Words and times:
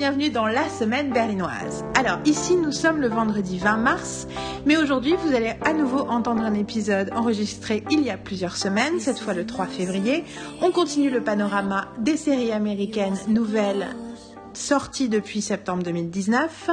bienvenue 0.00 0.30
dans 0.30 0.46
la 0.46 0.66
semaine 0.70 1.10
berlinoise. 1.10 1.84
Alors 1.94 2.20
ici 2.24 2.56
nous 2.56 2.72
sommes 2.72 3.02
le 3.02 3.08
vendredi 3.08 3.58
20 3.58 3.76
mars, 3.76 4.26
mais 4.64 4.78
aujourd'hui 4.78 5.14
vous 5.22 5.34
allez 5.34 5.52
à 5.62 5.74
nouveau 5.74 5.98
entendre 6.08 6.40
un 6.40 6.54
épisode 6.54 7.10
enregistré 7.14 7.84
il 7.90 8.00
y 8.00 8.08
a 8.08 8.16
plusieurs 8.16 8.56
semaines, 8.56 8.98
cette 8.98 9.18
fois 9.18 9.34
le 9.34 9.44
3 9.44 9.66
février. 9.66 10.24
On 10.62 10.70
continue 10.70 11.10
le 11.10 11.20
panorama 11.20 11.88
des 11.98 12.16
séries 12.16 12.50
américaines 12.50 13.18
nouvelles 13.28 13.88
sorti 14.56 15.08
depuis 15.08 15.40
septembre 15.40 15.82
2019. 15.82 16.70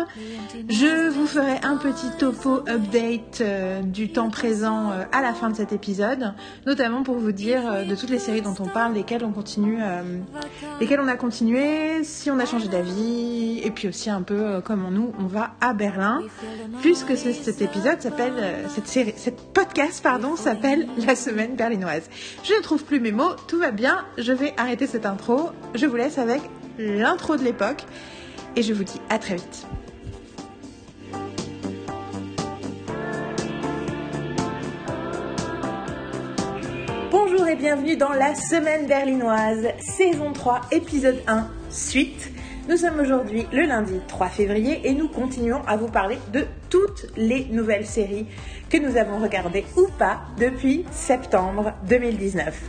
Je 0.70 1.10
vous 1.10 1.26
ferai 1.28 1.58
un 1.64 1.78
petit 1.78 2.08
topo 2.18 2.60
update 2.68 3.42
euh, 3.42 3.82
du 3.82 4.12
temps 4.12 4.30
présent 4.30 4.92
euh, 4.92 5.04
à 5.12 5.22
la 5.22 5.34
fin 5.34 5.50
de 5.50 5.56
cet 5.56 5.72
épisode, 5.72 6.34
notamment 6.66 7.04
pour 7.04 7.16
vous 7.16 7.32
dire 7.32 7.62
euh, 7.66 7.84
de 7.84 7.96
toutes 7.96 8.10
les 8.10 8.20
séries 8.20 8.42
dont 8.42 8.56
on 8.60 8.68
parle, 8.68 8.94
lesquelles 8.94 9.24
on 9.24 9.32
continue, 9.32 9.80
lesquelles 10.80 11.00
on 11.00 11.08
a 11.08 11.16
continué, 11.16 12.04
si 12.04 12.32
on 12.32 12.40
a 12.40 12.46
changé 12.46 12.68
d'avis, 12.68 13.60
et 13.64 13.72
puis 13.72 13.88
aussi 13.88 14.10
un 14.10 14.22
peu 14.22 14.62
comment 14.64 14.92
nous 14.92 15.14
on 15.20 15.26
va 15.26 15.52
à 15.62 15.74
Berlin, 15.74 16.22
puisque 16.82 17.16
cet 17.18 17.62
épisode 17.62 18.02
s'appelle, 18.02 18.34
cette 18.70 18.88
série, 18.88 19.14
cette 19.16 19.54
podcast 19.54 20.02
pardon 20.04 20.36
s'appelle 20.36 20.88
la 21.06 21.16
semaine 21.16 21.56
berlinoise. 21.56 22.10
Je 22.44 22.54
ne 22.54 22.62
trouve 22.62 22.84
plus 22.84 23.00
mes 23.00 23.12
mots, 23.12 23.36
tout 23.48 23.60
va 23.60 23.72
bien, 23.72 24.06
je 24.18 24.32
vais 24.32 24.54
arrêter 24.58 24.88
cette 24.88 25.06
intro, 25.06 25.52
je 25.76 25.86
vous 25.86 25.96
laisse 25.96 26.18
avec 26.18 26.42
l'intro 26.78 27.38
de 27.38 27.44
l'époque. 27.44 27.84
Et 28.56 28.64
je 28.64 28.74
vous 28.74 28.84
dis 28.84 29.00
à 29.10 29.20
très 29.20 29.36
vite. 29.36 29.68
Bonjour 37.12 37.48
et 37.48 37.56
bienvenue 37.56 37.98
dans 37.98 38.14
la 38.14 38.36
semaine 38.36 38.88
berlinoise, 38.88 39.68
saison 39.80 40.34
3, 40.34 40.62
épisode 40.72 41.22
1, 41.28 41.48
suite. 41.70 42.32
Nous 42.68 42.78
sommes 42.78 43.00
aujourd'hui 43.00 43.46
le 43.54 43.66
lundi 43.66 44.00
3 44.08 44.28
février 44.28 44.82
et 44.84 44.94
nous 44.94 45.08
continuons 45.08 45.62
à 45.68 45.78
vous 45.78 45.88
parler 45.88 46.18
de 46.34 46.46
toutes 46.70 47.08
les 47.16 47.46
nouvelles 47.46 47.86
séries 47.86 48.26
que 48.70 48.78
nous 48.78 48.98
avons 48.98 49.20
regardées 49.22 49.64
ou 49.78 49.88
pas 49.98 50.20
depuis 50.38 50.84
septembre 50.92 51.74
2019. 51.88 52.60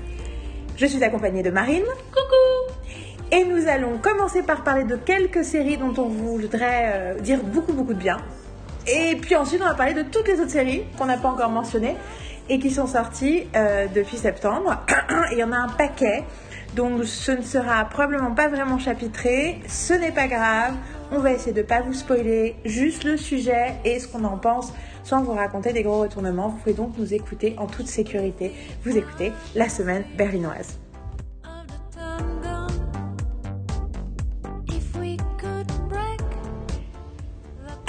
Je 0.76 0.86
suis 0.86 1.02
accompagnée 1.02 1.42
de 1.42 1.50
Marine. 1.50 1.84
Coucou 2.12 2.72
et 3.30 3.44
nous 3.44 3.68
allons 3.68 3.98
commencer 3.98 4.42
par 4.42 4.64
parler 4.64 4.84
de 4.84 4.96
quelques 4.96 5.44
séries 5.44 5.76
dont 5.76 5.94
on 5.98 6.08
voudrait 6.08 6.92
euh, 6.94 7.20
dire 7.20 7.42
beaucoup 7.42 7.72
beaucoup 7.72 7.94
de 7.94 7.98
bien. 7.98 8.18
Et 8.86 9.16
puis 9.16 9.36
ensuite, 9.36 9.60
on 9.62 9.68
va 9.68 9.74
parler 9.74 9.94
de 9.94 10.02
toutes 10.02 10.28
les 10.28 10.40
autres 10.40 10.50
séries 10.50 10.84
qu'on 10.96 11.06
n'a 11.06 11.18
pas 11.18 11.28
encore 11.28 11.50
mentionnées 11.50 11.96
et 12.48 12.58
qui 12.58 12.70
sont 12.70 12.86
sorties 12.86 13.46
euh, 13.54 13.86
depuis 13.94 14.16
septembre. 14.16 14.82
et 15.30 15.34
il 15.34 15.38
y 15.38 15.44
en 15.44 15.52
a 15.52 15.56
un 15.56 15.68
paquet, 15.68 16.24
donc 16.74 17.04
ce 17.04 17.32
ne 17.32 17.42
sera 17.42 17.84
probablement 17.84 18.34
pas 18.34 18.48
vraiment 18.48 18.78
chapitré. 18.78 19.60
Ce 19.68 19.92
n'est 19.92 20.12
pas 20.12 20.26
grave. 20.26 20.74
On 21.12 21.18
va 21.18 21.32
essayer 21.32 21.52
de 21.52 21.60
ne 21.60 21.66
pas 21.66 21.80
vous 21.80 21.94
spoiler, 21.94 22.56
juste 22.64 23.04
le 23.04 23.16
sujet 23.16 23.74
et 23.84 23.98
ce 23.98 24.08
qu'on 24.08 24.24
en 24.24 24.38
pense 24.38 24.72
sans 25.04 25.22
vous 25.22 25.32
raconter 25.32 25.72
des 25.72 25.82
gros 25.82 26.00
retournements. 26.00 26.48
Vous 26.48 26.58
pouvez 26.58 26.74
donc 26.74 26.92
nous 26.98 27.14
écouter 27.14 27.54
en 27.58 27.66
toute 27.66 27.86
sécurité. 27.88 28.52
Vous 28.84 28.96
écoutez 28.96 29.32
la 29.54 29.68
semaine 29.68 30.04
berlinoise. 30.16 30.78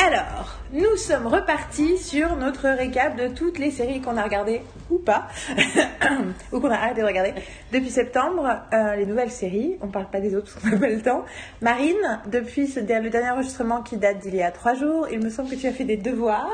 Alors, 0.02 0.56
nous 0.72 0.96
sommes 0.96 1.28
repartis 1.28 1.98
sur 1.98 2.38
notre 2.38 2.70
récap 2.70 3.18
de 3.18 3.28
toutes 3.28 3.60
les 3.60 3.70
séries 3.70 4.00
qu'on 4.00 4.16
a 4.16 4.24
regardées 4.24 4.62
ou 4.90 4.98
pas, 4.98 5.28
ou 6.54 6.62
qu'on 6.62 6.72
a 6.72 6.76
arrêté 6.76 7.02
de 7.02 7.06
regarder 7.06 7.34
depuis 7.74 7.90
septembre. 7.90 8.48
Euh, 8.72 8.96
les 8.96 9.06
nouvelles 9.06 9.30
séries, 9.30 9.76
on 9.82 9.90
parle 9.90 10.10
pas 10.10 10.22
des 10.22 10.36
autres 10.36 10.54
parce 10.54 10.64
qu'on 10.64 10.72
n'a 10.72 10.80
pas 10.80 10.88
le 10.88 11.02
temps. 11.02 11.26
Marine, 11.62 12.22
depuis 12.28 12.74
le 12.78 13.10
dernier 13.10 13.30
enregistrement 13.30 13.82
qui 13.82 13.98
date 13.98 14.20
d'il 14.20 14.36
y 14.36 14.42
a 14.42 14.52
trois 14.52 14.74
jours, 14.74 15.06
il 15.12 15.20
me 15.20 15.30
semble 15.30 15.50
que 15.50 15.56
tu 15.56 15.68
as 15.68 15.74
fait 15.74 15.84
des 15.84 15.98
devoirs. 15.98 16.50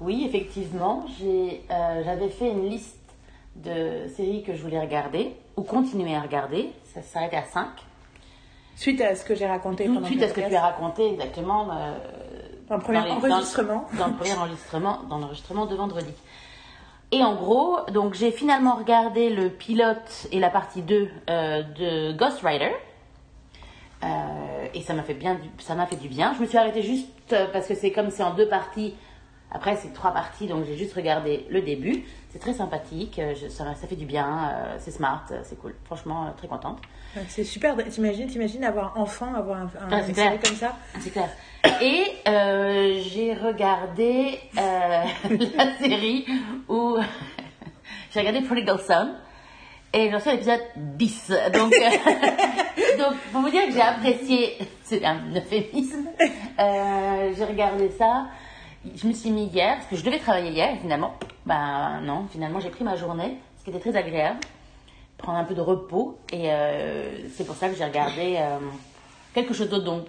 Oui, 0.00 0.24
effectivement, 0.28 1.04
euh, 1.20 2.02
j'avais 2.04 2.28
fait 2.28 2.50
une 2.50 2.68
liste 2.68 3.00
de 3.56 4.06
séries 4.14 4.44
que 4.44 4.54
je 4.54 4.62
voulais 4.62 4.80
regarder 4.80 5.34
ou 5.56 5.62
continuer 5.62 6.14
à 6.14 6.20
regarder. 6.20 6.70
Ça 6.94 7.02
s'arrête 7.02 7.34
à 7.34 7.42
5. 7.42 7.66
Suite 8.76 9.00
à 9.02 9.14
ce 9.14 9.24
que 9.24 9.34
j'ai 9.34 9.46
raconté. 9.46 9.84
Tout, 9.86 10.04
suite 10.06 10.22
à 10.22 10.28
ce 10.28 10.32
que 10.32 10.40
tu 10.40 10.54
as 10.54 10.60
raconté, 10.62 11.12
exactement. 11.12 11.68
Euh, 11.70 11.98
dans 12.70 12.76
le 12.76 12.82
premier 12.82 12.98
enregistrement. 12.98 13.88
Dans, 13.98 14.06
le 14.06 14.12
premier 14.14 14.32
enregistrement, 14.34 15.00
dans 15.10 15.18
l'enregistrement 15.18 15.66
de 15.66 15.74
vendredi. 15.74 16.12
Et 17.10 17.24
en 17.24 17.34
gros, 17.34 17.78
donc 17.92 18.14
j'ai 18.14 18.30
finalement 18.30 18.76
regardé 18.76 19.28
le 19.28 19.50
pilote 19.50 20.28
et 20.30 20.38
la 20.38 20.50
partie 20.50 20.82
2 20.82 21.08
euh, 21.28 21.62
de 21.62 22.12
Ghost 22.12 22.40
Rider. 22.42 22.70
Euh, 24.04 24.06
et 24.72 24.82
ça 24.82 24.94
m'a 24.94 25.02
fait 25.02 25.14
bien, 25.14 25.36
ça 25.58 25.74
m'a 25.74 25.86
fait 25.86 25.96
du 25.96 26.08
bien. 26.08 26.32
Je 26.34 26.42
me 26.42 26.46
suis 26.46 26.56
arrêtée 26.56 26.82
juste 26.82 27.08
euh, 27.32 27.46
parce 27.52 27.66
que 27.66 27.74
c'est 27.74 27.90
comme 27.90 28.10
c'est 28.10 28.22
en 28.22 28.34
deux 28.34 28.48
parties. 28.48 28.94
Après, 29.50 29.76
c'est 29.76 29.92
trois 29.92 30.12
parties, 30.12 30.46
donc 30.46 30.64
j'ai 30.64 30.76
juste 30.76 30.94
regardé 30.94 31.46
le 31.50 31.62
début. 31.62 32.04
C'est 32.30 32.38
très 32.38 32.54
sympathique, 32.54 33.20
ça, 33.48 33.74
ça, 33.74 33.86
fait 33.88 33.96
du 33.96 34.06
bien, 34.06 34.54
c'est 34.78 34.92
smart, 34.92 35.24
c'est 35.42 35.58
cool. 35.58 35.74
Franchement, 35.84 36.32
très 36.36 36.46
contente. 36.46 36.78
C'est 37.28 37.42
super. 37.42 37.76
T'imagines, 37.88 38.28
t'imagines 38.28 38.62
avoir 38.62 38.96
enfant, 38.96 39.34
avoir 39.34 39.58
un, 39.58 39.64
un 39.64 39.90
ah, 39.90 40.02
série 40.14 40.38
comme 40.38 40.54
ça. 40.54 40.76
C'est 41.00 41.10
clair. 41.10 41.28
Et 41.82 42.04
euh, 42.28 43.00
j'ai 43.02 43.34
regardé 43.34 44.38
euh, 44.56 45.04
la 45.56 45.76
série 45.78 46.26
où 46.68 46.96
j'ai 48.12 48.20
regardé 48.20 48.42
Prodigal 48.42 48.78
Son 48.86 49.10
et 49.92 50.10
j'en 50.10 50.20
suis 50.20 50.30
à 50.30 50.34
l'épisode 50.34 50.60
10. 50.76 51.32
Donc, 51.52 51.72
euh, 51.72 52.98
donc, 52.98 53.16
pour 53.32 53.40
vous 53.42 53.50
dire 53.50 53.66
que 53.66 53.72
j'ai 53.72 53.80
apprécié, 53.80 54.58
c'est 54.84 55.04
un 55.04 55.18
euphémisme, 55.34 56.06
j'ai 56.58 57.44
regardé 57.44 57.90
ça. 57.90 58.26
Je 58.94 59.06
me 59.06 59.12
suis 59.12 59.30
mis 59.30 59.46
hier, 59.46 59.76
parce 59.76 59.86
que 59.86 59.96
je 59.96 60.04
devais 60.04 60.18
travailler 60.18 60.50
hier, 60.50 60.78
finalement, 60.80 61.14
ben 61.46 62.00
non, 62.02 62.26
finalement 62.30 62.60
j'ai 62.60 62.70
pris 62.70 62.84
ma 62.84 62.96
journée, 62.96 63.36
ce 63.58 63.64
qui 63.64 63.70
était 63.70 63.80
très 63.80 63.96
agréable, 63.96 64.40
prendre 65.18 65.38
un 65.38 65.44
peu 65.44 65.54
de 65.54 65.60
repos, 65.60 66.18
et 66.32 66.50
c'est 67.34 67.46
pour 67.46 67.56
ça 67.56 67.68
que 67.68 67.76
j'ai 67.76 67.84
regardé 67.84 68.38
quelque 69.34 69.52
chose 69.52 69.68
d'autre 69.68 69.84
dont 69.84 70.04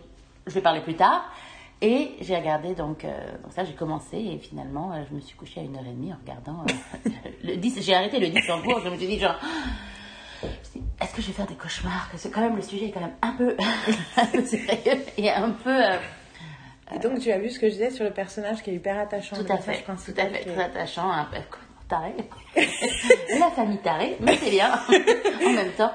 je 0.48 0.54
vais 0.54 0.62
parler 0.62 0.82
plus 0.82 0.96
tard. 0.96 1.32
Et 1.84 2.12
j'ai 2.22 2.36
regardé, 2.36 2.76
donc, 2.76 3.04
euh, 3.04 3.32
ça, 3.50 3.64
j'ai 3.64 3.74
commencé 3.74 4.16
et 4.16 4.38
finalement, 4.38 4.92
euh, 4.92 5.02
je 5.10 5.16
me 5.16 5.20
suis 5.20 5.36
couchée 5.36 5.62
à 5.62 5.64
une 5.64 5.76
heure 5.76 5.86
et 5.86 5.94
demie 5.94 6.14
en 6.14 6.18
regardant 6.18 6.64
euh, 6.70 7.10
le 7.44 7.56
10. 7.58 7.82
J'ai 7.82 7.96
arrêté 7.96 8.20
le 8.20 8.30
10 8.30 8.52
en 8.52 8.62
cours, 8.62 8.82
je 8.84 8.90
me 8.90 8.98
suis 8.98 9.08
dit, 9.08 9.18
genre, 9.18 9.36
est-ce 11.02 11.16
que 11.16 11.24
je 11.24 11.28
vais 11.28 11.34
faire 11.34 11.48
des 11.48 11.56
cauchemars? 11.56 12.08
Parce 12.12 12.24
que 12.24 12.28
quand 12.28 12.42
même, 12.42 12.56
le 12.56 12.62
sujet 12.62 12.86
est 12.86 12.92
quand 12.92 13.00
même 13.00 13.16
un 13.24 13.32
peu, 13.32 13.58
un 14.18 14.26
peu 14.28 14.46
sérieux 14.46 15.04
et 15.18 15.32
un 15.32 15.50
peu. 15.50 15.82
Et 16.96 17.00
donc, 17.00 17.20
tu 17.20 17.32
as 17.32 17.38
vu 17.38 17.50
ce 17.50 17.60
que 17.60 17.68
je 17.68 17.74
disais 17.74 17.90
sur 17.90 18.04
le 18.04 18.12
personnage 18.12 18.62
qui 18.62 18.72
est 18.72 18.76
hyper 18.76 19.00
attachant. 19.00 19.36
Tout 19.36 19.52
à 19.52 19.58
fait, 19.58 19.84
tout 19.84 20.12
à 20.18 20.26
fait, 20.26 20.46
très 20.46 20.64
attachant, 20.64 21.10
un 21.10 21.26
peu 21.26 21.38
taré. 21.88 22.14
La 23.40 23.52
famille 23.52 23.78
tarée, 23.80 24.18
mais 24.20 24.36
c'est 24.38 24.50
bien 24.50 24.72
en 25.46 25.52
même 25.52 25.72
temps. 25.74 25.92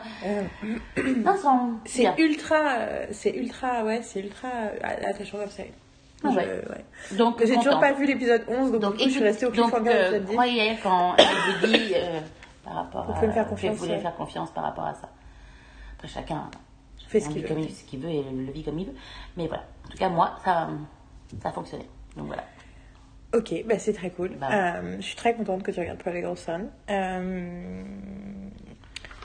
c'est 1.84 2.12
ultra, 2.18 2.78
c'est 3.12 3.34
ultra, 3.34 3.84
ouais, 3.84 4.00
c'est 4.02 4.20
ultra 4.20 4.48
attachant 4.82 5.38
comme 5.38 5.50
ça. 5.50 5.62
Ah 6.24 6.28
ouais. 6.30 6.62
Donc, 7.16 7.44
j'ai 7.44 7.56
toujours 7.56 7.80
pas 7.80 7.92
vu 7.92 8.06
l'épisode 8.06 8.44
11, 8.48 8.72
donc, 8.72 8.80
donc 8.80 8.94
je 8.98 9.08
suis 9.08 9.22
restée 9.22 9.46
au 9.46 9.50
de 9.50 9.56
l'épisode 9.56 10.24
10. 10.24 10.32
Croyez 10.32 10.76
quand 10.82 11.14
elle 11.18 11.26
vous 11.60 11.66
dit 11.66 11.92
euh, 11.94 12.20
par 12.64 12.74
rapport 12.74 13.06
vous 13.06 13.12
pouvez 13.14 13.28
à. 13.28 13.32
Faire 13.32 13.48
confiance, 13.48 13.76
vous 13.76 13.84
voulez 13.84 13.98
faire 13.98 14.16
confiance 14.16 14.50
par 14.50 14.64
rapport 14.64 14.86
à 14.86 14.94
ça. 14.94 15.08
Après, 15.94 16.08
chacun 16.08 16.50
fait 17.08 17.20
ce 17.20 17.28
qu'il 17.28 17.42
veut. 17.46 17.68
ce 17.68 17.84
qu'il 17.84 18.00
veut 18.00 18.10
et 18.10 18.22
le 18.22 18.52
vit 18.52 18.64
comme 18.64 18.78
il 18.78 18.86
veut. 18.86 18.94
Mais 19.36 19.46
voilà. 19.46 19.64
En 19.86 19.88
tout 19.88 19.98
cas, 19.98 20.08
moi, 20.08 20.38
ça, 20.44 20.68
ça 21.42 21.48
a 21.48 21.52
fonctionné. 21.52 21.86
Donc 22.16 22.26
voilà. 22.26 22.44
Ok, 23.34 23.64
bah 23.66 23.78
c'est 23.78 23.92
très 23.92 24.10
cool. 24.10 24.30
Bah 24.40 24.48
euh, 24.52 24.96
je 24.98 25.04
suis 25.04 25.16
très 25.16 25.34
contente 25.34 25.62
que 25.62 25.70
tu 25.70 25.80
regardes 25.80 25.98
Prodigal 25.98 26.36
Son. 26.36 26.68
Euh, 26.90 27.82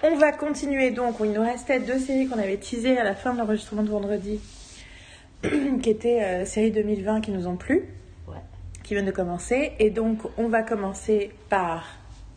on 0.04 0.16
va 0.16 0.31
continuer 0.31 0.92
donc. 0.92 1.16
Il 1.24 1.31
nous 1.31 1.42
restait 1.42 1.80
deux 1.80 2.00
séries 2.00 2.28
qu'on 2.28 2.40
avait 2.40 2.58
teasées 2.58 2.98
à 2.98 3.04
la 3.04 3.16
fin 3.16 3.34
de 3.34 3.40
l'enregistrement 3.40 3.84
de 3.84 3.90
vendredi, 3.90 4.40
qui 5.44 5.90
étaient 5.90 6.24
euh, 6.24 6.46
séries 6.46 6.72
2020 6.72 7.22
qui 7.22 7.31
nous 7.31 7.48
ont 7.48 7.56
plu, 7.56 7.88
qui 8.84 8.96
viennent 8.96 9.06
de 9.06 9.12
commencer. 9.12 9.74
Et 9.80 9.92
donc, 9.92 10.19
on 10.38 10.48
va 10.48 10.63
commencer 10.63 11.31
par 11.50 11.86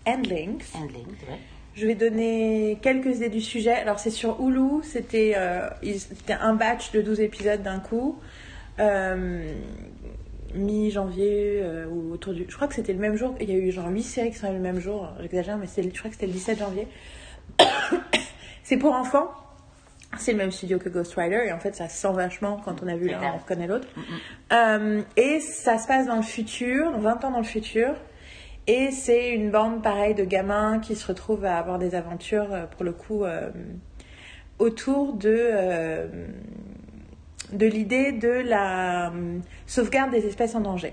Endlings. 0.07 0.63
Endlings, 0.75 1.17
ouais. 1.29 1.41
Je 1.77 1.87
vais 1.87 1.95
donner 1.95 2.79
quelques 2.83 3.17
idées 3.17 3.29
du 3.29 3.41
sujet. 3.41 3.73
Alors, 3.73 3.99
c'est 3.99 4.11
sur 4.11 4.41
Hulu. 4.41 4.83
C'était 4.83 5.35
un 5.35 6.55
batch 6.55 6.93
de 6.93 7.03
12 7.03 7.21
épisodes 7.21 7.63
d'un 7.63 7.81
coup 7.81 8.19
mi-janvier 10.55 11.61
euh, 11.63 11.87
ou 11.87 12.13
autour 12.13 12.33
du. 12.33 12.47
Je 12.49 12.55
crois 12.55 12.69
que 12.69 12.75
c'était 12.75 12.93
le 12.93 12.99
même 12.99 13.17
jour. 13.17 13.35
Il 13.41 13.51
y 13.51 13.55
a 13.55 13.57
eu 13.57 13.71
genre 13.71 13.89
8 13.89 14.03
séries 14.03 14.31
qui 14.31 14.39
sont 14.39 14.53
le 14.53 14.59
même 14.59 14.81
jour. 14.81 15.11
J'exagère, 15.21 15.59
mais 15.59 15.67
je 15.67 15.99
crois 15.99 16.09
que 16.09 16.17
c'était 16.17 16.27
le 16.27 16.33
17 16.33 16.59
janvier. 16.59 16.89
c'est 18.63 18.77
pour 18.77 18.95
enfants. 18.95 19.31
C'est 20.17 20.33
le 20.33 20.39
même 20.39 20.53
studio 20.53 20.79
que 20.79 20.89
Ghost 20.89 21.15
Rider 21.17 21.43
et 21.49 21.53
en 21.53 21.59
fait 21.59 21.75
ça 21.75 21.89
sent 21.89 22.13
vachement 22.13 22.61
quand 22.65 22.85
on 22.85 22.87
a 22.87 22.95
vu 22.95 23.09
l'un, 23.09 23.35
on 23.35 23.39
reconnaît 23.39 23.67
l'autre. 23.67 23.89
Euh, 24.53 25.03
et 25.17 25.41
ça 25.41 25.77
se 25.79 25.89
passe 25.89 26.07
dans 26.07 26.15
le 26.15 26.23
futur, 26.23 26.97
20 27.01 27.25
ans 27.25 27.33
dans 27.33 27.39
le 27.39 27.45
futur. 27.45 27.97
Et 28.67 28.91
c'est 28.91 29.31
une 29.31 29.51
bande 29.51 29.83
pareille 29.83 30.15
de 30.15 30.25
gamins 30.25 30.79
qui 30.79 30.95
se 30.97 31.07
retrouvent 31.07 31.45
à 31.45 31.59
avoir 31.59 31.79
des 31.79 31.95
aventures, 31.95 32.53
euh, 32.53 32.67
pour 32.67 32.85
le 32.85 32.93
coup, 32.93 33.25
autour 34.59 35.13
de 35.15 36.11
de 37.55 37.67
l'idée 37.67 38.13
de 38.13 38.29
la 38.29 39.11
euh, 39.11 39.39
sauvegarde 39.67 40.11
des 40.11 40.27
espèces 40.27 40.55
en 40.55 40.61
danger. 40.61 40.93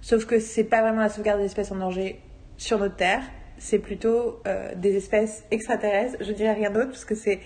Sauf 0.00 0.24
que 0.26 0.38
c'est 0.38 0.64
pas 0.64 0.82
vraiment 0.82 1.00
la 1.00 1.08
sauvegarde 1.08 1.40
des 1.40 1.46
espèces 1.46 1.70
en 1.70 1.76
danger 1.76 2.20
sur 2.56 2.78
notre 2.78 2.96
Terre, 2.96 3.22
c'est 3.58 3.78
plutôt 3.78 4.40
euh, 4.46 4.74
des 4.74 4.96
espèces 4.96 5.44
extraterrestres. 5.50 6.16
Je 6.20 6.32
dirais 6.32 6.54
rien 6.54 6.70
d'autre 6.70 6.90
parce 6.90 7.04
que 7.04 7.14
c'est 7.14 7.40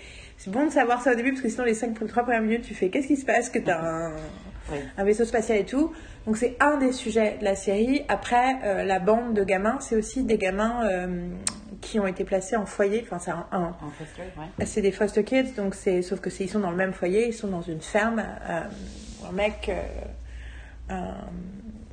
bon 0.47 0.65
de 0.65 0.71
savoir 0.71 1.01
ça 1.01 1.11
au 1.11 1.15
début 1.15 1.31
parce 1.31 1.41
que 1.41 1.49
sinon 1.49 1.65
les 1.65 1.73
5 1.73 2.07
3 2.07 2.23
premières 2.23 2.41
minutes 2.41 2.63
tu 2.63 2.73
fais 2.73 2.89
qu'est-ce 2.89 3.07
qui 3.07 3.17
se 3.17 3.25
passe? 3.25 3.49
Que 3.49 3.59
tu 3.59 3.69
as 3.69 3.79
un, 3.79 4.15
Oui. 4.71 4.77
un 4.97 5.03
vaisseau 5.03 5.25
spatial 5.25 5.59
et 5.59 5.65
tout. 5.65 5.93
Donc 6.25 6.37
c'est 6.37 6.57
un 6.59 6.77
des 6.77 6.91
sujets 6.91 7.37
de 7.39 7.43
la 7.45 7.55
série. 7.55 8.03
Après 8.09 8.55
euh, 8.63 8.83
la 8.83 8.99
bande 8.99 9.33
de 9.33 9.43
gamins, 9.43 9.79
c'est 9.79 9.95
aussi 9.95 10.23
des 10.23 10.37
gamins 10.37 10.85
euh, 10.89 11.27
qui 11.81 11.99
ont 11.99 12.07
été 12.07 12.23
placés 12.23 12.55
en 12.57 12.65
foyer. 12.65 13.05
Enfin 13.05 13.19
c'est 13.19 13.31
un- 13.31 13.75
ouais. 14.37 14.65
c'est 14.65 14.81
des 14.81 14.91
foster 14.91 15.23
kids, 15.23 15.53
donc 15.55 15.73
c'est 15.75 16.01
sauf 16.01 16.19
que 16.19 16.29
c'est 16.29 16.43
ils 16.45 16.49
sont 16.49 16.59
dans 16.59 16.71
le 16.71 16.75
même 16.77 16.93
foyer, 16.93 17.27
ils 17.27 17.33
sont 17.33 17.47
dans 17.47 17.61
une 17.61 17.81
ferme. 17.81 18.23
euh, 18.49 18.59
un 19.27 19.31
mec, 19.31 19.71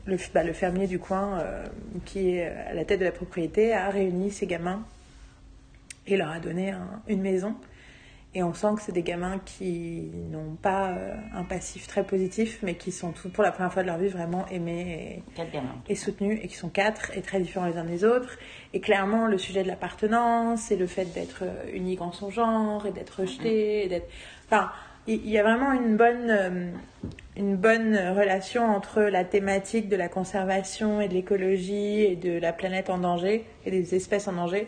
le, 0.06 0.16
bah, 0.34 0.42
le 0.44 0.52
fermier 0.52 0.86
du 0.86 0.98
coin, 0.98 1.42
qui 2.04 2.36
est 2.36 2.46
à 2.46 2.74
la 2.74 2.84
tête 2.84 3.00
de 3.00 3.04
la 3.04 3.12
propriété, 3.12 3.72
a 3.72 3.88
réuni 3.88 4.30
ses 4.30 4.46
gamins 4.46 4.82
et 6.06 6.16
leur 6.16 6.30
a 6.30 6.38
donné 6.38 6.70
un- 6.72 7.00
une 7.08 7.22
maison. 7.22 7.54
Et 8.36 8.42
on 8.42 8.52
sent 8.52 8.66
que 8.76 8.82
c'est 8.82 8.92
des 8.92 9.02
gamins 9.02 9.38
qui 9.44 10.10
n'ont 10.30 10.56
pas 10.60 10.88
euh, 10.88 11.14
un 11.34 11.44
passif 11.44 11.86
très 11.86 12.02
positif, 12.02 12.58
mais 12.62 12.74
qui 12.74 12.90
sont 12.90 13.12
tout, 13.12 13.28
pour 13.28 13.44
la 13.44 13.52
première 13.52 13.72
fois 13.72 13.82
de 13.82 13.86
leur 13.86 13.98
vie 13.98 14.08
vraiment 14.08 14.44
aimés 14.48 15.22
et, 15.28 15.32
Quatre 15.36 15.52
gamins. 15.52 15.76
et 15.88 15.94
soutenus 15.94 16.40
et 16.42 16.48
qui 16.48 16.56
sont 16.56 16.68
quatre 16.68 17.16
et 17.16 17.22
très 17.22 17.38
différents 17.38 17.66
les 17.66 17.76
uns 17.76 17.84
des 17.84 18.04
autres. 18.04 18.36
Et 18.72 18.80
clairement, 18.80 19.26
le 19.26 19.38
sujet 19.38 19.62
de 19.62 19.68
l'appartenance 19.68 20.72
et 20.72 20.76
le 20.76 20.88
fait 20.88 21.04
d'être 21.14 21.44
euh, 21.44 21.70
unique 21.72 22.00
en 22.00 22.10
son 22.10 22.30
genre 22.30 22.86
et 22.86 22.90
d'être 22.90 23.20
rejeté, 23.20 23.84
et 23.84 23.88
d'être. 23.88 24.08
Enfin, 24.46 24.70
il 25.06 25.20
il 25.24 25.30
y 25.30 25.38
a 25.38 25.44
vraiment 25.44 25.72
une 25.72 25.96
bonne, 25.96 26.30
euh, 26.30 26.72
une 27.36 27.56
bonne 27.56 27.96
relation 28.16 28.64
entre 28.64 29.00
la 29.02 29.24
thématique 29.24 29.88
de 29.88 29.96
la 29.96 30.08
conservation 30.08 31.00
et 31.00 31.06
de 31.06 31.14
l'écologie 31.14 32.02
et 32.02 32.16
de 32.16 32.38
la 32.38 32.52
planète 32.52 32.90
en 32.90 32.98
danger 32.98 33.44
et 33.64 33.70
des 33.70 33.94
espèces 33.94 34.26
en 34.26 34.32
danger 34.32 34.66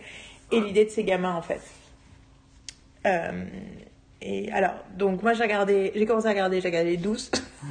et 0.53 0.61
l'idée 0.61 0.85
de 0.85 0.91
ces 0.91 1.03
gamins 1.03 1.35
en 1.35 1.43
fait. 1.43 1.61
Euh, 3.07 3.45
et 4.23 4.51
alors, 4.53 4.73
donc 4.97 5.23
moi 5.23 5.35
j'ai 5.35 5.43
regardé, 5.45 5.93
j'ai 5.95 6.07
commencé 6.07 6.27
à 6.27 6.31
regarder, 6.31 6.61
j'ai 6.61 6.69
regardé 6.69 6.97
12. 6.97 7.31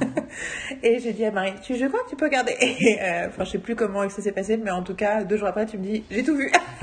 et 0.82 0.98
j'ai 1.00 1.12
dit 1.12 1.24
à 1.24 1.30
Marie, 1.30 1.54
tu, 1.62 1.76
je 1.76 1.86
crois 1.86 2.00
que 2.04 2.10
tu 2.10 2.16
peux 2.16 2.26
regarder. 2.26 2.54
Et, 2.60 2.98
euh, 3.02 3.26
enfin, 3.28 3.44
je 3.44 3.50
sais 3.50 3.58
plus 3.58 3.74
comment 3.74 4.08
ça 4.08 4.22
s'est 4.22 4.32
passé, 4.32 4.56
mais 4.56 4.70
en 4.70 4.82
tout 4.82 4.94
cas, 4.94 5.24
deux 5.24 5.36
jours 5.36 5.48
après, 5.48 5.66
tu 5.66 5.76
me 5.78 5.82
dis, 5.82 6.04
j'ai 6.10 6.22
tout 6.22 6.36
vu. 6.36 6.50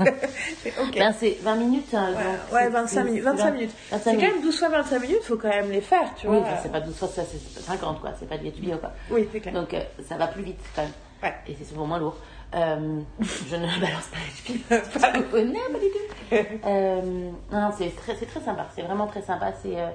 J'ai, 0.64 0.70
ok. 0.82 0.96
Ben, 0.98 1.14
c'est 1.18 1.38
20 1.42 1.56
minutes. 1.56 1.94
hein, 1.94 2.12
Ouais, 2.52 2.56
ouais, 2.56 2.62
c'est- 2.64 2.68
25 2.70 2.88
c'est- 2.88 3.04
minutes. 3.04 3.22
c'est 3.24 3.30
25 3.30 3.44
vingt- 3.44 3.50
minutes. 3.52 3.70
25 3.90 4.10
C'est 4.10 4.16
quand 4.26 4.32
même 4.34 4.42
12 4.42 4.58
fois 4.58 4.68
25 4.68 5.02
minutes, 5.02 5.22
faut 5.22 5.36
quand 5.36 5.48
même 5.48 5.70
les 5.70 5.80
faire, 5.80 6.12
tu 6.16 6.26
Oui, 6.26 6.36
vois. 6.38 6.46
enfin, 6.46 6.56
c'est 6.62 6.72
pas 6.72 6.80
12 6.80 6.96
fois, 6.96 7.08
ça, 7.08 7.22
c'est 7.24 7.60
50 7.62 8.00
quoi. 8.00 8.10
C'est 8.18 8.28
pas 8.28 8.36
du 8.38 8.48
HBO 8.50 8.76
quoi. 8.78 8.92
Oui, 9.10 9.28
c'est 9.32 9.40
clair. 9.40 9.54
Donc 9.54 9.72
euh, 9.72 9.80
ça 10.08 10.16
va 10.16 10.26
plus 10.26 10.42
vite 10.42 10.58
quand 10.74 10.82
même. 10.82 10.90
Ouais. 11.22 11.32
Et 11.48 11.56
c'est 11.58 11.64
souvent 11.64 11.86
moins 11.86 11.98
lourd. 12.00 12.18
Euh, 12.54 13.00
je 13.20 13.56
ne 13.56 13.80
balance 13.80 14.08
pas 14.08 15.12
non, 15.44 15.78
du 15.78 15.86
tout. 15.90 16.58
Euh, 16.66 17.30
non, 17.52 17.70
c'est 17.76 17.94
très, 17.96 18.14
c'est 18.16 18.26
très 18.26 18.40
sympa. 18.40 18.66
C'est 18.74 18.82
vraiment 18.82 19.06
très 19.06 19.22
sympa. 19.22 19.52
C'est 19.60 19.80
euh, 19.80 19.88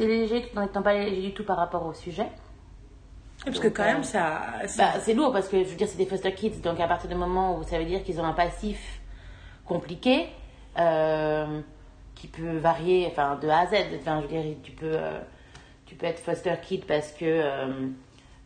léger 0.00 0.42
tout 0.42 0.58
en 0.58 0.62
étant 0.62 0.82
pas 0.82 0.94
léger 0.94 1.20
du 1.22 1.32
tout 1.32 1.44
par 1.44 1.56
rapport 1.56 1.86
au 1.86 1.92
sujet. 1.94 2.26
Parce 3.44 3.58
que 3.58 3.68
quand 3.68 3.82
euh, 3.82 3.86
même, 3.86 4.04
ça. 4.04 4.42
ça- 4.66 4.92
Bah, 4.94 5.00
c'est 5.00 5.14
lourd 5.14 5.32
parce 5.32 5.48
que 5.48 5.58
je 5.62 5.68
veux 5.68 5.76
dire, 5.76 5.88
c'est 5.88 5.96
des 5.96 6.06
foster 6.06 6.32
kids. 6.34 6.60
Donc 6.62 6.80
à 6.80 6.88
partir 6.88 7.08
du 7.08 7.14
moment 7.16 7.56
où 7.56 7.62
ça 7.62 7.78
veut 7.78 7.84
dire 7.84 8.02
qu'ils 8.02 8.20
ont 8.20 8.24
un 8.24 8.32
passif 8.32 9.00
compliqué, 9.64 10.28
euh, 10.78 11.60
qui 12.14 12.26
peut 12.28 12.56
varier 12.56 13.06
enfin, 13.10 13.36
de 13.40 13.48
A 13.48 13.60
à 13.60 13.66
Z. 13.66 13.74
Enfin, 14.00 14.22
je 14.22 14.34
veux 14.34 14.42
dire, 14.42 14.56
tu 14.62 14.72
peux, 14.72 14.86
euh, 14.92 15.20
tu 15.86 15.94
peux 15.94 16.06
être 16.06 16.20
foster 16.20 16.54
kid 16.62 16.84
parce 16.84 17.12
que 17.12 17.24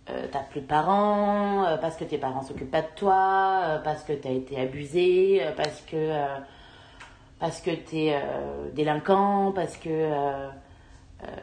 euh, 0.09 0.27
t'as 0.31 0.41
plus 0.41 0.61
de 0.61 0.67
parents, 0.67 1.65
euh, 1.65 1.77
parce 1.79 1.97
que 1.97 2.05
tes 2.05 2.19
parents 2.19 2.43
s'occupent 2.43 2.71
pas 2.71 2.83
de 2.83 2.87
toi, 2.95 3.61
euh, 3.65 3.79
parce 3.79 4.05
que 4.05 4.13
t'as 4.13 4.31
été 4.31 4.61
abusé, 4.61 5.43
parce 5.57 5.81
que 5.83 6.13
parce 7.41 7.61
que 7.61 7.71
t'es 7.71 8.15
délinquant, 8.73 9.53
parce 9.53 9.77
que 9.77 10.11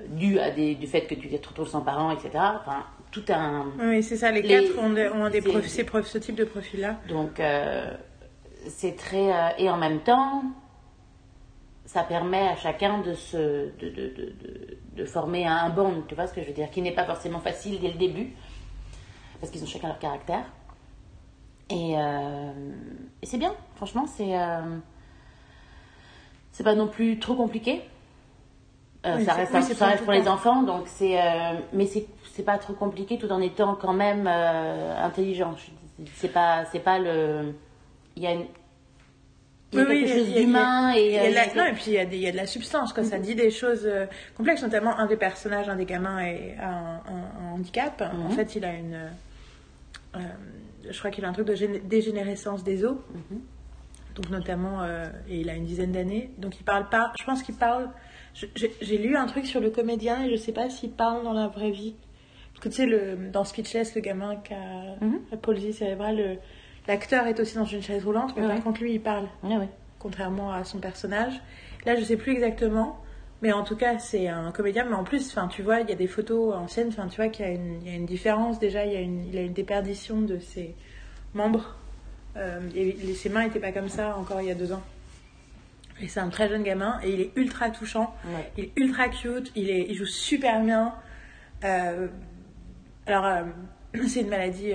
dû 0.08 0.40
à 0.40 0.50
des, 0.50 0.76
du 0.76 0.88
fait 0.88 1.02
que 1.02 1.14
tu 1.14 1.30
te 1.30 1.48
retrouves 1.48 1.68
sans 1.68 1.82
parents, 1.82 2.10
etc. 2.12 2.30
Enfin, 2.34 2.84
tout 3.12 3.24
un 3.30 3.66
Oui, 3.80 4.02
c'est 4.02 4.18
ça, 4.18 4.32
les, 4.32 4.42
Les- 4.42 4.66
quatre 4.70 4.80
ont, 4.80 4.90
des 5.30 5.42
ces 5.68 5.86
ce 6.04 6.18
type 6.18 6.36
de 6.36 6.46
profil-là. 6.46 6.96
donc, 7.10 7.40
c'est 8.70 8.96
très. 8.96 9.30
et 9.60 9.70
en 9.70 9.78
même 9.78 10.00
temps, 10.00 10.44
ça 11.86 12.04
permet 12.04 12.48
à 12.48 12.56
chacun 12.56 13.00
de 13.02 13.14
se. 13.14 13.38
de, 13.38 13.90
de, 13.90 14.08
de, 14.16 14.34
de, 14.96 15.06
former 15.06 15.46
un, 15.46 15.56
un 15.58 15.70
bond, 15.70 16.04
tu 16.08 16.16
vois 16.16 16.28
ce 16.28 16.34
que 16.34 16.42
je 16.42 16.48
veux 16.48 16.54
dire, 16.54 16.70
qui 16.72 16.82
n'est 16.82 16.94
pas 16.94 17.04
forcément 17.06 17.40
facile 17.40 17.80
dès 17.80 17.90
le 17.90 17.98
début, 17.98 18.34
parce 19.44 19.52
qu'ils 19.52 19.62
ont 19.64 19.68
chacun 19.68 19.90
leur 19.90 20.00
caractère. 20.00 20.46
Et, 21.70 21.96
euh, 21.98 22.52
et 23.22 23.26
c'est 23.26 23.38
bien, 23.38 23.54
franchement, 23.76 24.06
c'est. 24.08 24.40
euh, 24.40 24.62
c'est 26.54 26.64
pas 26.64 26.76
non 26.76 26.88
plus 26.88 27.20
trop 27.20 27.36
compliqué. 27.36 27.82
Euh, 29.06 29.18
Oui, 29.18 29.26
ça 29.26 29.34
reste, 29.34 29.52
oui, 29.52 29.58
un- 29.58 29.62
c'est 29.64 29.74
ça 29.74 29.80
pas 29.80 29.86
reste 29.88 29.98
tout 30.00 30.04
pour 30.06 30.14
le 30.14 30.20
les 30.20 30.28
enfants, 30.30 30.64
donc 30.64 30.84
c'est. 30.86 31.20
mais 31.74 31.86
c'est 31.88 32.44
pas 32.44 32.58
trop 32.58 32.72
compliqué 32.74 33.18
tout 33.18 33.30
en 33.34 33.42
étant 33.42 33.76
quand 33.76 33.92
même 33.94 34.28
intelligent. 34.28 35.56
C'est 36.16 36.32
pas, 36.32 36.64
c'est 36.72 36.80
pas 36.80 37.00
le. 37.00 37.54
Il 38.16 38.24
y 38.24 38.28
a, 38.28 38.32
une, 38.32 38.46
il 39.74 39.80
y 39.80 39.82
a 39.82 39.86
Oui, 39.86 39.88
quelque 39.90 40.02
il 40.04 40.08
y 40.08 40.12
a- 40.12 40.16
chose 40.26 40.34
d'humain 40.36 40.94
et. 40.96 41.12
Y 41.12 41.18
a 41.18 41.30
la- 41.32 41.54
non, 41.56 41.66
et 41.66 41.74
puis 41.74 41.84
il 41.88 41.94
y, 41.94 42.00
a 42.00 42.06
des- 42.06 42.16
il 42.18 42.22
y 42.24 42.28
a 42.28 42.32
de 42.32 42.38
la 42.38 42.46
substance, 42.48 42.94
quoi. 42.94 43.04
Ça 43.04 43.18
dit 43.20 43.36
des 43.36 43.52
choses 43.52 43.84
euh, 43.86 44.06
complexes, 44.38 44.62
notamment 44.64 44.98
un 44.98 45.08
des 45.08 45.18
personnages, 45.18 45.68
un 45.68 45.76
des 45.76 45.86
gamins 45.86 46.20
est- 46.20 46.56
a 46.62 46.68
un, 46.70 46.96
un- 46.98 47.42
un 47.50 47.52
handicap. 47.56 48.02
En 48.02 48.30
Mhm. 48.30 48.32
fait, 48.32 48.56
il 48.56 48.64
a 48.64 48.74
une. 48.74 49.10
Euh, 50.16 50.20
je 50.90 50.98
crois 51.00 51.12
qu'il 51.12 51.24
a 51.26 51.30
un 51.30 51.34
truc 51.34 51.48
de 51.48 51.56
gén- 51.56 51.82
dégénérescence 51.88 52.64
des 52.64 52.84
os. 52.86 52.98
Mhm. 53.32 53.40
Donc, 54.16 54.30
notamment, 54.30 54.84
euh, 54.84 55.08
et 55.28 55.40
il 55.42 55.50
a 55.50 55.56
une 55.56 55.66
dizaine 55.66 55.92
d'années. 55.92 56.30
Donc, 56.38 56.60
il 56.60 56.64
parle 56.64 56.88
pas. 56.90 57.12
Je 57.20 57.24
pense 57.24 57.42
qu'il 57.42 57.56
parle. 57.56 57.90
J'ai 58.82 58.98
lu 58.98 59.16
un 59.16 59.26
truc 59.26 59.46
sur 59.46 59.60
le 59.60 59.70
comédien 59.70 60.24
et 60.24 60.30
je 60.32 60.36
sais 60.36 60.52
pas 60.52 60.70
s'il 60.70 60.92
parle 60.92 61.24
dans 61.24 61.34
la 61.34 61.48
vraie 61.48 61.72
vie. 61.72 61.96
Parce 62.54 62.64
que 62.64 62.70
tu 62.70 62.76
sais, 62.76 62.86
le, 62.86 63.30
dans 63.32 63.44
Speechless, 63.44 63.96
le 63.96 64.02
gamin 64.02 64.36
qui 64.38 64.54
a 64.54 64.96
Mhm. 65.02 65.20
la 65.32 65.38
paralysie 65.38 65.74
cérébrale, 65.74 66.18
le- 66.18 66.38
l'acteur 66.88 67.26
est 67.28 67.40
aussi 67.40 67.56
dans 67.56 67.66
une 67.66 67.82
chaise 67.82 68.04
roulante, 68.06 68.34
mais 68.36 68.44
Ouais, 68.44 68.50
par 68.50 68.64
contre, 68.64 68.82
lui, 68.82 68.94
il 68.94 69.02
parle 69.02 69.28
Ouais, 69.44 69.58
ouais. 69.58 69.70
contrairement 70.00 70.52
à 70.52 70.64
son 70.64 70.80
personnage. 70.80 71.34
Là, 71.86 71.96
je 71.96 72.04
sais 72.04 72.18
plus 72.18 72.34
exactement, 72.34 73.00
mais 73.44 73.52
en 73.52 73.64
tout 73.64 73.76
cas, 73.76 74.00
c'est 74.00 74.28
un 74.28 74.52
comédien. 74.52 74.86
Mais 74.86 74.96
en 74.96 75.04
plus, 75.04 75.28
enfin, 75.30 75.48
tu 75.48 75.62
vois, 75.62 75.82
il 75.82 75.90
y 75.90 75.92
a 75.92 75.96
des 75.96 76.08
photos 76.08 76.56
anciennes. 76.56 76.88
Enfin, 76.88 77.08
tu 77.08 77.18
vois 77.18 77.28
qu'il 77.28 77.46
y 77.46 77.50
a 77.50 77.52
une, 77.52 77.82
il 77.84 77.88
y 77.88 77.92
a 77.92 77.96
une 77.96 78.06
différence 78.08 78.58
déjà. 78.58 78.86
Il 78.86 78.94
y 78.94 78.96
a 78.96 79.02
une, 79.02 79.26
il 79.28 79.38
a 79.38 79.42
une 79.42 79.54
déperdition 79.54 80.22
de 80.22 80.40
ses 80.40 80.74
membres. 81.36 81.76
Euh, 82.38 82.60
et 82.74 82.94
les- 82.94 83.14
ses 83.14 83.30
mains 83.30 83.44
n'étaient 83.44 83.60
pas 83.60 83.72
comme 83.72 83.90
ça 83.90 84.18
encore 84.18 84.42
il 84.42 84.48
y 84.48 84.52
a 84.52 84.56
deux 84.56 84.72
ans. 84.74 84.82
Et 86.02 86.08
c'est 86.08 86.20
un 86.22 86.30
très 86.30 86.50
jeune 86.50 86.64
gamin 86.64 87.00
et 87.04 87.12
il 87.14 87.22
est 87.22 87.32
ultra 87.36 87.70
touchant. 87.70 88.16
Ouais. 88.26 88.52
Il 88.58 88.64
est 88.64 88.72
ultra 88.78 89.10
cute. 89.10 89.52
Il 89.56 89.70
est, 89.70 89.86
il 89.90 89.94
joue 89.96 90.08
super 90.08 90.64
bien. 90.64 90.96
Euh, 91.64 92.08
alors, 93.06 93.26
euh, 93.26 93.44
c'est 94.08 94.22
une 94.22 94.30
maladie. 94.30 94.72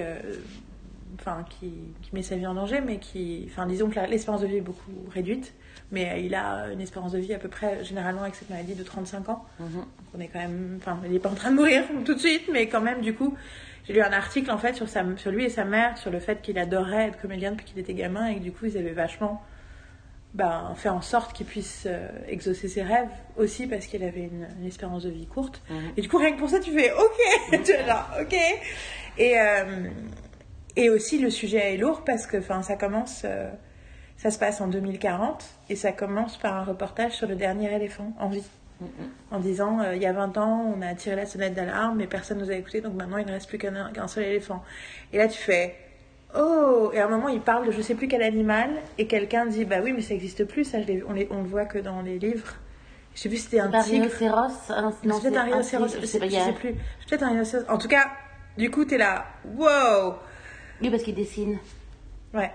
enfin, 1.18 1.44
qui, 1.50 1.72
qui 2.02 2.10
met 2.14 2.22
sa 2.22 2.36
vie 2.36 2.46
en 2.46 2.54
danger, 2.54 2.80
mais 2.80 2.98
qui, 2.98 3.46
enfin, 3.50 3.66
disons 3.66 3.88
que 3.90 3.98
l'espérance 4.08 4.42
de 4.42 4.46
vie 4.46 4.58
est 4.58 4.60
beaucoup 4.60 4.92
réduite, 5.10 5.52
mais 5.90 6.10
euh, 6.10 6.18
il 6.18 6.34
a 6.34 6.66
une 6.72 6.80
espérance 6.80 7.12
de 7.12 7.18
vie 7.18 7.34
à 7.34 7.38
peu 7.38 7.48
près, 7.48 7.84
généralement, 7.84 8.22
avec 8.22 8.34
cette 8.34 8.50
maladie 8.50 8.74
de 8.74 8.82
35 8.82 9.28
ans. 9.28 9.44
Mhm. 9.58 9.68
Donc 9.74 9.86
on 10.14 10.20
est 10.20 10.28
quand 10.28 10.40
même, 10.40 10.78
enfin, 10.80 11.00
il 11.04 11.12
n'est 11.12 11.18
pas 11.18 11.30
en 11.30 11.34
train 11.34 11.50
de 11.50 11.56
mourir 11.56 11.84
tout 12.04 12.14
de 12.14 12.20
suite, 12.20 12.48
mais 12.52 12.68
quand 12.68 12.80
même, 12.80 13.00
du 13.00 13.14
coup, 13.14 13.34
j'ai 13.86 13.94
lu 13.94 14.02
un 14.02 14.12
article, 14.12 14.50
en 14.50 14.58
fait, 14.58 14.74
sur, 14.74 14.88
sa, 14.88 15.04
sur 15.16 15.30
lui 15.30 15.44
et 15.44 15.48
sa 15.48 15.64
mère, 15.64 15.96
sur 15.96 16.10
le 16.10 16.20
fait 16.20 16.42
qu'il 16.42 16.58
adorait 16.58 17.08
être 17.08 17.20
comédien 17.20 17.52
depuis 17.52 17.64
qu'il 17.64 17.78
était 17.78 17.94
gamin, 17.94 18.26
et 18.26 18.36
que 18.36 18.42
du 18.42 18.52
coup, 18.52 18.66
ils 18.66 18.76
avaient 18.76 18.92
vachement 18.92 19.42
ben, 20.34 20.74
fait 20.76 20.90
en 20.90 21.00
sorte 21.00 21.32
qu'il 21.32 21.46
puisse 21.46 21.84
euh, 21.86 22.06
exaucer 22.28 22.68
ses 22.68 22.82
rêves, 22.82 23.08
aussi 23.36 23.66
parce 23.66 23.86
qu'il 23.86 24.04
avait 24.04 24.24
une, 24.24 24.46
une 24.60 24.66
espérance 24.66 25.04
de 25.04 25.10
vie 25.10 25.26
courte. 25.26 25.62
Mhm. 25.70 25.92
Et 25.96 26.02
du 26.02 26.08
coup, 26.08 26.18
rien 26.18 26.32
que 26.32 26.38
pour 26.38 26.50
ça, 26.50 26.60
tu 26.60 26.70
fais 26.70 26.92
OK, 26.92 27.60
tu 27.64 27.70
es 27.72 27.86
là, 27.86 28.08
OK. 28.20 28.36
Et, 29.16 29.40
euh, 29.40 29.88
et 30.76 30.90
aussi, 30.90 31.18
le 31.18 31.30
sujet 31.30 31.74
est 31.74 31.76
lourd 31.76 32.04
parce 32.04 32.26
que 32.26 32.40
ça 32.40 32.76
commence, 32.76 33.22
euh, 33.24 33.50
ça 34.18 34.30
se 34.30 34.38
passe 34.38 34.60
en 34.60 34.66
2040 34.68 35.44
et 35.70 35.76
ça 35.76 35.92
commence 35.92 36.36
par 36.36 36.54
un 36.54 36.64
reportage 36.64 37.12
sur 37.12 37.26
le 37.26 37.36
dernier 37.36 37.72
éléphant 37.74 38.12
en 38.18 38.28
vie. 38.28 38.44
En 39.32 39.40
disant, 39.40 39.80
euh, 39.80 39.96
il 39.96 40.02
y 40.02 40.06
a 40.06 40.12
20 40.12 40.36
ans, 40.38 40.72
on 40.76 40.82
a 40.82 40.94
tiré 40.94 41.16
la 41.16 41.26
sonnette 41.26 41.54
d'alarme, 41.54 41.96
mais 41.98 42.06
personne 42.06 42.38
nous 42.38 42.50
a 42.50 42.54
écoutés, 42.54 42.80
donc 42.80 42.94
maintenant 42.94 43.16
il 43.16 43.26
ne 43.26 43.32
reste 43.32 43.48
plus 43.48 43.58
qu'un 43.58 44.06
seul 44.06 44.22
éléphant. 44.24 44.62
Et 45.12 45.18
là, 45.18 45.26
tu 45.26 45.36
fais, 45.38 45.74
oh 46.36 46.90
Et 46.92 47.00
à 47.00 47.06
un 47.06 47.08
moment, 47.08 47.28
il 47.28 47.40
parle 47.40 47.66
de 47.66 47.72
je 47.72 47.80
sais 47.82 47.96
plus 47.96 48.06
quel 48.06 48.22
animal, 48.22 48.70
et 48.98 49.08
quelqu'un 49.08 49.46
dit, 49.46 49.64
bah 49.64 49.78
oui, 49.82 49.92
mais 49.92 50.00
ça 50.00 50.14
n'existe 50.14 50.44
plus, 50.44 50.62
ça, 50.64 50.80
je 50.80 50.86
on, 51.08 51.12
les- 51.12 51.26
on 51.32 51.42
le 51.42 51.48
voit 51.48 51.64
que 51.64 51.78
dans 51.78 52.02
les 52.02 52.20
livres. 52.20 52.54
Je 53.16 53.22
sais 53.22 53.28
plus 53.28 53.38
si 53.38 53.44
c'était 53.44 53.58
un 53.58 53.68
tigre. 53.82 54.04
rhinocéros 54.04 54.70
non, 55.02 55.20
peut-être 55.20 55.36
un 55.38 55.42
rhinocéros, 55.42 55.88
je 56.00 56.06
sais 56.06 56.18
pas, 56.20 56.28
je 56.28 56.34
sais 56.34 56.52
plus. 56.52 56.74
Peut-être 57.08 57.22
un 57.24 57.30
rhinocéros. 57.30 57.64
En 57.68 57.78
tout 57.78 57.88
cas, 57.88 58.04
du 58.56 58.70
coup, 58.70 58.84
t'es 58.84 58.98
là, 58.98 59.24
wow 59.56 60.14
Oui, 60.80 60.88
parce 60.90 61.02
qu'il 61.02 61.16
dessine. 61.16 61.58
Ouais. 62.32 62.52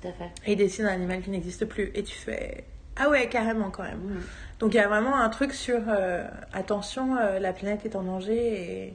Tout 0.00 0.08
à 0.08 0.12
fait. 0.12 0.30
Et 0.46 0.52
il 0.52 0.56
dessine 0.56 0.86
un 0.86 0.92
animal 0.94 1.20
qui 1.22 1.30
n'existe 1.30 1.64
plus. 1.66 1.90
Et 1.94 2.02
tu 2.02 2.14
fais, 2.14 2.64
Ah 2.96 3.08
ouais, 3.08 3.28
carrément 3.28 3.70
quand 3.70 3.82
même. 3.82 3.98
Mm. 3.98 4.20
Donc 4.60 4.74
il 4.74 4.76
y 4.76 4.80
a 4.80 4.88
vraiment 4.88 5.16
un 5.16 5.28
truc 5.28 5.52
sur 5.52 5.80
euh, 5.88 6.26
attention, 6.52 7.16
euh, 7.16 7.38
la 7.38 7.52
planète 7.52 7.84
est 7.86 7.96
en 7.96 8.02
danger 8.02 8.36
et 8.36 8.94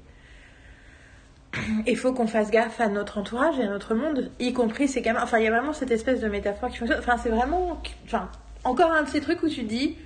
il 1.87 1.97
faut 1.97 2.13
qu'on 2.13 2.27
fasse 2.27 2.51
gaffe 2.51 2.79
à 2.81 2.87
notre 2.89 3.17
entourage 3.17 3.57
et 3.59 3.63
à 3.63 3.67
notre 3.69 3.95
monde, 3.95 4.31
y 4.39 4.51
compris 4.53 4.87
ces 4.87 5.01
gamins. 5.01 5.21
Enfin, 5.23 5.39
il 5.39 5.45
y 5.45 5.47
a 5.47 5.51
vraiment 5.51 5.73
cette 5.73 5.91
espèce 5.91 6.19
de 6.19 6.27
métaphore 6.27 6.69
qui 6.69 6.77
fonctionne. 6.77 6.99
Enfin, 6.99 7.17
c'est 7.17 7.29
vraiment. 7.29 7.81
Enfin, 8.05 8.29
encore 8.63 8.91
un 8.91 9.03
de 9.03 9.09
ces 9.09 9.21
trucs 9.21 9.41
où 9.43 9.49
tu 9.49 9.63
dis. 9.63 9.97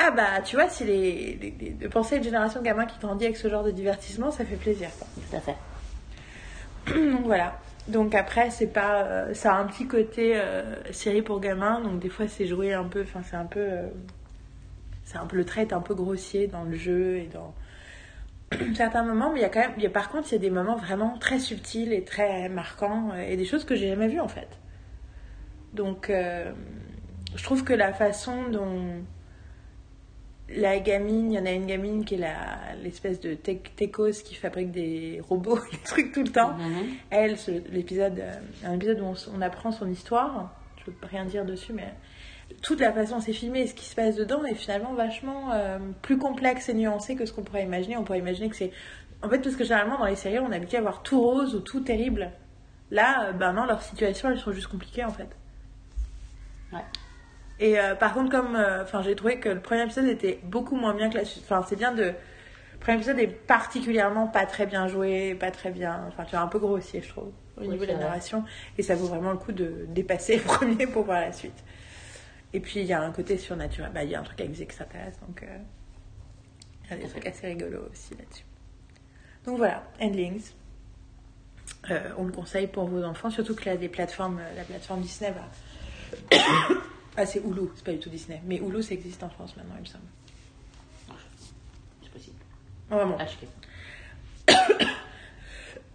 Ah 0.00 0.12
bah, 0.12 0.40
tu 0.44 0.54
vois, 0.54 0.68
si 0.68 0.84
les, 0.84 1.36
les- 1.42 1.54
les- 1.60 1.70
de 1.70 1.88
penser 1.88 2.14
à 2.14 2.18
une 2.18 2.24
génération 2.24 2.60
de 2.60 2.64
gamins 2.64 2.86
qui 2.86 2.96
grandit 3.00 3.24
avec 3.24 3.36
ce 3.36 3.48
genre 3.50 3.64
de 3.64 3.72
divertissement, 3.72 4.30
ça 4.30 4.44
fait 4.44 4.54
plaisir. 4.54 4.88
quoi. 4.96 5.08
Tout 5.28 5.36
à 5.36 5.40
fait. 5.40 5.56
Donc 7.12 7.22
voilà. 7.24 7.58
Donc 7.88 8.14
après, 8.14 8.50
c'est 8.50 8.66
pas, 8.66 9.04
euh, 9.04 9.34
ça 9.34 9.54
a 9.54 9.58
un 9.58 9.66
petit 9.66 9.86
côté 9.86 10.36
euh, 10.36 10.62
série 10.92 11.22
pour 11.22 11.40
gamins. 11.40 11.80
Donc 11.80 12.00
des 12.00 12.10
fois, 12.10 12.28
c'est 12.28 12.46
joué 12.46 12.74
un 12.74 12.84
peu. 12.84 13.02
Enfin, 13.02 13.22
c'est 13.28 13.36
un 13.36 13.46
peu, 13.46 13.60
euh, 13.60 13.88
c'est 15.04 15.16
un 15.16 15.26
peu 15.26 15.36
le 15.36 15.44
trait 15.44 15.62
est 15.62 15.72
un 15.72 15.80
peu 15.80 15.94
grossier 15.94 16.48
dans 16.48 16.64
le 16.64 16.76
jeu 16.76 17.16
et 17.16 17.30
dans 17.32 17.54
certains 18.74 19.04
moments. 19.04 19.32
Mais 19.32 19.40
il 19.40 19.42
y 19.42 19.46
a 19.46 19.48
quand 19.48 19.60
même, 19.60 19.72
y 19.78 19.86
a, 19.86 19.90
par 19.90 20.10
contre, 20.10 20.28
il 20.30 20.32
y 20.32 20.36
a 20.36 20.40
des 20.40 20.50
moments 20.50 20.76
vraiment 20.76 21.16
très 21.18 21.38
subtils 21.38 21.94
et 21.94 22.04
très 22.04 22.50
marquants 22.50 23.14
et 23.14 23.36
des 23.36 23.46
choses 23.46 23.64
que 23.64 23.74
j'ai 23.74 23.88
jamais 23.88 24.08
vues 24.08 24.20
en 24.20 24.28
fait. 24.28 24.58
Donc, 25.72 26.10
je 26.10 27.42
trouve 27.42 27.62
que 27.62 27.74
la 27.74 27.92
façon 27.92 28.48
dont 28.50 29.02
la 30.50 30.78
gamine, 30.78 31.32
il 31.32 31.36
y 31.36 31.38
en 31.38 31.46
a 31.46 31.50
une 31.50 31.66
gamine 31.66 32.04
qui 32.04 32.14
est 32.14 32.26
l'espèce 32.82 33.20
de 33.20 33.34
tech- 33.34 33.74
techos 33.76 34.22
qui 34.24 34.34
fabrique 34.34 34.70
des 34.70 35.20
robots, 35.28 35.58
des 35.72 35.78
trucs 35.78 36.12
tout 36.12 36.22
le 36.22 36.30
temps. 36.30 36.54
Mhm. 36.54 36.86
Elle, 37.10 37.36
l'épisode, 37.70 38.18
euh, 38.18 38.32
un 38.64 38.74
épisode 38.74 39.00
où 39.00 39.14
on, 39.34 39.42
apprend 39.42 39.72
son 39.72 39.88
histoire, 39.90 40.54
je 40.84 40.90
peux 40.90 41.06
rien 41.06 41.24
dire 41.24 41.44
dessus, 41.44 41.72
mais 41.72 41.92
toute 42.62 42.80
la 42.80 42.92
façon 42.92 43.16
dont 43.16 43.20
c'est 43.20 43.34
filmé 43.34 43.60
et 43.60 43.66
ce 43.66 43.74
qui 43.74 43.84
se 43.84 43.94
passe 43.94 44.16
dedans 44.16 44.42
est 44.44 44.54
finalement 44.54 44.94
vachement 44.94 45.52
euh, 45.52 45.78
plus 46.00 46.16
complexe 46.16 46.70
et 46.70 46.74
nuancé 46.74 47.14
que 47.14 47.26
ce 47.26 47.32
qu'on 47.32 47.42
pourrait 47.42 47.64
imaginer. 47.64 47.98
On 47.98 48.04
pourrait 48.04 48.20
imaginer 48.20 48.48
que 48.48 48.56
c'est. 48.56 48.72
En 49.22 49.28
fait, 49.28 49.40
parce 49.40 49.56
que 49.56 49.64
généralement 49.64 49.98
dans 49.98 50.06
les 50.06 50.16
séries, 50.16 50.38
on 50.38 50.50
a 50.50 50.56
habitué 50.56 50.78
à 50.78 50.80
voir 50.80 51.02
tout 51.02 51.20
rose 51.20 51.54
ou 51.54 51.60
tout 51.60 51.80
terrible. 51.80 52.30
Là, 52.90 53.26
euh, 53.26 53.32
ben 53.32 53.52
non, 53.52 53.66
leurs 53.66 53.82
situations, 53.82 54.30
elles 54.30 54.38
sont 54.38 54.52
juste 54.52 54.68
compliquées 54.68 55.04
en 55.04 55.10
fait. 55.10 55.28
Ouais. 56.72 56.84
Et 57.60 57.78
euh, 57.78 57.94
par 57.94 58.14
contre, 58.14 58.30
comme. 58.30 58.56
euh, 58.56 58.84
j'ai 59.02 59.16
trouvé 59.16 59.38
que 59.40 59.48
le 59.48 59.60
premier 59.60 59.82
épisode 59.82 60.06
était 60.06 60.38
beaucoup 60.44 60.76
moins 60.76 60.94
bien 60.94 61.10
que 61.10 61.16
la 61.18 61.24
suite. 61.24 61.42
Enfin, 61.44 61.64
c'est 61.68 61.76
bien 61.76 61.92
de. 61.92 62.04
Le 62.04 62.78
premier 62.80 62.96
épisode 62.98 63.18
est 63.18 63.26
particulièrement 63.26 64.28
pas 64.28 64.46
très 64.46 64.64
bien 64.66 64.86
joué, 64.86 65.34
pas 65.34 65.50
très 65.50 65.70
bien. 65.70 66.04
Enfin, 66.08 66.24
tu 66.24 66.30
vois, 66.32 66.40
un 66.40 66.46
peu 66.46 66.58
grossier, 66.60 67.02
je 67.02 67.08
trouve, 67.08 67.32
au 67.56 67.62
Oui, 67.62 67.68
niveau 67.68 67.84
de 67.84 67.90
la 67.92 67.98
narration. 67.98 68.44
Et 68.76 68.82
ça 68.82 68.94
vaut 68.94 69.06
vraiment 69.08 69.32
le 69.32 69.38
coup 69.38 69.50
de 69.52 69.86
dépasser 69.88 70.36
le 70.36 70.42
premier 70.42 70.86
pour 70.86 71.04
voir 71.04 71.20
la 71.20 71.32
suite. 71.32 71.64
Et 72.52 72.60
puis, 72.60 72.80
il 72.80 72.86
y 72.86 72.92
a 72.92 73.02
un 73.02 73.10
côté 73.10 73.36
surnaturel. 73.36 73.90
Bah, 73.92 74.04
il 74.04 74.10
y 74.10 74.14
a 74.14 74.20
un 74.20 74.22
truc 74.22 74.40
avec 74.40 74.52
des 74.52 74.62
extraterrestres, 74.62 75.18
donc. 75.26 75.42
euh, 75.42 75.58
Il 76.84 76.90
y 76.90 76.94
a 76.94 76.96
des 77.04 77.08
trucs 77.08 77.26
assez 77.26 77.48
rigolos 77.48 77.88
aussi 77.90 78.14
là-dessus. 78.14 78.44
Donc 79.44 79.58
voilà, 79.58 79.82
Endlings. 80.00 80.52
Euh, 81.90 82.00
on 82.16 82.24
le 82.24 82.32
conseille 82.32 82.66
pour 82.68 82.86
vos 82.86 83.02
enfants, 83.02 83.28
surtout 83.30 83.54
que 83.54 83.64
là, 83.68 83.76
des 83.76 83.88
plateformes, 83.88 84.38
euh, 84.38 84.56
la 84.56 84.62
plateforme 84.62 85.00
Disney 85.00 85.32
va. 85.32 86.38
Ah, 87.20 87.26
c'est 87.26 87.40
Hulu, 87.40 87.62
c'est 87.74 87.84
pas 87.84 87.90
du 87.90 87.98
tout 87.98 88.10
Disney. 88.10 88.40
Mais 88.46 88.58
Hulu, 88.58 88.80
ça 88.80 88.94
existe 88.94 89.20
en 89.24 89.28
France 89.28 89.56
maintenant, 89.56 89.74
il 89.74 89.80
me 89.80 89.86
semble. 89.86 90.04
C'est 92.00 92.12
possible. 92.12 92.36
Vraiment. 92.88 93.18
HK. 93.18 93.48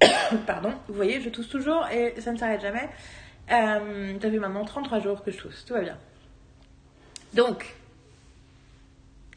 Pardon, 0.45 0.73
vous 0.89 0.93
voyez, 0.93 1.21
je 1.21 1.29
tousse 1.29 1.47
toujours 1.47 1.87
et 1.87 2.19
ça 2.19 2.33
ne 2.33 2.37
s'arrête 2.37 2.59
jamais. 2.59 2.89
Euh, 3.51 4.19
ça 4.21 4.29
fait 4.29 4.37
maintenant 4.37 4.65
33 4.65 4.99
jours 4.99 5.23
que 5.23 5.31
je 5.31 5.37
tousse, 5.37 5.63
tout 5.63 5.73
va 5.73 5.81
bien. 5.81 5.97
Donc, 7.33 7.73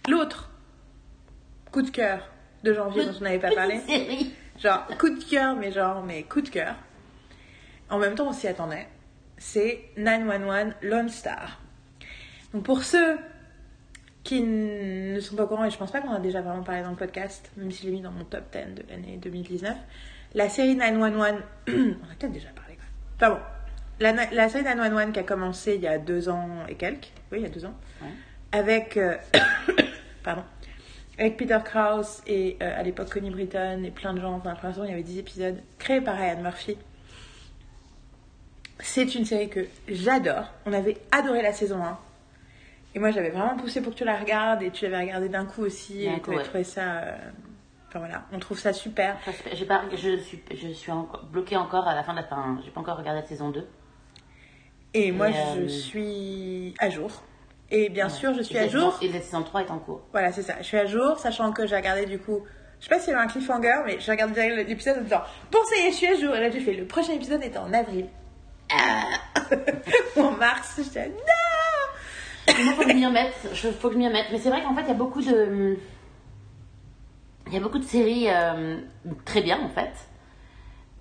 l'autre 0.08 0.50
coup 1.70 1.82
de 1.82 1.90
cœur 1.90 2.28
de 2.64 2.72
janvier 2.72 3.04
dont 3.04 3.14
on 3.20 3.22
n'avait 3.22 3.38
pas 3.38 3.54
parlé. 3.54 3.80
Genre, 4.58 4.88
coup 4.98 5.10
de 5.10 5.22
cœur, 5.22 5.54
mais 5.54 5.70
genre, 5.70 6.02
mais 6.02 6.24
coup 6.24 6.40
de 6.40 6.48
cœur. 6.48 6.74
En 7.90 7.98
même 7.98 8.16
temps, 8.16 8.28
on 8.28 8.32
s'y 8.32 8.48
attendait. 8.48 8.88
C'est 9.38 9.84
911 9.96 10.72
Lone 10.82 11.10
Star. 11.10 11.60
Donc, 12.56 12.64
pour 12.64 12.84
ceux 12.84 13.18
qui 14.24 14.40
ne 14.40 15.20
sont 15.20 15.36
pas 15.36 15.44
au 15.44 15.46
courant, 15.46 15.66
et 15.66 15.70
je 15.70 15.76
pense 15.76 15.90
pas 15.90 16.00
qu'on 16.00 16.10
a 16.14 16.20
déjà 16.20 16.40
vraiment 16.40 16.62
parlé 16.62 16.82
dans 16.82 16.88
le 16.88 16.96
podcast, 16.96 17.52
même 17.58 17.70
si 17.70 17.82
je 17.82 17.88
l'ai 17.88 17.92
mis 17.92 18.00
dans 18.00 18.10
mon 18.10 18.24
top 18.24 18.44
10 18.50 18.82
de 18.82 18.82
l'année 18.88 19.18
2019, 19.20 19.76
la 20.32 20.48
série 20.48 20.74
911, 20.74 21.34
on 21.68 21.72
a 21.72 22.14
peut-être 22.18 22.32
déjà 22.32 22.48
parlé. 22.56 22.76
quoi. 22.76 23.28
Enfin 23.28 23.34
bon, 23.34 23.40
la, 24.34 24.48
série 24.48 24.64
911 24.64 25.12
qui 25.12 25.18
a 25.18 25.22
commencé 25.22 25.74
il 25.74 25.82
y 25.82 25.86
a 25.86 25.98
deux 25.98 26.30
ans 26.30 26.48
et 26.66 26.76
quelques, 26.76 27.12
oui, 27.30 27.40
il 27.40 27.42
y 27.42 27.44
a 27.46 27.50
deux 27.50 27.66
ans, 27.66 27.74
Ouais. 28.00 28.08
avec, 28.52 28.96
euh, 28.96 29.16
pardon, 30.24 30.44
avec 31.18 31.36
Peter 31.36 31.58
Krause 31.62 32.22
et 32.26 32.56
euh, 32.62 32.80
à 32.80 32.82
l'époque 32.82 33.10
Connie 33.12 33.28
Britton 33.30 33.82
et 33.84 33.90
plein 33.90 34.14
de 34.14 34.20
gens, 34.22 34.32
enfin 34.32 34.54
pour 34.54 34.64
l'instant 34.64 34.84
il 34.84 34.90
y 34.90 34.94
avait 34.94 35.02
10 35.02 35.18
épisodes, 35.18 35.58
créés 35.78 36.00
par 36.00 36.16
Ryan 36.16 36.40
Murphy. 36.40 36.78
C'est 38.78 39.14
une 39.14 39.26
série 39.26 39.50
que 39.50 39.66
j'adore. 39.88 40.54
On 40.64 40.72
avait 40.72 40.96
adoré 41.12 41.42
la 41.42 41.52
saison 41.52 41.84
1. 41.84 41.98
Et 42.96 42.98
moi 42.98 43.10
j'avais 43.10 43.28
vraiment 43.30 43.56
poussé 43.56 43.82
pour 43.82 43.92
que 43.92 43.98
tu 43.98 44.04
la 44.04 44.16
regardes 44.16 44.62
et 44.62 44.70
tu 44.70 44.84
l'avais 44.84 45.00
regardé 45.04 45.28
d'un 45.28 45.44
coup 45.44 45.60
aussi 45.62 46.06
et 46.06 46.20
tu 46.22 46.30
avais 46.30 46.38
ouais. 46.38 46.44
trouvé 46.44 46.64
ça... 46.64 46.80
euh, 46.80 47.16
Enfin 47.88 48.00
voilà, 48.00 48.24
on 48.32 48.38
trouve 48.40 48.58
ça 48.58 48.72
super. 48.72 49.16
Enfin, 49.26 49.32
pas, 49.68 49.82
je 49.94 50.16
suis, 50.16 50.42
je 50.52 50.68
suis 50.68 50.90
encore 50.90 51.24
bloquée 51.26 51.56
encore 51.56 51.86
à 51.86 51.94
la 51.94 52.02
fin 52.02 52.12
de 52.14 52.18
la 52.18 52.24
fin. 52.24 52.58
J'ai 52.64 52.70
pas 52.72 52.80
encore 52.80 52.96
regardé 52.98 53.20
la 53.20 53.26
saison 53.26 53.50
2. 53.50 53.64
Et 54.94 55.12
moi 55.12 55.28
Et, 55.30 55.34
euh, 55.34 55.62
je 55.62 55.68
suis 55.68 56.74
à 56.80 56.90
jour. 56.90 57.22
Et 57.70 57.88
bien 57.90 58.06
Ouais. 58.06 58.10
sûr 58.10 58.34
je 58.34 58.42
suis 58.42 58.56
Et 58.56 58.60
à 58.60 58.68
jour. 58.68 58.98
Et 59.02 59.08
la 59.12 59.20
saison 59.20 59.42
3 59.42 59.62
est 59.62 59.70
en 59.70 59.78
cours. 59.78 60.00
Voilà, 60.12 60.32
c'est 60.32 60.42
ça. 60.42 60.54
Je 60.58 60.64
suis 60.64 60.78
à 60.78 60.86
jour, 60.86 61.18
sachant 61.18 61.52
que 61.52 61.66
j'ai 61.66 61.76
regardé 61.76 62.06
du 62.06 62.18
coup. 62.18 62.42
Je 62.80 62.84
sais 62.84 62.90
pas 62.90 62.98
s'il 62.98 63.12
y 63.12 63.14
avait 63.14 63.24
un 63.24 63.28
cliffhanger, 63.28 63.82
mais 63.86 64.00
j'ai 64.00 64.10
regardé 64.10 64.34
direct 64.34 64.68
l'épisode 64.68 64.98
en 64.98 65.02
disant 65.02 65.22
Bon, 65.52 65.58
ça 65.68 65.76
y 65.76 65.86
est, 65.86 65.90
je 65.92 65.96
suis 65.96 66.06
à 66.08 66.14
jour. 66.16 66.34
Et 66.34 66.40
là, 66.40 66.50
j'ai 66.50 66.60
fait 66.60 66.72
le 66.74 66.86
prochain 66.86 67.12
épisode 67.12 67.42
est 67.42 67.56
en 67.56 67.72
avril. 67.72 68.08
Ah 68.72 69.04
Ou 70.16 70.20
en 70.22 70.32
mars. 70.32 70.80
J'étais 70.82 71.08
Non 71.08 71.14
Il 72.48 72.54
faut 72.74 72.82
que 72.82 72.90
je 72.90 72.94
m'y 72.94 73.06
remette. 73.06 73.34
Faut 73.80 73.88
que 73.88 73.94
je 73.94 73.98
m'y. 73.98 74.08
Mais 74.08 74.38
c'est 74.38 74.50
vrai 74.50 74.62
qu'en 74.62 74.74
fait, 74.74 74.82
il 74.82 74.88
y 74.88 74.92
a 74.92 74.94
beaucoup 74.94 75.22
de. 75.22 75.78
Il 77.46 77.52
y 77.52 77.56
a 77.56 77.60
beaucoup 77.60 77.78
de 77.78 77.84
séries 77.84 78.26
euh, 78.28 78.78
très 79.24 79.42
bien, 79.42 79.60
en 79.60 79.68
fait. 79.68 79.92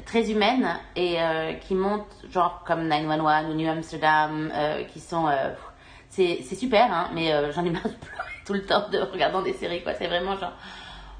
Très 0.05 0.29
humaines 0.31 0.67
et 0.95 1.19
euh, 1.19 1.53
qui 1.53 1.73
montent, 1.73 2.25
genre 2.29 2.63
comme 2.67 2.87
911 2.87 3.49
ou 3.49 3.53
New 3.55 3.67
Amsterdam, 3.67 4.51
euh, 4.53 4.83
qui 4.83 4.99
sont. 4.99 5.27
c'est 6.09 6.43
super, 6.43 6.93
hein, 6.93 7.09
mais 7.13 7.31
j'en 7.51 7.65
ai 7.65 7.71
marre 7.71 7.83
de 7.83 7.89
pleurer 7.89 8.29
tout 8.45 8.53
le 8.53 8.63
temps 8.63 8.87
de 8.89 8.99
regardant 8.99 9.41
des 9.41 9.53
séries, 9.53 9.81
quoi. 9.81 9.93
C'est 9.95 10.07
vraiment 10.07 10.37
genre. 10.37 10.53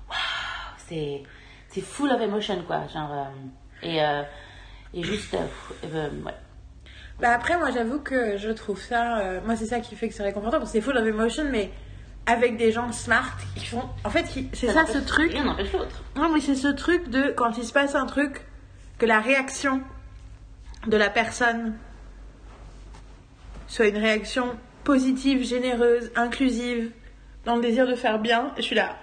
Waouh 0.10 1.24
C'est 1.68 1.82
full 1.82 2.12
of 2.12 2.22
emotion, 2.22 2.62
quoi. 2.68 2.86
Genre. 2.88 3.28
et, 3.82 4.00
et 4.96 5.04
juste. 5.04 5.36
euh, 5.84 6.10
ouais. 6.24 6.34
Bah 7.20 7.32
après, 7.34 7.58
moi, 7.58 7.72
j'avoue 7.72 8.00
que 8.00 8.38
je 8.38 8.50
trouve 8.50 8.82
ça. 8.82 9.20
euh, 9.20 9.40
moi, 9.46 9.56
c'est 9.56 9.66
ça 9.68 9.80
qui 9.80 9.96
fait 9.96 10.10
que 10.10 10.14
c'est 10.14 10.24
réconfortant 10.24 10.58
parce 10.60 10.72
que 10.72 10.78
c'est 10.78 10.82
full 10.84 10.98
of 10.98 11.08
emotion, 11.08 11.46
mais 11.50 11.72
avec 12.26 12.58
des 12.58 12.72
gens 12.72 12.92
smart 12.92 13.32
qui 13.56 13.66
font. 13.66 13.84
En 14.04 14.10
fait, 14.10 14.24
qui- 14.24 14.50
c'est 14.54 14.68
ça, 14.68 14.86
ce 14.86 14.94
n'empêche- 14.98 15.06
truc. 15.06 15.32
Rien 15.32 15.44
n'empêche 15.46 15.72
l'autre. 15.74 16.04
Non, 16.16 16.30
mais 16.34 16.42
c'est 16.42 16.56
ce 16.56 16.68
truc 16.68 17.10
de 17.10 17.32
quand 17.38 17.58
il 17.58 17.64
se 17.64 17.72
passe 17.72 17.96
un 17.96 18.06
truc, 18.06 18.42
que 18.98 19.06
la 19.06 19.20
réaction 19.20 19.82
de 20.88 20.98
la 20.98 21.10
personne 21.10 21.76
soit 23.68 23.88
une 23.88 23.98
réaction 23.98 24.56
positive, 24.84 25.44
généreuse, 25.44 26.12
inclusive, 26.16 26.92
dans 27.46 27.56
le 27.56 27.62
désir 27.62 27.88
de 27.88 27.96
faire 27.96 28.20
bien. 28.20 28.52
Je 28.58 28.62
suis 28.62 28.76
là. 28.76 28.98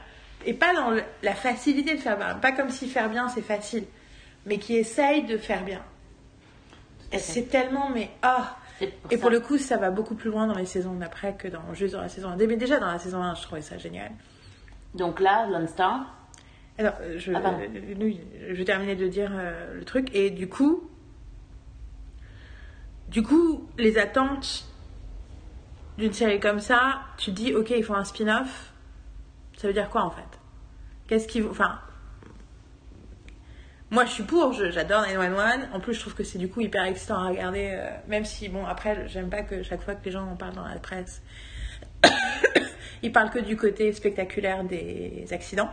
Et 0.45 0.55
pas 0.55 0.75
dans 0.75 0.91
le- 0.91 1.03
la 1.23 1.35
facilité 1.35 1.95
de 1.95 2.01
faire 2.01 2.17
bien. 2.19 2.35
Pas 2.35 2.53
comme 2.53 2.71
si 2.71 2.89
faire 2.89 3.09
bien 3.09 3.29
c'est 3.29 3.43
facile, 3.43 3.85
mais 4.47 4.59
qui 4.59 4.77
essaye 4.77 5.25
de 5.25 5.37
faire 5.39 5.65
bien. 5.65 5.81
C'est 7.19 7.49
tellement, 7.49 7.91
mais 7.91 8.11
ah! 8.23 8.57
Pour 8.79 9.13
Et 9.13 9.17
pour 9.17 9.31
le 9.31 9.41
coup, 9.41 9.59
ça 9.59 9.77
va 9.77 9.91
beaucoup 9.91 10.15
plus 10.15 10.31
loin 10.31 10.47
dans 10.47 10.57
les 10.57 10.67
saisons 10.67 10.95
d'après 10.95 11.37
que 11.37 11.47
dans, 11.47 11.73
juste 11.73 11.95
dans 11.95 12.01
la 12.01 12.09
saison 12.09 12.31
1. 12.31 12.37
Mais 12.37 12.57
déjà 12.57 12.81
dans 12.81 12.91
la 12.91 12.99
saison 12.99 13.23
1, 13.23 13.35
je 13.37 13.43
trouvais 13.43 13.63
ça 13.63 13.79
génial. 13.79 14.11
Donc 14.95 15.21
là, 15.21 15.47
Lone 15.47 15.69
Star, 15.69 16.07
Alors, 16.79 16.95
euh, 17.01 17.19
je, 17.19 17.33
Ah, 17.33 17.41
pardon. 17.41 17.59
euh, 17.61 18.49
je 18.51 18.55
vais 18.55 18.65
terminer 18.65 18.97
de 18.97 19.07
dire 19.07 19.31
euh, 19.35 19.75
le 19.75 19.85
truc. 19.85 20.09
Et 20.15 20.31
du 20.31 20.49
coup, 20.49 20.89
du 23.09 23.23
coup, 23.23 23.69
les 23.79 23.99
attentes 23.99 24.67
d'une 25.99 26.13
série 26.13 26.41
comme 26.41 26.59
ça, 26.59 27.03
tu 27.19 27.31
te 27.31 27.37
dis, 27.37 27.55
ok, 27.55 27.71
ils 27.71 27.85
font 27.85 27.95
un 27.95 28.05
spin-off. 28.05 28.73
Ça 29.57 29.69
veut 29.69 29.75
dire 29.75 29.91
quoi 29.91 30.03
en 30.03 30.11
fait? 30.11 30.23
Qu'est-ce 31.07 31.41
vont. 31.41 31.51
Enfin. 31.51 31.79
Moi, 33.93 34.07
je 34.07 34.11
suis 34.11 34.23
pour, 34.23 34.55
je- 34.55 34.71
j'adore 34.71 35.03
911. 35.03 35.69
En 35.75 35.79
plus, 35.79 35.93
je 35.93 36.01
trouve 36.01 36.15
que 36.15 36.25
c'est 36.25 36.39
du 36.39 36.49
coup 36.49 36.63
hyper 36.63 36.83
excitant 36.85 37.17
à 37.23 37.29
regarder, 37.29 37.73
euh, 37.75 37.91
même 38.09 38.25
si, 38.25 38.49
bon, 38.49 38.65
après, 38.65 39.07
j'aime 39.07 39.29
pas 39.29 39.43
que 39.43 39.63
chaque 39.63 39.83
fois 39.83 39.95
que 39.95 40.03
les 40.07 40.11
gens 40.11 40.27
en 40.27 40.35
parlent 40.35 40.55
dans 40.55 40.67
la 40.67 40.79
presse, 40.79 41.23
ils 43.03 43.13
parlent 43.13 43.29
que 43.29 43.39
du 43.39 43.55
côté 43.55 43.93
spectaculaire 43.93 44.65
des 44.65 45.27
accidents. 45.31 45.69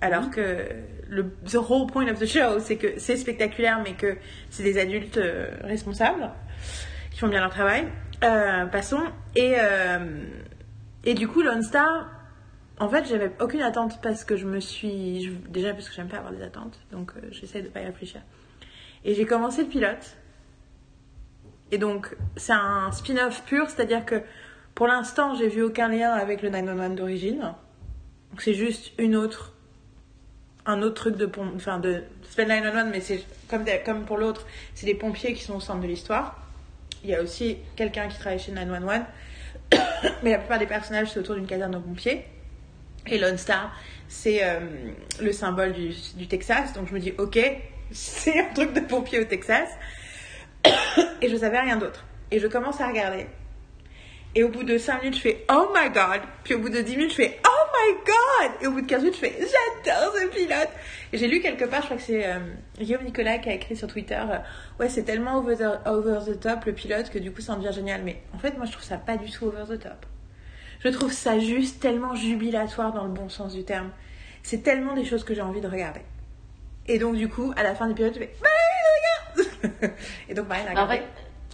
Alors 0.00 0.28
que 0.30 0.66
le 1.08 1.30
the 1.46 1.54
whole 1.54 1.86
point 1.86 2.08
of 2.08 2.18
the 2.18 2.26
show, 2.26 2.58
c'est 2.58 2.76
que 2.76 2.98
c'est 2.98 3.16
spectaculaire, 3.16 3.80
mais 3.84 3.92
que 3.94 4.16
c'est 4.50 4.64
des 4.64 4.76
adultes 4.78 5.18
euh, 5.18 5.50
responsables 5.62 6.30
qui 7.12 7.20
font 7.20 7.28
bien 7.28 7.40
leur 7.40 7.50
travail. 7.50 7.86
Euh, 8.24 8.66
passons. 8.66 9.02
Et, 9.36 9.54
et 11.04 11.14
du 11.14 11.28
coup, 11.28 11.42
Lone 11.42 11.62
Star, 11.62 12.10
en 12.80 12.88
fait, 12.88 13.06
j'avais 13.06 13.30
aucune 13.40 13.62
attente 13.62 14.00
parce 14.02 14.24
que 14.24 14.36
je 14.36 14.46
me 14.46 14.58
suis. 14.60 15.30
déjà 15.48 15.72
parce 15.72 15.88
que 15.88 15.94
j'aime 15.94 16.08
pas 16.08 16.18
avoir 16.18 16.32
des 16.32 16.42
attentes, 16.42 16.78
donc 16.90 17.12
euh, 17.16 17.20
j'essaie 17.30 17.62
de 17.62 17.68
pas 17.68 17.80
y 17.80 17.86
réfléchir. 17.86 18.20
Et 19.04 19.14
j'ai 19.14 19.26
commencé 19.26 19.62
le 19.62 19.68
pilote. 19.68 20.16
Et 21.70 21.78
donc, 21.78 22.16
c'est 22.36 22.52
un 22.52 22.90
spin-off 22.92 23.44
pur, 23.44 23.70
c'est-à-dire 23.70 24.04
que 24.04 24.22
pour 24.74 24.86
l'instant, 24.88 25.34
j'ai 25.34 25.48
vu 25.48 25.62
aucun 25.62 25.88
lien 25.88 26.12
avec 26.12 26.42
le 26.42 26.50
911 26.50 26.96
d'origine. 26.96 27.54
Donc, 28.30 28.42
c'est 28.42 28.54
juste 28.54 28.92
une 28.98 29.14
autre. 29.14 29.52
Un 30.66 30.82
autre 30.82 30.94
truc 30.94 31.16
de 31.16 31.26
pompe. 31.26 31.52
Enfin, 31.56 31.78
de. 31.78 32.02
C'est 32.22 32.44
pas 32.44 32.54
le 32.54 32.60
911, 32.60 32.88
mais 32.90 33.00
c'est 33.00 33.24
comme, 33.48 33.64
comme 33.84 34.04
pour 34.04 34.18
l'autre, 34.18 34.46
c'est 34.74 34.86
des 34.86 34.94
pompiers 34.94 35.32
qui 35.34 35.44
sont 35.44 35.56
au 35.56 35.60
centre 35.60 35.80
de 35.80 35.86
l'histoire. 35.86 36.40
Il 37.04 37.10
y 37.10 37.14
a 37.14 37.22
aussi 37.22 37.58
quelqu'un 37.76 38.08
qui 38.08 38.18
travaille 38.18 38.40
chez 38.40 38.50
911. 38.50 39.02
mais 40.22 40.32
la 40.32 40.38
plupart 40.38 40.58
des 40.58 40.66
personnages, 40.66 41.12
c'est 41.12 41.20
autour 41.20 41.36
d'une 41.36 41.46
caserne 41.46 41.72
de 41.72 41.78
pompiers. 41.78 42.24
Et 43.06 43.18
Lone 43.18 43.36
Star, 43.38 43.76
c'est 44.08 44.44
euh, 44.44 44.60
le 45.20 45.32
symbole 45.32 45.72
du, 45.72 46.26
Texas. 46.26 46.72
Donc 46.72 46.88
je 46.88 46.94
me 46.94 47.00
dis, 47.00 47.12
ok, 47.18 47.38
c'est 47.90 48.40
un 48.40 48.54
truc 48.54 48.72
de 48.72 48.80
pompier 48.80 49.20
au 49.20 49.24
Texas. 49.24 49.68
et 51.22 51.28
je 51.28 51.36
savais 51.36 51.60
rien 51.60 51.76
d'autre. 51.76 52.04
Et 52.30 52.38
je 52.38 52.46
commence 52.46 52.80
à 52.80 52.88
regarder. 52.88 53.26
Et 54.36 54.42
au 54.42 54.48
bout 54.48 54.64
de 54.64 54.78
5 54.78 55.02
minutes, 55.02 55.16
je 55.16 55.20
fais 55.20 55.44
Oh 55.48 55.68
my 55.72 55.90
god. 55.90 56.22
Puis 56.42 56.54
au 56.54 56.58
bout 56.58 56.68
de 56.68 56.80
10 56.80 56.96
minutes, 56.96 57.10
je 57.10 57.16
fais 57.16 57.38
Oh 57.46 57.66
my 57.72 57.94
god. 58.04 58.62
Et 58.62 58.66
au 58.66 58.72
bout 58.72 58.80
de 58.80 58.86
15 58.86 59.02
minutes, 59.02 59.14
je 59.14 59.20
fais 59.20 59.38
J'adore 59.38 60.12
ce 60.16 60.26
pilote. 60.26 60.70
Et 61.12 61.18
j'ai 61.18 61.28
lu 61.28 61.40
quelque 61.40 61.64
part, 61.66 61.82
je 61.82 61.86
crois 61.86 61.96
que 61.98 62.02
c'est 62.02 62.26
euh, 62.26 62.40
Guillaume 62.78 63.04
Nicolas 63.04 63.38
qui 63.38 63.50
a 63.50 63.52
écrit 63.52 63.76
sur 63.76 63.86
Twitter 63.86 64.20
euh, 64.28 64.38
Ouais, 64.80 64.88
c'est 64.88 65.04
tellement 65.04 65.38
over 65.38 65.54
the, 65.56 65.86
over 65.86 66.18
the 66.26 66.40
top 66.40 66.64
le 66.64 66.72
pilote 66.72 67.10
que 67.10 67.20
du 67.20 67.30
coup, 67.30 67.42
ça 67.42 67.52
en 67.52 67.58
devient 67.58 67.72
génial. 67.72 68.02
Mais 68.02 68.22
en 68.34 68.38
fait, 68.38 68.56
moi, 68.56 68.66
je 68.66 68.72
trouve 68.72 68.84
ça 68.84 68.96
pas 68.96 69.16
du 69.16 69.30
tout 69.30 69.44
over 69.44 69.62
the 69.68 69.80
top. 69.80 70.06
Je 70.84 70.90
trouve 70.90 71.12
ça 71.12 71.38
juste 71.38 71.80
tellement 71.80 72.14
jubilatoire 72.14 72.92
dans 72.92 73.04
le 73.04 73.10
bon 73.10 73.28
sens 73.28 73.54
du 73.54 73.64
terme. 73.64 73.90
C'est 74.42 74.62
tellement 74.62 74.94
des 74.94 75.04
choses 75.04 75.24
que 75.24 75.34
j'ai 75.34 75.40
envie 75.40 75.62
de 75.62 75.66
regarder. 75.68 76.00
Et 76.86 76.98
donc, 76.98 77.16
du 77.16 77.28
coup, 77.28 77.52
à 77.56 77.62
la 77.62 77.74
fin 77.74 77.88
du 77.88 77.94
pilote, 77.94 78.12
je 78.14 78.18
fais 78.18 78.34
Marie, 78.42 79.46
regarde 79.72 79.92
Et 80.28 80.34
donc, 80.34 80.46
Marie 80.48 80.60
a 80.60 80.64
En 80.66 80.70
regardé. 80.70 80.96
fait, 80.98 81.04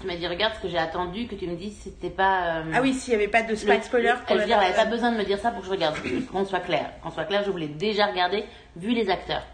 tu 0.01 0.07
m'as 0.09 0.17
dit, 0.17 0.27
regarde 0.27 0.55
ce 0.57 0.63
que 0.63 0.69
j'ai 0.69 0.79
attendu, 0.79 1.29
que 1.29 1.37
tu 1.37 1.47
me 1.47 1.55
dises, 1.55 1.79
c'était 1.85 2.11
pas. 2.11 2.57
euh, 2.59 2.73
Ah 2.75 2.83
oui, 2.83 2.93
s'il 2.93 3.11
n'y 3.11 3.23
avait 3.23 3.29
pas 3.31 3.43
de 3.43 3.51
le- 3.51 3.57
spoiler 3.57 4.09
le- 4.09 4.15
pour 4.27 4.35
Je 4.35 4.41
veux 4.41 4.47
dire, 4.47 4.59
elle 4.61 4.67
avait 4.67 4.75
pas 4.75 4.85
besoin 4.87 5.13
de 5.13 5.19
me 5.19 5.25
dire 5.25 5.39
ça 5.39 5.53
pour 5.53 5.61
que 5.61 5.67
je 5.67 5.71
regarde, 5.71 5.97
qu'on 6.33 6.45
soit 6.45 6.59
clair. 6.61 6.91
Qu'on 7.01 7.11
soit 7.13 7.25
clair, 7.25 7.45
je 7.47 7.51
voulais 7.53 7.69
déjà 7.69 8.07
regarder, 8.07 8.45
vu 8.75 8.91
les 8.91 9.09
acteurs. 9.09 9.47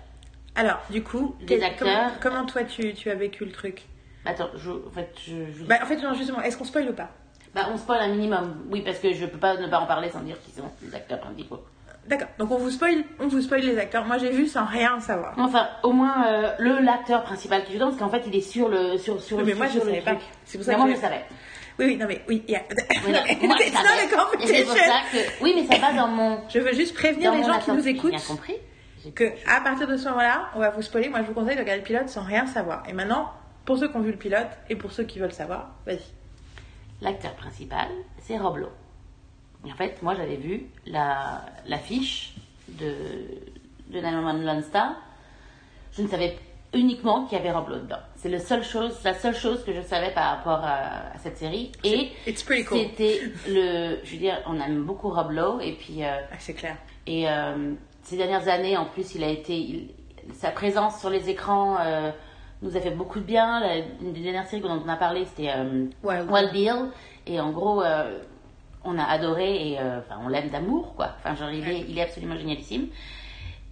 Alors, 0.55 0.79
du 0.89 1.03
coup, 1.03 1.37
quel- 1.47 1.63
acteurs. 1.63 1.87
Comment, 2.21 2.39
comment 2.39 2.47
toi 2.47 2.65
tu, 2.65 2.95
tu 2.95 3.11
as 3.11 3.15
vécu 3.15 3.45
le 3.45 3.53
truc? 3.53 3.83
Attends, 4.25 4.49
je, 4.57 4.71
en 4.71 4.91
fait, 4.95 5.11
je, 5.27 5.35
je- 5.59 5.65
bah, 5.65 5.77
En 5.83 5.87
fait, 5.87 5.97
non, 5.97 6.15
justement, 6.15 6.41
est-ce 6.41 6.57
qu'on 6.57 6.65
spoil 6.65 6.89
ou 6.89 6.95
pas? 6.95 7.11
Bah, 7.57 7.69
on 7.73 7.77
spoil 7.79 8.01
un 8.03 8.09
minimum, 8.09 8.67
oui, 8.71 8.83
parce 8.83 8.99
que 8.99 9.13
je 9.13 9.25
peux 9.27 9.39
pas 9.39 9.57
ne 9.57 9.67
pas 9.67 9.81
en 9.81 9.87
parler 9.87 10.11
sans 10.11 10.21
dire 10.21 10.39
qu'ils 10.43 10.55
sont 10.55 10.71
les 10.83 10.95
acteurs 10.95 11.19
principaux. 11.21 11.59
D'accord, 12.07 12.29
donc 12.39 12.51
on 12.53 12.59
vous 12.59 12.71
spoil, 12.71 13.03
on 13.19 13.27
vous 13.27 13.41
spoil 13.41 13.63
les 13.63 13.79
acteurs. 13.79 14.05
Moi, 14.05 14.19
j'ai 14.19 14.31
vu 14.31 14.47
sans 14.47 14.65
rien 14.67 15.01
savoir. 15.01 15.35
Enfin, 15.39 15.67
au 15.83 15.93
moins 15.93 16.27
euh, 16.29 16.53
le 16.59 16.79
l'acteur 16.85 17.25
principal 17.25 17.65
qui 17.65 17.73
joue 17.73 17.79
dedans, 17.79 17.89
parce 17.89 17.99
qu'en 17.99 18.11
fait, 18.11 18.23
il 18.27 18.37
est 18.37 18.41
sur 18.43 18.69
le 18.69 18.99
sur 18.99 19.21
sur. 19.21 19.39
Oui, 19.39 19.43
mais 19.47 19.55
moi, 19.55 19.67
je 19.67 19.79
le 19.79 19.85
savais 19.87 20.01
pas. 20.03 20.17
C'est 20.45 20.59
pour 20.59 20.65
ça 20.67 20.73
Mais 20.73 20.77
que 20.77 20.83
moi, 20.83 20.91
je- 20.91 20.97
je 20.97 21.01
savais. 21.01 21.25
Oui, 21.79 21.87
oui, 21.87 21.97
non, 21.97 22.07
mais 22.09 22.23
oui, 22.29 22.43
il 22.47 22.53
y 22.53 22.57
a... 22.57 22.61
Moi, 23.47 23.57
It's 23.61 23.75
not 23.75 23.81
que 25.13 25.43
oui, 25.45 25.53
mais 25.57 25.67
ça 25.67 25.79
va 25.81 25.93
dans 25.93 26.09
mon. 26.09 26.41
Je 26.49 26.59
veux 26.59 26.73
juste 26.73 26.95
prévenir 26.95 27.33
dans 27.33 27.39
les 27.39 27.45
gens 27.45 27.59
qui 27.59 27.71
nous 27.73 27.87
écoutent 27.89 28.11
Bien 28.13 28.21
compris. 28.21 28.57
Que 29.15 29.25
à 29.47 29.61
partir 29.61 29.87
de 29.87 29.97
ce 29.97 30.09
moment-là, 30.09 30.49
on 30.55 30.61
va 30.61 30.71
vous 30.71 30.83
spoiler. 30.83 31.09
Moi, 31.09 31.21
je 31.23 31.27
vous 31.27 31.35
conseille 31.35 31.55
de 31.57 31.61
regarder 31.61 31.81
le 31.83 31.87
pilote 31.87 32.09
sans 32.09 32.23
rien 32.23 32.47
savoir. 32.47 32.83
Et 32.89 32.93
maintenant, 32.93 33.31
pour 33.65 33.77
ceux 33.79 33.89
qui 33.89 33.97
ont 33.97 34.01
vu 34.01 34.11
le 34.11 34.17
pilote 34.17 34.49
et 34.71 34.77
pour 34.77 34.91
ceux 34.93 35.05
qui 35.05 35.19
veulent 35.19 35.33
savoir, 35.33 35.71
vas-y. 35.87 35.99
L'acteur 37.03 37.33
principal, 37.35 37.89
c'est 38.19 38.39
Rob 38.39 38.57
Lowe. 38.57 38.71
Et 39.67 39.73
en 39.73 39.75
fait, 39.75 40.03
moi, 40.03 40.15
j'avais 40.15 40.37
vu 40.37 40.67
la 40.87 41.43
l'affiche 41.67 42.35
de 42.69 42.95
de 43.91 44.01
911 44.01 44.45
Lone 44.45 44.63
Star. 44.63 44.93
Je 45.93 46.03
ne 46.03 46.09
savais 46.09 46.37
uniquement 46.75 47.25
qu'il 47.27 47.39
y 47.39 47.41
avait 47.41 47.53
Rob 47.53 47.69
Lowe 47.69 47.81
dedans. 47.81 47.99
C'est 48.17 48.29
le 48.29 48.39
seul 48.39 48.65
chose, 48.65 48.99
la 49.05 49.15
seule 49.15 49.35
chose 49.37 49.63
que 49.65 49.73
je 49.73 49.81
savais 49.83 50.11
par 50.13 50.37
rapport 50.37 50.61
à, 50.65 51.13
à 51.15 51.19
cette 51.19 51.37
série. 51.39 51.71
Et 51.85 52.11
pretty 52.45 52.65
cool. 52.65 52.79
c'était 52.79 53.21
le, 53.49 53.99
je 54.05 54.13
veux 54.13 54.19
dire, 54.19 54.41
on 54.47 54.59
aime 54.61 54.83
beaucoup 54.85 55.09
Rob 55.11 55.31
Lowe 55.31 55.61
et 55.61 55.73
puis 55.75 56.03
euh, 56.03 56.19
Ah, 56.33 56.37
c'est 56.39 56.55
clair. 56.55 56.77
et 57.07 57.29
euh, 57.31 57.73
ces 58.03 58.17
dernières 58.17 58.49
années, 58.49 58.77
en 58.77 58.85
plus, 58.87 59.15
il 59.15 59.23
a 59.25 59.29
été, 59.29 59.57
il- 59.57 59.91
sa 60.35 60.51
présence 60.51 60.99
sur 61.01 61.09
les 61.11 61.29
écrans 61.31 61.77
euh, 61.81 62.11
nous 62.63 62.77
a 62.77 62.81
fait 62.81 62.91
beaucoup 62.91 63.21
de 63.21 63.25
bien. 63.25 63.61
La- 63.61 63.79
une 63.79 64.13
des 64.13 64.21
dernières 64.21 64.47
séries 64.47 64.63
dont 64.63 64.81
on 64.85 64.89
a 64.89 64.97
parlé, 64.97 65.25
c'était 65.25 65.51
euh, 65.55 65.85
Wild 66.03 66.31
Wild 66.31 66.53
Bill. 66.53 66.91
Et 67.27 67.41
en 67.41 67.51
gros, 67.51 67.83
euh, 67.83 68.19
on 68.85 68.99
a 68.99 69.05
adoré 69.05 69.71
et 69.73 69.81
euh, 69.81 69.99
enfin, 69.99 70.21
on 70.25 70.29
l'aime 70.29 70.49
d'amour, 70.49 70.95
quoi. 70.95 71.11
Enfin, 71.19 71.35
genre, 71.35 71.51
il 71.51 71.69
est, 71.69 71.81
il 71.89 71.99
est 71.99 72.03
absolument 72.03 72.37
génialissime. 72.37 72.87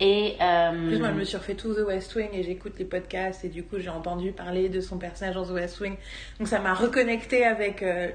Et 0.00 0.36
euh, 0.40 0.88
plus, 0.88 0.98
moi, 0.98 1.10
je 1.10 1.14
me 1.14 1.24
suis 1.24 1.36
refait 1.36 1.54
tout 1.54 1.72
The 1.72 1.86
West 1.86 2.14
Wing 2.16 2.30
et 2.32 2.42
j'écoute 2.42 2.72
les 2.80 2.84
podcasts 2.84 3.44
et 3.44 3.48
du 3.48 3.62
coup, 3.62 3.78
j'ai 3.78 3.90
entendu 3.90 4.32
parler 4.32 4.68
de 4.68 4.80
son 4.80 4.98
personnage 4.98 5.36
dans 5.36 5.44
The 5.46 5.50
West 5.52 5.80
Wing. 5.80 5.96
Donc, 6.40 6.48
ça 6.48 6.58
m'a 6.58 6.74
reconnecté 6.74 7.44
avec 7.44 7.80
euh, 7.82 8.08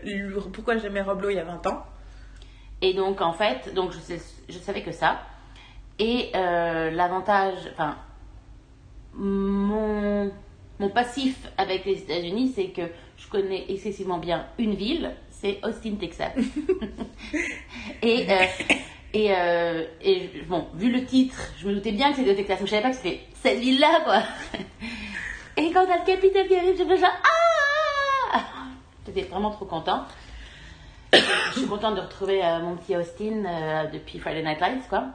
pourquoi 0.53 0.77
j'aimais 0.77 1.01
Rob 1.01 1.21
Lowe 1.21 1.29
il 1.31 1.37
y 1.37 1.39
a 1.39 1.45
20 1.45 1.65
ans. 1.67 1.85
Et 2.81 2.93
donc, 2.93 3.21
en 3.21 3.31
fait, 3.31 3.73
donc 3.73 3.93
je, 3.93 3.99
sais, 3.99 4.19
je 4.49 4.57
savais 4.59 4.81
que 4.81 4.91
ça. 4.91 5.21
Et 5.99 6.31
euh, 6.35 6.91
l'avantage, 6.91 7.57
enfin, 7.71 7.95
mon, 9.13 10.31
mon 10.79 10.89
passif 10.89 11.35
avec 11.57 11.85
les 11.85 11.99
États-Unis, 11.99 12.53
c'est 12.55 12.69
que 12.69 12.83
je 13.17 13.27
connais 13.27 13.65
excessivement 13.69 14.17
bien 14.17 14.45
une 14.57 14.75
ville, 14.75 15.11
c'est 15.29 15.59
Austin, 15.63 15.95
Texas. 15.99 16.31
et, 18.01 18.25
euh, 18.29 18.45
et, 19.13 19.31
euh, 19.31 19.83
et 20.01 20.29
bon, 20.47 20.67
vu 20.73 20.91
le 20.91 21.05
titre, 21.05 21.37
je 21.57 21.67
me 21.67 21.73
doutais 21.73 21.91
bien 21.91 22.11
que 22.11 22.17
c'était 22.17 22.31
au 22.31 22.35
Texas, 22.35 22.59
mais 22.61 22.65
je 22.65 22.71
savais 22.71 22.81
pas 22.81 22.91
que 22.91 22.95
c'était 22.95 23.19
cette 23.41 23.59
ville-là, 23.59 24.01
quoi. 24.05 24.23
et 25.57 25.71
quand 25.71 25.85
t'as 25.85 25.99
le 25.99 26.05
capitaine 26.05 26.47
qui 26.47 26.55
arrive, 26.55 26.77
je 26.77 26.83
fais 26.83 26.97
ça, 26.97 27.11
ah 28.33 28.43
J'étais 29.05 29.23
vraiment 29.23 29.51
trop 29.51 29.65
content. 29.65 30.05
je 31.11 31.59
suis 31.59 31.67
contente 31.67 31.95
de 31.95 32.01
retrouver 32.01 32.45
euh, 32.45 32.59
mon 32.59 32.75
petit 32.75 32.95
Austin 32.95 33.89
depuis 33.91 34.19
Friday 34.19 34.43
Night 34.43 34.59
Lights, 34.59 34.87
quoi. 34.87 35.07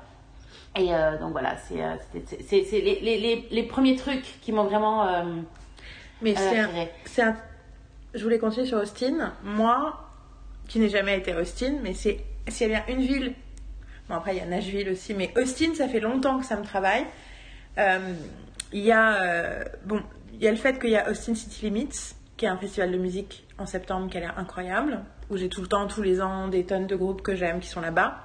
Et 0.77 0.93
euh, 0.93 1.19
donc 1.19 1.33
voilà, 1.33 1.57
c'est 1.57 1.83
euh, 1.83 1.95
les, 2.53 3.01
les, 3.01 3.19
les, 3.21 3.49
les 3.51 3.63
premiers 3.63 3.97
trucs 3.97 4.41
qui 4.41 4.51
m'ont 4.53 4.65
vraiment. 4.65 5.07
euh, 5.07 5.23
Mais 6.21 6.35
euh, 6.37 6.85
c'est 7.05 7.23
un, 7.23 7.37
Je 8.15 8.23
voulais 8.23 8.39
continuer 8.39 8.67
sur 8.67 8.79
Austin. 8.79 9.33
Moi, 9.45 10.01
qui 10.69 10.81
n'ai 10.81 10.89
jamais 10.89 11.19
été 11.19 11.33
à 11.33 11.41
Austin, 11.41 11.75
mais 11.83 11.95
c'est 11.95 12.19
s'il 12.49 12.71
y 12.71 12.75
a 12.75 12.81
bien 12.81 12.95
une 12.97 13.03
ville. 13.03 13.35
Bon, 14.09 14.17
après, 14.17 14.35
il 14.35 14.39
y 14.39 14.43
a 14.43 14.47
Nashville 14.47 14.89
aussi, 14.91 15.15
mais 15.15 15.33
Austin, 15.39 15.75
ça 15.75 15.89
fait 15.89 16.01
longtemps 16.01 16.39
que 16.41 16.45
ça 16.45 16.57
me 16.57 16.65
travaille. 16.65 17.07
Il 17.79 18.81
y 18.81 18.91
a. 18.93 19.65
bon, 19.85 20.03
il 20.35 20.43
y 20.43 20.49
a 20.49 20.51
le 20.51 20.57
fait 20.57 20.79
qu'il 20.81 20.91
y 20.91 20.97
a 20.97 21.09
Austin 21.09 21.35
City 21.35 21.67
Limits, 21.67 22.15
qui 22.37 22.45
est 22.47 22.49
un 22.49 22.57
festival 22.57 22.91
de 22.91 22.99
musique 22.99 23.45
en 23.59 23.67
septembre 23.67 24.11
qui 24.11 24.17
a 24.17 24.21
l'air 24.21 24.35
incroyable, 24.39 25.01
où 25.31 25.37
j'ai 25.37 25.49
tout 25.49 25.61
le 25.63 25.69
temps, 25.69 25.87
tous 25.87 26.03
les 26.03 26.21
ans, 26.21 26.49
des 26.49 26.65
tonnes 26.67 26.89
de 26.89 26.97
groupes 26.97 27.23
que 27.23 27.37
j'aime 27.37 27.61
qui 27.61 27.69
sont 27.69 27.81
là-bas. 27.81 28.25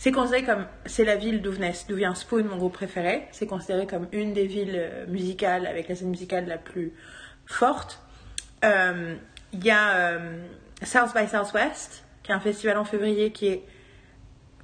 C'est 0.00 0.12
considéré 0.12 0.44
comme. 0.44 0.64
C'est 0.86 1.04
la 1.04 1.16
ville 1.16 1.42
d'où 1.42 1.52
d'où 1.52 1.94
vient 1.94 2.14
Spoon, 2.14 2.44
mon 2.44 2.56
groupe 2.56 2.72
préféré. 2.72 3.28
C'est 3.32 3.46
considéré 3.46 3.86
comme 3.86 4.08
une 4.12 4.32
des 4.32 4.46
villes 4.46 4.74
euh, 4.74 5.06
musicales, 5.06 5.66
avec 5.66 5.88
la 5.88 5.94
scène 5.94 6.08
musicale 6.08 6.46
la 6.46 6.56
plus 6.56 6.94
forte. 7.44 8.00
Euh, 8.64 9.14
Il 9.52 9.62
y 9.62 9.70
a 9.70 9.96
euh, 9.96 10.42
South 10.82 11.10
by 11.14 11.28
Southwest, 11.28 12.02
qui 12.22 12.32
est 12.32 12.34
un 12.34 12.40
festival 12.40 12.78
en 12.78 12.86
février 12.86 13.30
qui 13.30 13.48
est 13.48 13.62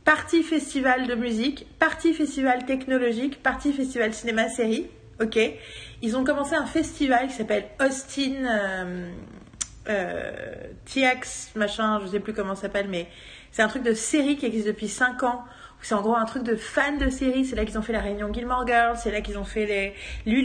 partie 0.07 0.42
festival 0.42 1.07
de 1.07 1.14
musique, 1.14 1.66
partie 1.79 2.14
festival 2.14 2.64
technologique, 2.64 3.42
partie 3.42 3.75
festival 3.75 4.14
cinéma-série. 4.14 4.87
Ok. 5.20 5.38
Ils 6.01 6.16
ont 6.16 6.25
commencé 6.25 6.55
un 6.55 6.64
festival 6.64 7.29
qui 7.29 7.35
s'appelle 7.35 7.66
Austin 7.79 8.46
euh, 8.46 9.11
euh, 9.88 10.55
TX, 10.87 11.53
machin, 11.57 12.01
je 12.01 12.07
sais 12.07 12.20
plus 12.20 12.33
comment 12.33 12.55
ça 12.55 12.62
s'appelle, 12.62 12.88
mais 12.88 13.07
c'est 13.56 13.62
un 13.62 13.68
truc 13.68 13.84
de 13.84 13.94
série 13.94 14.36
qui 14.36 14.44
existe 14.44 14.66
depuis 14.66 14.86
5 14.86 15.22
ans. 15.22 15.42
C'est 15.80 15.94
en 15.94 16.02
gros 16.02 16.14
un 16.14 16.26
truc 16.26 16.42
de 16.42 16.56
fans 16.56 16.98
de 16.98 17.08
série. 17.08 17.46
C'est 17.46 17.56
là 17.56 17.64
qu'ils 17.64 17.78
ont 17.78 17.82
fait 17.82 17.94
la 17.94 18.02
réunion 18.02 18.30
Gilmore 18.30 18.66
Girls. 18.66 18.98
C'est 19.02 19.10
là 19.10 19.22
qu'ils 19.22 19.38
ont 19.38 19.46
fait 19.46 19.64
les, 19.64 19.94
lu 20.30 20.44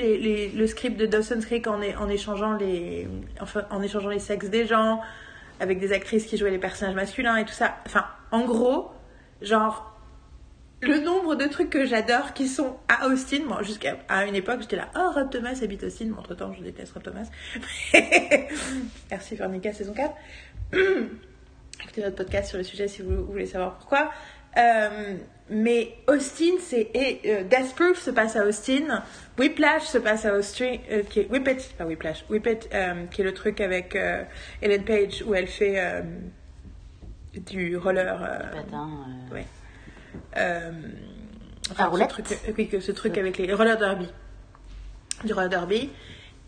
le 0.55 0.65
script 0.65 0.97
de 0.97 1.05
Dawson's 1.05 1.45
Creek 1.45 1.67
en, 1.67 1.81
échangeant 2.07 2.53
les, 2.53 3.09
sexes 4.19 4.47
des 4.47 4.65
gens 4.65 5.01
avec 5.59 5.81
des 5.81 5.91
actrices 5.91 6.25
qui 6.25 6.37
jouaient 6.37 6.51
les 6.51 6.57
personnages 6.57 6.95
masculins 6.95 7.35
et 7.35 7.43
tout 7.43 7.51
ça. 7.51 7.75
Enfin, 7.85 8.05
en 8.31 8.45
gros, 8.45 8.91
genre, 9.41 9.93
le 10.81 11.01
nombre 11.01 11.35
de 11.35 11.47
trucs 11.47 11.69
que 11.69 11.85
j'adore 11.85 12.31
qui 12.31 12.47
sont 12.47 12.77
à 12.87 13.09
Austin. 13.09 13.43
Moi, 13.45 13.61
jusqu'à 13.61 13.97
à 14.07 14.25
une 14.25 14.35
époque, 14.35 14.61
j'étais 14.61 14.77
là, 14.77 14.87
oh, 14.95 15.11
Rob 15.13 15.29
Thomas 15.29 15.59
habite 15.61 15.83
Austin. 15.83 16.05
Mais 16.11 16.17
entre 16.17 16.33
temps, 16.33 16.53
je 16.53 16.63
déteste 16.63 16.93
Rob 16.93 17.03
Thomas. 17.03 17.27
Merci, 19.11 19.35
Fornica, 19.35 19.73
saison 19.73 19.93
4. 19.93 20.13
Écoutez 21.83 22.01
notre 22.01 22.15
podcast 22.17 22.49
sur 22.49 22.57
le 22.57 22.63
sujet 22.63 22.87
si 22.87 23.01
vous 23.01 23.25
voulez 23.25 23.45
savoir 23.45 23.75
pourquoi. 23.75 24.11
Euh, 24.57 25.15
mais 25.49 25.95
Austin, 26.07 26.53
c'est. 26.59 26.89
Et 26.93 27.21
euh, 27.25 27.43
Death 27.43 27.73
Proof 27.75 27.97
se 27.99 28.11
passe 28.11 28.35
à 28.35 28.45
Austin. 28.45 29.03
Whiplash 29.39 29.83
se 29.83 29.97
passe 29.97 30.25
à 30.25 30.33
Austin. 30.33 30.77
Euh, 30.91 31.03
qui 31.03 31.21
est, 31.21 31.29
Whip 31.29 31.47
It, 31.47 31.73
pas 31.77 31.85
Whiplash. 31.85 32.23
Whip 32.29 32.45
It, 32.47 32.69
euh, 32.73 33.05
qui 33.09 33.21
est 33.21 33.23
le 33.23 33.33
truc 33.33 33.61
avec 33.61 33.95
euh, 33.95 34.23
Ellen 34.61 34.83
Page 34.83 35.23
où 35.25 35.33
elle 35.33 35.47
fait 35.47 36.03
du 37.33 37.77
roller. 37.77 38.19
Patin, 38.53 38.89
ouais. 39.31 39.45
Euh, 40.37 40.71
Ah, 41.77 41.85
ce 41.85 41.89
roulette 41.89 42.09
truc, 42.09 42.25
oui, 42.57 42.67
que 42.67 42.79
ce 42.79 42.91
truc 42.91 43.17
avec 43.17 43.37
les 43.37 43.53
roller 43.53 43.77
derby. 43.77 44.07
Du 45.23 45.33
roller 45.33 45.49
derby. 45.49 45.89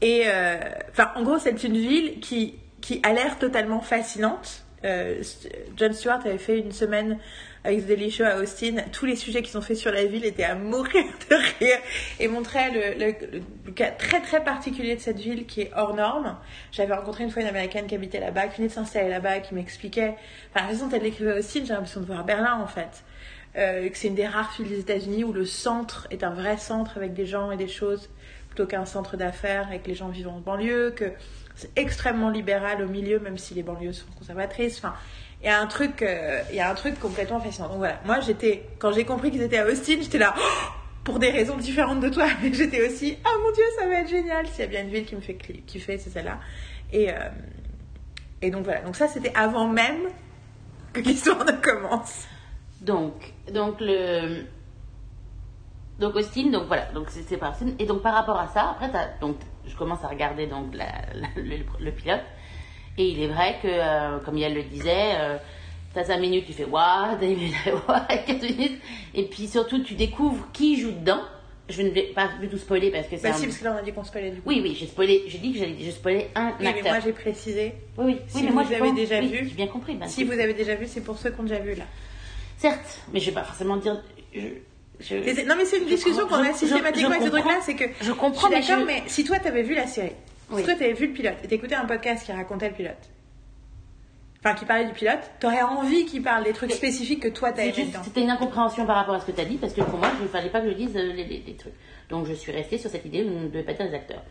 Et 0.02 0.26
enfin, 0.92 1.12
en 1.16 1.24
gros, 1.24 1.40
c'est 1.40 1.64
une 1.64 1.78
ville 1.78 2.20
qui, 2.20 2.60
qui 2.82 3.00
a 3.04 3.14
l'air 3.14 3.40
totalement 3.40 3.80
fascinante. 3.80 4.63
Euh, 4.86 5.24
John 5.78 5.94
Stewart 5.94 6.20
avait 6.26 6.38
fait 6.38 6.60
une 6.60 6.72
semaine 6.72 7.18
avec 7.64 7.84
The 7.84 7.88
Daily 7.88 8.12
Show 8.12 8.24
à 8.24 8.36
Austin. 8.36 8.76
Tous 8.92 9.06
les 9.06 9.16
sujets 9.16 9.42
qui 9.42 9.52
sont 9.52 9.62
faits 9.62 9.78
sur 9.78 9.92
la 9.92 10.06
ville 10.06 10.26
étaient 10.26 10.44
à 10.44 10.56
mourir 10.56 11.04
de 11.30 11.36
rire 11.36 11.78
et 12.20 12.28
montraient 12.28 12.96
le, 12.98 13.72
cas 13.72 13.92
très 13.92 14.22
très 14.22 14.44
particulier 14.44 14.96
de 14.96 15.02
cette 15.02 15.20
ville 15.20 15.46
qui 15.46 15.62
est 15.62 15.72
hors 15.76 15.96
norme. 15.96 16.38
J'avais 16.72 16.94
rencontré 16.94 17.24
une 17.24 17.32
fois 17.32 17.42
une 17.42 17.48
américaine 17.48 17.88
qui 17.88 17.96
habitait 17.96 18.20
là-bas, 18.20 18.48
qui 18.48 18.58
venait 18.58 18.68
de 18.68 18.74
s'installer 18.74 19.10
là-bas, 19.10 19.40
qui 19.40 19.56
m'expliquait. 19.56 20.16
Enfin, 20.50 20.66
la 20.66 20.68
raison 20.68 20.88
dont 20.88 20.96
elle 20.96 21.04
l'écrivait 21.04 21.40
Austin, 21.40 21.62
j'ai 21.66 21.74
l'impression 21.74 22.02
de 22.02 22.06
voir 22.06 22.26
Berlin 22.26 22.60
en 22.62 22.68
fait. 22.68 23.04
Euh, 23.56 23.88
que 23.88 23.98
c'est 23.98 24.08
une 24.08 24.16
des 24.16 24.26
rares 24.26 24.52
villes 24.58 24.70
des 24.70 24.80
États-Unis 24.80 25.24
où 25.24 25.32
le 25.32 25.46
centre 25.46 26.08
est 26.10 26.24
un 26.24 26.32
vrai 26.32 26.58
centre 26.58 26.98
avec 26.98 27.14
des 27.14 27.28
gens 27.28 27.52
et 27.52 27.58
des 27.58 27.68
choses 27.68 28.10
plutôt 28.50 28.66
qu'un 28.66 28.86
centre 28.86 29.16
d'affaires 29.16 29.68
avec 29.68 29.86
les 29.88 29.96
gens 29.96 30.10
vivant 30.10 30.36
en 30.36 30.40
banlieue, 30.40 30.92
que 30.92 31.12
c'est 31.56 31.72
extrêmement 31.78 32.30
libéral 32.30 32.82
au 32.82 32.88
milieu, 32.88 33.20
même 33.20 33.38
si 33.38 33.54
les 33.54 33.64
banlieues 33.64 33.94
sont 33.94 34.08
conservatrices. 34.18 34.78
Enfin, 34.78 34.94
il 35.42 35.48
y 35.48 35.50
a 35.50 35.60
un 35.60 35.68
truc, 35.68 36.02
euh, 36.02 36.42
il 36.52 36.60
un 36.60 36.76
truc 36.76 37.00
complètement 37.00 37.40
fascinant. 37.40 37.70
Donc 37.70 37.78
voilà, 37.78 38.00
moi 38.06 38.20
j'étais, 38.22 38.64
quand 38.80 38.92
j'ai 38.92 39.06
compris 39.06 39.32
qu'ils 39.32 39.42
étaient 39.42 39.60
à 39.60 39.66
Austin, 39.66 39.98
j'étais 40.02 40.18
là. 40.18 40.34
Oh 40.38 40.42
pour 41.04 41.20
des 41.20 41.30
raisons 41.30 41.58
différentes 41.58 42.00
de 42.00 42.10
toi, 42.10 42.28
mais 42.42 42.54
j'étais 42.54 42.86
aussi, 42.86 43.18
ah 43.26 43.30
mon 43.44 43.52
dieu, 43.52 43.64
ça 43.78 43.88
va 43.88 43.96
être 43.96 44.10
génial. 44.10 44.48
S'il 44.48 44.62
y 44.62 44.64
a 44.64 44.68
bien 44.68 44.82
une 44.82 44.90
ville 44.90 45.06
qui 45.06 45.16
me 45.16 45.22
fait 45.22 45.36
kiffer, 45.36 45.98
c'est 45.98 46.10
celle-là. 46.10 46.40
Et, 46.92 47.10
euh, 47.12 47.30
et 48.42 48.52
donc 48.52 48.64
voilà, 48.64 48.82
donc 48.82 48.96
ça 48.96 49.08
c'était 49.08 49.34
avant 49.36 49.68
même 49.68 50.08
que 50.94 51.02
l'histoire 51.02 51.44
ne 51.46 51.52
commence. 51.52 52.28
Donc, 52.82 53.34
donc 53.52 53.78
le. 53.80 54.46
Donc 56.00 56.16
Austin, 56.16 56.50
donc 56.50 56.64
voilà, 56.68 56.86
donc 56.94 57.08
c'est 57.10 57.38
par 57.38 57.52
Austin. 57.52 57.68
Et 57.80 57.86
donc 57.86 58.02
par 58.02 58.14
rapport 58.14 58.38
à 58.40 58.48
ça, 58.48 58.72
après, 58.72 58.90
donc, 59.22 59.38
je 59.66 59.76
commence 59.76 60.04
à 60.04 60.08
regarder 60.08 60.48
donc 60.48 60.74
la, 60.74 60.86
la- 61.14 61.28
le, 61.36 61.58
le 61.80 61.92
pilote. 61.92 62.22
Et 62.98 63.08
il 63.10 63.22
est 63.22 63.28
vrai 63.28 63.58
que, 63.62 63.68
euh, 63.70 64.20
comme 64.20 64.38
Yael 64.38 64.54
le 64.56 64.64
disait, 64.64 65.14
euh, 65.16 65.38
t'as 65.94 66.04
5 66.04 66.18
minutes, 66.20 66.46
tu 66.46 66.54
fais 66.54 66.66
4 66.66 67.22
minutes. 68.44 68.82
Et 69.14 69.24
puis 69.26 69.48
surtout, 69.48 69.80
tu 69.84 69.94
découvres 69.96 70.48
qui 70.52 70.80
joue 70.80 70.92
dedans. 70.92 71.22
Je 71.70 71.82
ne 71.82 71.90
vais 71.92 72.12
pas 72.14 72.28
du 72.42 72.50
tout 72.50 72.58
spoiler 72.58 72.92
parce 72.92 73.08
que 73.08 73.16
c'est. 73.16 73.24
Bah 73.24 73.30
un- 73.30 73.38
si, 73.38 73.46
parce 73.46 73.58
que 73.60 73.64
là 73.64 73.72
on 73.74 73.78
a 73.78 73.82
dit 73.84 73.94
qu'on 73.94 74.04
spoilait 74.04 74.32
du 74.32 74.42
coup. 74.42 74.50
Oui, 74.50 74.60
oui, 74.62 74.76
j'ai 74.78 74.86
spoilé, 74.86 75.24
j'ai 75.28 75.38
dit 75.38 75.54
que 75.54 75.60
j'allais 75.60 75.78
je 75.80 75.92
spoilais 75.92 76.30
un 76.36 76.48
Oui, 76.50 76.54
mais 76.60 76.68
acteur. 76.68 76.92
moi 76.92 77.00
j'ai 77.00 77.14
précisé. 77.14 77.74
Oui, 77.98 78.06
oui, 78.06 78.18
si 78.28 78.36
oui, 78.38 78.42
mais 78.44 78.48
vous 78.50 78.54
moi 78.56 78.64
j'ai 78.68 78.76
avez 78.76 78.90
pas- 78.90 78.96
déjà 78.96 79.20
oui, 79.20 79.28
vu- 79.28 79.48
J'ai 79.48 79.56
bien 79.56 79.68
compris. 79.68 79.96
ben, 79.96 80.08
Si 80.08 80.26
vous 80.26 80.34
avez 80.34 80.54
déjà 80.54 80.76
vu, 80.76 80.88
c'est 80.88 81.00
pour 81.02 81.18
ceux 81.18 81.32
qui 81.32 81.40
ont 81.40 81.44
déjà 81.44 81.60
vu 81.60 81.74
là. 81.76 81.86
Certes, 82.58 83.00
mais 83.14 83.22
je 83.22 83.28
vais 83.28 83.32
pas 83.32 83.44
forcément 83.44 83.78
dire. 83.78 84.02
Je, 84.36 84.42
je- 85.00 85.46
non 85.48 85.56
mais 85.58 85.66
c'est 85.66 85.78
une 85.80 85.86
discussion 85.88 86.28
qu'on 86.28 86.36
a 86.44 86.54
systématiquement 86.54 87.10
avec 87.12 87.24
ce 87.24 87.30
truc-là, 87.30 87.60
c'est 87.62 87.76
que 87.76 87.86
Je 88.02 88.12
comprends, 88.12 88.48
je 88.50 88.56
mais 88.56 88.62
suis 88.62 88.70
d'accord, 88.74 88.88
je- 88.90 88.94
mais 88.94 89.04
si 89.08 89.24
toi 89.24 89.40
t'avais 89.40 89.64
vu 89.64 89.76
la 89.76 89.88
série, 89.88 90.12
Oui. 90.52 90.60
si 90.62 90.66
toi 90.66 90.76
t'avais 90.76 90.94
vu 90.94 91.08
le 91.08 91.14
pilote 91.14 91.36
et 91.44 91.48
t'écoutais 91.48 91.76
un 91.76 91.86
podcast 91.86 92.26
qui 92.26 92.32
racontait 92.32 92.70
le 92.70 92.76
pilote, 92.76 93.10
enfin 94.40 94.56
qui 94.56 94.66
parlait 94.66 94.86
du 94.86 94.94
pilote, 94.94 95.20
t'aurais 95.40 95.62
envie 95.62 96.06
qu'il 96.06 96.22
parle 96.22 96.44
des 96.44 96.54
trucs 96.54 96.70
Mais- 96.70 96.76
spécifiques 96.76 97.22
que 97.24 97.30
toi 97.30 97.52
t'as 97.52 97.66
juste- 97.72 97.88
dedans. 97.88 98.00
C'était 98.04 98.22
une 98.22 98.30
incompréhension 98.30 98.86
par 98.86 98.96
rapport 98.98 99.16
à 99.16 99.20
ce 99.20 99.26
que 99.26 99.32
tu 99.32 99.42
as 99.42 99.46
dit, 99.46 99.58
parce 99.58 99.74
que 99.74 99.82
pour 99.82 99.98
moi, 100.00 100.10
il 100.20 100.24
ne 100.24 100.28
fallait 100.28 100.50
pas 100.50 100.62
que 100.62 100.70
je 100.70 100.74
dise 100.76 100.96
euh, 100.96 101.14
les, 101.14 101.24
les- 101.26 101.44
les 101.46 101.56
trucs. 101.56 101.74
Donc 102.10 102.28
je 102.28 102.34
suis 102.34 102.52
restée 102.52 102.78
sur 102.78 102.90
cette 102.90 103.06
idée 103.06 103.24
où 103.24 103.30
on 103.30 103.42
ne 103.42 103.48
devait 103.48 103.64
pas 103.64 103.74
dire 103.74 103.86
les 103.88 103.96
acteurs. 103.96 104.22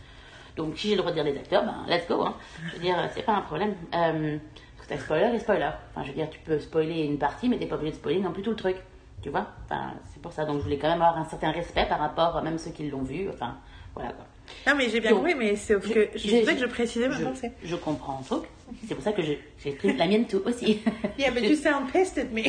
Donc 0.57 0.77
si 0.77 0.89
j'ai 0.89 0.95
le 0.95 0.99
droit 1.01 1.11
de 1.11 1.17
dire 1.17 1.25
les 1.25 1.37
acteurs, 1.39 1.65
ben 1.65 1.85
let's 1.89 2.07
go. 2.07 2.21
Hein. 2.23 2.37
Je 2.69 2.73
veux 2.75 2.79
dire, 2.83 2.97
c'est 3.15 3.23
pas 3.25 3.33
un 3.33 3.41
problème. 3.41 3.75
Euh, 3.95 4.37
parce 4.77 4.87
que 4.89 4.95
t'as 4.95 5.01
spoiler 5.01 5.35
et 5.35 5.39
spoiler. 5.39 5.71
Enfin, 5.91 6.03
je 6.05 6.09
veux 6.09 6.15
dire, 6.17 6.29
tu 6.31 6.39
peux 6.41 6.59
spoiler 6.61 7.05
une 7.05 7.17
partie, 7.19 7.49
mais 7.49 7.57
t'es 7.59 7.65
pas 7.67 7.77
obligé 7.77 7.93
de 7.93 7.97
spoiler 7.97 8.21
non 8.21 8.33
plus 8.33 8.43
tout 8.43 8.51
le 8.51 8.57
truc. 8.57 8.77
Tu 9.23 9.31
vois 9.31 9.47
Enfin, 9.65 9.95
c'est 10.13 10.21
pour 10.21 10.33
ça. 10.33 10.45
Donc 10.45 10.59
je 10.59 10.63
voulais 10.65 10.79
quand 10.79 10.89
même 10.91 11.01
avoir 11.03 11.17
un 11.19 11.25
certain 11.29 11.51
respect 11.53 11.87
par 11.87 11.99
rapport 12.01 12.37
à 12.37 12.43
même 12.43 12.59
ceux 12.59 12.71
qui 12.73 12.89
l'ont 12.89 13.03
vu. 13.03 13.29
Enfin, 13.33 13.57
voilà 13.95 14.13
quoi. 14.13 14.27
Non 14.67 14.75
mais 14.77 14.89
j'ai 14.91 15.01
bien 15.01 15.13
compris, 15.15 15.35
mais 15.37 15.55
c'est 15.57 15.81
que 15.81 16.09
je, 16.17 16.19
je- 16.19 16.45
que 16.45 16.57
je 16.59 16.67
précisais 16.67 17.09
ma 17.09 17.17
je, 17.17 17.25
pensée. 17.25 17.53
je 17.63 17.77
comprends 17.77 18.19
le 18.19 18.25
truc. 18.25 18.49
C'est 18.89 18.95
pour 18.95 19.05
ça 19.05 19.13
que 19.13 19.23
j'ai 19.23 19.73
pris 19.73 19.97
la 19.97 20.07
mienne 20.07 20.27
tout 20.27 20.43
aussi. 20.45 20.81
Yeah, 21.19 21.31
but 21.31 21.45
you 21.45 21.55
sound 21.57 21.91
pissed 21.93 22.19
at 22.19 22.25
me. 22.33 22.43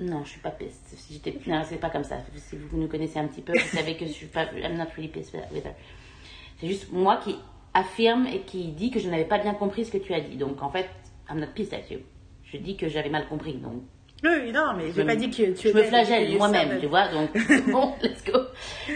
Non, 0.00 0.24
je 0.24 0.30
suis 0.30 0.40
pas 0.40 0.50
piste. 0.50 0.82
Si 0.96 1.12
j'étais, 1.14 1.38
non, 1.46 1.62
c'est 1.68 1.76
pas 1.76 1.90
comme 1.90 2.02
ça. 2.04 2.16
Si 2.36 2.56
vous 2.56 2.76
nous 2.78 2.88
connaissez 2.88 3.18
un 3.18 3.26
petit 3.28 3.42
peu, 3.42 3.52
vous 3.52 3.76
savez 3.76 3.96
que 3.96 4.06
je 4.06 4.10
suis 4.12 4.26
pas, 4.26 4.44
I'm 4.54 4.76
not 4.76 4.86
really 4.96 5.08
pissed 5.08 5.32
with 5.52 5.64
her. 5.64 5.74
C'est 6.58 6.66
juste 6.66 6.90
moi 6.90 7.18
qui 7.22 7.36
affirme 7.74 8.26
et 8.26 8.40
qui 8.40 8.68
dit 8.72 8.90
que 8.90 8.98
je 8.98 9.08
n'avais 9.08 9.24
pas 9.26 9.38
bien 9.38 9.54
compris 9.54 9.84
ce 9.84 9.92
que 9.92 9.98
tu 9.98 10.12
as 10.14 10.20
dit. 10.20 10.36
Donc 10.36 10.62
en 10.62 10.70
fait, 10.70 10.88
I'm 11.30 11.38
not 11.38 11.48
pissed 11.54 11.74
at 11.74 11.90
you. 11.90 12.00
Je 12.44 12.56
dis 12.56 12.76
que 12.76 12.88
j'avais 12.88 13.10
mal 13.10 13.28
compris. 13.28 13.54
Donc 13.54 13.82
oui, 14.24 14.52
non, 14.52 14.74
mais 14.76 14.92
j'ai 14.92 15.04
pas 15.04 15.16
dit 15.16 15.30
que 15.30 15.52
tu 15.52 15.68
je 15.68 15.74
me 15.74 15.82
flagelle 15.82 16.36
moi-même, 16.36 16.78
tu 16.80 16.86
vois. 16.86 17.08
Donc 17.08 17.30
bon, 17.70 17.94
let's 18.02 18.24
go. 18.24 18.38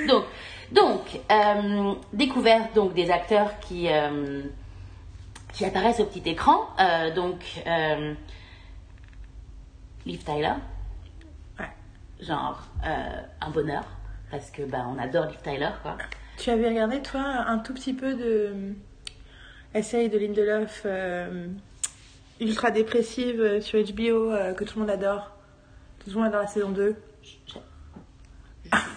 Donc, 0.09 0.25
donc 0.73 1.21
euh, 1.31 1.95
découverte 2.13 2.75
donc 2.75 2.95
des 2.95 3.11
acteurs 3.11 3.59
qui 3.61 3.89
euh, 3.89 4.43
qui 5.53 5.65
apparaissent 5.65 6.01
au 6.01 6.05
petit 6.07 6.29
écran. 6.29 6.61
Euh, 6.81 7.13
donc 7.15 7.41
Liv 10.05 10.23
Tyler, 10.25 10.53
Ouais. 11.59 11.67
genre 12.21 12.63
un 12.85 13.51
bonheur 13.51 13.85
parce 14.31 14.51
que 14.51 14.63
bah 14.63 14.87
on 14.89 14.99
adore 14.99 15.27
Liv 15.27 15.39
Tyler 15.43 15.71
quoi. 15.83 15.97
Tu 16.37 16.51
avais 16.51 16.69
regardé 16.69 17.01
toi 17.01 17.21
un 17.23 17.59
tout 17.59 17.73
petit 17.75 17.95
peu 17.95 18.15
de 18.15 18.53
essai 19.75 20.09
de 20.09 20.19
Lindelof 20.19 20.87
ultra 22.41 22.71
dépressive 22.71 23.41
euh, 23.41 23.61
sur 23.61 23.79
HBO 23.83 24.33
euh, 24.33 24.53
que 24.55 24.65
tout 24.65 24.75
le 24.79 24.81
monde 24.83 24.91
adore. 24.91 25.31
Tout 26.05 26.11
le 26.11 26.17
monde 26.17 26.27
adore 26.27 26.43
la 26.43 26.47
saison 26.47 26.71
2. 26.71 26.95
Je, 27.23 27.29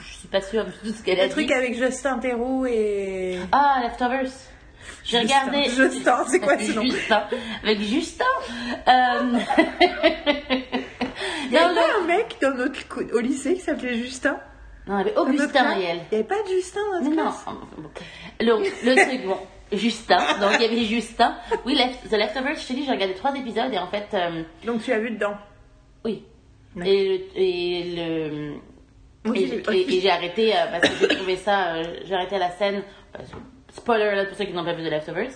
je 0.01 0.13
suis 0.13 0.27
pas 0.27 0.41
sûre 0.41 0.65
de 0.65 0.71
tout 0.71 0.93
ce 0.95 1.03
qu'elle 1.03 1.19
a 1.19 1.25
Le 1.25 1.31
truc 1.31 1.47
dit. 1.47 1.53
avec 1.53 1.75
Justin 1.75 2.19
Theroux 2.19 2.65
et. 2.65 3.39
Ah 3.51 3.79
Leftovers. 3.83 4.29
J'ai 5.03 5.19
regardé. 5.19 5.65
Justin, 5.65 6.23
c'est 6.27 6.39
quoi 6.39 6.57
ce 6.57 6.71
nom? 6.71 6.83
Justin. 6.83 7.23
Avec 7.63 7.79
Justin. 7.81 8.25
Euh... 8.87 9.39
Il 11.45 11.51
y 11.51 11.55
non, 11.55 11.59
avait 11.61 11.75
non, 11.75 11.81
pas 11.81 11.99
un 12.03 12.05
mec 12.07 12.37
dans 12.41 12.53
notre 12.55 12.79
au 13.13 13.19
lycée 13.19 13.55
qui 13.55 13.61
s'appelait 13.61 13.95
Justin? 13.97 14.39
Non, 14.87 14.99
il 14.99 15.07
y 15.07 15.09
avait 15.09 15.17
Augustin 15.17 15.65
Ariel. 15.65 15.99
Il 16.11 16.15
n'y 16.15 16.19
avait 16.19 16.27
pas 16.27 16.41
de 16.43 16.49
Justin 16.49 16.79
dans 16.91 16.99
notre 16.99 17.15
non. 17.15 17.23
classe? 17.23 17.45
bon. 17.45 18.45
Donc, 18.45 18.71
le 18.83 18.95
truc, 18.95 19.25
bon, 19.25 19.37
Justin. 19.71 20.17
Donc, 20.39 20.53
il 20.55 20.61
y 20.61 20.65
avait 20.65 20.83
Justin. 20.85 21.35
Oui, 21.65 21.75
Left- 21.75 22.09
The 22.09 22.13
Leftovers, 22.17 22.55
je 22.57 22.67
te 22.67 22.73
dis, 22.73 22.85
j'ai 22.85 22.91
regardé 22.91 23.13
trois 23.13 23.35
épisodes 23.35 23.71
et 23.73 23.77
en 23.77 23.87
fait, 23.87 24.07
euh, 24.13 24.43
Donc 24.65 24.81
tu 24.83 24.91
as 24.91 24.99
vu 24.99 25.11
dedans? 25.11 25.35
Oui. 26.05 26.23
Ouais. 26.75 26.87
Et 26.89 27.07
le. 27.35 27.41
Et 27.41 27.95
le 27.95 28.53
Oui, 29.25 29.43
et, 29.43 29.47
j'ai- 29.47 29.75
et- 29.77 29.97
et 29.97 30.01
j'ai 30.01 30.09
arrêté 30.09 30.55
euh, 30.55 30.65
parce 30.71 30.87
que 30.89 30.95
j'ai 30.99 31.15
trouvé 31.15 31.35
ça. 31.35 31.73
euh, 31.75 31.83
j'ai 32.05 32.15
arrêté 32.15 32.37
la 32.37 32.51
scène. 32.51 32.83
spoiler 33.73 34.05
alert 34.05 34.29
pour 34.29 34.37
ceux 34.37 34.45
qui 34.45 34.53
n'ont 34.53 34.63
pas 34.65 34.73
vu 34.73 34.83
The 34.83 34.89
Leftovers. 34.91 35.31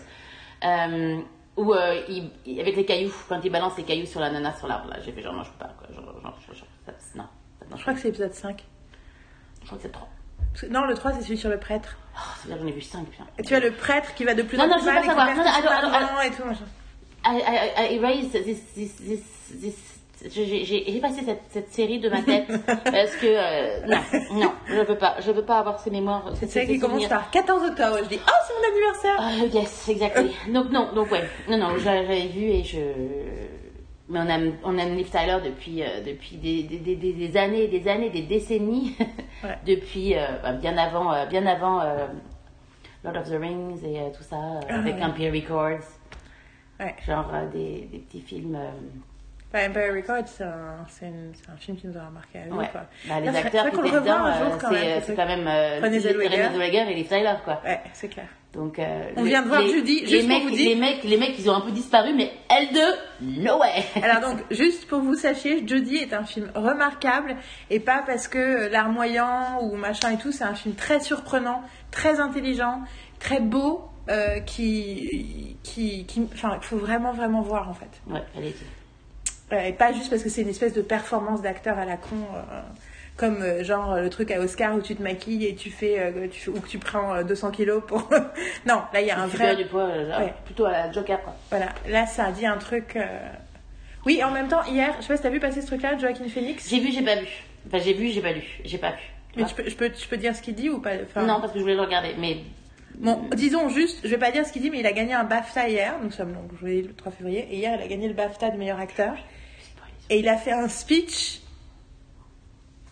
Où 1.56 1.72
il, 2.10 2.32
il- 2.48 2.60
avec 2.60 2.76
les 2.76 2.86
cailloux, 2.86 3.14
quand 3.30 3.40
il 3.44 3.52
balance 3.52 3.78
les 3.78 3.84
cailloux 3.84 4.08
sur 4.08 4.20
la 4.20 4.32
nana 4.32 4.54
sur 4.58 4.68
l'arbre, 4.68 4.90
là, 4.90 4.98
j'ai 5.06 5.12
fait 5.12 5.22
genre, 5.22 5.34
non, 5.34 5.44
je 5.44 5.52
peux 5.52 5.60
pas, 5.60 5.76
quoi. 5.78 5.88
Genre, 5.94 6.04
genre, 6.22 6.40
genre, 6.48 6.68
ça- 6.86 6.94
non, 7.16 7.26
non, 7.70 7.78
Je 7.78 7.82
crois 7.84 7.94
que 7.94 8.00
c'est 8.00 8.10
épisode 8.10 8.34
5. 8.34 8.64
je 9.62 9.66
crois 9.68 9.78
que 9.78 9.84
c'est 9.84 9.92
trop. 9.92 10.08
Parce 10.52 10.62
que- 10.62 10.68
Non, 10.74 10.86
le 10.86 10.96
3 10.96 11.12
c'est 11.14 11.22
celui 11.22 11.38
sur 11.38 11.50
le 11.52 11.60
prêtre. 11.60 11.98
Oh, 12.16 12.20
j'en 12.50 12.68
ai 12.68 12.72
vu 12.72 12.82
5, 12.82 13.06
putain. 13.08 13.24
Et 13.40 13.44
tu 13.44 13.56
as 13.56 13.60
le 13.60 13.72
prêtre 13.72 14.14
qui 14.14 14.24
va 14.24 14.34
de 14.36 14.44
plus 14.44 14.58
Non, 14.58 14.66
en 14.66 14.68
non, 14.68 14.76
plus 14.78 14.86
mal 14.86 14.98
et 14.98 15.02
qui 15.02 15.08
perd 15.08 15.20
Non, 15.20 15.26
tout 15.36 15.50
son 15.50 15.60
alors, 15.60 15.72
alors, 15.74 15.94
argent 15.94 16.22
et 16.22 16.32
tout 16.32 16.46
machin. 16.46 16.66
I, 17.26 17.40
I, 17.40 17.94
I 17.94 17.96
erase 17.96 18.32
this, 18.32 18.60
this, 18.76 18.96
this, 18.98 19.22
this- 19.62 19.90
j'ai 20.34 20.96
effacé 20.96 21.22
cette, 21.26 21.42
cette 21.52 21.74
série 21.74 22.00
de 22.00 22.08
ma 22.10 22.22
tête 22.22 22.46
parce 22.66 23.16
que 23.18 23.26
euh, 23.26 23.86
non, 23.88 24.00
non, 24.40 24.54
je 24.68 24.76
veux 24.82 24.98
pas, 24.98 25.16
je 25.20 25.32
veux 25.32 25.44
pas 25.44 25.60
avoir 25.60 25.80
ces 25.82 25.90
mémoires. 25.90 26.24
C'est 26.36 26.46
ces- 26.46 26.52
celle 26.62 26.68
qui 26.68 26.80
commence 26.80 27.08
par 27.08 27.30
14 27.30 27.64
octobre. 27.72 27.98
Je 28.04 28.08
dis, 28.10 28.20
oh, 28.26 28.32
c'est 28.48 28.54
mon 28.54 28.74
anniversaire 28.74 29.18
Ah, 29.20 29.46
yes, 29.60 29.90
exactly. 29.90 30.32
Donc 30.54 30.70
non, 30.72 30.94
donc 30.94 31.12
ouais, 31.12 31.24
non, 31.50 31.58
non, 31.58 31.78
j'a- 31.78 32.04
j'avais 32.04 32.28
vu 32.28 32.44
et 32.44 32.64
je. 32.64 32.78
Mais 34.10 34.20
on 34.20 34.28
aime, 34.28 34.54
on 34.64 34.78
aime 34.78 34.96
Liv 34.98 35.10
Tyler 35.10 35.38
depuis, 35.46 35.82
euh, 35.82 36.02
depuis 36.06 36.36
des, 36.36 36.64
des, 36.64 36.78
des, 36.96 37.14
des- 37.14 37.38
années, 37.38 37.68
des 37.68 37.88
années, 37.88 38.10
des 38.10 38.24
décennies, 38.24 38.96
Ouais. 39.44 39.58
depuis 39.66 40.16
euh, 40.16 40.26
bah, 40.42 40.54
bien 40.54 40.78
avant, 40.78 41.14
euh, 41.14 41.26
bien 41.26 41.46
avant 41.46 41.80
euh, 41.82 42.08
Lord 43.04 43.18
of 43.18 43.30
the 43.30 43.40
Rings 43.40 43.84
et 43.86 44.12
tout 44.16 44.24
ça, 44.24 44.38
Ah, 44.70 44.76
avec 44.80 44.96
ouais. 44.96 45.04
Empire 45.04 45.32
Records, 45.34 45.88
Ouais. 46.80 46.96
genre 47.06 47.32
des, 47.54 47.88
des 47.92 48.00
petits 48.00 48.22
films. 48.22 48.58
Euh, 49.56 49.68
Bah, 49.68 49.68
Empire 49.70 49.94
Records, 49.96 50.28
c'est 50.28 50.44
un, 51.06 51.54
un 51.54 51.58
film 51.58 51.78
qui 51.78 51.88
nous 51.88 51.98
a 51.98 52.10
marqué 52.10 52.40
à 52.40 52.44
vie. 52.46 52.52
ouais. 52.52 52.68
Quoi. 52.72 52.82
Bah, 53.08 53.20
les 53.20 53.32
Là, 53.32 53.40
acteurs 53.40 53.70
qui 53.72 53.80
étaient 53.80 53.92
dedans, 53.92 54.26
euh, 54.26 54.58
quand 54.60 54.70
c'est 54.72 55.12
euh, 55.12 55.16
quand 55.16 55.26
même 55.26 55.48
euh, 55.48 55.80
Renée 55.82 56.00
Zellweger. 56.00 56.90
Et 56.90 56.94
Liv 56.96 57.08
Tyler, 57.08 57.34
quoi. 57.46 57.62
Ouais, 57.64 57.82
c'est 57.94 58.08
clair. 58.10 58.26
Donc, 58.54 58.78
euh, 58.78 59.10
On 59.16 59.24
les- 59.24 59.30
vient 59.32 59.42
de 59.42 59.48
voir 59.48 59.62
les- 59.62 59.70
Judy, 59.70 60.02
Les 60.02 60.08
juste 60.08 60.28
pour 60.28 60.38
mecs, 60.38 60.44
vous 60.44 60.52
dire. 60.56 60.70
les 60.70 60.76
mecs, 60.76 61.04
les 61.04 61.18
mecs, 61.18 61.40
ils 61.40 61.50
ont 61.50 61.56
un 61.56 61.62
peu 61.62 61.72
disparu, 61.72 62.14
mais 62.16 62.32
elles 62.50 62.72
deux, 62.72 62.94
no 63.44 63.60
way. 63.60 63.84
Alors 64.04 64.20
donc, 64.22 64.44
juste 64.52 64.88
pour 64.88 65.00
vous 65.02 65.16
sachiez, 65.16 65.68
Jodie 65.68 65.98
est 65.98 66.14
un 66.14 66.24
film 66.24 66.52
remarquable 66.54 67.36
et 67.72 67.80
pas 67.80 68.04
parce 68.06 68.28
que 68.28 68.68
larmoyant 68.72 69.60
ou 69.64 69.76
machin 69.76 70.12
et 70.12 70.18
tout, 70.18 70.32
c'est 70.32 70.44
un 70.44 70.54
film 70.54 70.76
très 70.76 71.00
surprenant, 71.00 71.64
très 71.90 72.20
intelligent, 72.20 72.82
très 73.20 73.40
beau, 73.40 73.86
euh, 74.12 74.40
qui, 74.42 75.58
qui, 75.64 76.06
qui, 76.06 76.28
enfin, 76.34 76.58
il 76.62 76.64
faut 76.66 76.78
vraiment 76.78 77.12
vraiment 77.14 77.42
voir 77.42 77.70
en 77.70 77.74
fait. 77.74 77.90
Ouais, 78.08 78.22
elle 78.38 78.46
était. 78.46 78.66
Euh, 79.52 79.60
et 79.68 79.74
pas 79.74 79.92
juste 79.94 80.10
parce 80.10 80.24
que 80.24 80.30
c'est 80.30 80.42
une 80.42 80.50
espèce 80.50 80.74
de 80.74 80.82
performance 80.82 81.42
d'acteur 81.42 81.78
à 81.78 81.86
la 81.86 81.98
con. 81.98 82.16
euh, 82.36 82.62
comme 83.16 83.44
euh, 83.44 83.64
genre 83.64 83.98
le 83.98 84.10
truc 84.10 84.32
à 84.32 84.40
Oscar 84.40 84.74
où 84.76 84.82
tu 84.82 84.96
te 84.96 85.04
maquilles 85.04 85.46
et 85.46 85.54
tu 85.54 85.70
fais, 85.70 86.00
euh, 86.00 86.28
tu 86.32 86.50
ou 86.50 86.60
que 86.60 86.68
tu 86.68 86.80
prends 86.80 87.14
euh, 87.14 87.24
200 87.24 87.52
kilos 87.52 87.84
pour 87.86 88.10
non 88.66 88.82
là 88.92 89.02
il 89.02 89.06
y 89.06 89.12
a 89.12 89.20
un 89.20 89.28
vrai 89.28 89.56
du 89.56 89.66
poids, 89.66 89.84
euh, 89.84 90.10
genre, 90.12 90.20
Ouais. 90.22 90.34
plutôt 90.46 90.66
à 90.66 90.72
la 90.72 90.92
Joker, 90.92 91.22
quoi. 91.22 91.36
voilà 91.52 91.68
là 91.88 92.08
ça 92.08 92.32
dit 92.32 92.48
un 92.48 92.58
truc 92.58 92.96
euh, 92.96 93.06
oui 94.08 94.24
en 94.24 94.32
même 94.32 94.48
temps 94.48 94.64
hier 94.64 94.96
je 94.98 95.04
sais 95.04 95.10
pas 95.10 95.18
si 95.18 95.22
t'as 95.24 95.30
vu 95.30 95.40
passer 95.40 95.62
ce 95.62 95.68
truc 95.68 95.84
là 95.84 95.96
Joaquin 95.96 96.28
Phoenix 96.28 96.68
J'ai 96.68 96.80
vu, 96.80 96.92
j'ai 96.92 97.04
pas 97.04 97.16
vu. 97.18 97.28
Enfin, 97.68 97.78
j'ai 97.78 97.94
vu, 97.94 98.08
j'ai 98.10 98.22
pas 98.22 98.32
lu. 98.32 98.42
J'ai 98.66 98.80
pas 98.80 98.90
vu. 98.92 98.98
Tu 99.34 99.40
Mais 99.40 99.46
tu 99.46 99.54
peux, 99.54 99.70
je 99.70 99.76
peux, 99.76 99.92
je 99.96 100.08
peux 100.08 100.18
dire 100.18 100.36
ce 100.36 100.42
qu'il 100.42 100.56
dit 100.56 100.70
ou 100.72 100.80
pas? 100.82 100.92
Enfin, 101.06 101.22
Non, 101.22 101.40
parce 101.40 101.54
que 101.54 101.60
je 101.60 101.64
voulais 101.64 101.76
le 101.76 101.82
regarder, 101.82 102.16
mais 102.18 102.38
Bon, 103.00 103.28
disons 103.36 103.70
juste, 103.70 104.00
je 104.04 104.10
vais 104.10 104.18
pas 104.18 104.32
dire 104.32 104.46
ce 104.46 104.54
qu'il 104.54 104.62
dit, 104.62 104.70
mais 104.70 104.80
il 104.80 104.88
a 104.88 104.94
gagné 104.94 105.14
un 105.14 105.24
BAFTA 105.24 105.70
hier. 105.70 105.96
Nous 106.04 106.12
sommes 106.12 106.34
donc 106.34 106.52
le 106.62 106.94
3 106.94 107.12
février. 107.12 107.48
Et 107.52 107.58
hier, 107.58 107.78
il 107.80 107.84
a 107.84 107.88
gagné 107.88 108.08
le 108.08 108.14
BAFTA 108.14 108.50
de 108.52 108.58
meilleur 108.58 108.80
acteur. 108.80 109.16
Et 110.10 110.20
il 110.20 110.28
a 110.28 110.38
fait 110.38 110.52
un 110.52 110.68
speech 110.68 111.43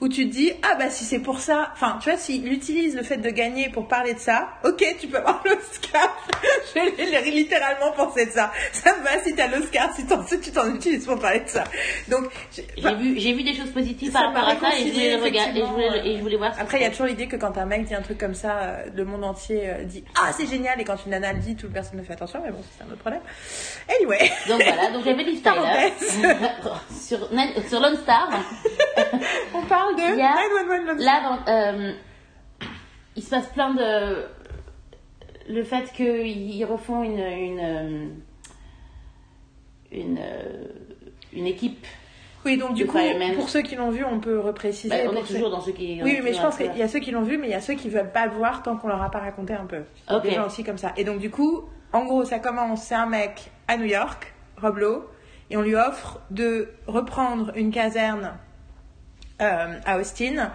où 0.02 0.10
tu 0.10 0.28
te 0.28 0.34
dis, 0.34 0.52
ah 0.64 0.74
bah 0.76 0.90
si 0.90 1.06
c'est 1.06 1.20
pour 1.20 1.40
ça, 1.40 1.70
enfin, 1.74 2.00
tu 2.02 2.10
vois, 2.10 2.18
s'il 2.18 2.52
utilise 2.52 2.96
le 2.96 3.04
fait 3.04 3.18
de 3.18 3.30
gagner 3.30 3.70
pour 3.70 3.88
parler 3.88 4.16
de 4.16 4.20
ça, 4.20 4.50
ok, 4.66 4.84
tu 5.00 5.08
peux 5.08 5.18
avoir 5.18 5.44
l'Oscar. 5.46 6.18
je 6.74 7.04
l'ai 7.24 7.32
littéralement 7.32 7.92
pensé 7.92 8.26
de 8.26 8.32
ça. 8.32 8.52
Ça 8.74 8.94
va 9.04 9.22
si 9.24 9.36
t'as 9.36 9.48
l'Oscar, 9.48 9.90
si, 9.96 10.06
tu 10.42 10.52
t'en 10.52 10.74
utilises 10.74 11.06
pour 11.06 11.20
parler 11.20 11.42
de 11.42 11.50
ça. 11.50 11.66
Donc, 12.10 12.26
j'ai- 12.56 12.66
j'ai 12.78 12.96
vu, 12.96 13.20
j'ai 13.20 13.34
vu 13.34 13.44
des 13.44 13.54
choses 13.54 13.70
positives 13.72 14.12
par 14.12 14.34
rapport 14.34 14.50
à 14.50 14.60
ça 14.60 14.76
et 14.80 14.88
je 14.88 14.94
voulais 14.94 15.16
regarder 15.18 15.60
et 15.60 15.64
je 15.66 15.70
voulais, 15.70 15.88
réconcilié, 15.90 16.14
et 16.14 16.18
je 16.18 16.22
voulais 16.24 16.38
voir. 16.38 16.54
Après, 16.60 16.80
il 16.80 16.82
y 16.84 16.86
a 16.86 16.90
toujours 16.90 17.06
l'idée 17.06 17.28
que 17.28 17.36
quand 17.36 17.56
un 17.60 17.66
mec 17.66 17.86
dit 17.86 17.94
un 17.94 18.02
truc 18.02 18.18
comme 18.18 18.34
ça, 18.34 18.58
euh, 18.58 18.84
le 18.96 19.06
monde 19.06 19.24
entier 19.24 19.70
euh, 19.70 19.84
dit 19.84 20.04
Ah, 20.16 20.32
c'est 20.36 20.48
génial, 20.48 20.82
et 20.82 20.84
quand 20.84 20.98
une 21.06 21.12
nana 21.12 21.32
le 21.34 21.40
dit, 21.40 21.56
toute 21.56 21.72
personne 21.72 22.00
ne 22.00 22.04
fait 22.04 22.14
attention, 22.14 22.42
mais 22.44 22.52
bon, 22.52 22.64
c'est 22.76 22.84
un 22.84 22.88
autre 22.88 22.98
problème. 23.02 23.22
Anyway, 24.00 24.32
Donc 24.48 24.64
voilà, 24.64 24.90
donc 24.92 25.04
j'avais 25.06 25.24
Tyler 25.26 25.94
sur, 27.08 27.30
sur 27.70 27.80
Lone 27.80 27.98
Star. 28.02 28.30
on 29.54 29.62
parle 29.66 29.91
de 29.96 30.14
Il 30.14 30.20
y 30.20 30.22
a- 30.22 30.36
911 30.36 30.88
Lone 30.88 30.98
Là, 31.00 31.22
dans- 31.24 31.52
euh, 31.52 31.94
il 33.16 33.24
se 33.24 33.30
passe 33.30 33.48
plein 33.48 33.74
de. 33.74 34.26
Le 35.50 35.64
fait 35.64 35.92
qu'ils 35.94 36.64
refont 36.66 37.04
une. 37.04 37.20
une, 37.20 37.60
euh, 37.60 38.06
une, 39.92 40.18
euh, 40.20 40.68
une 41.34 41.48
équipe. 41.48 41.86
Oui, 42.44 42.58
donc 42.58 42.74
du 42.74 42.88
coup, 42.88 42.98
Fireman. 42.98 43.36
pour 43.36 43.50
ceux 43.50 43.62
qui 43.62 43.76
l'ont 43.76 43.92
vu, 43.92 44.04
on 44.04 44.20
peut 44.20 44.40
repréciser. 44.40 44.90
Bah, 44.90 45.12
on 45.12 45.16
est 45.16 45.22
ceux- 45.26 45.36
toujours 45.36 45.52
dans 45.52 45.62
ceux 45.62 45.74
qui. 45.74 46.02
Oui, 46.04 46.20
mais 46.24 46.34
je 46.34 46.42
pense 46.42 46.58
qu'il 46.58 46.76
y 46.76 46.82
a 46.82 46.88
ceux 46.88 47.00
qui 47.00 47.12
l'ont 47.12 47.22
vu, 47.22 47.38
mais 47.38 47.48
il 47.48 47.52
y 47.52 47.56
a 47.56 47.62
ceux 47.62 47.76
qui 47.76 47.90
veulent 47.90 48.12
pas 48.12 48.26
le 48.26 48.32
voir 48.32 48.64
tant 48.64 48.78
qu'on 48.78 48.88
leur 48.88 49.02
a 49.02 49.12
pas 49.12 49.20
raconté 49.20 49.54
un 49.54 49.66
peu. 49.66 49.84
Ok. 50.12 50.24
Des 50.24 50.32
gens 50.32 50.48
aussi 50.48 50.64
comme 50.64 50.78
ça. 50.80 50.92
Et 50.98 51.04
donc, 51.04 51.20
du 51.20 51.30
coup, 51.30 51.62
en 51.94 52.04
gros, 52.06 52.26
ça 52.26 52.40
commence, 52.40 52.84
c'est 52.84 52.96
un 52.96 53.06
mec 53.06 53.52
à 53.68 53.78
New 53.78 53.86
York, 53.86 54.34
Rob 54.60 54.78
Lowe, 54.78 55.06
et 55.52 55.58
on 55.58 55.62
lui 55.62 55.76
offre 55.76 56.20
de 56.32 56.70
reprendre 56.88 57.52
une 57.56 57.70
caserne 57.72 58.32
euh, 59.42 59.80
à 59.86 59.98
Austin 60.00 60.52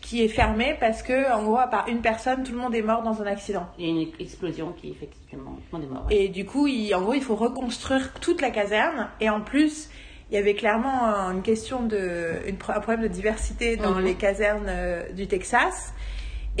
qui 0.00 0.24
est 0.24 0.28
fermée 0.28 0.76
parce 0.80 1.02
que, 1.02 1.30
en 1.32 1.42
gros, 1.42 1.58
à 1.58 1.66
part 1.66 1.86
une 1.88 2.00
personne, 2.00 2.42
tout 2.42 2.52
le 2.52 2.58
monde 2.58 2.74
est 2.74 2.80
mort 2.82 3.02
dans 3.02 3.20
un 3.20 3.26
accident. 3.26 3.66
Il 3.78 3.84
y 3.84 3.88
a 3.88 3.90
une 4.02 4.08
explosion 4.18 4.72
qui, 4.72 4.90
effectivement, 4.90 5.50
tout 5.70 5.76
le 5.76 5.78
monde 5.78 5.88
est 5.90 5.94
mort. 5.94 6.06
ouais. 6.06 6.16
Et 6.16 6.28
du 6.28 6.46
coup, 6.46 6.66
il, 6.66 6.94
en 6.94 7.02
gros, 7.02 7.12
il 7.12 7.22
faut 7.22 7.36
reconstruire 7.36 8.12
toute 8.14 8.40
la 8.40 8.50
caserne. 8.50 9.08
Et 9.20 9.28
en 9.28 9.42
plus, 9.42 9.90
il 10.30 10.36
y 10.36 10.38
avait 10.38 10.54
clairement 10.54 11.06
euh, 11.08 11.32
une 11.32 11.42
question 11.42 11.82
de, 11.82 12.30
une 12.46 12.56
un 12.68 12.80
problème 12.80 13.02
de 13.02 13.08
diversité 13.08 13.76
dans 13.76 13.96
Mhm. 13.96 14.04
les 14.04 14.14
casernes 14.14 14.66
euh, 14.68 15.02
du 15.12 15.26
Texas. 15.26 15.92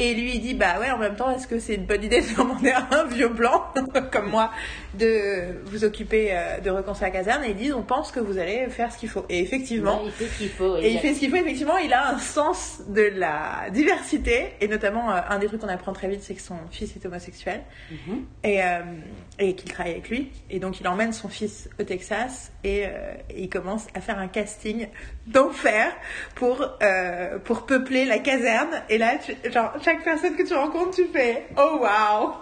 Et 0.00 0.14
lui, 0.14 0.36
il 0.36 0.40
dit, 0.40 0.54
bah 0.54 0.78
ouais, 0.80 0.90
en 0.90 0.96
même 0.98 1.14
temps, 1.14 1.30
est-ce 1.30 1.46
que 1.46 1.58
c'est 1.58 1.74
une 1.74 1.84
bonne 1.84 2.02
idée 2.02 2.22
de 2.22 2.34
demander 2.36 2.70
à 2.70 2.88
un 2.90 3.04
vieux 3.04 3.28
blanc, 3.28 3.64
comme 4.12 4.30
moi, 4.30 4.50
de 4.94 5.60
vous 5.66 5.84
occuper 5.84 6.28
euh, 6.32 6.58
de 6.60 6.70
reconstruire 6.70 7.12
la 7.12 7.18
caserne? 7.18 7.44
Et 7.44 7.50
ils 7.50 7.56
disent, 7.56 7.74
on 7.74 7.82
pense 7.82 8.10
que 8.10 8.18
vous 8.20 8.38
allez 8.38 8.66
faire 8.70 8.90
ce 8.92 8.96
qu'il 8.98 9.10
faut. 9.10 9.26
Et 9.28 9.40
effectivement, 9.40 10.02
Ouais, 10.02 10.06
il 10.06 10.12
fait 10.12 10.24
ce 10.26 10.38
qu'il 10.38 10.48
faut. 10.48 10.76
et 10.78 10.90
il 10.90 10.98
fait 11.00 11.12
ce 11.14 11.18
qu'il 11.20 11.28
faut, 11.30 11.36
effectivement, 11.36 11.76
il 11.76 11.92
a 11.92 12.08
un 12.14 12.18
sens 12.18 12.80
de 12.88 13.02
la 13.14 13.68
diversité, 13.72 14.54
et 14.60 14.68
notamment, 14.68 15.10
euh, 15.12 15.20
un 15.28 15.38
des 15.38 15.46
trucs 15.48 15.60
qu'on 15.60 15.68
apprend 15.68 15.92
très 15.92 16.08
vite, 16.08 16.22
c'est 16.22 16.34
que 16.34 16.40
son 16.42 16.56
fils 16.70 16.96
est 16.96 17.04
homosexuel, 17.04 17.60
Mhm. 17.90 18.24
et, 18.44 18.62
euh, 18.62 18.78
et 19.40 19.54
qu'il 19.54 19.72
travaille 19.72 19.92
avec 19.92 20.10
lui. 20.10 20.30
Et 20.50 20.60
donc, 20.60 20.80
il 20.80 20.86
emmène 20.86 21.12
son 21.12 21.28
fils 21.28 21.68
au 21.80 21.82
Texas, 21.82 22.52
et, 22.62 22.84
euh, 22.86 23.14
il 23.34 23.48
commence 23.48 23.86
à 23.94 24.00
faire 24.00 24.18
un 24.18 24.28
casting 24.28 24.86
d'enfer 25.26 25.92
pour, 26.34 26.62
euh, 26.82 27.38
pour 27.38 27.66
peupler 27.66 28.04
la 28.04 28.18
caserne. 28.18 28.82
Et 28.88 28.98
là, 28.98 29.14
genre, 29.50 29.72
chaque 29.82 30.04
personne 30.04 30.36
que 30.36 30.46
tu 30.46 30.54
rencontres, 30.54 30.94
tu 30.96 31.06
fais 31.06 31.46
«Oh, 31.58 31.80
wow 31.80 32.34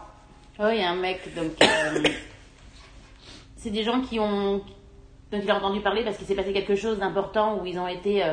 Oh, 0.60 0.68
il 0.72 0.80
y 0.80 0.82
a 0.82 0.90
un 0.90 0.96
mec, 0.96 1.20
donc. 1.36 1.52
euh, 1.62 2.02
c'est 3.56 3.70
des 3.70 3.84
gens 3.84 4.00
qui 4.00 4.18
ont. 4.18 4.58
Donc, 5.30 5.42
il 5.44 5.50
a 5.50 5.56
entendu 5.56 5.80
parler 5.80 6.02
parce 6.02 6.16
qu'il 6.16 6.26
s'est 6.26 6.34
passé 6.34 6.52
quelque 6.52 6.74
chose 6.74 6.98
d'important 6.98 7.60
où 7.60 7.66
ils 7.66 7.78
ont 7.78 7.86
été 7.86 8.24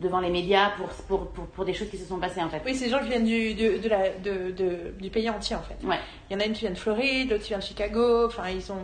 devant 0.00 0.20
les 0.20 0.30
médias 0.30 0.70
pour, 0.76 0.88
pour, 0.88 1.30
pour, 1.32 1.46
pour 1.46 1.64
des 1.64 1.74
choses 1.74 1.90
qui 1.90 1.98
se 1.98 2.06
sont 2.06 2.18
passées, 2.18 2.42
en 2.42 2.48
fait.!» 2.48 2.62
Oui, 2.64 2.74
c'est 2.74 2.86
des 2.86 2.90
gens 2.90 3.00
qui 3.00 3.08
viennent 3.08 3.24
du, 3.24 3.54
de, 3.54 3.78
de 3.78 3.88
la, 3.88 4.08
de, 4.10 4.50
de- 4.50 4.94
du 5.00 5.10
pays 5.10 5.28
entier, 5.30 5.56
en 5.56 5.62
fait. 5.62 5.76
Ouais. 5.86 5.98
Il 6.28 6.34
y 6.34 6.36
en 6.36 6.40
a 6.40 6.44
une 6.46 6.52
qui 6.52 6.62
vient 6.62 6.70
de 6.70 6.78
Floride, 6.78 7.30
l'autre 7.30 7.42
qui 7.42 7.50
vient 7.50 7.58
de 7.58 7.62
Chicago, 7.62 8.26
enfin, 8.26 8.48
ils 8.48 8.72
ont... 8.72 8.76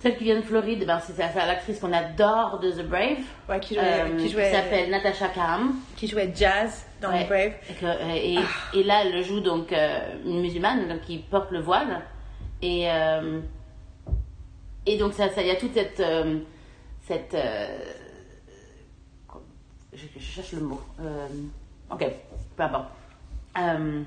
Celle 0.00 0.16
qui 0.16 0.22
vient 0.24 0.36
de 0.36 0.42
Floride, 0.42 0.86
ben, 0.86 1.00
c'est 1.00 1.18
l'actrice 1.18 1.80
qu'on 1.80 1.92
adore 1.92 2.60
de 2.60 2.70
The 2.70 2.86
Brave, 2.86 3.16
Ouais, 3.48 3.58
qui 3.58 3.74
jouait, 3.74 3.82
euh, 3.84 4.16
qui 4.16 4.28
s'appelle 4.30 4.90
Natasha 4.90 5.26
Karam. 5.28 5.74
qui 5.96 6.06
jouait 6.06 6.30
jazz 6.34 6.86
dans 7.00 7.10
Ouais. 7.10 7.20
les 7.20 7.24
Brave. 7.24 7.52
Et, 7.68 7.74
que- 7.74 7.84
euh, 7.86 8.14
et, 8.14 8.78
et 8.78 8.84
là, 8.84 9.02
elle 9.04 9.24
joue 9.24 9.40
donc 9.40 9.72
euh, 9.72 9.98
une 10.24 10.40
musulmane 10.40 10.86
donc, 10.88 11.00
qui 11.00 11.18
porte 11.18 11.50
le 11.50 11.58
voile. 11.60 12.00
Et, 12.62 12.88
euh, 12.88 13.40
et 14.86 14.98
donc, 14.98 15.14
ça, 15.14 15.28
ça- 15.30 15.42
il 15.42 15.48
y 15.48 15.50
a 15.50 15.56
toute 15.56 15.74
cette. 15.74 16.02
cette 17.00 17.34
je, 19.98 20.20
je 20.20 20.24
cherche 20.24 20.52
le 20.52 20.60
mot. 20.60 20.80
Euh, 21.00 21.26
ok, 21.90 22.04
peu 22.56 22.62
importe. 22.62 22.86
Euh, 23.58 24.02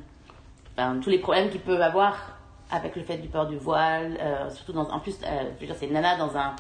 ben, 0.78 1.00
tous 1.04 1.10
les 1.10 1.20
problèmes 1.20 1.50
qu'ils 1.50 1.62
peuvent 1.62 1.82
avoir 1.82 2.38
avec 2.72 2.96
le 2.96 3.04
fait 3.04 3.18
du 3.18 3.28
port 3.28 3.48
du 3.48 3.58
voile, 3.58 4.18
euh, 4.22 4.50
surtout 4.50 4.74
dans. 4.74 4.90
En 4.90 5.00
plus, 5.00 5.18
je 5.22 5.60
veux 5.60 5.66
dire, 5.68 5.76
c'est 5.78 5.88
une 5.88 5.94
nana 5.94 6.18
dans 6.18 6.36
un, 6.38 6.56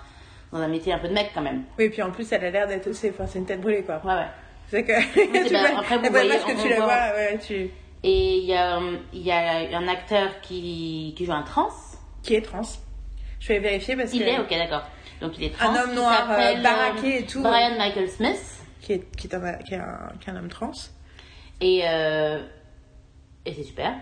dans 0.52 0.60
un 0.60 0.68
métier 0.68 0.92
un 0.94 1.00
peu 1.00 1.08
de 1.08 1.14
mec 1.14 1.32
quand 1.34 1.42
même. 1.42 1.64
Oui, 1.80 1.86
et 1.86 1.90
puis 1.90 2.02
en 2.02 2.12
plus, 2.12 2.30
elle 2.32 2.44
a 2.46 2.52
l'air 2.52 2.68
d'être 2.68 2.88
aussi. 2.88 3.10
Enfin, 3.10 3.26
c'est 3.28 3.40
une 3.40 3.46
tête 3.46 3.62
brûlée, 3.62 3.84
quoi. 3.84 4.02
Ouais, 4.04 4.14
ouais. 4.14 4.28
C'est 4.70 4.84
que. 4.84 5.14
tu 5.44 5.50
bien. 5.50 5.68
vois- 5.72 5.80
Après, 5.80 5.98
vous 5.98 6.10
voyez, 6.10 6.30
que 6.38 6.52
on 6.60 6.62
tu 6.62 6.70
la 6.70 6.76
voit- 6.78 6.86
vois, 6.86 7.16
ouais, 7.16 7.40
tu. 7.40 7.70
Et 8.04 8.38
il 8.38 8.46
y 8.46 8.56
a, 8.56 8.80
il 9.14 9.22
y 9.22 9.32
a 9.32 9.78
un 9.78 9.88
acteur 9.88 10.42
qui, 10.42 11.14
qui 11.16 11.26
joue 11.26 11.34
un 11.34 11.44
trans. 11.44 11.70
Qui 12.24 12.36
est 12.36 12.42
trans. 12.42 12.62
Je 13.40 13.48
vais 13.50 13.60
vérifier 13.60 13.96
parce 13.96 14.12
Il 14.14 14.20
que. 14.24 14.28
est, 14.28 14.40
ok, 14.40 14.50
d'accord. 14.50 14.84
Donc 15.22 15.34
il 15.38 15.46
est 15.46 15.56
trans. 15.56 15.70
Un 15.74 15.84
homme 15.84 15.94
noir, 15.96 16.28
euh, 16.32 16.62
baraqué 16.62 17.20
et 17.20 17.26
tout. 17.26 17.42
Brian 17.44 17.78
Michael 17.78 18.10
Smith. 18.10 18.61
Qui 18.82 18.94
est, 18.94 19.16
qui 19.16 19.28
est, 19.28 19.36
un, 19.36 19.54
qui 19.60 19.74
est 19.76 19.78
un, 19.78 20.12
qui 20.20 20.30
est 20.30 20.34
un 20.34 20.38
homme 20.38 20.50
trans. 20.50 20.72
Et, 21.62 21.84
euh, 21.86 22.42
et 23.46 23.54
c'est 23.54 23.64
super. 23.64 23.94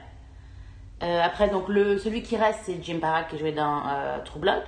Euh, 1.03 1.21
après, 1.21 1.49
donc, 1.49 1.67
le, 1.69 1.97
celui 1.97 2.23
qui 2.23 2.37
reste, 2.37 2.59
c'est 2.65 2.81
Jim 2.83 2.99
Parra 2.99 3.23
qui 3.23 3.37
jouait 3.37 3.51
dans 3.51 3.81
euh, 3.87 4.17
True 4.23 4.39
Blood. 4.39 4.63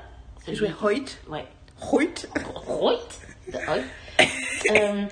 Jouait 0.52 0.72
Hoyt. 0.82 1.06
Ouais. 1.30 1.46
Hoyt. 1.92 2.28
Hoyt. 2.68 3.00
Euh, 4.70 5.06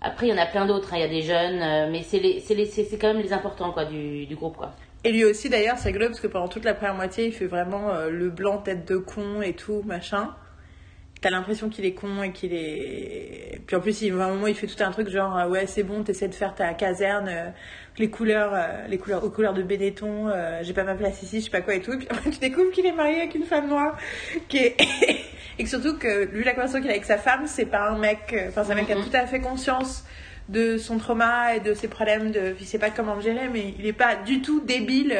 après, 0.00 0.26
il 0.26 0.30
y 0.30 0.32
en 0.32 0.42
a 0.42 0.46
plein 0.46 0.64
d'autres. 0.64 0.94
hein. 0.94 0.96
Il 0.96 1.00
y 1.00 1.04
a 1.04 1.08
des 1.08 1.20
jeunes, 1.20 1.90
mais 1.92 2.02
c'est 2.02 2.98
quand 2.98 3.08
même 3.12 3.22
les 3.22 3.34
importants 3.34 3.72
quoi, 3.72 3.84
du, 3.84 4.24
du 4.24 4.34
groupe. 4.34 4.56
Quoi. 4.56 4.72
Et 5.04 5.12
lui 5.12 5.24
aussi, 5.24 5.50
d'ailleurs, 5.50 5.76
c'est 5.76 5.88
rigolo 5.88 6.06
parce 6.06 6.20
que 6.20 6.26
pendant 6.26 6.48
toute 6.48 6.64
la 6.64 6.72
première 6.72 6.94
moitié, 6.94 7.26
il 7.26 7.32
fait 7.32 7.46
vraiment 7.46 7.90
euh, 7.90 8.08
le 8.08 8.30
blanc 8.30 8.58
tête 8.58 8.88
de 8.88 8.96
con 8.96 9.42
et 9.42 9.52
tout, 9.52 9.82
machin. 9.84 10.34
T'as 11.20 11.28
l'impression 11.28 11.68
qu'il 11.68 11.84
est 11.84 11.92
con 11.92 12.22
et 12.22 12.32
qu'il 12.32 12.54
est. 12.54 13.60
Puis 13.66 13.76
en 13.76 13.80
plus, 13.80 14.00
il, 14.00 14.12
à 14.18 14.24
un 14.24 14.28
moment, 14.30 14.46
il 14.46 14.54
fait 14.54 14.66
tout 14.66 14.82
un 14.82 14.90
truc 14.90 15.10
genre 15.10 15.36
euh, 15.36 15.48
ouais, 15.48 15.66
c'est 15.66 15.82
bon, 15.82 16.02
t'essaies 16.02 16.28
de 16.28 16.34
faire 16.34 16.54
ta 16.54 16.72
caserne, 16.72 17.28
euh, 17.28 17.50
les 17.98 18.08
couleurs, 18.08 18.52
euh, 18.54 18.86
les 18.88 18.96
couleurs 18.96 19.22
aux 19.22 19.28
couleurs 19.28 19.52
de 19.52 19.62
Benetton, 19.62 20.32
j'ai 20.62 20.72
pas 20.72 20.84
ma 20.84 20.94
place 20.94 21.22
ici, 21.22 21.40
je 21.40 21.44
sais 21.44 21.50
pas 21.50 21.60
quoi 21.60 21.74
et 21.74 21.82
tout. 21.82 21.92
Et 21.92 21.98
puis 21.98 22.08
après, 22.10 22.30
tu 22.30 22.38
découvres 22.38 22.70
qu'il 22.70 22.86
est 22.86 22.92
marié 22.92 23.16
avec 23.16 23.34
une 23.34 23.44
femme 23.44 23.68
noire, 23.68 23.98
qui 24.48 24.58
est 24.58 24.76
et 25.58 25.64
que 25.64 25.68
surtout 25.68 25.98
que 25.98 26.24
lui, 26.32 26.42
la 26.42 26.52
conversation 26.52 26.80
qu'il 26.80 26.88
a 26.88 26.94
avec 26.94 27.04
sa 27.04 27.18
femme, 27.18 27.46
c'est 27.46 27.66
pas 27.66 27.90
un 27.90 27.98
mec, 27.98 28.34
enfin, 28.48 28.64
c'est 28.64 28.72
un 28.72 28.76
mec 28.76 28.86
qui 28.86 28.92
a 28.92 28.96
tout 28.96 29.10
à 29.12 29.26
fait 29.26 29.40
conscience 29.40 30.04
de 30.48 30.78
son 30.78 30.96
trauma 30.96 31.54
et 31.54 31.60
de 31.60 31.74
ses 31.74 31.88
problèmes 31.88 32.30
de, 32.30 32.56
il 32.58 32.66
sait 32.66 32.78
pas 32.78 32.88
comment 32.88 33.16
le 33.16 33.20
gérer, 33.20 33.48
mais 33.52 33.74
il 33.78 33.84
est 33.84 33.92
pas 33.92 34.16
du 34.16 34.40
tout 34.40 34.62
débile. 34.62 35.14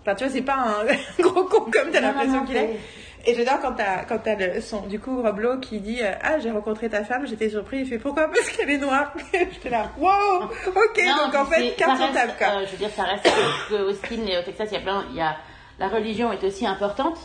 Enfin, 0.00 0.14
tu 0.14 0.24
vois, 0.24 0.32
c'est 0.32 0.42
pas 0.42 0.58
un 0.58 1.22
gros 1.22 1.44
con 1.44 1.70
comme 1.72 1.90
t'as 1.90 2.00
l'impression 2.00 2.44
qu'il 2.44 2.56
est. 2.56 2.78
Et 3.24 3.34
j'adore 3.34 3.60
quand 3.60 3.74
t'as, 3.74 4.04
quand 4.04 4.18
t'as 4.18 4.34
le 4.34 4.60
son, 4.60 4.86
du 4.86 4.98
coup, 4.98 5.22
Rob 5.22 5.38
Lowe 5.38 5.60
qui 5.60 5.78
dit, 5.80 6.00
euh, 6.02 6.12
ah, 6.22 6.38
j'ai 6.40 6.50
rencontré 6.50 6.88
ta 6.88 7.04
femme, 7.04 7.26
j'étais 7.26 7.50
surpris, 7.50 7.80
il 7.80 7.86
fait, 7.86 7.98
pourquoi? 7.98 8.26
Parce 8.28 8.50
qu'elle 8.50 8.70
est 8.70 8.78
noire. 8.78 9.12
J'étais 9.32 9.70
là, 9.70 9.90
wow, 9.98 10.42
ok, 10.42 11.02
Non, 11.06 11.26
donc 11.26 11.34
en 11.36 11.44
fait, 11.46 11.76
carte 11.76 11.98
sur 11.98 12.12
table, 12.12 12.32
quoi. 12.36 12.48
euh, 12.48 12.66
je 12.66 12.72
veux 12.72 12.78
dire, 12.78 12.90
ça 12.90 13.04
reste 13.04 13.28
que 13.68 13.74
Austin 13.74 14.26
et 14.26 14.38
au 14.38 14.42
Texas, 14.42 14.68
il 14.72 14.74
y 14.74 14.76
a 14.78 14.80
plein, 14.80 15.04
il 15.10 15.16
y 15.16 15.20
a 15.20 15.36
la 15.78 15.88
religion 15.88 16.32
est 16.32 16.42
aussi 16.44 16.66
importante. 16.66 17.18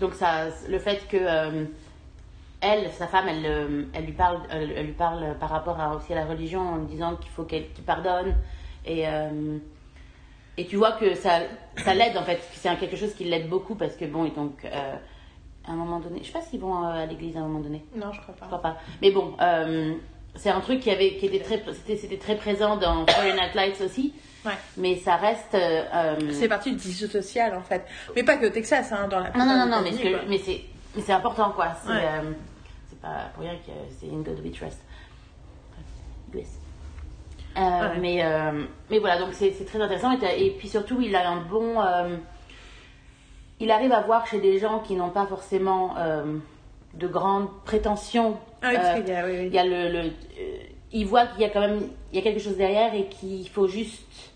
Donc 0.00 0.14
ça, 0.14 0.46
le 0.68 0.78
fait 0.78 1.06
que 1.08 1.16
euh, 1.16 1.64
elle, 2.60 2.90
sa 2.92 3.06
femme, 3.06 3.28
elle, 3.28 3.46
euh, 3.46 3.82
elle 3.94 4.04
lui 4.06 4.12
parle, 4.12 4.40
elle, 4.50 4.72
elle 4.76 4.86
lui 4.86 4.92
parle 4.92 5.36
par 5.38 5.50
rapport 5.50 5.80
à, 5.80 5.94
aussi 5.94 6.12
à 6.12 6.16
la 6.16 6.24
religion 6.24 6.60
en 6.60 6.76
lui 6.76 6.86
disant 6.86 7.16
qu'il 7.16 7.30
faut 7.30 7.44
qu'elle 7.44 7.68
qu'il 7.70 7.84
pardonne 7.84 8.34
et 8.86 9.04
et 10.56 10.66
tu 10.66 10.76
vois 10.76 10.92
que 10.92 11.14
ça, 11.14 11.40
ça 11.78 11.94
l'aide 11.94 12.16
en 12.16 12.22
fait. 12.24 12.40
C'est 12.52 12.74
quelque 12.78 12.96
chose 12.96 13.14
qui 13.14 13.24
l'aide 13.24 13.48
beaucoup 13.48 13.74
parce 13.74 13.94
que 13.96 14.04
bon 14.04 14.24
et 14.24 14.30
donc 14.30 14.64
euh, 14.64 14.94
à 15.66 15.72
un 15.72 15.76
moment 15.76 15.98
donné, 16.00 16.20
je 16.20 16.26
sais 16.26 16.32
pas 16.32 16.42
s'ils 16.42 16.60
vont 16.60 16.84
euh, 16.84 17.02
à 17.02 17.06
l'église 17.06 17.36
à 17.36 17.40
un 17.40 17.44
moment 17.46 17.60
donné. 17.60 17.84
Non, 17.96 18.12
je 18.12 18.20
crois 18.20 18.34
Je 18.34 18.40
pas. 18.40 18.46
crois 18.46 18.62
pas. 18.62 18.76
Mais 19.02 19.10
bon, 19.10 19.34
euh, 19.40 19.94
c'est 20.34 20.50
un 20.50 20.60
truc 20.60 20.80
qui 20.80 20.90
avait, 20.90 21.14
qui 21.16 21.26
était 21.26 21.40
très, 21.40 21.62
c'était, 21.86 22.16
très 22.18 22.36
présent 22.36 22.76
dans 22.76 23.06
Friday 23.06 23.34
Night 23.34 23.54
Lights 23.54 23.80
aussi. 23.80 24.12
Ouais. 24.44 24.52
Mais 24.76 24.96
ça 24.96 25.16
reste. 25.16 25.54
euh, 25.54 26.16
C'est 26.32 26.48
parti 26.48 26.72
du 26.72 26.76
tissu 26.76 27.06
social, 27.06 27.54
en 27.56 27.62
fait. 27.62 27.82
Mais 28.14 28.22
pas 28.24 28.36
que 28.36 28.44
au 28.46 28.50
Texas, 28.50 28.92
hein, 28.92 29.08
dans 29.08 29.20
la 29.20 29.30
non, 29.30 29.46
non, 29.46 29.56
non, 29.56 29.66
non, 29.76 29.80
mais, 29.82 29.92
c'est, 30.38 30.60
mais 30.94 31.02
c'est 31.02 31.12
important 31.12 31.50
quoi. 31.52 31.68
C'est, 31.82 31.90
Ouais. 31.92 32.02
c'est 32.90 33.00
pas 33.00 33.30
pour 33.34 33.42
rien 33.44 33.54
que 33.54 33.72
c'est 33.98 34.06
In 34.08 34.18
God 34.20 34.40
We 34.44 34.52
Trust. 34.52 34.80
Euh, 37.56 37.60
Ouais. 37.60 37.98
mais, 38.00 38.24
euh, 38.24 38.64
mais 38.90 38.98
voilà, 38.98 39.18
donc 39.20 39.28
c'est, 39.32 39.50
très 39.64 39.80
intéressant. 39.80 40.10
Et, 40.36 40.50
puis 40.58 40.68
surtout, 40.68 41.00
il 41.00 41.14
a 41.14 41.28
un 41.28 41.40
bon. 41.42 41.80
euh, 41.80 42.16
il 43.60 43.70
arrive 43.70 43.92
à 43.92 44.00
voir 44.00 44.26
chez 44.26 44.40
des 44.40 44.58
gens 44.58 44.80
qui 44.80 44.94
n'ont 44.94 45.10
pas 45.10 45.26
forcément 45.26 45.94
de 46.94 47.06
grandes 47.08 47.48
prétentions. 47.64 48.36
Ah 48.62 48.68
oui, 48.70 48.74
parce 48.76 49.00
qu'il 49.00 49.08
y 49.08 49.12
a, 49.16 49.24
oui, 49.26 49.32
oui. 49.38 49.46
il 49.46 49.54
y 49.54 49.58
a 49.58 49.64
le, 49.64 49.88
le- 49.90 50.10
il 50.92 51.06
voit 51.06 51.26
qu'il 51.26 51.40
y 51.40 51.44
a 51.44 51.48
quand 51.50 51.60
même 51.60 51.88
il 52.12 52.16
y 52.16 52.18
a 52.20 52.22
quelque 52.22 52.40
chose 52.40 52.56
derrière 52.56 52.94
et 52.94 53.06
qu'il 53.06 53.48
faut 53.48 53.66
juste 53.68 54.32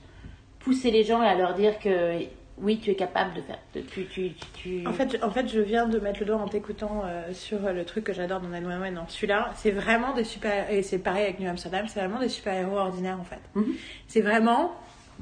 pousser 0.61 0.91
les 0.91 1.03
gens 1.05 1.21
à 1.21 1.35
leur 1.35 1.55
dire 1.55 1.79
que 1.79 2.21
oui 2.61 2.79
tu 2.79 2.90
es 2.90 2.94
capable 2.94 3.35
de 3.35 3.40
faire 3.42 3.59
de- 3.75 3.81
tu, 3.81 4.07
tu, 4.07 4.33
tu, 4.33 4.47
tu- 4.55 4.87
En 4.87 4.92
fait, 4.92 5.16
je- 5.16 5.25
en 5.25 5.31
fait, 5.31 5.49
je 5.49 5.61
viens 5.61 5.87
de 5.87 5.99
mettre 5.99 6.21
le 6.21 6.27
doigt 6.27 6.37
en 6.37 6.49
t'écoutant 6.49 7.03
euh, 7.05 7.33
sur 7.33 7.61
le 7.73 7.85
truc 7.85 8.05
que 8.05 8.12
j'adore 8.12 8.40
dans 8.40 8.49
911 8.49 8.94
dans 8.94 9.09
celui-là. 9.09 9.53
C'est 9.57 9.71
vraiment 9.71 10.14
des 10.14 10.25
super... 10.25 10.71
Et 10.71 10.83
c'est 10.83 10.99
pareil 10.99 11.25
avec 11.25 11.40
New 11.40 11.49
Amsterdam, 11.49 11.87
c'est 11.88 12.01
vraiment 12.01 12.21
des 12.21 12.29
super-héros 12.29 12.77
ordinaires, 12.79 13.18
en 13.21 13.25
fait. 13.25 13.40
Mhm. 13.55 13.75
C'est 14.07 14.21
vraiment 14.23 14.73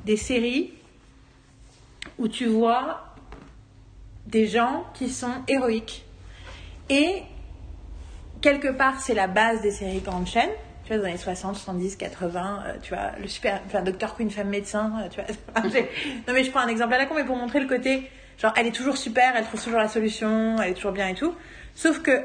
des 0.04 0.16
séries 0.16 0.72
où 2.18 2.28
tu 2.28 2.46
vois 2.46 3.02
des 4.26 4.46
gens 4.46 4.84
qui 4.94 5.08
sont 5.10 5.32
héroïques. 5.48 6.04
Et 6.88 7.22
quelque 8.40 8.68
part, 8.68 9.00
c'est 9.00 9.14
la 9.14 9.26
base 9.26 9.62
des 9.62 9.70
séries 9.70 10.00
grandes 10.00 10.26
chaînes. 10.26 10.50
Tu 10.86 10.92
vois, 10.92 10.98
dans 10.98 11.02
les 11.04 11.10
années 11.10 11.18
60, 11.18 11.56
70, 11.56 11.96
80, 11.96 12.62
euh, 12.66 12.72
tu 12.80 12.94
vois, 12.94 13.10
le 13.20 13.26
super, 13.26 13.60
enfin, 13.66 13.82
Dr. 13.82 14.14
Queen, 14.16 14.30
femme 14.30 14.48
médecin, 14.48 14.92
euh, 15.02 15.08
tu 15.08 15.20
vois. 15.20 15.62
Non, 16.28 16.32
mais 16.32 16.44
je 16.44 16.50
prends 16.50 16.60
un 16.60 16.68
exemple 16.68 16.94
à 16.94 16.98
la 16.98 17.06
con, 17.06 17.14
mais 17.16 17.24
pour 17.24 17.36
montrer 17.36 17.58
le 17.60 17.66
côté, 17.66 18.08
genre, 18.40 18.54
elle 18.56 18.68
est 18.68 18.74
toujours 18.74 18.96
super, 18.96 19.34
elle 19.36 19.44
trouve 19.44 19.62
toujours 19.62 19.80
la 19.80 19.88
solution, 19.88 20.56
elle 20.62 20.70
est 20.70 20.74
toujours 20.74 20.92
bien 20.92 21.08
et 21.08 21.14
tout. 21.14 21.34
Sauf 21.74 22.00
que, 22.02 22.22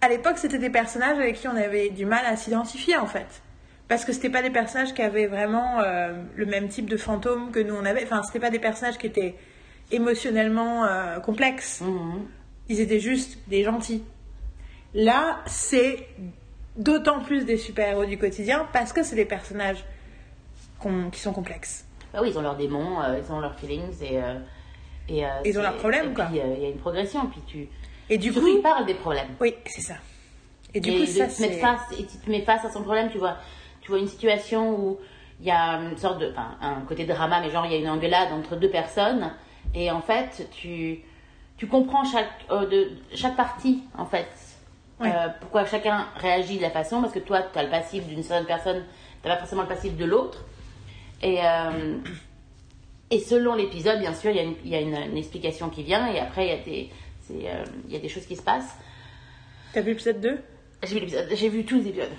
à 0.00 0.08
l'époque, 0.08 0.38
c'était 0.38 0.58
des 0.58 0.70
personnages 0.70 1.18
avec 1.18 1.34
qui 1.34 1.48
on 1.48 1.56
avait 1.56 1.90
du 1.90 2.06
mal 2.06 2.24
à 2.24 2.36
s'identifier, 2.36 2.96
en 2.96 3.06
fait. 3.06 3.26
Parce 3.88 4.04
que 4.04 4.12
c'était 4.12 4.30
pas 4.30 4.42
des 4.42 4.50
personnages 4.50 4.94
qui 4.94 5.02
avaient 5.02 5.26
vraiment 5.26 5.80
euh, 5.80 6.14
le 6.36 6.46
même 6.46 6.68
type 6.68 6.88
de 6.88 6.96
fantôme 6.96 7.50
que 7.50 7.58
nous 7.58 7.74
on 7.74 7.84
avait. 7.84 8.04
Enfin, 8.04 8.22
c'était 8.22 8.40
pas 8.40 8.50
des 8.50 8.58
personnages 8.60 8.96
qui 8.96 9.06
étaient 9.06 9.34
émotionnellement 9.90 10.84
euh, 10.86 11.18
complexes 11.20 11.80
Mhm. 11.82 12.26
ils 12.68 12.80
étaient 12.80 13.00
juste 13.00 13.38
des 13.48 13.62
gentils. 13.64 14.02
Là, 14.94 15.40
c'est 15.46 16.06
d'autant 16.76 17.20
plus 17.20 17.44
des 17.44 17.56
super-héros 17.56 18.04
du 18.04 18.18
quotidien 18.18 18.66
parce 18.72 18.92
que 18.92 19.02
c'est 19.02 19.16
des 19.16 19.24
personnages 19.24 19.84
qui 21.12 21.18
sont 21.20 21.32
complexes. 21.32 21.86
Bah 22.12 22.18
oui 22.22 22.28
ils 22.30 22.38
ont 22.38 22.42
leurs 22.42 22.56
démons 22.56 23.00
euh, 23.00 23.18
ils 23.18 23.32
ont 23.32 23.40
leurs 23.40 23.58
feelings 23.58 24.02
et 24.02 24.22
euh, 24.22 24.34
et 25.08 25.24
euh, 25.24 25.28
Ils 25.44 25.58
ont 25.58 25.62
leurs 25.62 25.76
problèmes, 25.76 26.10
et 26.10 26.14
quoi. 26.14 26.26
il 26.30 26.36
y 26.36 26.40
a 26.40 26.68
une 26.68 26.76
progression 26.78 27.26
puis 27.26 27.40
tu 27.46 27.68
Et 28.10 28.18
du 28.18 28.32
coup, 28.32 28.46
ils 28.46 28.60
parlent 28.62 28.86
des 28.86 28.94
problèmes 28.94 29.28
oui, 29.40 29.54
c'est 29.66 29.80
ça. 29.80 29.94
Et 30.74 30.80
du 30.80 30.90
et 30.90 31.00
coup, 31.00 31.06
ça, 31.06 31.28
c'est. 31.28 31.46
et 31.98 32.06
tu 32.06 32.18
te 32.18 32.30
mets 32.30 32.42
face 32.42 32.64
à 32.64 32.70
son 32.70 32.82
problème 32.82 33.10
tu 33.10 33.18
vois 33.18 33.36
tu 33.80 33.90
vois 33.90 33.98
une 33.98 34.08
situation 34.08 34.78
où 34.78 34.98
il 35.40 35.46
y 35.46 35.50
a 35.50 35.80
une 35.80 35.96
sorte 35.96 36.18
de 36.20 36.30
enfin 36.30 36.56
un 36.60 36.80
côté 36.82 37.04
drama 37.06 37.40
mais 37.40 37.50
genre 37.50 37.64
il 37.66 37.72
y 37.72 37.76
a 37.76 37.78
une 37.78 37.88
engueulade 37.88 38.30
entre 38.32 38.56
deux 38.56 38.70
personnes 38.70 39.32
et 39.74 39.90
en 39.90 40.00
fait 40.02 40.48
tu 40.52 41.00
tu 41.56 41.66
comprends 41.66 42.04
chaque 42.04 42.46
de 42.50 42.90
chaque 43.14 43.36
partie 43.36 43.82
en 43.96 44.04
fait 44.06 44.28
Euh, 45.00 45.28
pourquoi 45.40 45.64
chacun 45.66 46.06
réagit 46.16 46.56
de 46.58 46.62
la 46.62 46.70
façon 46.70 47.00
parce 47.00 47.12
que 47.12 47.18
toi 47.18 47.42
tu 47.42 47.58
as 47.58 47.64
le 47.64 47.70
passif 47.70 48.06
d'une 48.06 48.22
certaine 48.22 48.46
personne 48.46 48.84
tu 49.22 49.28
pas 49.28 49.36
forcément 49.36 49.62
le 49.62 49.68
passif 49.68 49.96
de 49.96 50.04
l'autre 50.04 50.44
et 51.20 51.38
euh, 51.44 51.98
et 53.10 53.18
selon 53.18 53.54
l'épisode 53.54 53.98
bien 53.98 54.14
sûr 54.14 54.30
il 54.30 54.36
y 54.36 54.40
a 54.40 54.42
une, 54.42 54.54
y 54.64 54.74
a 54.76 54.80
une, 54.80 54.94
une 55.10 55.16
explication 55.16 55.68
qui 55.68 55.82
vient 55.82 56.06
et 56.12 56.20
après 56.20 56.46
il 56.46 56.48
y 56.48 56.52
a 56.52 56.64
des 56.64 56.90
c'est, 57.22 57.50
euh, 57.50 57.64
y 57.88 57.96
a 57.96 57.98
des 57.98 58.08
choses 58.08 58.26
qui 58.26 58.36
se 58.36 58.42
passent 58.42 58.76
T'as 59.72 59.80
vu 59.80 59.90
l'épisode 59.90 60.20
2 60.20 60.38
j'ai 60.84 60.94
vu 60.94 61.00
l'épisode 61.00 61.28
j'ai 61.32 61.48
vu 61.48 61.64
tous 61.64 61.76
les 61.76 61.88
épisodes 61.88 62.12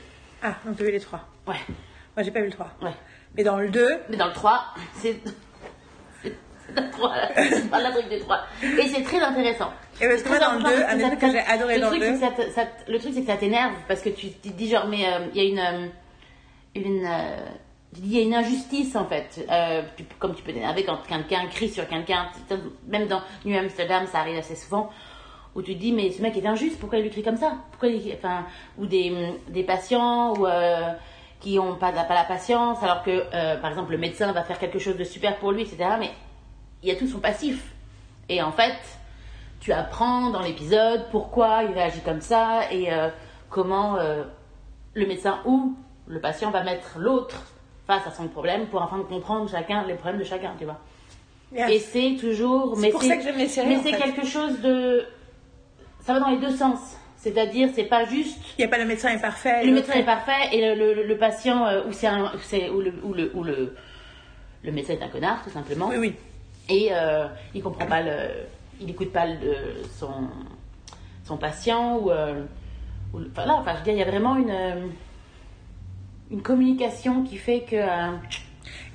Ah, 0.43 0.55
on 0.67 0.73
peut 0.73 0.83
vu 0.85 0.91
les 0.91 0.99
3. 0.99 1.19
ouais 1.47 1.55
Moi, 2.15 2.23
j'ai 2.23 2.31
pas 2.31 2.39
vu 2.41 2.47
le 2.47 2.51
3. 2.51 2.71
ouais 2.81 2.93
Mais 3.35 3.43
dans 3.43 3.57
le 3.57 3.69
2, 3.69 3.87
Mais 4.09 4.17
dans 4.17 4.27
le 4.27 4.33
3, 4.33 4.65
c'est. 4.95 5.19
C'est 6.67 6.75
c'est 6.75 6.81
le 6.85 6.91
3, 6.91 7.15
là. 7.15 7.29
C'est 7.35 7.69
pas 7.69 7.81
la 7.81 7.91
truc 7.91 8.09
des 8.09 8.19
3. 8.19 8.39
Et 8.63 8.87
c'est 8.87 9.03
très 9.03 9.19
intéressant. 9.21 9.71
Et 10.01 10.07
parce 10.07 10.21
que 10.23 10.27
moi, 10.29 10.37
Très 10.37 10.45
dans 10.45 10.51
le 10.53 10.57
important 10.59 10.75
2, 10.77 10.81
parce 10.81 10.93
un 10.93 10.97
des 10.97 11.01
ça 11.03 11.07
trucs 11.09 11.19
que 11.21 11.25
te- 11.27 11.31
j'ai 11.31 11.39
adoré 11.39 11.75
le 11.75 11.81
dans 11.81 11.89
le 11.89 11.97
truc, 11.97 12.03
c'est 12.03 12.11
2. 12.11 12.19
que 12.19 12.19
ça 12.19 12.43
te- 12.43 12.51
ça 12.51 12.65
te- 12.65 12.91
Le 12.91 12.99
truc, 12.99 13.11
c'est 13.13 13.21
que 13.21 13.27
ça 13.27 13.37
t'énerve 13.37 13.73
parce 13.87 14.01
que 14.01 14.09
tu 14.09 14.29
te 14.31 14.47
dis, 14.49 14.69
genre, 14.69 14.87
mais 14.87 15.05
euh, 15.07 15.19
il 15.33 15.41
y 15.41 15.45
a 15.45 15.49
une. 15.49 15.59
euh, 15.59 15.87
une 16.75 17.05
euh, 17.05 17.37
il 17.97 18.13
y 18.13 18.19
a 18.19 18.23
une 18.23 18.33
injustice 18.35 18.93
en 18.97 19.05
fait. 19.05 19.45
Euh, 19.49 19.81
tu- 19.95 20.03
comme 20.19 20.35
tu 20.35 20.43
peux 20.43 20.51
t'énerver 20.51 20.83
quand 20.83 20.97
quelqu'un 21.07 21.45
crie 21.47 21.69
sur 21.69 21.87
quelqu'un. 21.87 22.27
Même 22.87 23.07
dans 23.07 23.21
New 23.45 23.57
Amsterdam, 23.57 24.05
ça 24.11 24.19
arrive 24.19 24.37
assez 24.37 24.55
souvent. 24.55 24.89
Où 25.55 25.61
tu 25.61 25.73
te 25.75 25.79
dis, 25.79 25.93
mais 25.93 26.11
ce 26.11 26.21
mec 26.21 26.35
est 26.35 26.45
injuste, 26.45 26.77
pourquoi 26.77 26.97
il 26.97 27.03
lui 27.03 27.09
crie 27.11 27.23
comme 27.23 27.37
ça? 27.37 27.53
Pourquoi 27.71 27.87
il, 27.87 28.13
enfin, 28.17 28.45
Ou 28.77 28.85
des, 28.85 29.13
des 29.47 29.63
patients 29.63 30.33
ou, 30.35 30.45
euh, 30.45 30.91
qui 31.39 31.55
n'ont 31.55 31.75
pas, 31.75 31.93
pas 31.93 32.13
la 32.13 32.25
patience, 32.25 32.83
alors 32.83 33.01
que, 33.03 33.23
euh, 33.33 33.55
par 33.61 33.69
exemple, 33.69 33.93
le 33.93 33.97
médecin 33.97 34.29
va 34.33 34.43
faire 34.43 34.59
quelque 34.59 34.79
chose 34.79 34.97
de 34.97 35.05
super 35.05 35.37
pour 35.37 35.53
lui, 35.53 35.61
etc. 35.61 35.77
Mais 35.97 36.09
il 36.85 36.93
y 36.93 36.95
a 36.95 36.99
tout 36.99 37.07
son 37.07 37.19
passif. 37.19 37.73
Et 38.29 38.41
en 38.43 38.51
fait, 38.51 38.77
tu 39.59 39.73
apprends 39.73 40.29
dans 40.29 40.41
l'épisode 40.41 41.05
pourquoi 41.11 41.63
il 41.63 41.71
réagit 41.73 42.01
comme 42.01 42.21
ça 42.21 42.71
et 42.71 42.93
euh, 42.93 43.09
comment 43.49 43.97
euh, 43.97 44.23
le 44.93 45.07
médecin 45.07 45.39
ou 45.45 45.75
le 46.07 46.19
patient 46.21 46.51
va 46.51 46.63
mettre 46.63 46.99
l'autre 46.99 47.41
face 47.87 48.05
à 48.05 48.11
son 48.11 48.27
problème 48.27 48.67
pour 48.67 48.81
enfin 48.83 49.03
comprendre 49.09 49.49
chacun 49.49 49.83
les 49.87 49.95
problèmes 49.95 50.19
de 50.19 50.23
chacun, 50.25 50.53
tu 50.59 50.65
vois. 50.65 50.79
Yes. 51.55 51.69
Et 51.71 51.79
c'est 51.79 52.17
toujours. 52.19 52.75
C'est 52.75 52.81
mais 52.81 52.89
pour 52.89 53.01
ça 53.03 53.17
que 53.17 53.23
séries, 53.47 53.67
Mais 53.67 53.77
en 53.77 53.81
c'est 53.83 53.91
fait. 53.93 53.97
quelque 54.01 54.25
chose 54.27 54.59
de. 54.61 55.05
Ça 56.01 56.13
va 56.13 56.19
dans 56.19 56.29
les 56.29 56.37
deux 56.39 56.55
sens. 56.55 56.79
C'est-à-dire, 57.17 57.69
c'est 57.73 57.85
pas 57.85 58.05
juste 58.05 58.37
Il 58.57 58.61
n'y 58.61 58.65
a 58.65 58.67
pas 58.67 58.77
le 58.77 58.85
médecin 58.85 59.09
est 59.09 59.21
parfait. 59.21 59.65
le 59.65 59.71
médecin 59.71 59.93
est 59.93 60.03
parfait 60.05 60.49
et 60.51 60.75
le, 60.75 60.93
le- 60.93 61.03
le 61.07 61.17
patient 61.17 61.65
euh, 61.65 61.83
ou 61.87 61.91
c'est 61.91 62.05
un 62.07 62.25
ou 62.25 62.37
c'est 62.43 62.69
ou 62.69 62.81
le 62.81 62.93
ou 63.03 63.13
le 63.13 63.31
ou 63.35 63.43
le 63.43 63.75
le 64.63 64.71
médecin 64.71 64.93
est 64.93 65.01
un 65.01 65.07
connard 65.07 65.43
tout 65.43 65.49
simplement 65.49 65.87
Oui, 65.89 65.97
oui. 65.97 66.15
Et 66.69 66.89
euh, 66.91 67.27
il 67.53 67.61
comprend 67.61 67.85
pas 67.85 68.01
le 68.01 68.29
il 68.81 68.89
écoute 68.89 69.11
pas 69.11 69.25
le, 69.25 69.83
son 69.97 70.11
son 71.23 71.37
patient 71.37 71.97
ou, 71.97 72.11
euh, 72.11 72.43
ou 73.13 73.19
enfin 73.37 73.73
je 73.73 73.77
veux 73.77 73.83
dire 73.83 73.93
il 73.93 73.99
y 73.99 74.03
a 74.03 74.05
vraiment 74.09 74.35
une 74.35 74.49
euh, 74.51 74.87
une 76.31 76.41
communication 76.41 77.23
qui 77.23 77.37
fait 77.37 77.61
que 77.61 77.75
euh, 77.75 78.11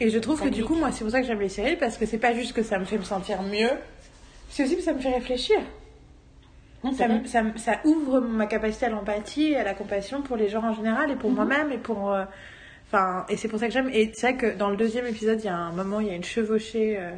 Et 0.01 0.11
je 0.11 0.19
trouve 0.19 0.41
que 0.43 0.49
du 0.49 0.65
coup, 0.65 0.75
moi, 0.75 0.91
c'est 0.91 1.05
pour 1.05 1.13
ça 1.13 1.21
que 1.21 1.27
j'aime 1.27 1.41
les 1.41 1.49
séries, 1.49 1.77
parce 1.77 1.97
que 1.97 2.05
c'est 2.05 2.19
pas 2.19 2.35
juste 2.35 2.53
que 2.53 2.63
ça 2.63 2.79
me 2.79 2.85
fait 2.85 2.99
me 2.99 3.05
sentir 3.05 3.43
mieux, 3.43 3.71
c'est 4.49 4.65
aussi 4.65 4.77
que 4.77 4.83
ça 4.83 4.93
me 4.93 4.99
fait 4.99 5.13
réfléchir. 5.13 5.59
non, 6.83 6.93
Ça, 7.27 7.81
ouvre 7.85 8.21
ma 8.21 8.47
capacité 8.47 8.87
à 8.87 8.89
l'empathie 8.89 9.53
et 9.53 9.57
à 9.57 9.65
la 9.65 9.75
compassion 9.75 10.23
pour 10.23 10.37
les 10.37 10.49
gens 10.49 10.63
en 10.65 10.75
général 10.75 11.11
et 11.11 11.17
pour 11.17 11.31
moi-même 11.31 11.71
et 11.73 11.79
pour. 11.79 12.11
euh, 12.13 12.25
Enfin, 12.93 13.25
et 13.29 13.37
c'est 13.37 13.47
pour 13.47 13.61
ça 13.61 13.69
que 13.69 13.73
j'aime. 13.73 13.89
Et 13.93 14.11
c'est 14.15 14.33
vrai 14.33 14.37
que 14.37 14.57
dans 14.59 14.69
le 14.69 14.77
deuxième 14.77 15.07
épisode, 15.07 15.39
il 15.41 15.45
y 15.45 15.49
a 15.49 15.57
un 15.57 15.71
moment, 15.73 16.01
il 16.01 16.09
y 16.09 16.11
a 16.11 16.15
une 16.17 16.25
chevauchée 16.25 16.97
euh, 16.99 17.13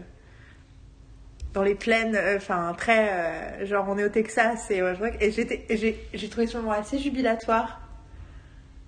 dans 1.52 1.62
les 1.62 1.74
plaines, 1.74 2.16
euh, 2.16 2.36
enfin, 2.36 2.74
très. 2.76 3.08
euh, 3.10 3.66
genre, 3.66 3.86
on 3.88 3.98
est 3.98 4.04
au 4.04 4.08
Texas 4.08 4.70
et, 4.70 4.82
ouais, 4.82 4.94
je 4.94 5.42
que- 5.42 5.72
et 5.72 5.96
j'ai 6.14 6.28
trouvé 6.28 6.46
ce 6.46 6.56
moment 6.56 6.72
assez 6.72 6.98
jubilatoire. 6.98 7.80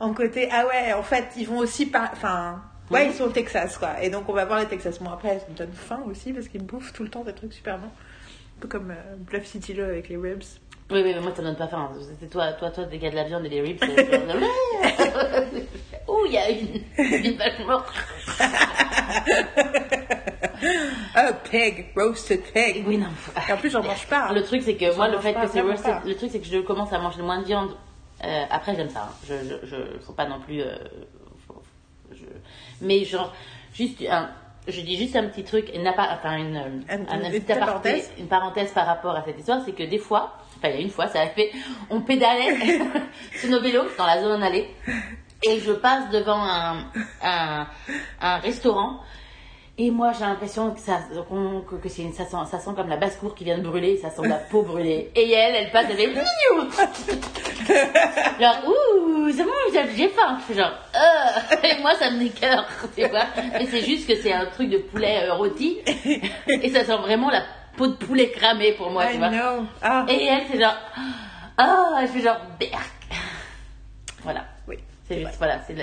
En 0.00 0.12
côté, 0.14 0.48
ah 0.52 0.66
ouais, 0.66 0.92
en 0.92 1.02
fait, 1.02 1.24
ils 1.36 1.46
vont 1.46 1.58
aussi 1.58 1.86
pas. 1.86 2.10
Enfin. 2.12 2.62
Ouais, 2.90 3.06
ils 3.06 3.14
sont 3.14 3.24
au 3.24 3.30
Texas, 3.30 3.78
quoi. 3.78 4.02
Et 4.02 4.10
donc, 4.10 4.28
on 4.28 4.32
va 4.34 4.44
voir 4.44 4.58
les 4.60 4.66
Texas. 4.66 4.98
Bon, 4.98 5.10
après, 5.10 5.38
ça 5.38 5.46
me 5.50 5.56
donne 5.56 5.72
faim 5.72 6.00
aussi 6.10 6.32
parce 6.32 6.48
qu'ils 6.48 6.60
me 6.62 6.66
bouffent 6.66 6.92
tout 6.92 7.02
le 7.02 7.08
temps 7.08 7.24
des 7.24 7.32
trucs 7.32 7.52
super 7.54 7.78
bons. 7.78 7.86
Un 7.86 8.60
peu 8.60 8.68
comme 8.68 8.90
euh, 8.90 9.16
Bluff 9.18 9.46
City 9.46 9.72
Low 9.74 9.84
avec 9.84 10.08
les 10.08 10.16
ribs. 10.16 10.42
oui 10.90 11.00
oui 11.02 11.12
mais 11.14 11.20
moi 11.20 11.32
ça 11.34 11.40
me 11.42 11.46
donne 11.48 11.56
pas 11.56 11.66
faim 11.66 11.90
c'était 12.08 12.26
toi 12.30 12.52
toi 12.52 12.70
toi 12.70 12.84
des 12.84 12.98
gars 12.98 13.10
de 13.10 13.16
la 13.16 13.24
viande 13.24 13.44
et 13.46 13.48
des 13.48 13.60
ribs 13.62 13.80
Ouh, 16.08 16.24
il 16.26 16.32
y 16.32 16.38
a 16.38 16.50
une, 16.50 16.82
une 17.24 17.36
vache 17.38 17.58
morte. 17.66 17.92
Oh, 21.16 21.30
pig, 21.50 21.86
roasted 21.96 22.42
pig. 22.52 22.84
Oui, 22.86 22.98
non. 22.98 23.08
Et 23.48 23.52
en 23.52 23.56
plus, 23.56 23.70
j'en 23.70 23.82
mange 23.82 24.06
pas. 24.06 24.32
Le 24.32 24.42
truc, 24.42 24.62
c'est 24.62 24.74
que 24.76 24.94
moi, 24.96 25.08
le 25.08 25.18
fait 25.18 25.32
pas, 25.32 25.42
que 25.46 25.52
c'est 25.52 25.60
roasted, 25.60 25.94
le 26.04 26.14
truc, 26.16 26.30
c'est 26.32 26.40
que 26.40 26.46
je 26.46 26.58
commence 26.58 26.92
à 26.92 26.98
manger 26.98 27.22
moins 27.22 27.38
de 27.40 27.44
viande. 27.44 27.70
Euh, 28.24 28.44
après, 28.50 28.74
j'aime 28.74 28.88
ça. 28.90 29.08
hein. 29.10 29.14
Je, 29.28 29.34
je, 29.34 29.66
je, 29.66 29.76
faut 30.04 30.12
pas 30.12 30.26
non 30.26 30.40
plus. 30.40 30.60
euh, 30.62 30.76
faut- 31.46 31.62
je- 32.12 32.24
mais 32.80 33.04
genre, 33.04 33.32
juste 33.74 34.02
un. 34.08 34.30
Je 34.66 34.80
dis 34.80 34.96
juste 34.96 35.14
un 35.14 35.24
petit 35.28 35.44
truc, 35.44 35.70
pas, 35.94 36.08
enfin 36.14 36.36
une, 36.38 36.56
Un- 36.56 36.94
un, 36.94 36.96
une 36.98 37.06
petit 37.30 37.40
petite 37.40 37.50
aparté, 37.50 37.66
parenthèse. 37.66 38.12
une 38.18 38.28
parenthèse 38.28 38.72
par 38.72 38.86
rapport 38.86 39.14
à 39.14 39.22
cette 39.22 39.38
histoire, 39.38 39.60
c'est 39.62 39.72
que 39.72 39.82
des 39.82 39.98
fois, 39.98 40.38
enfin 40.56 40.68
il 40.68 40.74
y 40.76 40.78
a 40.78 40.80
une 40.80 40.88
fois, 40.88 41.06
ça 41.06 41.20
a 41.20 41.26
fait, 41.26 41.50
on 41.90 42.00
pédalait 42.00 42.56
sur 43.38 43.50
nos 43.50 43.60
vélos 43.60 43.84
dans 43.98 44.06
la 44.06 44.22
zone 44.22 44.42
allée, 44.42 44.70
et 45.42 45.60
je 45.60 45.72
passe 45.72 46.08
devant 46.10 46.42
un, 46.42 46.86
un, 47.22 47.66
un 48.22 48.36
restaurant 48.38 49.00
et 49.76 49.90
moi, 49.90 50.12
j'ai 50.12 50.20
l'impression 50.24 50.70
que 50.70 50.78
ça, 50.78 51.00
que, 51.68 51.74
que 51.74 51.88
c'est 51.88 52.02
une, 52.02 52.12
ça, 52.12 52.24
sent, 52.24 52.36
ça 52.48 52.60
sent 52.60 52.70
comme 52.76 52.88
la 52.88 52.96
basse-cour 52.96 53.34
qui 53.34 53.42
vient 53.42 53.58
de 53.58 53.62
brûler, 53.62 53.96
ça 53.96 54.08
sent 54.10 54.22
la 54.28 54.36
peau 54.36 54.62
brûlée. 54.62 55.10
Et 55.16 55.32
elle, 55.32 55.56
elle 55.56 55.72
passe 55.72 55.86
avec 55.86 56.14
genre, 58.40 58.56
ouh, 58.68 59.32
c'est 59.32 59.42
bon, 59.42 59.50
j'ai 59.96 60.08
faim. 60.10 60.38
Je 60.38 60.44
fais 60.44 60.54
genre, 60.60 60.70
euh, 60.94 61.56
et 61.64 61.80
moi, 61.80 61.92
ça 61.96 62.08
me 62.12 62.20
décœure, 62.20 62.68
tu 62.96 63.04
vois. 63.08 63.24
Et 63.60 63.66
c'est 63.66 63.82
juste 63.82 64.06
que 64.08 64.14
c'est 64.14 64.32
un 64.32 64.46
truc 64.46 64.70
de 64.70 64.78
poulet 64.78 65.24
euh, 65.28 65.34
rôti. 65.34 65.80
Et 66.62 66.68
ça 66.70 66.84
sent 66.84 66.96
vraiment 66.98 67.30
la 67.30 67.42
peau 67.76 67.88
de 67.88 67.94
poulet 67.94 68.30
cramée 68.30 68.74
pour 68.74 68.92
moi, 68.92 69.06
tu 69.06 69.18
vois. 69.18 69.32
Ah, 69.82 70.06
Et 70.08 70.24
elle, 70.24 70.44
c'est 70.52 70.60
genre, 70.60 70.76
ah, 71.58 71.98
je 72.02 72.06
fais 72.06 72.20
genre, 72.20 72.38
berk. 72.60 72.92
Voilà. 74.22 74.44
oui. 74.68 74.78
C'est 75.08 75.18
juste, 75.18 75.34
voilà, 75.38 75.58
c'est 75.66 75.74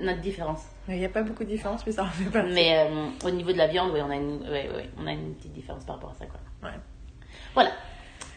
notre 0.00 0.20
différence. 0.20 0.60
Il 0.88 0.96
n'y 0.96 1.04
a 1.04 1.08
pas 1.08 1.22
beaucoup 1.22 1.44
de 1.44 1.48
différence, 1.48 1.86
mais 1.86 1.92
ça 1.92 2.02
en 2.04 2.08
fait 2.08 2.24
pas. 2.24 2.42
Mais 2.42 2.76
euh, 2.78 3.06
au 3.24 3.30
niveau 3.30 3.52
de 3.52 3.58
la 3.58 3.68
viande, 3.68 3.90
oui, 3.94 4.00
on 4.04 4.10
a 4.10 4.16
une, 4.16 4.42
ouais, 4.42 4.68
ouais, 4.74 4.90
on 4.98 5.06
a 5.06 5.12
une 5.12 5.34
petite 5.34 5.52
différence 5.52 5.84
par 5.84 5.96
rapport 5.96 6.10
à 6.10 6.14
ça, 6.14 6.26
quoi. 6.26 6.40
Ouais. 6.68 6.76
Voilà. 7.54 7.70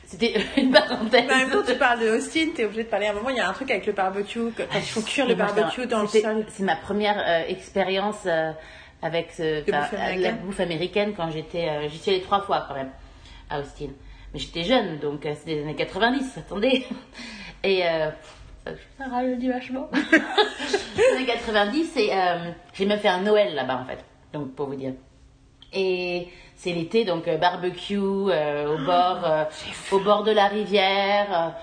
C'était 0.05 0.35
une 0.57 0.71
parenthèse. 0.71 1.23
Mais 1.27 1.33
en 1.33 1.37
même 1.37 1.49
temps, 1.49 1.63
tu 1.65 1.75
parles 1.75 1.99
de 2.01 2.09
Austin, 2.09 2.49
t'es 2.55 2.65
obligé 2.65 2.83
de 2.83 2.89
parler. 2.89 3.07
À 3.07 3.11
un 3.11 3.13
moment, 3.15 3.29
il 3.29 3.37
y 3.37 3.39
a 3.39 3.49
un 3.49 3.53
truc 3.53 3.71
avec 3.71 3.85
le 3.87 3.93
barbecue, 3.93 4.51
quand 4.55 4.63
il 4.75 4.81
faut 4.81 5.01
cuire 5.01 5.27
le 5.27 5.33
barbecue 5.33 5.81
c'est- 5.81 5.87
dans 5.87 6.01
le 6.03 6.07
sol. 6.07 6.45
C'est 6.49 6.63
ma 6.63 6.75
première 6.75 7.17
euh, 7.27 7.47
expérience 7.47 8.21
euh, 8.27 8.51
avec 9.01 9.29
bouffe 9.29 9.91
la 10.21 10.31
bouffe 10.33 10.59
américaine 10.59 11.13
quand 11.17 11.31
j'étais. 11.31 11.89
J'y 11.89 11.97
suis 11.97 12.11
allée 12.11 12.21
trois 12.21 12.41
fois 12.41 12.65
quand 12.67 12.75
même 12.75 12.91
à 13.49 13.59
Austin. 13.59 13.87
Mais 14.33 14.39
j'étais 14.39 14.63
jeune, 14.63 14.99
donc 14.99 15.21
c'était 15.23 15.55
les 15.55 15.61
années 15.63 15.75
90, 15.75 16.37
attendez. 16.37 16.85
Et 17.63 17.81
ça 18.97 19.05
rajeunit 19.09 19.49
vachement. 19.49 19.89
les 20.97 21.17
années 21.17 21.25
90, 21.25 21.97
et 21.97 22.09
euh, 22.11 22.51
j'ai 22.73 22.85
même 22.85 22.99
fait 22.99 23.07
un 23.07 23.21
Noël 23.21 23.53
là-bas 23.55 23.81
en 23.81 23.85
fait, 23.85 24.03
donc 24.33 24.53
pour 24.55 24.67
vous 24.67 24.75
dire. 24.75 24.93
Et 25.73 26.27
c'est 26.55 26.71
l'été, 26.71 27.05
donc 27.05 27.27
euh, 27.27 27.37
barbecue 27.37 27.97
euh, 27.97 28.73
au 28.73 28.85
bord, 28.85 29.21
euh, 29.25 29.43
au 29.91 29.99
bord 29.99 30.23
de 30.23 30.31
la 30.31 30.47
rivière. 30.47 31.53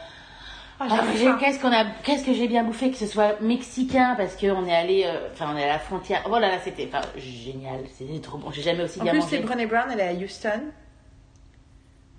Ah, 0.78 0.88
ah. 0.90 1.00
Qu'est-ce 1.38 1.60
qu'on 1.60 1.72
a, 1.72 1.84
qu'est-ce 2.02 2.24
que 2.26 2.34
j'ai 2.34 2.48
bien 2.48 2.64
bouffé, 2.64 2.90
que 2.90 2.96
ce 2.96 3.06
soit 3.06 3.40
mexicain, 3.40 4.14
parce 4.16 4.36
qu'on 4.36 4.66
est 4.66 4.74
allé, 4.74 5.06
enfin 5.32 5.46
on 5.54 5.56
est 5.56 5.64
à 5.64 5.68
la 5.74 5.78
frontière. 5.78 6.22
Oh 6.28 6.38
là 6.38 6.48
là, 6.48 6.58
c'était, 6.62 6.90
génial, 7.16 7.80
c'était 7.92 8.18
trop 8.20 8.36
bon. 8.38 8.50
J'ai 8.50 8.62
jamais 8.62 8.82
aussi 8.82 9.00
En 9.00 9.04
bien 9.04 9.12
plus, 9.12 9.20
mangé. 9.20 9.36
c'est 9.36 9.42
Brené 9.42 9.66
Brown, 9.66 9.88
elle 9.92 10.00
est 10.00 10.08
à 10.08 10.12
Houston. 10.12 10.60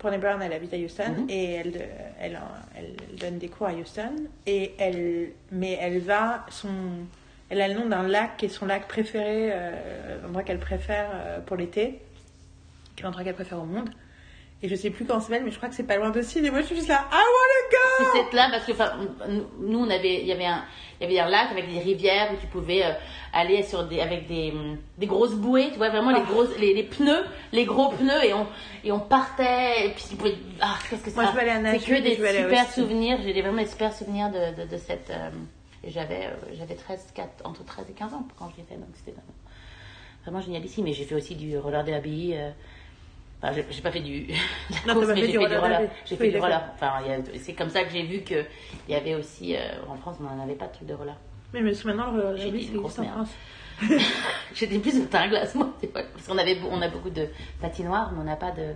Brené 0.04 0.18
Brown, 0.18 0.42
elle 0.42 0.52
habite 0.52 0.74
à 0.74 0.76
Houston 0.76 1.14
Mhm. 1.16 1.26
et 1.30 1.52
elle, 1.54 1.88
elle, 2.20 2.38
elle, 2.76 3.16
donne 3.18 3.38
des 3.38 3.48
cours 3.48 3.68
à 3.68 3.72
Houston. 3.72 4.12
Et 4.46 4.74
elle, 4.78 5.30
mais 5.50 5.78
elle 5.80 5.98
va, 5.98 6.44
son, 6.50 6.68
elle 7.48 7.62
a 7.62 7.68
le 7.68 7.74
nom 7.74 7.86
d'un 7.86 8.06
lac 8.06 8.36
qui 8.36 8.44
est 8.44 8.48
son 8.50 8.66
lac 8.66 8.86
préféré, 8.86 9.48
euh, 9.50 10.20
l'endroit 10.22 10.42
qu'elle 10.42 10.58
préfère 10.58 11.08
euh, 11.14 11.40
pour 11.40 11.56
l'été, 11.56 12.02
qui 12.94 13.00
est 13.02 13.04
l'endroit 13.04 13.24
qu'elle 13.24 13.34
préfère 13.34 13.60
au 13.60 13.64
monde. 13.64 13.88
Et 14.62 14.68
je 14.68 14.74
sais 14.76 14.88
plus 14.90 15.06
ça 15.06 15.20
s'appelle, 15.20 15.44
mais 15.44 15.50
je 15.50 15.56
crois 15.58 15.68
que 15.68 15.74
c'est 15.74 15.82
pas 15.82 15.96
loin 15.96 16.08
d'Austin. 16.10 16.42
Et 16.42 16.50
moi, 16.50 16.62
je 16.62 16.66
suis 16.66 16.76
juste 16.76 16.88
là, 16.88 17.06
I 17.12 17.14
wanna 17.14 17.98
C'est 17.98 18.04
go! 18.04 18.10
cette 18.24 18.32
là 18.32 18.48
parce 18.50 18.64
que 18.64 18.72
nous 19.60 19.78
on 19.78 19.90
avait, 19.90 20.20
il 20.22 20.26
y 20.26 20.32
avait 20.32 20.46
un, 20.46 20.64
il 21.00 21.04
y 21.04 21.06
avait 21.06 21.20
un 21.20 21.28
lac 21.28 21.50
avec 21.50 21.70
des 21.70 21.80
rivières 21.80 22.30
où 22.32 22.36
tu 22.40 22.46
pouvais 22.46 22.82
euh, 22.82 22.92
aller 23.34 23.62
sur 23.62 23.84
des, 23.84 24.00
avec 24.00 24.26
des, 24.26 24.52
hum, 24.52 24.78
des 24.96 25.06
grosses 25.06 25.34
bouées, 25.34 25.68
tu 25.70 25.76
vois 25.76 25.90
vraiment 25.90 26.12
les 26.12 26.22
Ah. 26.24 26.30
grosses, 26.30 26.56
les, 26.58 26.72
les 26.72 26.84
pneus, 26.84 27.24
les 27.52 27.66
gros 27.66 27.90
pneus 27.90 28.24
et 28.24 28.32
on, 28.32 28.46
et 28.84 28.90
on 28.92 29.00
partait 29.00 29.86
et 29.86 29.90
puis 29.90 30.04
tu 30.08 30.16
pouvais, 30.16 30.34
ah 30.62 30.78
qu'est-ce 30.88 31.02
que 31.04 31.10
Moi, 31.14 31.24
ça- 31.24 31.30
je 31.30 31.34
veux 31.34 31.40
aller 31.42 31.50
à 31.68 31.72
C'est 31.78 31.84
que 31.86 32.00
des 32.00 32.14
super 32.16 32.70
souvenirs, 32.70 33.18
j'ai 33.22 33.42
vraiment 33.42 33.60
des 33.60 33.66
super 33.68 33.92
souvenirs 33.92 34.30
de, 34.30 34.62
de, 34.62 34.70
de 34.70 34.76
cette, 34.78 35.10
euh, 35.10 35.28
j'avais, 35.86 36.24
euh, 36.26 36.54
j'avais 36.54 36.74
13, 36.76 37.08
4, 37.14 37.28
entre 37.44 37.64
13 37.66 37.84
et 37.90 37.92
15 37.92 38.14
ans 38.14 38.26
quand 38.38 38.50
j'y 38.54 38.62
étais 38.62 38.76
donc 38.76 38.88
c'était 38.94 39.10
vraiment, 39.10 39.34
vraiment 40.24 40.40
génial 40.40 40.64
ici, 40.64 40.82
mais 40.82 40.94
j'ai 40.94 41.04
fait 41.04 41.16
aussi 41.16 41.34
du 41.34 41.58
roller 41.58 41.84
derby. 41.84 42.32
euh, 42.34 42.50
Enfin, 43.42 43.52
j'ai- 43.70 43.82
pas 43.82 43.90
fait 43.90 44.00
du. 44.00 44.26
la 44.86 44.94
mais 44.94 45.16
j'ai 45.16 45.22
fait 45.22 45.28
du 45.32 45.38
roller. 45.38 45.80
J'ai 46.06 46.16
fait 46.16 46.30
du 46.30 46.38
roller. 46.38 46.62
Enfin, 46.74 46.92
il 47.06 47.40
c'est 47.40 47.52
comme 47.52 47.68
ça 47.68 47.84
que 47.84 47.90
j'ai 47.90 48.02
vu 48.04 48.22
qu'il 48.22 48.46
y 48.88 48.94
avait 48.94 49.14
aussi. 49.14 49.54
euh, 49.54 49.58
en 49.88 49.96
France, 49.96 50.16
on 50.20 50.24
n'en 50.24 50.42
avait 50.42 50.54
pas 50.54 50.66
de 50.66 50.72
truc 50.72 50.88
de 50.88 50.94
roller. 50.94 51.16
Mais, 51.52 51.60
mais 51.60 51.72
maintenant, 51.84 52.10
le 52.12 52.36
derby, 52.36 52.68
c'est 52.70 52.78
en. 52.78 52.88
France. 52.88 53.30
J'étais 54.54 54.78
plus 54.78 55.06
de 55.08 55.16
à 55.16 55.28
glace, 55.28 55.54
moi. 55.54 55.72
Parce 55.92 56.26
qu'on 56.26 56.38
avait, 56.38 56.58
on 56.70 56.80
a 56.80 56.88
beaucoup 56.88 57.10
de 57.10 57.28
patinoires, 57.60 58.12
mais 58.12 58.20
on 58.20 58.24
n'a 58.24 58.36
pas 58.36 58.52
de. 58.52 58.72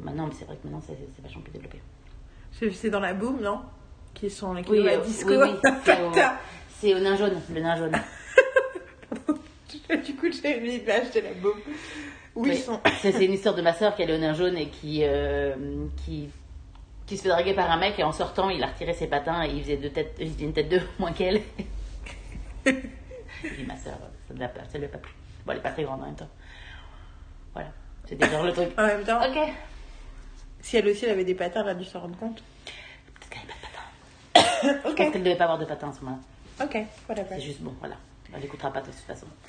Maintenant, 0.00 0.26
mais 0.26 0.34
c'est 0.38 0.44
vrai 0.44 0.56
que 0.56 0.66
maintenant, 0.66 0.82
c'est 0.86 0.96
c'est 1.16 1.22
vachement 1.22 1.42
plus 1.42 1.52
développé. 1.52 1.80
C'est 2.72 2.90
dans 2.90 3.00
la 3.00 3.14
boum, 3.14 3.40
non? 3.40 3.60
Qui 4.14 4.30
sont 4.30 4.52
les 4.54 4.62
Oui, 4.68 4.82
la 4.82 4.98
disco. 4.98 5.30
oui, 5.30 5.50
oui, 5.64 5.70
c'est 6.78 6.94
au, 6.94 6.96
au 6.96 7.00
nain 7.00 7.16
jaune, 7.16 7.40
le 7.52 7.60
nain 7.60 7.76
jaune. 7.76 7.92
du 10.04 10.14
coup, 10.14 10.26
j'ai 10.30 10.60
mis 10.60 10.78
l'image 10.78 11.10
de 11.12 11.20
la 11.20 11.32
boum. 11.34 11.54
Ils 12.36 12.42
Oui. 12.42 12.56
sont. 12.56 12.80
C'est 13.00 13.24
une 13.24 13.32
histoire 13.32 13.54
de 13.54 13.62
ma 13.62 13.72
soeur 13.74 13.94
qui 13.96 14.04
au 14.04 14.18
nain 14.18 14.34
jaune 14.34 14.56
et 14.56 14.68
qui, 14.68 15.00
euh, 15.04 15.54
qui, 16.04 16.28
qui 17.06 17.16
se 17.16 17.22
fait 17.24 17.28
draguer 17.28 17.54
par 17.54 17.70
un 17.70 17.76
mec 17.78 17.98
et 17.98 18.02
en 18.04 18.12
sortant, 18.12 18.50
il 18.50 18.62
a 18.62 18.66
retiré 18.68 18.92
ses 18.94 19.06
patins 19.08 19.42
et 19.44 19.48
il 19.50 19.62
faisait, 19.62 19.76
deux 19.76 19.90
têtes, 19.90 20.14
il 20.20 20.32
faisait 20.32 20.44
une 20.44 20.52
tête 20.52 20.68
de 20.68 20.80
moins 20.98 21.12
qu'elle. 21.12 21.40
Dit, 22.64 23.64
ma 23.66 23.76
soeur, 23.76 23.94
ça 24.28 24.34
ne 24.34 24.38
lui 24.38 24.44
a 24.44 24.48
pas 24.48 24.60
ça 24.70 24.78
lui 24.78 24.84
a 24.84 24.88
pas 24.88 24.98
plu. 24.98 25.12
Bon, 25.44 25.52
elle 25.52 25.58
est 25.58 25.62
pas 25.62 25.70
très 25.70 25.82
grande 25.82 26.02
en 26.02 26.06
même 26.06 26.14
temps. 26.16 26.28
Voilà. 27.54 27.70
C'était 28.06 28.28
genre 28.28 28.44
le 28.44 28.52
truc. 28.52 28.68
En 28.78 28.86
même 28.86 29.04
temps, 29.04 29.18
Ok. 29.20 29.32
Peut-être 29.34 29.52
si 30.62 30.76
elle 30.76 30.86
aussi 30.88 31.06
elle 31.06 31.12
avait 31.12 31.24
des 31.24 31.34
patins, 31.34 31.62
elle 31.62 31.70
a 31.70 31.74
dû 31.74 31.84
s'en 31.84 32.00
rendre 32.00 32.18
compte. 32.18 32.42
qu'elle 33.30 33.40
n'avait 33.40 33.54
pas 33.60 33.66
de 33.66 34.42
patins. 34.52 34.68
Je 34.76 34.82
pense 34.82 34.92
Ok, 34.92 34.96
qu'elle 34.98 35.08
ne 35.20 35.24
devait 35.24 35.36
pas 35.36 35.44
avoir 35.44 35.58
de 35.58 35.64
patins 35.64 35.88
à 35.88 35.92
ce 35.92 36.04
moment-là. 36.04 36.64
ok, 36.66 36.86
whatever. 37.08 37.28
C'est 37.36 37.40
juste 37.40 37.60
bon, 37.62 37.74
voilà. 37.80 37.96
Elle 38.34 38.40
n'écoutera 38.42 38.70
pas 38.72 38.80
de 38.82 38.86
toute 38.86 38.94
façon. 38.96 39.26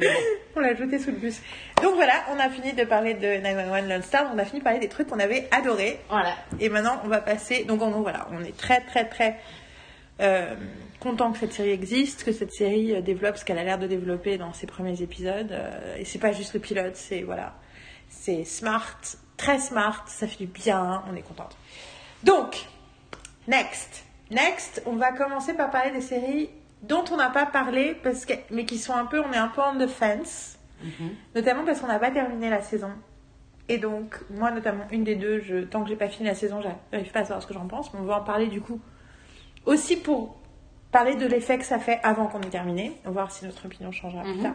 On 0.56 0.60
l'a 0.60 0.74
jeté 0.74 0.98
sous 0.98 1.10
le 1.10 1.16
bus. 1.16 1.40
Donc 1.82 1.94
voilà, 1.94 2.14
on 2.34 2.38
a 2.38 2.48
fini 2.48 2.72
de 2.72 2.84
parler 2.84 3.14
de 3.14 3.40
911 3.42 3.88
Lone 3.88 4.02
Star. 4.02 4.30
On 4.34 4.38
a 4.38 4.44
fini 4.44 4.60
de 4.60 4.64
parler 4.64 4.78
des 4.78 4.88
trucs 4.88 5.08
qu'on 5.08 5.18
avait 5.18 5.48
adorés. 5.50 6.00
Voilà. 6.08 6.34
Et 6.60 6.68
maintenant, 6.68 7.00
on 7.04 7.08
va 7.08 7.20
passer. 7.20 7.64
Donc 7.64 7.82
en 7.82 7.90
gros, 7.90 8.02
voilà, 8.02 8.26
on 8.32 8.42
est 8.42 8.56
très, 8.56 8.80
très, 8.80 9.04
très 9.04 9.38
euh, 10.20 10.54
content 10.98 11.32
que 11.32 11.38
cette 11.38 11.52
série 11.52 11.70
existe, 11.70 12.24
que 12.24 12.32
cette 12.32 12.52
série 12.52 12.94
euh, 12.94 13.02
développe 13.02 13.36
ce 13.36 13.44
qu'elle 13.44 13.58
a 13.58 13.64
l'air 13.64 13.78
de 13.78 13.86
développer 13.86 14.38
dans 14.38 14.52
ses 14.52 14.66
premiers 14.66 15.02
épisodes. 15.02 15.52
Euh, 15.52 15.96
et 15.96 16.04
c'est 16.04 16.18
pas 16.18 16.32
juste 16.32 16.54
le 16.54 16.60
pilote, 16.60 16.96
c'est 16.96 17.22
voilà, 17.22 17.54
c'est 18.08 18.44
smart, 18.44 18.98
très 19.36 19.58
smart, 19.58 20.04
ça 20.06 20.26
fait 20.26 20.38
du 20.38 20.46
bien, 20.46 21.02
on 21.10 21.16
est 21.16 21.22
contente. 21.22 21.56
Donc, 22.24 22.66
next, 23.46 24.06
next, 24.30 24.82
on 24.86 24.96
va 24.96 25.12
commencer 25.12 25.52
par 25.52 25.70
parler 25.70 25.90
des 25.90 26.00
séries 26.00 26.48
dont 26.82 27.04
on 27.10 27.16
n'a 27.16 27.30
pas 27.30 27.46
parlé, 27.46 27.96
parce 28.02 28.24
que, 28.26 28.34
mais 28.50 28.64
qui 28.64 28.78
sont 28.78 28.94
un 28.94 29.06
peu, 29.06 29.20
on 29.20 29.32
est 29.32 29.36
un 29.38 29.48
peu 29.48 29.60
on 29.62 29.78
the 29.78 29.88
fence, 29.88 30.58
notamment 31.34 31.64
parce 31.64 31.80
qu'on 31.80 31.86
n'a 31.86 31.98
pas 31.98 32.10
terminé 32.10 32.50
la 32.50 32.60
saison. 32.62 32.90
Et 33.68 33.78
donc, 33.78 34.14
moi 34.30 34.50
notamment, 34.52 34.84
une 34.92 35.02
des 35.02 35.16
deux, 35.16 35.40
je, 35.40 35.64
tant 35.64 35.82
que 35.82 35.88
j'ai 35.88 35.96
pas 35.96 36.08
fini 36.08 36.28
la 36.28 36.34
saison, 36.34 36.60
j'arrive 36.62 37.10
pas 37.12 37.20
à 37.20 37.24
savoir 37.24 37.42
ce 37.42 37.46
que 37.46 37.54
j'en 37.54 37.66
pense, 37.66 37.92
mais 37.92 38.00
on 38.00 38.04
va 38.04 38.20
en 38.20 38.24
parler 38.24 38.46
du 38.46 38.60
coup. 38.60 38.80
Aussi 39.64 39.96
pour 39.96 40.36
parler 40.92 41.16
de 41.16 41.26
l'effet 41.26 41.58
que 41.58 41.64
ça 41.64 41.78
fait 41.80 41.98
avant 42.04 42.26
qu'on 42.26 42.40
ait 42.42 42.46
terminé, 42.50 42.92
on 43.04 43.08
va 43.08 43.12
voir 43.22 43.32
si 43.32 43.44
notre 43.44 43.66
opinion 43.66 43.90
changera 43.90 44.22
plus 44.22 44.34
Mhm. 44.34 44.42
tard. 44.42 44.54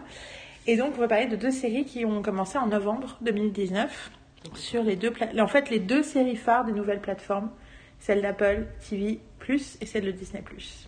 Et 0.68 0.78
donc, 0.78 0.94
on 0.96 1.00
va 1.02 1.08
parler 1.08 1.26
de 1.26 1.36
deux 1.36 1.52
séries 1.52 1.86
qui 1.86 2.06
ont 2.06 2.22
commencé 2.22 2.58
en 2.58 2.68
novembre 2.68 3.18
2019 3.22 4.12
sur 4.56 4.84
les 4.84 4.96
deux, 4.96 5.12
en 5.40 5.48
fait, 5.48 5.70
les 5.70 5.80
deux 5.80 6.04
séries 6.04 6.36
phares 6.38 6.64
des 6.66 6.72
nouvelles 6.72 7.02
plateformes, 7.02 7.52
celle 8.00 8.22
d'Apple 8.22 8.66
TV 8.88 9.20
Plus 9.40 9.78
et 9.82 9.86
celle 9.86 10.06
de 10.06 10.12
Disney 10.12 10.42
Plus. 10.42 10.88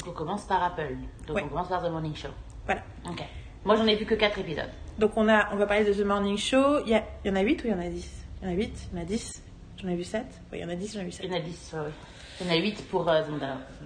Donc 0.00 0.08
on 0.08 0.12
commence 0.12 0.44
par 0.44 0.62
Apple. 0.62 0.96
Donc 1.26 1.36
Ouais. 1.36 1.42
on 1.44 1.48
commence 1.48 1.68
par 1.68 1.82
The 1.82 1.90
Morning 1.90 2.14
Show. 2.14 2.28
Voilà. 2.66 2.82
Ok. 3.08 3.22
Moi 3.64 3.76
j'en 3.76 3.86
ai 3.86 3.96
vu 3.96 4.04
que 4.04 4.14
4 4.14 4.38
épisodes. 4.38 4.70
Donc 4.98 5.12
on, 5.16 5.28
a, 5.28 5.52
on 5.52 5.56
va 5.56 5.66
parler 5.66 5.84
de 5.84 5.92
The 5.92 6.04
Morning 6.06 6.36
Show. 6.38 6.80
Il 6.84 6.90
y, 6.90 6.94
a- 6.94 7.04
il 7.24 7.28
y 7.28 7.32
en 7.32 7.36
a 7.36 7.40
8 7.40 7.64
ou 7.64 7.66
il 7.66 7.70
y 7.70 7.74
en 7.74 7.80
a 7.80 7.88
10 7.88 8.10
Il 8.42 8.48
y 8.48 8.50
en 8.50 8.52
a 8.52 8.56
8, 8.56 8.88
il 8.92 8.96
y 8.96 9.00
en 9.00 9.02
a 9.02 9.04
10. 9.06 9.42
J'en 9.82 9.88
ai 9.88 9.94
vu 9.96 10.04
7. 10.04 10.22
Oui, 10.52 10.58
il 10.58 10.60
y 10.60 10.64
en 10.64 10.68
a 10.70 10.74
10, 10.74 10.94
j'en 10.94 11.00
ai 11.00 11.04
vu 11.04 11.12
7. 11.12 11.24
Il 11.26 11.30
y 11.30 11.34
en 11.34 11.36
a 11.38 11.40
10, 11.40 11.74
ouais. 11.74 11.80
Il 12.40 12.46
y 12.46 12.50
en 12.50 12.52
a 12.52 12.56
8 12.56 12.88
pour 12.88 13.08
euh, 13.08 13.22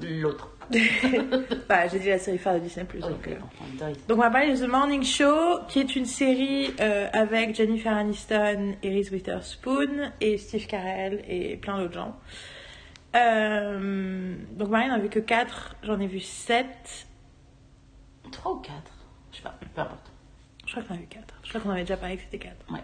l'autre. 0.02 0.50
Bah, 1.68 1.88
j'ai 1.88 1.98
dit 1.98 2.08
la 2.08 2.18
série 2.18 2.38
phare 2.38 2.54
de 2.54 2.60
Disney+. 2.60 2.86
Oui, 2.94 3.00
donc, 3.00 3.26
euh. 3.28 3.34
bon, 3.78 3.86
donc 4.08 4.18
on 4.18 4.20
va 4.20 4.30
parler 4.30 4.52
de 4.52 4.64
The 4.64 4.68
Morning 4.68 5.02
Show, 5.02 5.60
qui 5.68 5.80
est 5.80 5.96
une 5.96 6.04
série 6.04 6.72
euh, 6.80 7.08
avec 7.12 7.54
Jennifer 7.56 7.92
Aniston 7.96 8.74
Reese 8.84 9.10
Witherspoon 9.10 10.10
et 10.20 10.38
Steve 10.38 10.66
Carell 10.66 11.24
et 11.28 11.56
plein 11.56 11.78
d'autres 11.78 11.94
gens. 11.94 12.16
Euh, 13.16 14.36
donc 14.52 14.68
Marie 14.68 14.88
n'en 14.88 14.94
a 14.94 14.98
vu 14.98 15.08
que 15.08 15.18
4, 15.18 15.76
j'en 15.82 15.98
ai 16.00 16.06
vu 16.06 16.20
7. 16.20 16.66
3 18.30 18.52
ou 18.52 18.56
4 18.56 18.74
Je 19.32 19.36
sais 19.38 19.42
pas, 19.42 19.54
peu 19.74 19.80
importe. 19.80 20.12
Je 20.66 20.72
crois 20.72 20.82
qu'on 20.84 20.94
a 20.94 20.98
eu 20.98 21.06
4. 21.06 21.24
Je 21.42 21.48
crois 21.48 21.60
qu'on 21.60 21.70
avait 21.70 21.80
déjà 21.80 21.96
parlé 21.96 22.16
que 22.16 22.22
c'était 22.22 22.38
4. 22.38 22.54
Ouais. 22.72 22.80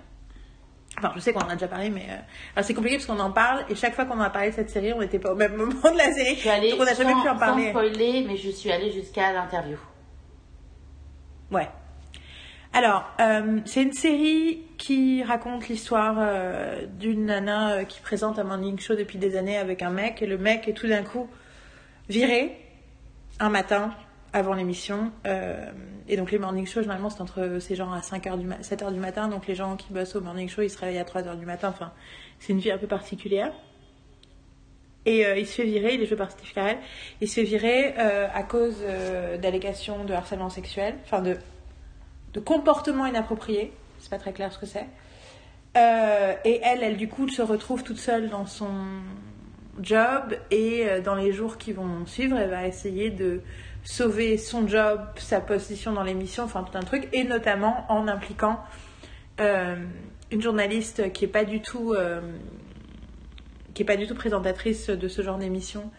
Enfin, 0.98 1.12
je 1.14 1.20
sais 1.20 1.32
qu'on 1.32 1.40
en 1.40 1.48
a 1.50 1.54
déjà 1.54 1.68
parlé, 1.68 1.90
mais. 1.90 2.06
euh, 2.10 2.16
Alors, 2.56 2.64
c'est 2.66 2.74
compliqué 2.74 2.96
parce 2.96 3.06
qu'on 3.06 3.20
en 3.20 3.30
parle 3.30 3.64
et 3.68 3.74
chaque 3.74 3.94
fois 3.94 4.06
qu'on 4.06 4.18
en 4.18 4.22
a 4.22 4.30
parlé 4.30 4.48
de 4.50 4.54
cette 4.54 4.70
série, 4.70 4.92
on 4.94 5.00
n'était 5.00 5.18
pas 5.18 5.30
au 5.32 5.36
même 5.36 5.54
moment 5.54 5.92
de 5.92 5.96
la 5.98 6.10
série. 6.12 6.34
Je 6.34 6.40
suis 6.40 6.48
allée 6.48 6.70
donc, 6.70 6.80
on 6.80 6.84
n'a 6.84 6.94
jamais 6.94 7.12
pu 7.12 7.18
en 7.28 7.34
sans 7.34 7.38
parler. 7.38 7.68
spoiler, 7.68 8.24
mais 8.26 8.36
je 8.36 8.50
suis 8.50 8.72
allée 8.72 8.90
jusqu'à 8.90 9.32
l'interview. 9.32 9.76
Ouais. 11.52 11.68
Alors, 12.72 13.04
euh, 13.20 13.60
c'est 13.64 13.82
une 13.82 13.92
série 13.92 14.62
qui 14.76 15.22
raconte 15.22 15.68
l'histoire 15.68 16.16
euh, 16.18 16.84
d'une 16.98 17.26
nana 17.26 17.72
euh, 17.72 17.84
qui 17.84 18.00
présente 18.00 18.38
un 18.38 18.44
morning 18.44 18.78
show 18.78 18.94
depuis 18.94 19.18
des 19.18 19.36
années 19.36 19.56
avec 19.56 19.82
un 19.82 19.90
mec 19.90 20.20
et 20.20 20.26
le 20.26 20.36
mec 20.36 20.68
est 20.68 20.74
tout 20.74 20.86
d'un 20.86 21.02
coup 21.02 21.28
viré 22.08 22.56
un 23.40 23.48
matin 23.48 23.94
avant 24.32 24.52
l'émission. 24.52 25.10
et 26.08 26.16
donc 26.18 26.30
les 26.30 26.38
morning 26.38 26.66
shows, 26.66 26.82
généralement, 26.82 27.08
c'est 27.08 27.22
entre 27.22 27.58
ces 27.58 27.74
gens 27.74 27.90
à 27.92 28.00
5h 28.00 28.38
du 28.38 28.46
ma- 28.46 28.58
7h 28.58 28.92
du 28.92 29.00
matin. 29.00 29.28
Donc 29.28 29.46
les 29.46 29.54
gens 29.54 29.76
qui 29.76 29.90
bossent 29.92 30.14
au 30.14 30.20
morning 30.20 30.46
show, 30.48 30.60
ils 30.60 30.68
se 30.68 30.78
réveillent 30.78 30.98
à 30.98 31.04
3h 31.04 31.38
du 31.38 31.46
matin. 31.46 31.68
Enfin, 31.70 31.92
c'est 32.38 32.52
une 32.52 32.58
vie 32.58 32.70
un 32.70 32.76
peu 32.76 32.86
particulière. 32.86 33.52
Et 35.06 35.24
il 35.38 35.46
se 35.46 35.54
fait 35.54 35.64
virer, 35.64 35.94
il 35.94 36.02
est 36.02 36.06
joué 36.06 36.16
par 36.16 36.30
Steve 36.32 36.52
Carell, 36.52 36.78
il 37.20 37.28
se 37.28 37.34
fait 37.36 37.44
virer 37.44 37.94
à 37.94 38.42
cause 38.42 38.82
d'allégations 39.40 40.04
de 40.04 40.12
harcèlement 40.12 40.50
sexuel, 40.50 40.96
enfin 41.04 41.22
de, 41.22 41.36
de 42.36 42.40
comportement 42.40 43.06
inapproprié, 43.06 43.72
c'est 43.98 44.10
pas 44.10 44.18
très 44.18 44.34
clair 44.34 44.52
ce 44.52 44.58
que 44.58 44.66
c'est. 44.66 44.86
Euh, 45.76 46.34
et 46.44 46.60
elle, 46.62 46.82
elle 46.82 46.96
du 46.98 47.08
coup 47.08 47.28
se 47.28 47.40
retrouve 47.40 47.82
toute 47.82 47.98
seule 47.98 48.28
dans 48.28 48.44
son 48.44 48.70
job 49.80 50.36
et 50.50 50.86
euh, 50.86 51.00
dans 51.00 51.14
les 51.14 51.32
jours 51.32 51.56
qui 51.56 51.72
vont 51.72 52.04
suivre, 52.04 52.36
elle 52.36 52.50
va 52.50 52.66
essayer 52.66 53.10
de 53.10 53.40
sauver 53.84 54.36
son 54.36 54.68
job, 54.68 55.00
sa 55.16 55.40
position 55.40 55.94
dans 55.94 56.02
l'émission, 56.02 56.44
enfin 56.44 56.62
tout 56.62 56.76
un 56.76 56.82
truc, 56.82 57.08
et 57.14 57.24
notamment 57.24 57.86
en 57.88 58.06
impliquant 58.06 58.60
euh, 59.40 59.76
une 60.30 60.42
journaliste 60.42 61.12
qui 61.12 61.24
est 61.24 61.28
pas 61.28 61.44
du 61.44 61.62
tout 61.62 61.94
qui 63.72 63.82
est 63.82 63.86
pas 63.86 63.96
du 63.96 64.06
tout 64.06 64.14
présentatrice 64.14 64.88
de 64.90 65.08
ce 65.08 65.22
genre 65.22 65.38
d'émission, 65.38 65.90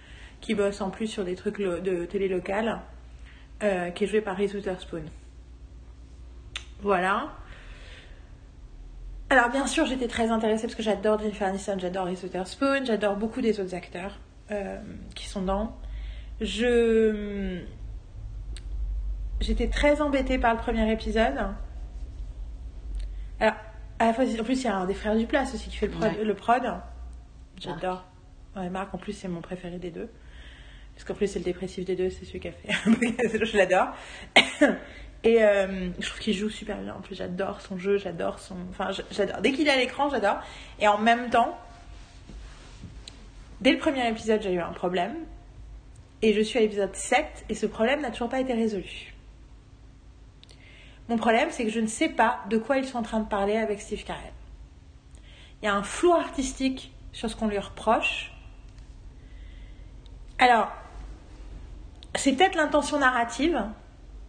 qui 0.42 0.54
bosse 0.54 0.82
en 0.82 0.92
plus 0.92 1.08
sur 1.08 1.24
des 1.24 1.36
trucs 1.36 1.60
de 1.60 2.06
télé 2.06 2.28
locale, 2.28 2.80
qui 3.60 4.04
est 4.04 4.08
jouée 4.08 4.22
par 4.22 4.36
Reese 4.36 4.56
Witherspoon. 4.56 5.04
Voilà. 6.82 7.30
Alors 9.30 9.50
bien 9.50 9.68
sûr, 9.68 9.86
j'étais 9.86 10.08
très 10.08 10.30
intéressée 10.30 10.68
parce 10.68 10.76
que 10.76 10.84
j'adore 10.84 11.20
Jennifer 11.20 11.48
Aniston, 11.48 11.78
j'adore 11.80 12.06
Reese 12.06 12.24
Witherspoon, 12.24 12.86
j'adore 12.86 13.18
beaucoup 13.18 13.42
des 13.42 13.60
autres 13.60 13.76
acteurs 13.76 14.20
euh, 14.52 14.80
qui 15.16 15.28
sont 15.28 15.42
dans. 15.42 15.76
Je 16.40 17.62
j'étais 19.42 19.68
très 19.68 20.02
embêtée 20.02 20.38
par 20.38 20.54
le 20.54 20.60
premier 20.60 20.90
épisode. 20.92 21.36
Alors 23.40 23.56
à 24.00 24.06
la 24.06 24.14
fois, 24.14 24.24
en 24.24 24.44
plus 24.44 24.62
il 24.62 24.66
y 24.66 24.68
a 24.68 24.78
un 24.78 24.86
des 24.86 24.94
frères 24.94 25.16
Duplass 25.16 25.54
aussi 25.54 25.70
qui 25.70 25.76
fait 25.76 25.88
le 25.88 25.94
prod. 25.94 26.04
Ouais. 26.04 26.24
Le 26.24 26.34
prod. 26.34 26.64
J'adore. 27.60 28.06
Ouais, 28.56 28.70
Marc 28.70 28.94
en 28.94 28.98
plus 28.98 29.14
c'est 29.14 29.28
mon 29.28 29.42
préféré 29.42 29.78
des 29.78 29.92
deux. 29.92 30.10
Parce 30.96 31.04
qu'en 31.04 31.14
plus 31.16 31.28
c'est 31.28 31.40
le 31.40 31.46
dépressif 31.46 31.84
des 31.84 31.96
deux, 31.98 32.10
c'est 32.10 32.24
celui 32.24 32.40
qui 32.40 32.48
a 32.48 32.54
fait. 32.54 32.70
je 33.46 33.58
l'adore. 33.58 33.90
Et 35.28 35.44
euh, 35.44 35.90
je 36.00 36.08
trouve 36.08 36.22
qu'il 36.22 36.34
joue 36.34 36.50
super 36.50 36.78
bien. 36.78 36.96
En 36.96 37.02
plus, 37.02 37.14
j'adore 37.14 37.60
son 37.60 37.78
jeu, 37.78 37.98
j'adore 37.98 38.40
son. 38.40 38.56
Enfin, 38.70 38.92
j'adore. 39.12 39.42
Dès 39.42 39.52
qu'il 39.52 39.68
est 39.68 39.72
à 39.72 39.76
l'écran, 39.76 40.10
j'adore. 40.10 40.38
Et 40.80 40.88
en 40.88 40.98
même 40.98 41.30
temps, 41.30 41.58
dès 43.60 43.74
le 43.74 43.78
premier 43.78 44.08
épisode, 44.08 44.42
j'ai 44.42 44.54
eu 44.54 44.62
un 44.62 44.72
problème. 44.72 45.18
Et 46.22 46.32
je 46.32 46.40
suis 46.40 46.58
à 46.58 46.62
l'épisode 46.62 46.96
7, 46.96 47.44
et 47.50 47.56
ce 47.56 47.66
problème 47.66 48.00
n'a 48.00 48.12
toujours 48.12 48.30
pas 48.30 48.40
été 48.40 48.54
résolu. 48.54 49.14
Mon 51.10 51.18
problème, 51.18 51.50
c'est 51.52 51.66
que 51.66 51.72
je 51.72 51.82
ne 51.82 51.88
sais 51.88 52.08
pas 52.08 52.40
de 52.50 52.58
quoi 52.58 52.78
ils 52.78 52.86
sont 52.86 52.98
en 52.98 53.04
train 53.04 53.20
de 53.20 53.28
parler 53.28 53.58
avec 53.58 53.82
Steve 53.82 54.06
Carell. 54.06 54.32
Il 55.62 55.66
y 55.66 55.68
a 55.68 55.76
un 55.76 55.84
flou 55.84 56.14
artistique 56.14 56.94
sur 57.12 57.30
ce 57.30 57.36
qu'on 57.36 57.50
lui 57.50 57.60
reproche. 57.60 58.32
Alors, 60.40 60.72
c'est 62.16 62.32
peut-être 62.32 62.56
l'intention 62.56 62.98
narrative, 62.98 63.62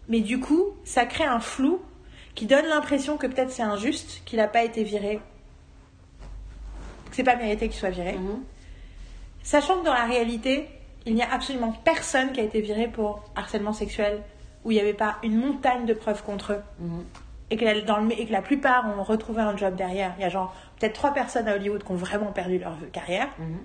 mais 0.09 0.21
du 0.21 0.41
coup, 0.41 0.65
ça 0.85 1.05
crée 1.07 1.25
un 1.25 1.41
flou 1.41 1.81
qui 2.35 2.47
donne 2.47 2.67
l'impression 2.67 3.17
que 3.17 3.27
peut-être 3.27 3.51
c'est 3.51 3.63
injuste, 3.63 4.23
qu'il 4.25 4.39
n'a 4.39 4.49
pas 4.49 4.63
été 4.63 4.85
viré, 4.85 5.21
que 7.11 7.17
c'est 7.17 7.25
pas 7.25 7.37
mérité 7.37 7.69
qu'il 7.69 7.79
soit 7.79 7.91
viré. 7.91 8.13
Mhm. 8.13 8.43
Sachant 9.43 9.81
que 9.81 9.85
dans 9.85 9.95
la 9.95 10.05
réalité, 10.05 10.69
il 11.05 11.15
n'y 11.15 11.23
a 11.23 11.33
absolument 11.33 11.73
personne 11.85 12.33
qui 12.33 12.41
a 12.41 12.43
été 12.43 12.61
viré 12.61 12.89
pour 12.89 13.25
harcèlement 13.35 13.73
sexuel 13.73 14.23
où 14.65 14.71
il 14.71 14.75
n'y 14.75 14.81
avait 14.81 14.95
pas 14.95 15.17
une 15.23 15.37
montagne 15.37 15.87
de 15.87 15.95
preuves 15.95 16.23
contre 16.23 16.53
eux. 16.53 16.63
Mhm. 16.81 17.05
Et 17.51 17.57
que, 17.57 17.65
la, 17.65 17.81
dans 17.81 17.97
le, 17.99 18.13
et 18.13 18.27
que 18.27 18.33
la 18.33 18.43
plupart 18.43 18.87
ont 18.87 19.03
retrouvé 19.03 19.41
un 19.41 19.57
job 19.57 19.75
derrière. 19.75 20.15
Il 20.19 20.23
y 20.23 20.25
a 20.25 20.29
genre 20.29 20.55
peut-être 20.79 20.93
trois 20.93 21.15
personnes 21.15 21.49
à 21.49 21.55
Hollywood 21.55 21.83
qui 21.83 21.91
ont 21.91 21.97
vraiment 21.97 22.31
perdu 22.33 22.59
leur 22.59 22.77
carrière. 22.93 23.29
Mhm. 23.39 23.59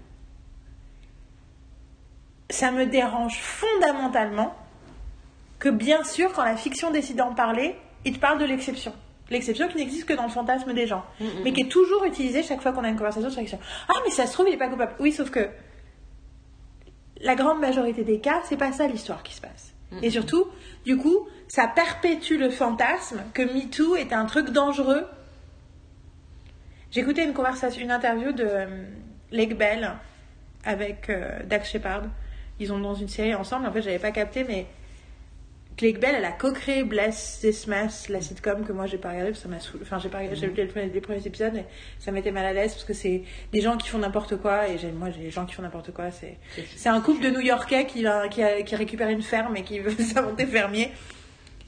ça 2.50 2.72
me 2.72 2.86
dérange 2.86 3.40
fondamentalement 3.40 4.56
que 5.64 5.70
bien 5.70 6.04
sûr, 6.04 6.34
quand 6.34 6.44
la 6.44 6.58
fiction 6.58 6.92
décide 6.92 7.16
d'en 7.16 7.34
parler, 7.34 7.78
il 8.04 8.12
te 8.14 8.20
parle 8.20 8.38
de 8.38 8.44
l'exception. 8.44 8.92
L'exception 9.30 9.70
qui 9.70 9.78
n'existe 9.78 10.04
que 10.06 10.12
dans 10.14 10.24
le 10.24 10.30
fantasme 10.30 10.74
des 10.74 10.88
gens, 10.88 11.06
Mhm. 11.22 11.28
mais 11.46 11.54
qui 11.54 11.62
est 11.62 11.70
toujours 11.72 12.04
utilisée 12.04 12.44
chaque 12.44 12.62
fois 12.62 12.74
qu'on 12.74 12.84
a 12.84 12.90
une 12.90 12.98
conversation 12.98 13.30
sur 13.30 13.40
l'exception. 13.40 13.66
Ah, 13.88 13.94
mais 14.04 14.12
ça 14.12 14.28
se 14.28 14.34
trouve, 14.34 14.48
il 14.50 14.52
n'est 14.52 14.58
pas 14.58 14.68
coupable. 14.68 14.92
Oui, 15.00 15.14
sauf 15.14 15.30
que 15.32 15.48
la 17.22 17.36
grande 17.36 17.62
majorité 17.62 18.04
des 18.04 18.20
cas, 18.20 18.42
c'est 18.44 18.58
pas 18.58 18.74
ça 18.74 18.88
l'histoire 18.88 19.24
qui 19.24 19.34
se 19.36 19.40
passe. 19.40 19.74
Et 20.02 20.10
surtout, 20.10 20.48
du 20.86 20.98
coup, 20.98 21.30
ça 21.48 21.68
perpétue 21.68 22.38
le 22.38 22.50
fantasme 22.50 23.22
que 23.34 23.44
MeToo 23.44 23.96
est 23.96 24.12
un 24.12 24.26
truc 24.26 24.50
dangereux. 24.50 25.06
J'écoutais 26.92 27.24
une 27.24 27.34
conversation, 27.34 27.82
une 27.82 27.92
interview 27.92 28.34
de 28.34 28.44
euh, 28.44 28.66
Lake 29.32 29.58
Bell 29.58 29.94
avec 30.66 31.10
euh, 31.10 31.40
Dax 31.46 31.72
Shepard. 31.72 32.04
Ils 32.60 32.68
sont 32.68 32.80
dans 32.80 32.96
une 32.96 33.08
série 33.08 33.34
ensemble. 33.34 33.66
En 33.68 33.72
fait, 33.72 33.82
j'avais 33.82 34.00
pas 34.00 34.12
capté, 34.12 34.44
mais 34.44 34.66
Lake 35.82 36.00
Bell, 36.00 36.16
elle 36.16 36.26
a 36.26 36.32
co-créé 36.32 36.84
Bless 36.84 37.40
This 37.42 37.68
Mess, 37.68 38.08
la 38.10 38.22
sitcom 38.22 38.64
que 38.66 38.72
moi 38.72 38.86
j'ai 38.86 38.98
pas 38.98 39.10
regardé 39.10 39.32
parce 39.32 39.40
que 39.40 39.50
ça 39.50 39.50
m'a 39.50 39.60
saoulé. 39.60 39.84
Enfin, 39.84 39.98
j'ai 40.00 40.10
pas 40.10 40.20
regardé, 40.20 40.38
j'ai 40.40 40.48
vu 40.48 40.54
les 40.56 40.66
premiers, 40.66 40.86
les 40.88 41.02
premiers 41.02 41.26
épisodes 41.26 41.56
et 41.56 41.64
ça 42.00 42.12
m'était 42.12 42.32
mal 42.32 42.46
à 42.46 42.54
l'aise 42.54 42.74
parce 42.74 42.84
que 42.86 42.94
c'est 42.94 43.24
des 43.52 43.62
gens 43.62 43.76
qui 43.78 43.90
font 43.90 43.98
n'importe 43.98 44.38
quoi 44.38 44.68
et 44.68 44.78
moi, 44.92 45.10
j'ai 45.10 45.22
les 45.24 45.32
gens 45.32 45.46
qui 45.46 45.56
font 45.56 45.64
n'importe 45.64 45.92
quoi. 45.92 46.06
C'est 46.12 46.90
un 46.90 47.02
couple 47.02 47.24
de 47.24 47.30
New-Yorkais 47.32 47.86
qui, 47.88 48.04
va- 48.04 48.28
qui, 48.28 48.44
a, 48.44 48.62
qui 48.62 48.76
récupère 48.76 49.10
une 49.10 49.24
ferme 49.24 49.56
et 49.58 49.64
qui 49.64 49.80
veut 49.80 49.92
s'inventer 50.04 50.46
fermier. 50.46 50.92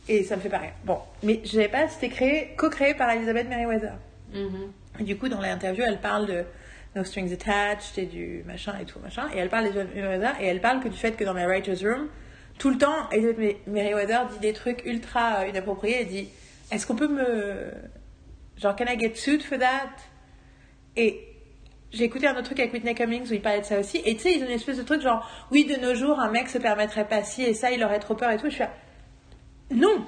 Et 0.07 0.23
ça 0.23 0.35
me 0.35 0.41
fait 0.41 0.49
pas 0.49 0.59
rire. 0.59 0.73
Bon, 0.83 0.99
mais 1.23 1.41
je 1.43 1.49
savais 1.53 1.67
pas, 1.67 1.87
c'était 1.87 2.09
créé, 2.09 2.53
co-créé 2.57 2.93
par 2.93 3.09
Elizabeth 3.09 3.49
Merriweather. 3.49 3.93
Mhm. 4.33 4.71
Et 4.99 5.03
du 5.03 5.17
coup, 5.17 5.29
dans 5.29 5.41
l'interview, 5.41 5.83
elle 5.87 5.99
parle 5.99 6.27
de 6.27 6.43
No 6.95 7.03
Strings 7.03 7.33
Attached 7.33 7.97
et 7.97 8.05
du 8.05 8.43
machin 8.45 8.75
et 8.79 8.85
tout, 8.85 8.99
machin. 8.99 9.23
Et 9.33 9.39
elle 9.39 9.49
parle 9.49 9.71
des 9.73 9.83
Merriweather 9.83 10.33
et 10.39 10.45
elle 10.45 10.61
parle 10.61 10.79
que 10.79 10.89
du 10.89 10.97
fait 10.97 11.13
que 11.13 11.23
dans 11.23 11.33
la 11.33 11.47
Writer's 11.47 11.83
Room, 11.83 12.07
tout 12.57 12.69
le 12.69 12.77
temps, 12.77 13.09
Elizabeth 13.11 13.67
Merriweather 13.67 14.27
dit 14.31 14.39
des 14.39 14.53
trucs 14.53 14.85
ultra 14.85 15.41
euh, 15.41 15.47
inappropriés. 15.47 15.97
Elle 16.01 16.07
dit 16.07 16.29
Est-ce 16.71 16.87
qu'on 16.87 16.95
peut 16.95 17.07
me. 17.07 17.71
Genre, 18.57 18.75
can 18.75 18.85
I 18.87 18.97
get 18.97 19.15
sued 19.15 19.43
for 19.43 19.57
that? 19.59 19.89
Et 20.95 21.35
j'ai 21.91 22.05
écouté 22.05 22.27
un 22.27 22.33
autre 22.33 22.43
truc 22.43 22.59
avec 22.59 22.73
Whitney 22.73 22.95
Cummings 22.95 23.29
où 23.29 23.33
il 23.33 23.41
parlait 23.41 23.61
de 23.61 23.65
ça 23.65 23.79
aussi. 23.79 24.01
Et 24.05 24.15
tu 24.15 24.21
sais, 24.21 24.33
ils 24.33 24.43
ont 24.43 24.47
une 24.47 24.53
espèce 24.53 24.77
de 24.77 24.83
truc 24.83 25.01
genre 25.01 25.29
Oui, 25.51 25.65
de 25.65 25.75
nos 25.75 25.93
jours, 25.93 26.19
un 26.19 26.29
mec 26.29 26.47
se 26.47 26.57
permettrait 26.57 27.07
pas 27.07 27.23
ci 27.23 27.43
et 27.43 27.53
ça, 27.53 27.71
il 27.71 27.83
aurait 27.83 27.99
trop 27.99 28.15
peur 28.15 28.31
et 28.31 28.37
tout. 28.37 28.45
Je 28.45 28.55
suis 28.55 28.63
là 28.63 28.73
Non 29.71 30.05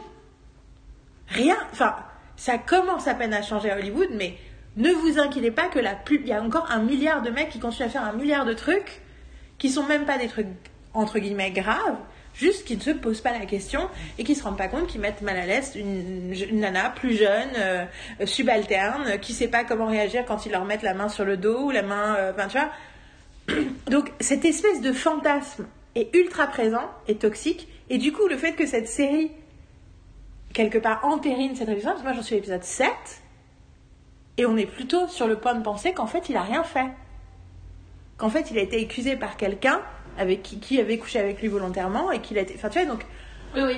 Rien. 1.27 1.57
Enfin, 1.71 1.95
ça 2.37 2.57
commence 2.57 3.07
à 3.07 3.13
peine 3.13 3.33
à 3.33 3.41
changer 3.41 3.71
à 3.71 3.77
Hollywood, 3.77 4.09
mais 4.13 4.37
ne 4.77 4.91
vous 4.91 5.19
inquiétez 5.19 5.51
pas 5.51 5.67
que 5.67 5.79
la 5.79 5.97
il 6.11 6.27
y 6.27 6.33
a 6.33 6.41
encore 6.41 6.71
un 6.71 6.79
milliard 6.79 7.21
de 7.21 7.29
mecs 7.29 7.49
qui 7.49 7.59
continuent 7.59 7.87
à 7.87 7.89
faire 7.89 8.03
un 8.03 8.13
milliard 8.13 8.45
de 8.45 8.53
trucs 8.53 9.01
qui 9.57 9.69
sont 9.69 9.83
même 9.83 10.05
pas 10.05 10.17
des 10.17 10.27
trucs 10.27 10.47
entre 10.93 11.19
guillemets 11.19 11.51
graves, 11.51 11.97
juste 12.37 12.65
qui 12.65 12.77
ne 12.77 12.81
se 12.81 12.91
posent 12.91 13.21
pas 13.21 13.31
la 13.31 13.45
question 13.45 13.89
et 14.17 14.23
qui 14.23 14.35
se 14.35 14.43
rendent 14.43 14.57
pas 14.57 14.67
compte 14.67 14.87
qu'ils 14.87 15.01
mettent 15.01 15.21
mal 15.21 15.37
à 15.37 15.45
l'aise 15.45 15.73
une, 15.75 16.33
une 16.33 16.59
nana 16.59 16.89
plus 16.91 17.15
jeune, 17.15 17.49
euh, 17.57 17.85
subalterne, 18.25 19.19
qui 19.19 19.33
sait 19.33 19.47
pas 19.47 19.63
comment 19.63 19.87
réagir 19.87 20.25
quand 20.25 20.45
ils 20.45 20.51
leur 20.51 20.65
mettent 20.65 20.83
la 20.83 20.93
main 20.93 21.09
sur 21.09 21.25
le 21.25 21.37
dos 21.37 21.65
ou 21.65 21.71
la 21.71 21.81
main, 21.81 22.15
euh, 22.15 22.31
enfin 22.31 22.47
tu 22.47 22.57
vois. 22.57 23.61
Donc 23.89 24.11
cette 24.19 24.45
espèce 24.45 24.81
de 24.81 24.91
fantasme 24.91 25.67
est 25.95 26.15
ultra 26.15 26.47
présent 26.47 26.89
et 27.07 27.15
toxique 27.15 27.67
et 27.89 27.97
du 27.97 28.11
coup 28.11 28.27
le 28.27 28.37
fait 28.37 28.53
que 28.53 28.65
cette 28.65 28.87
série 28.87 29.31
quelque 30.53 30.77
part 30.77 31.05
entérine 31.05 31.55
cette 31.55 31.67
révision, 31.67 31.91
parce 31.91 32.01
que 32.01 32.07
moi 32.07 32.15
j'en 32.15 32.23
suis 32.23 32.35
à 32.35 32.37
l'épisode 32.37 32.63
7, 32.63 32.89
et 34.37 34.45
on 34.45 34.57
est 34.57 34.65
plutôt 34.65 35.07
sur 35.07 35.27
le 35.27 35.37
point 35.37 35.55
de 35.55 35.63
penser 35.63 35.93
qu'en 35.93 36.07
fait 36.07 36.29
il 36.29 36.37
a 36.37 36.41
rien 36.41 36.63
fait. 36.63 36.87
Qu'en 38.17 38.29
fait 38.29 38.49
il 38.51 38.57
a 38.57 38.61
été 38.61 38.83
accusé 38.83 39.15
par 39.15 39.37
quelqu'un 39.37 39.81
avec 40.17 40.43
qui, 40.43 40.59
qui 40.59 40.79
avait 40.79 40.97
couché 40.97 41.19
avec 41.19 41.41
lui 41.41 41.47
volontairement 41.47 42.11
et 42.11 42.19
qu'il 42.19 42.37
a 42.37 42.41
été. 42.41 42.53
Enfin 42.55 42.69
tu 42.69 42.79
vois, 42.79 42.87
donc. 42.87 43.05
Oui, 43.55 43.61
oui. 43.65 43.77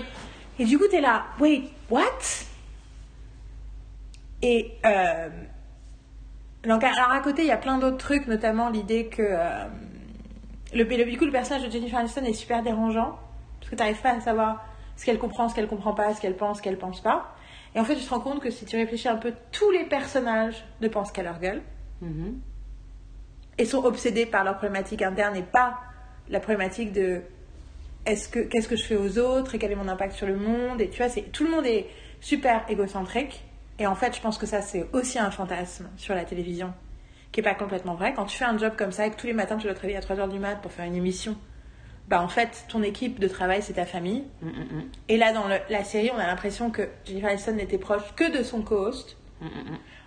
Et 0.59 0.65
du 0.65 0.77
coup 0.77 0.87
t'es 0.89 1.01
là, 1.01 1.25
wait, 1.39 1.63
what? 1.89 2.03
Et. 4.41 4.71
Euh, 4.85 5.29
donc 6.63 6.83
alors 6.83 7.11
à 7.11 7.19
côté 7.21 7.43
il 7.43 7.47
y 7.47 7.51
a 7.51 7.57
plein 7.57 7.77
d'autres 7.77 7.97
trucs, 7.97 8.27
notamment 8.27 8.69
l'idée 8.69 9.05
que. 9.07 9.21
euh, 9.21 9.65
le, 10.73 10.83
le, 10.83 11.05
du 11.05 11.17
coup 11.17 11.25
le 11.25 11.31
personnage 11.31 11.65
de 11.65 11.71
Jennifer 11.71 11.97
Aniston 11.99 12.23
est 12.25 12.33
super 12.33 12.61
dérangeant, 12.61 13.17
parce 13.59 13.71
que 13.71 13.75
t'arrives 13.75 14.01
pas 14.01 14.11
à 14.11 14.19
savoir 14.21 14.63
ce 14.97 15.05
qu'elle 15.05 15.17
comprend, 15.17 15.49
ce 15.49 15.55
qu'elle 15.55 15.67
comprend 15.67 15.93
pas, 15.93 16.13
ce 16.13 16.21
qu'elle 16.21 16.35
pense, 16.35 16.57
ce 16.57 16.61
qu'elle 16.61 16.77
pense 16.77 17.01
pas. 17.01 17.33
Et 17.75 17.79
en 17.79 17.83
fait, 17.83 17.95
tu 17.95 18.03
te 18.03 18.09
rends 18.09 18.19
compte 18.19 18.39
que 18.41 18.49
si 18.49 18.65
tu 18.65 18.75
réfléchis 18.75 19.07
un 19.07 19.15
peu, 19.15 19.33
tous 19.51 19.69
les 19.71 19.83
personnages 19.85 20.65
ne 20.81 20.87
pensent 20.87 21.11
qu'à 21.11 21.23
leur 21.23 21.39
gueule 21.39 21.61
Mhm. 22.01 22.39
et 23.57 23.65
sont 23.65 23.83
obsédés 23.83 24.25
par 24.25 24.43
leur 24.43 24.55
problématique 24.57 25.01
interne 25.01 25.35
et 25.35 25.41
pas 25.43 25.79
la 26.29 26.39
problématique 26.39 26.91
de 26.91 27.21
est-ce 28.05 28.29
que 28.29 28.39
qu'est-ce 28.39 28.67
que 28.67 28.75
je 28.75 28.83
fais 28.83 28.95
aux 28.95 29.17
autres 29.19 29.55
et 29.55 29.59
quel 29.59 29.71
est 29.71 29.75
mon 29.75 29.87
impact 29.87 30.13
sur 30.13 30.27
le 30.27 30.35
monde 30.37 30.79
et 30.81 30.89
tu 30.89 30.97
vois 31.01 31.09
c'est 31.09 31.23
tout 31.31 31.43
le 31.43 31.51
monde 31.51 31.65
est 31.65 31.87
super 32.21 32.63
égocentrique 32.69 33.43
et 33.77 33.87
en 33.87 33.95
fait 33.95 34.15
je 34.15 34.21
pense 34.21 34.37
que 34.37 34.45
ça 34.45 34.61
c'est 34.61 34.85
aussi 34.93 35.19
un 35.19 35.31
fantasme 35.31 35.89
sur 35.97 36.15
la 36.15 36.23
télévision 36.25 36.73
qui 37.31 37.41
est 37.41 37.43
pas 37.43 37.53
complètement 37.55 37.95
vrai 37.95 38.13
quand 38.13 38.25
tu 38.25 38.37
fais 38.37 38.45
un 38.45 38.57
job 38.57 38.73
comme 38.77 38.91
ça 38.91 39.05
et 39.07 39.11
que 39.11 39.15
tous 39.17 39.27
les 39.27 39.33
matins 39.33 39.57
tu 39.57 39.65
dois 39.65 39.73
te 39.75 39.81
réveiller 39.81 39.97
à 39.99 40.01
3h 40.01 40.29
du 40.29 40.39
mat 40.39 40.55
pour 40.61 40.71
faire 40.71 40.85
une 40.85 40.95
émission 40.95 41.35
bah 42.07 42.21
en 42.21 42.27
fait 42.27 42.65
ton 42.69 42.81
équipe 42.83 43.19
de 43.19 43.27
travail 43.27 43.61
c'est 43.61 43.73
ta 43.73 43.85
famille 43.85 44.23
Mm, 44.41 44.47
mm, 44.47 44.51
mm. 44.51 44.83
et 45.09 45.17
là 45.17 45.33
dans 45.33 45.47
le- 45.47 45.59
la 45.69 45.83
série 45.83 46.09
on 46.15 46.17
a 46.17 46.25
l'impression 46.27 46.71
que 46.71 46.87
Jennifer 47.05 47.29
Aniston 47.29 47.53
n'était 47.53 47.77
proche 47.77 48.01
que 48.15 48.35
de 48.37 48.43
son 48.43 48.61
co-host 48.61 49.17
Mm, 49.41 49.47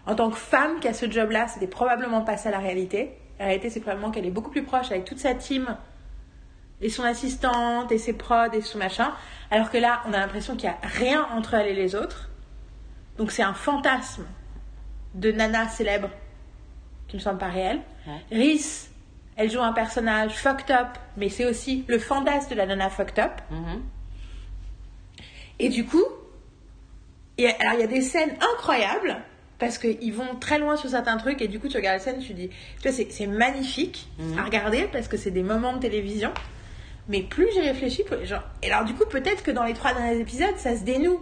en 0.04 0.14
tant 0.14 0.28
que 0.30 0.36
femme 0.36 0.78
qui 0.80 0.88
a 0.88 0.92
ce 0.92 1.10
job-là, 1.10 1.46
c'était 1.48 1.66
probablement 1.68 2.20
pas 2.20 2.36
ça 2.36 2.50
la 2.50 2.58
réalité. 2.58 3.12
La 3.38 3.46
réalité, 3.46 3.70
c'est 3.70 3.80
probablement 3.80 4.10
qu'elle 4.10 4.26
est 4.26 4.30
beaucoup 4.30 4.50
plus 4.50 4.62
proche 4.64 4.90
avec 4.90 5.06
toute 5.06 5.20
sa 5.20 5.32
team 5.32 5.74
et 6.82 6.88
son 6.90 7.04
assistante 7.04 7.90
et 7.92 7.98
ses 7.98 8.12
prods 8.12 8.52
et 8.52 8.60
son 8.60 8.78
machin. 8.78 9.12
Alors 9.50 9.70
que 9.70 9.78
là, 9.78 10.02
on 10.06 10.12
a 10.12 10.18
l'impression 10.18 10.56
qu'il 10.56 10.64
y 10.64 10.72
a 10.72 10.78
rien 10.82 11.26
entre 11.32 11.54
elle 11.54 11.68
et 11.68 11.74
les 11.74 11.94
autres. 11.94 12.28
Donc 13.18 13.30
c'est 13.30 13.42
un 13.42 13.54
fantasme 13.54 14.26
de 15.14 15.30
nana 15.32 15.68
célèbre 15.68 16.10
qui 17.08 17.16
ne 17.16 17.20
semble 17.22 17.38
pas 17.38 17.48
réel. 17.48 17.80
Ouais. 18.06 18.36
Reese, 18.54 18.90
elle 19.36 19.50
joue 19.50 19.60
un 19.60 19.72
personnage 19.72 20.32
fucked 20.34 20.70
up, 20.74 20.88
mais 21.16 21.28
c'est 21.28 21.44
aussi 21.44 21.84
le 21.88 21.98
fantasme 21.98 22.50
de 22.50 22.54
la 22.56 22.66
nana 22.66 22.88
fucked 22.90 23.18
up. 23.18 23.32
Mhm. 23.50 23.82
Et 25.58 25.68
du 25.68 25.84
coup, 25.84 26.04
il 27.38 27.44
y 27.44 27.46
a, 27.46 27.54
alors 27.60 27.74
il 27.74 27.80
y 27.80 27.84
a 27.84 27.86
des 27.86 28.00
scènes 28.00 28.34
incroyables 28.54 29.16
parce 29.58 29.78
qu'ils 29.78 30.12
vont 30.12 30.34
très 30.40 30.58
loin 30.58 30.76
sur 30.76 30.90
certains 30.90 31.16
trucs 31.18 31.40
et 31.40 31.46
du 31.48 31.60
coup 31.60 31.68
tu 31.68 31.76
regardes 31.76 31.98
la 31.98 32.04
scène, 32.04 32.18
tu 32.20 32.32
dis, 32.34 32.48
tu 32.80 32.88
vois, 32.88 32.92
c'est 32.92 33.26
magnifique 33.26 34.08
Mhm. 34.18 34.38
à 34.38 34.44
regarder 34.44 34.88
parce 34.90 35.06
que 35.08 35.16
c'est 35.16 35.30
des 35.30 35.42
moments 35.44 35.74
de 35.74 35.78
télévision. 35.80 36.32
Mais 37.08 37.22
plus 37.22 37.48
j'ai 37.54 37.62
réfléchi, 37.62 38.04
plus- 38.04 38.24
genre, 38.26 38.42
et 38.62 38.70
alors 38.72 38.84
du 38.84 38.94
coup 38.94 39.04
peut-être 39.06 39.42
que 39.42 39.50
dans 39.50 39.64
les 39.64 39.74
trois 39.74 39.92
derniers 39.92 40.20
épisodes 40.20 40.56
ça 40.56 40.76
se 40.76 40.84
dénoue, 40.84 41.20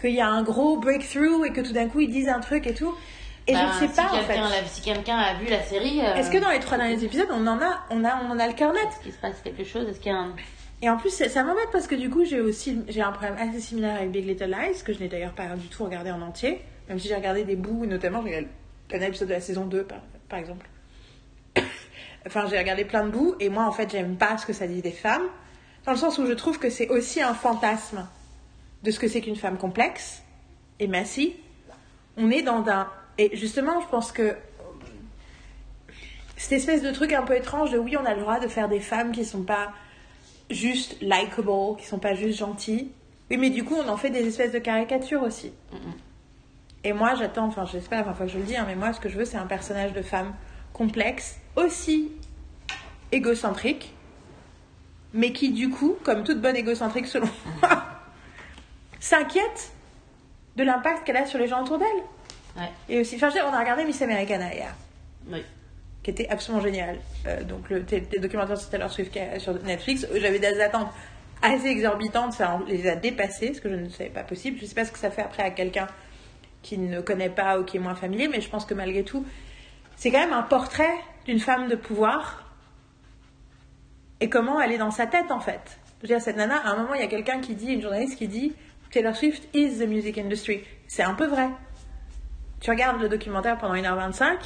qu'il 0.00 0.12
y 0.14 0.20
a 0.20 0.28
un 0.28 0.42
gros 0.42 0.76
breakthrough 0.78 1.44
et 1.46 1.52
que 1.52 1.60
tout 1.60 1.72
d'un 1.72 1.88
coup 1.88 2.00
ils 2.00 2.10
disent 2.10 2.28
un 2.28 2.40
truc 2.40 2.66
et 2.66 2.74
tout. 2.74 2.94
Et 3.46 3.52
Bah, 3.52 3.60
je 3.60 3.84
ne 3.84 3.88
sais 3.88 3.94
si 3.94 4.00
pas 4.00 4.14
en 4.14 4.20
fait. 4.22 4.36
l'a- 4.36 4.64
Si 4.66 4.80
quelqu'un 4.80 5.18
a 5.18 5.34
vu 5.34 5.46
la 5.48 5.62
série. 5.62 6.00
euh, 6.00 6.14
Est-ce 6.14 6.30
que 6.30 6.38
dans 6.38 6.48
les 6.50 6.60
trois 6.60 6.78
derniers 6.78 7.02
épisodes 7.04 7.28
on 7.30 7.46
en 7.46 7.60
a, 7.60 7.80
on 7.90 8.02
a, 8.04 8.22
on 8.24 8.30
en 8.30 8.38
a 8.38 8.46
le 8.48 8.54
cœur 8.54 8.72
net? 8.72 8.82
Est-ce 8.88 9.02
qu'il 9.02 9.12
se 9.12 9.18
passe 9.18 9.40
quelque 9.42 9.64
chose? 9.64 9.86
Est-ce 9.88 10.00
qu'il 10.00 10.10
y 10.12 10.14
a 10.14 10.18
un. 10.18 10.34
Et 10.82 10.90
en 10.90 10.96
plus, 10.98 11.10
ça, 11.10 11.28
ça 11.28 11.42
m'embête 11.44 11.68
parce 11.72 11.86
que 11.86 11.94
du 11.94 12.10
coup, 12.10 12.24
j'ai 12.24 12.40
aussi 12.40 12.80
j'ai 12.88 13.00
un 13.00 13.12
problème 13.12 13.36
assez 13.38 13.60
similaire 13.60 13.96
avec 13.96 14.10
Big 14.10 14.26
Little 14.26 14.46
Lies, 14.50 14.82
que 14.84 14.92
je 14.92 14.98
n'ai 14.98 15.08
d'ailleurs 15.08 15.32
pas 15.32 15.46
du 15.56 15.68
tout 15.68 15.84
regardé 15.84 16.10
en 16.10 16.20
entier, 16.20 16.60
même 16.88 16.98
si 16.98 17.08
j'ai 17.08 17.14
regardé 17.14 17.44
des 17.44 17.56
bouts, 17.56 17.86
notamment 17.86 18.22
j'ai 18.26 18.46
regardé 18.88 19.04
un 19.06 19.08
épisode 19.08 19.28
de 19.28 19.34
la 19.34 19.40
saison 19.40 19.64
2, 19.66 19.84
par, 19.84 19.98
par 20.28 20.38
exemple. 20.38 20.66
Enfin, 22.26 22.46
j'ai 22.48 22.58
regardé 22.58 22.84
plein 22.84 23.04
de 23.04 23.10
bouts, 23.10 23.34
et 23.40 23.48
moi, 23.48 23.64
en 23.64 23.72
fait, 23.72 23.90
j'aime 23.90 24.16
pas 24.16 24.38
ce 24.38 24.46
que 24.46 24.52
ça 24.52 24.66
dit 24.66 24.82
des 24.82 24.90
femmes, 24.90 25.24
dans 25.84 25.92
le 25.92 25.98
sens 25.98 26.18
où 26.18 26.26
je 26.26 26.32
trouve 26.32 26.58
que 26.58 26.70
c'est 26.70 26.88
aussi 26.88 27.20
un 27.20 27.34
fantasme 27.34 28.06
de 28.82 28.90
ce 28.90 28.98
que 28.98 29.08
c'est 29.08 29.20
qu'une 29.20 29.36
femme 29.36 29.58
complexe. 29.58 30.22
Et 30.78 30.86
Massy, 30.86 31.34
on 32.16 32.30
est 32.30 32.42
dans 32.42 32.66
un... 32.68 32.88
Et 33.18 33.36
justement, 33.36 33.80
je 33.80 33.86
pense 33.88 34.12
que 34.12 34.36
cette 36.36 36.52
espèce 36.52 36.82
de 36.82 36.90
truc 36.90 37.12
un 37.12 37.22
peu 37.22 37.36
étrange 37.36 37.70
de 37.70 37.78
oui, 37.78 37.96
on 37.96 38.04
a 38.04 38.14
le 38.14 38.20
droit 38.20 38.40
de 38.40 38.48
faire 38.48 38.68
des 38.68 38.80
femmes 38.80 39.12
qui 39.12 39.24
sont 39.24 39.42
pas 39.42 39.72
juste 40.50 41.00
likable, 41.00 41.76
qui 41.78 41.86
sont 41.86 41.98
pas 41.98 42.14
juste 42.14 42.38
gentilles. 42.38 42.90
Oui, 43.30 43.36
mais 43.36 43.50
du 43.50 43.64
coup, 43.64 43.76
on 43.76 43.88
en 43.88 43.96
fait 43.96 44.10
des 44.10 44.26
espèces 44.26 44.52
de 44.52 44.58
caricatures 44.58 45.22
aussi. 45.22 45.52
Et 46.82 46.92
moi, 46.92 47.14
j'attends, 47.14 47.46
enfin, 47.46 47.64
j'espère 47.64 48.04
fois 48.14 48.26
que 48.26 48.32
je 48.32 48.38
le 48.38 48.44
dis, 48.44 48.56
hein, 48.56 48.64
mais 48.66 48.74
moi, 48.74 48.92
ce 48.92 49.00
que 49.00 49.08
je 49.08 49.16
veux, 49.16 49.24
c'est 49.24 49.38
un 49.38 49.46
personnage 49.46 49.92
de 49.92 50.02
femme 50.02 50.34
complexe, 50.74 51.38
aussi 51.56 52.12
égocentrique, 53.12 53.94
mais 55.14 55.32
qui, 55.32 55.50
du 55.52 55.70
coup, 55.70 55.96
comme 56.02 56.24
toute 56.24 56.40
bonne 56.42 56.56
égocentrique 56.56 57.06
selon 57.06 57.28
moi, 57.62 57.84
s'inquiète 59.00 59.72
de 60.56 60.64
l'impact 60.64 61.04
qu'elle 61.06 61.16
a 61.16 61.26
sur 61.26 61.38
les 61.38 61.48
gens 61.48 61.62
autour 61.62 61.78
d'elle. 61.78 62.02
Ouais. 62.56 62.70
Et 62.88 63.00
aussi, 63.00 63.16
enfin, 63.16 63.28
je 63.30 63.34
veux 63.34 63.40
dire, 63.40 63.48
on 63.50 63.54
a 63.54 63.60
regardé 63.60 63.84
Miss 63.84 64.00
Americana 64.02 64.52
hier 64.54 64.74
Oui. 65.30 65.42
qui 66.02 66.10
était 66.10 66.28
absolument 66.28 66.62
génial. 66.62 66.98
Euh, 67.26 67.42
donc 67.42 67.68
le, 67.70 67.84
t- 67.84 68.02
t- 68.02 68.18
documentaire 68.18 68.56
sur 68.58 68.68
Taylor 68.70 68.90
Swift 68.90 69.16
est 69.16 69.38
sur 69.40 69.54
Netflix, 69.62 70.04
Euh, 70.10 70.18
j'avais 70.20 70.38
des 70.38 70.60
attentes 70.60 70.88
assez 71.42 71.66
exorbitantes, 71.66 72.32
ça 72.32 72.60
les 72.68 72.88
a 72.88 72.96
dépassées, 72.96 73.54
ce 73.54 73.60
que 73.60 73.68
je 73.68 73.74
ne 73.74 73.88
savais 73.88 74.10
pas 74.10 74.22
possible. 74.22 74.58
Je 74.60 74.66
sais 74.66 74.74
pas 74.74 74.84
ce 74.84 74.92
que 74.92 74.98
ça 74.98 75.10
fait 75.10 75.22
après 75.22 75.42
à 75.42 75.50
quelqu'un 75.50 75.86
qui 76.62 76.78
ne 76.78 77.00
connaît 77.00 77.28
pas 77.28 77.58
ou 77.60 77.64
qui 77.64 77.76
est 77.76 77.80
moins 77.80 77.94
familier, 77.96 78.28
mais 78.28 78.40
je 78.40 78.48
pense 78.48 78.64
que 78.64 78.72
malgré 78.74 79.02
tout, 79.04 79.26
c'est 79.96 80.10
quand 80.10 80.18
même 80.18 80.32
un 80.32 80.42
portrait 80.42 80.94
d'une 81.26 81.40
femme 81.40 81.68
de 81.68 81.76
pouvoir 81.76 82.44
et 84.20 84.28
comment 84.28 84.60
elle 84.60 84.72
est 84.72 84.78
dans 84.78 84.90
sa 84.90 85.06
tête 85.06 85.30
en 85.30 85.40
fait. 85.40 85.78
Je 85.98 86.02
veux 86.02 86.14
dire, 86.14 86.20
cette 86.20 86.36
nana, 86.36 86.56
à 86.58 86.70
un 86.70 86.76
moment, 86.76 86.94
il 86.94 87.00
y 87.00 87.04
a 87.04 87.08
quelqu'un 87.08 87.40
qui 87.40 87.54
dit, 87.54 87.72
une 87.72 87.80
journaliste 87.80 88.18
qui 88.18 88.28
dit 88.28 88.52
Taylor 88.90 89.16
Swift 89.16 89.48
is 89.54 89.78
the 89.78 89.88
music 89.88 90.18
industry. 90.18 90.62
C'est 90.86 91.02
un 91.02 91.14
peu 91.14 91.26
vrai. 91.26 91.48
Tu 92.60 92.70
regardes 92.70 93.00
le 93.00 93.08
documentaire 93.08 93.58
pendant 93.58 93.74
1h25, 93.74 94.36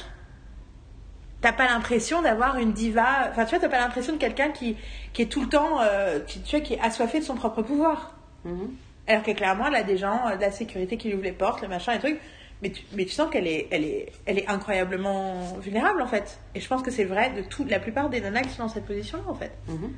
t'as 1.41 1.53
pas 1.53 1.67
l'impression 1.67 2.21
d'avoir 2.21 2.57
une 2.57 2.73
diva. 2.73 3.29
Enfin, 3.29 3.45
tu 3.45 3.51
vois, 3.51 3.59
t'as 3.59 3.69
pas 3.69 3.79
l'impression 3.79 4.13
de 4.13 4.17
quelqu'un 4.17 4.49
qui, 4.49 4.75
qui 5.13 5.21
est 5.21 5.25
tout 5.27 5.41
le 5.41 5.49
temps. 5.49 5.81
euh, 5.81 6.19
qui, 6.21 6.41
tu 6.41 6.55
vois, 6.57 6.65
qui 6.65 6.73
est 6.73 6.81
assoiffé 6.81 7.19
de 7.19 7.25
son 7.25 7.35
propre 7.35 7.61
pouvoir. 7.61 8.15
Mhm. 8.45 8.75
Alors 9.07 9.23
que 9.23 9.31
clairement, 9.31 9.67
elle 9.67 9.75
a 9.75 9.83
des 9.83 9.97
gens 9.97 10.27
euh, 10.27 10.35
de 10.35 10.41
la 10.41 10.51
sécurité 10.51 10.97
qui 10.97 11.07
lui 11.07 11.15
ouvrent 11.15 11.23
les 11.23 11.31
portes, 11.31 11.61
le 11.61 11.67
machin, 11.67 11.93
les 11.93 11.99
trucs. 11.99 12.19
Mais 12.61 12.71
tu, 12.71 12.83
mais 12.93 13.05
tu 13.05 13.11
sens 13.11 13.29
qu'elle 13.31 13.47
est, 13.47 13.67
elle 13.71 13.85
est, 13.85 14.11
elle 14.25 14.37
est 14.37 14.47
incroyablement 14.47 15.57
vulnérable 15.59 16.01
en 16.01 16.07
fait. 16.07 16.39
Et 16.55 16.59
je 16.59 16.67
pense 16.67 16.81
que 16.81 16.91
c'est 16.91 17.05
vrai 17.05 17.31
de 17.31 17.41
tout, 17.41 17.63
la 17.65 17.79
plupart 17.79 18.09
des 18.09 18.19
nanas 18.19 18.41
qui 18.41 18.49
sont 18.49 18.63
dans 18.63 18.69
cette 18.69 18.85
position-là 18.85 19.23
en 19.27 19.35
fait. 19.35 19.51
Mhm. 19.67 19.93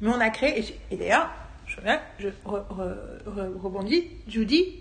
Mais 0.00 0.08
on 0.08 0.20
a 0.20 0.30
créé, 0.30 0.58
et, 0.60 0.80
et 0.90 0.96
d'ailleurs, 0.96 1.30
je, 1.66 1.76
je 2.18 2.28
re- 2.46 2.64
re- 2.68 3.24
re- 3.26 3.60
rebondis, 3.60 4.08
Judy 4.26 4.80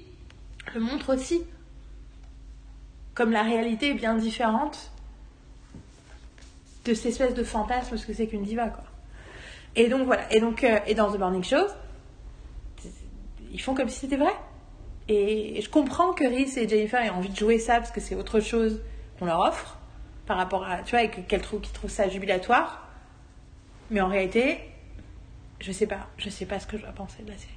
le 0.74 0.80
montre 0.80 1.14
aussi. 1.14 1.42
Comme 3.14 3.32
la 3.32 3.44
réalité 3.44 3.90
est 3.90 3.94
bien 3.96 4.16
différente 4.16 4.90
de 6.86 6.94
cette 6.94 7.08
espèce 7.08 7.34
de 7.34 7.44
fantasme, 7.44 7.96
ce 7.98 8.06
que 8.08 8.14
c'est 8.14 8.28
qu'une 8.28 8.44
diva, 8.44 8.70
quoi. 8.70 8.84
Et 9.76 9.88
donc 9.88 10.06
voilà, 10.06 10.32
et 10.34 10.40
donc, 10.40 10.64
euh, 10.64 10.80
et 10.88 10.96
dans 10.96 11.12
The 11.12 11.20
Morning 11.20 11.44
Show, 11.44 11.68
ils 13.52 13.62
font 13.62 13.76
comme 13.76 13.90
si 13.90 14.00
c'était 14.00 14.18
vrai. 14.18 14.34
Et 15.10 15.62
je 15.62 15.70
comprends 15.70 16.14
que 16.14 16.24
Reese 16.24 16.58
et 16.58 16.68
Jennifer 16.68 17.02
aient 17.02 17.10
envie 17.10 17.30
de 17.30 17.36
jouer 17.36 17.60
ça 17.60 17.76
parce 17.78 17.92
que 17.92 18.00
c'est 18.02 18.16
autre 18.16 18.40
chose 18.40 18.82
qu'on 19.20 19.26
leur 19.26 19.40
offre 19.42 19.78
par 20.26 20.38
rapport 20.38 20.64
à, 20.66 20.78
tu 20.84 20.92
vois, 20.92 21.04
et 21.04 21.12
que- 21.12 21.20
qu'elles 21.22 21.42
trouvent, 21.42 21.60
qu'ils 21.62 21.74
trouvent 21.74 21.92
ça 21.92 22.08
jubilatoire. 22.08 22.88
Mais 23.92 24.00
en 24.00 24.08
réalité, 24.08 24.60
je 25.60 25.72
sais 25.74 25.88
pas, 25.88 26.08
je 26.18 26.30
sais 26.30 26.46
pas 26.46 26.60
ce 26.60 26.68
que 26.68 26.78
je 26.78 26.84
dois 26.84 26.94
penser 26.94 27.22
de 27.24 27.30
la 27.32 27.38
série. 27.38 27.52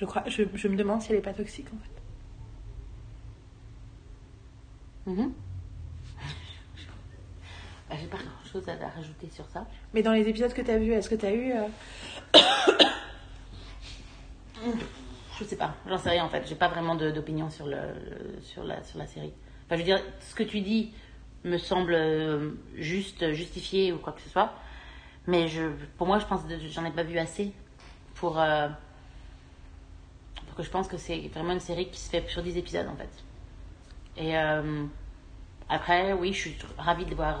Je 0.00 0.04
crois, 0.04 0.24
je, 0.26 0.42
je 0.54 0.68
me 0.68 0.76
demande 0.76 1.00
si 1.02 1.12
elle 1.12 1.18
est 1.18 1.22
pas 1.22 1.32
toxique 1.34 1.66
en 1.72 1.78
fait. 5.10 5.10
Mhm. 5.12 5.32
Bah, 7.88 7.96
J'ai 8.00 8.06
pas 8.08 8.16
grand 8.18 8.50
chose 8.52 8.68
à, 8.68 8.72
à 8.72 8.88
rajouter 8.88 9.28
sur 9.32 9.46
ça. 9.52 9.66
Mais 9.94 10.02
dans 10.02 10.12
les 10.12 10.28
épisodes 10.28 10.52
que 10.52 10.62
tu 10.62 10.70
as 10.70 10.78
vus, 10.78 10.92
est-ce 10.92 11.08
que 11.08 11.14
tu 11.14 11.26
as 11.26 11.32
eu. 11.32 11.52
euh, 11.52 11.68
Je 15.40 15.44
sais 15.46 15.56
pas, 15.56 15.74
j'en 15.88 15.96
sais 15.96 16.10
rien 16.10 16.24
en 16.24 16.28
fait. 16.28 16.46
J'ai 16.46 16.54
pas 16.54 16.68
vraiment 16.68 16.94
d'opinion 16.96 17.48
sur, 17.48 17.66
le, 17.66 17.78
sur, 18.42 18.62
la, 18.62 18.82
sur 18.84 18.98
la 18.98 19.06
série. 19.06 19.32
Enfin, 19.66 19.76
je 19.76 19.78
veux 19.78 19.84
dire, 19.84 20.00
ce 20.20 20.34
que 20.34 20.42
tu 20.42 20.60
dis 20.60 20.92
me 21.44 21.56
semble 21.56 21.94
euh, 21.94 22.50
juste, 22.76 23.32
justifié 23.32 23.92
ou 23.92 23.98
quoi 23.98 24.12
que 24.12 24.20
ce 24.20 24.28
soit. 24.28 24.52
Mais 25.26 25.48
je, 25.48 25.62
pour 25.96 26.06
moi, 26.06 26.18
je 26.18 26.26
pense 26.26 26.42
que 26.42 26.58
j'en 26.68 26.84
ai 26.84 26.90
pas 26.90 27.04
vu 27.04 27.18
assez 27.18 27.52
pour, 28.16 28.38
euh, 28.38 28.68
pour 30.46 30.56
que 30.56 30.62
je 30.62 30.70
pense 30.70 30.88
que 30.88 30.98
c'est 30.98 31.28
vraiment 31.28 31.52
une 31.52 31.60
série 31.60 31.88
qui 31.88 31.98
se 32.00 32.10
fait 32.10 32.28
sur 32.28 32.42
10 32.42 32.58
épisodes 32.58 32.88
en 32.88 32.96
fait. 32.96 33.08
Et 34.18 34.36
euh, 34.36 34.84
après, 35.70 36.12
oui, 36.12 36.32
je 36.34 36.38
suis 36.38 36.58
ravie 36.76 37.06
de 37.06 37.14
voir 37.14 37.40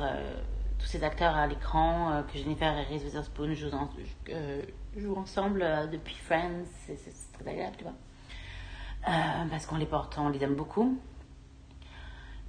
tous 0.78 0.86
ces 0.86 1.04
acteurs 1.04 1.34
à 1.36 1.46
l'écran, 1.46 2.22
que 2.32 2.38
Jennifer 2.38 2.72
et 2.78 2.84
Reese 2.84 3.04
Witherspoon 3.04 3.52
jouent, 3.54 3.74
en- 3.74 3.90
jouent 4.96 5.16
ensemble 5.18 5.66
depuis 5.92 6.14
Friends. 6.14 6.64
Agréable, 7.48 7.76
tu 7.78 7.84
vois. 7.84 7.94
Euh, 9.08 9.46
parce 9.50 9.66
qu'on 9.66 9.76
les 9.76 9.86
porte, 9.86 10.16
on 10.18 10.28
les 10.28 10.42
aime 10.42 10.54
beaucoup. 10.54 11.00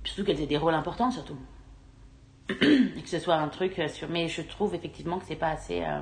Puis 0.03 0.13
surtout 0.13 0.25
qu'elles 0.25 0.41
aient 0.41 0.47
des 0.47 0.57
rôles 0.57 0.73
importants, 0.73 1.11
surtout. 1.11 1.37
Et 2.49 3.01
que 3.01 3.09
ce 3.09 3.19
soit 3.19 3.35
un 3.35 3.47
truc 3.47 3.77
euh, 3.79 3.87
sur. 3.87 4.09
Mais 4.09 4.27
je 4.27 4.41
trouve 4.41 4.75
effectivement 4.75 5.19
que 5.19 5.25
c'est 5.25 5.35
pas 5.35 5.49
assez. 5.49 5.83
euh, 5.83 6.01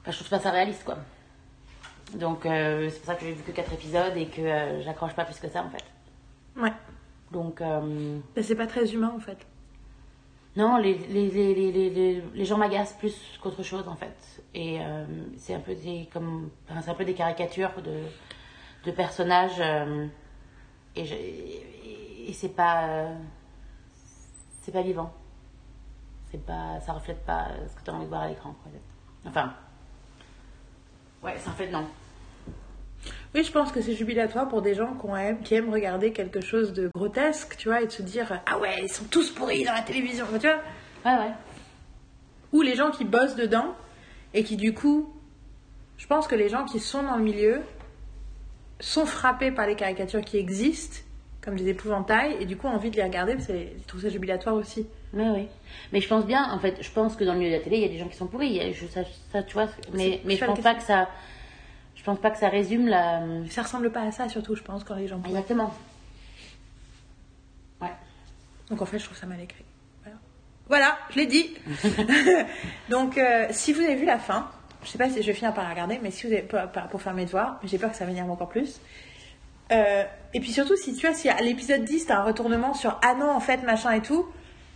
Enfin, 0.00 0.10
je 0.12 0.16
trouve 0.16 0.30
pas 0.30 0.38
ça 0.40 0.50
réaliste, 0.50 0.84
quoi. 0.84 0.96
Donc, 2.14 2.46
euh, 2.46 2.88
c'est 2.90 2.98
pour 2.98 3.06
ça 3.06 3.14
que 3.16 3.24
j'ai 3.26 3.32
vu 3.32 3.42
que 3.42 3.52
4 3.52 3.72
épisodes 3.74 4.16
et 4.16 4.26
que 4.26 4.80
j'accroche 4.82 5.12
pas 5.14 5.24
plus 5.24 5.38
que 5.38 5.48
ça, 5.48 5.62
en 5.62 5.70
fait. 5.70 5.84
Ouais. 6.56 6.72
Donc, 7.32 7.60
Mais 8.34 8.42
c'est 8.42 8.54
pas 8.54 8.66
très 8.66 8.94
humain 8.94 9.12
en 9.14 9.20
fait. 9.20 9.46
Non, 10.58 10.76
les, 10.76 10.94
les, 10.94 11.30
les, 11.30 12.20
les, 12.34 12.44
gens 12.44 12.58
m'agacent 12.58 12.94
plus 12.94 13.16
qu'autre 13.40 13.62
chose 13.62 13.86
en 13.86 13.94
fait. 13.94 14.42
Et 14.54 14.80
euh, 14.80 15.06
c'est 15.36 15.54
un 15.54 15.60
peu 15.60 15.76
des 15.76 16.08
comme 16.12 16.50
un 16.68 16.94
peu 16.94 17.04
des 17.04 17.14
caricatures 17.14 17.80
de, 17.80 18.02
de 18.84 18.90
personnages 18.90 19.60
euh, 19.60 20.08
et, 20.96 21.02
et 22.26 22.32
c'est 22.32 22.48
pas 22.48 22.88
euh, 22.88 23.14
pas 24.72 24.82
vivant. 24.82 25.12
Pas 26.44 26.80
ça 26.80 26.92
reflète 26.92 27.24
pas 27.24 27.46
ce 27.68 27.76
que 27.76 27.84
tu 27.84 27.90
as 27.90 27.94
envie 27.94 28.06
de 28.06 28.08
voir 28.08 28.22
à 28.22 28.28
l'écran. 28.28 28.52
Enfin 29.24 29.54
ouais, 31.22 31.38
ça 31.38 31.50
reflète 31.50 31.70
non. 31.70 31.86
Oui, 33.34 33.44
je 33.44 33.52
pense 33.52 33.72
que 33.72 33.82
c'est 33.82 33.94
jubilatoire 33.94 34.48
pour 34.48 34.62
des 34.62 34.74
gens 34.74 34.94
qui, 34.94 35.06
ont 35.06 35.16
aiment, 35.16 35.40
qui 35.42 35.54
aiment 35.54 35.72
regarder 35.72 36.12
quelque 36.12 36.40
chose 36.40 36.72
de 36.72 36.90
grotesque, 36.94 37.56
tu 37.58 37.68
vois, 37.68 37.82
et 37.82 37.86
de 37.86 37.92
se 37.92 38.02
dire 38.02 38.40
Ah 38.46 38.58
ouais, 38.58 38.80
ils 38.82 38.88
sont 38.88 39.04
tous 39.04 39.30
pourris 39.30 39.64
dans 39.64 39.74
la 39.74 39.82
télévision, 39.82 40.26
tu 40.40 40.46
vois. 40.46 40.60
Ouais 41.04 41.18
ouais. 41.18 41.32
Ou 42.52 42.62
les 42.62 42.74
gens 42.74 42.90
qui 42.90 43.04
bossent 43.04 43.36
dedans 43.36 43.74
et 44.32 44.44
qui, 44.44 44.56
du 44.56 44.72
coup, 44.72 45.12
je 45.98 46.06
pense 46.06 46.26
que 46.26 46.34
les 46.34 46.48
gens 46.48 46.64
qui 46.64 46.80
sont 46.80 47.02
dans 47.02 47.16
le 47.16 47.22
milieu 47.22 47.60
sont 48.80 49.04
frappés 49.04 49.50
par 49.50 49.66
les 49.66 49.74
caricatures 49.74 50.22
qui 50.22 50.38
existent, 50.38 51.00
comme 51.42 51.56
des 51.56 51.68
épouvantails, 51.68 52.36
et 52.40 52.46
du 52.46 52.56
coup 52.56 52.66
ont 52.66 52.72
envie 52.72 52.90
de 52.90 52.96
les 52.96 53.02
regarder 53.02 53.34
parce 53.34 53.46
qu'ils 53.46 53.82
trouvent 53.86 54.02
ça 54.02 54.08
jubilatoire 54.08 54.54
aussi. 54.54 54.86
Mais 55.12 55.28
oui. 55.30 55.48
Mais 55.92 56.00
je 56.00 56.08
pense 56.08 56.26
bien, 56.26 56.50
en 56.52 56.58
fait, 56.58 56.76
je 56.80 56.90
pense 56.90 57.16
que 57.16 57.24
dans 57.24 57.32
le 57.32 57.38
milieu 57.38 57.50
de 57.50 57.56
la 57.56 57.62
télé, 57.62 57.76
il 57.76 57.82
y 57.82 57.86
a 57.86 57.88
des 57.88 57.98
gens 57.98 58.08
qui 58.08 58.16
sont 58.16 58.26
pourris. 58.26 58.60
Je, 58.72 58.86
ça, 58.86 59.00
ça, 59.32 59.42
tu 59.42 59.54
vois, 59.54 59.68
mais, 59.92 60.20
mais 60.24 60.36
je 60.36 60.44
pense 60.44 60.60
pas 60.60 60.74
que 60.74 60.82
ça. 60.82 61.08
Je 61.98 62.04
pense 62.04 62.18
pas 62.20 62.30
que 62.30 62.38
ça 62.38 62.48
résume 62.48 62.86
la. 62.86 63.20
Ça 63.50 63.62
ressemble 63.62 63.90
pas 63.90 64.02
à 64.02 64.12
ça, 64.12 64.28
surtout, 64.28 64.54
je 64.54 64.62
pense, 64.62 64.84
quand 64.84 64.94
les 64.94 65.08
gens. 65.08 65.20
Exactement. 65.26 65.74
Ouais. 67.82 67.92
Donc 68.70 68.80
en 68.80 68.86
fait, 68.86 69.00
je 69.00 69.04
trouve 69.04 69.18
ça 69.18 69.26
mal 69.26 69.40
écrit. 69.40 69.64
Voilà, 70.04 70.16
Voilà, 70.68 70.98
je 71.10 71.16
l'ai 71.16 71.26
dit. 71.26 71.54
Donc, 72.88 73.18
euh, 73.18 73.48
si 73.50 73.72
vous 73.72 73.80
avez 73.80 73.96
vu 73.96 74.06
la 74.06 74.18
fin, 74.18 74.48
je 74.84 74.88
sais 74.88 74.98
pas 74.98 75.10
si 75.10 75.20
je 75.20 75.26
vais 75.26 75.34
finir 75.34 75.52
par 75.52 75.64
la 75.64 75.70
regarder, 75.70 75.98
mais 76.00 76.12
si 76.12 76.26
vous 76.26 76.32
avez 76.32 76.42
pour, 76.42 77.02
faire 77.02 77.14
mes 77.14 77.24
devoirs, 77.24 77.58
j'ai 77.64 77.78
peur 77.78 77.90
que 77.90 77.96
ça 77.96 78.06
m'énerve 78.06 78.30
encore 78.30 78.48
plus. 78.48 78.80
Euh, 79.72 80.04
et 80.32 80.40
puis 80.40 80.52
surtout, 80.52 80.76
si 80.76 80.94
tu 80.94 81.04
vois, 81.04 81.16
si 81.16 81.28
à 81.28 81.40
l'épisode 81.40 81.84
10, 81.84 82.06
t'as 82.06 82.18
un 82.18 82.22
retournement 82.22 82.74
sur 82.74 82.96
ah 83.02 83.14
non, 83.14 83.28
en 83.28 83.40
fait, 83.40 83.64
machin 83.64 83.90
et 83.90 84.02
tout, 84.02 84.24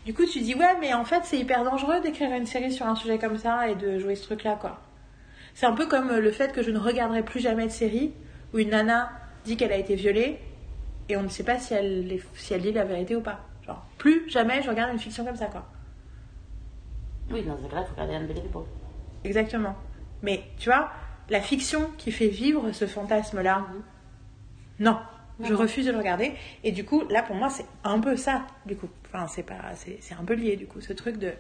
du 0.05 0.13
coup, 0.13 0.27
tu 0.27 0.41
dis 0.41 0.57
ouais, 0.57 0.77
mais 0.81 0.93
en 0.93 1.05
fait, 1.05 1.21
c'est 1.23 1.39
hyper 1.39 1.63
dangereux 1.63 2.01
d'écrire 2.01 2.33
une 2.33 2.47
série 2.47 2.73
sur 2.73 2.87
un 2.87 2.97
sujet 2.97 3.19
comme 3.19 3.39
ça 3.39 3.69
et 3.69 3.77
de 3.77 4.01
jouer 4.01 4.17
ce 4.17 4.25
truc-là, 4.25 4.59
quoi. 4.61 4.81
C'est 5.55 5.67
un 5.67 5.73
peu 5.73 5.87
comme 5.87 6.11
euh, 6.11 6.21
le 6.21 6.31
fait 6.31 6.53
que 6.53 6.63
je 6.63 6.71
ne 6.71 6.79
regarderai 6.79 7.23
plus 7.25 7.41
jamais 7.41 7.67
de 7.67 7.73
série 7.73 8.13
où 8.55 8.59
une 8.59 8.71
nana 8.71 9.11
dit 9.45 9.57
qu'elle 9.57 9.73
a 9.73 9.77
été 9.77 9.95
violée 9.95 10.39
et 11.09 11.17
on 11.17 11.23
ne 11.23 11.29
sait 11.29 11.45
pas 11.45 11.59
si 11.59 11.75
elle, 11.75 12.11
est- 12.13 12.23
si 12.35 12.55
elle 12.55 12.63
dit 12.63 12.73
la 12.73 12.85
vérité 12.85 13.17
ou 13.17 13.21
pas. 13.21 13.41
Genre, 13.67 13.85
plus 13.99 14.29
jamais 14.31 14.63
je 14.63 14.71
regarde 14.71 14.93
une 14.93 14.99
fiction 14.99 15.25
comme 15.25 15.37
ça, 15.37 15.47
quoi. 15.47 15.67
Oui, 17.31 17.43
dans 17.43 17.57
ce 17.57 17.63
cas-là, 17.69 17.83
il 17.83 17.87
faut 17.87 17.93
regarder 17.95 18.15
Unbelievable. 18.15 18.67
Exactement. 19.25 19.77
Mais 20.23 20.43
tu 20.59 20.69
vois, 20.69 20.91
la 21.31 21.41
fiction 21.41 21.91
qui 21.99 22.13
fait 22.13 22.29
vivre 22.29 22.73
ce 22.73 22.87
fantasme-là, 22.87 23.67
non, 24.81 24.99
je 25.43 25.55
refuse 25.55 25.87
de 25.87 25.93
le 25.93 25.99
regarder. 25.99 26.33
Et 26.65 26.73
du 26.73 26.85
coup, 26.85 27.03
là 27.09 27.23
pour 27.23 27.37
moi, 27.37 27.49
c'est 27.51 27.65
un 27.85 28.01
peu 28.01 28.17
ça, 28.17 28.47
du 28.67 28.77
coup. 28.77 28.89
Enfin, 29.07 29.27
c'est 29.29 29.43
pas, 29.43 29.75
c'est 29.77 29.99
c'est 30.01 30.15
un 30.15 30.25
peu 30.25 30.35
lié, 30.35 30.57
du 30.57 30.67
coup, 30.67 30.81
ce 30.81 30.93
truc 30.93 31.17
de. 31.19 31.33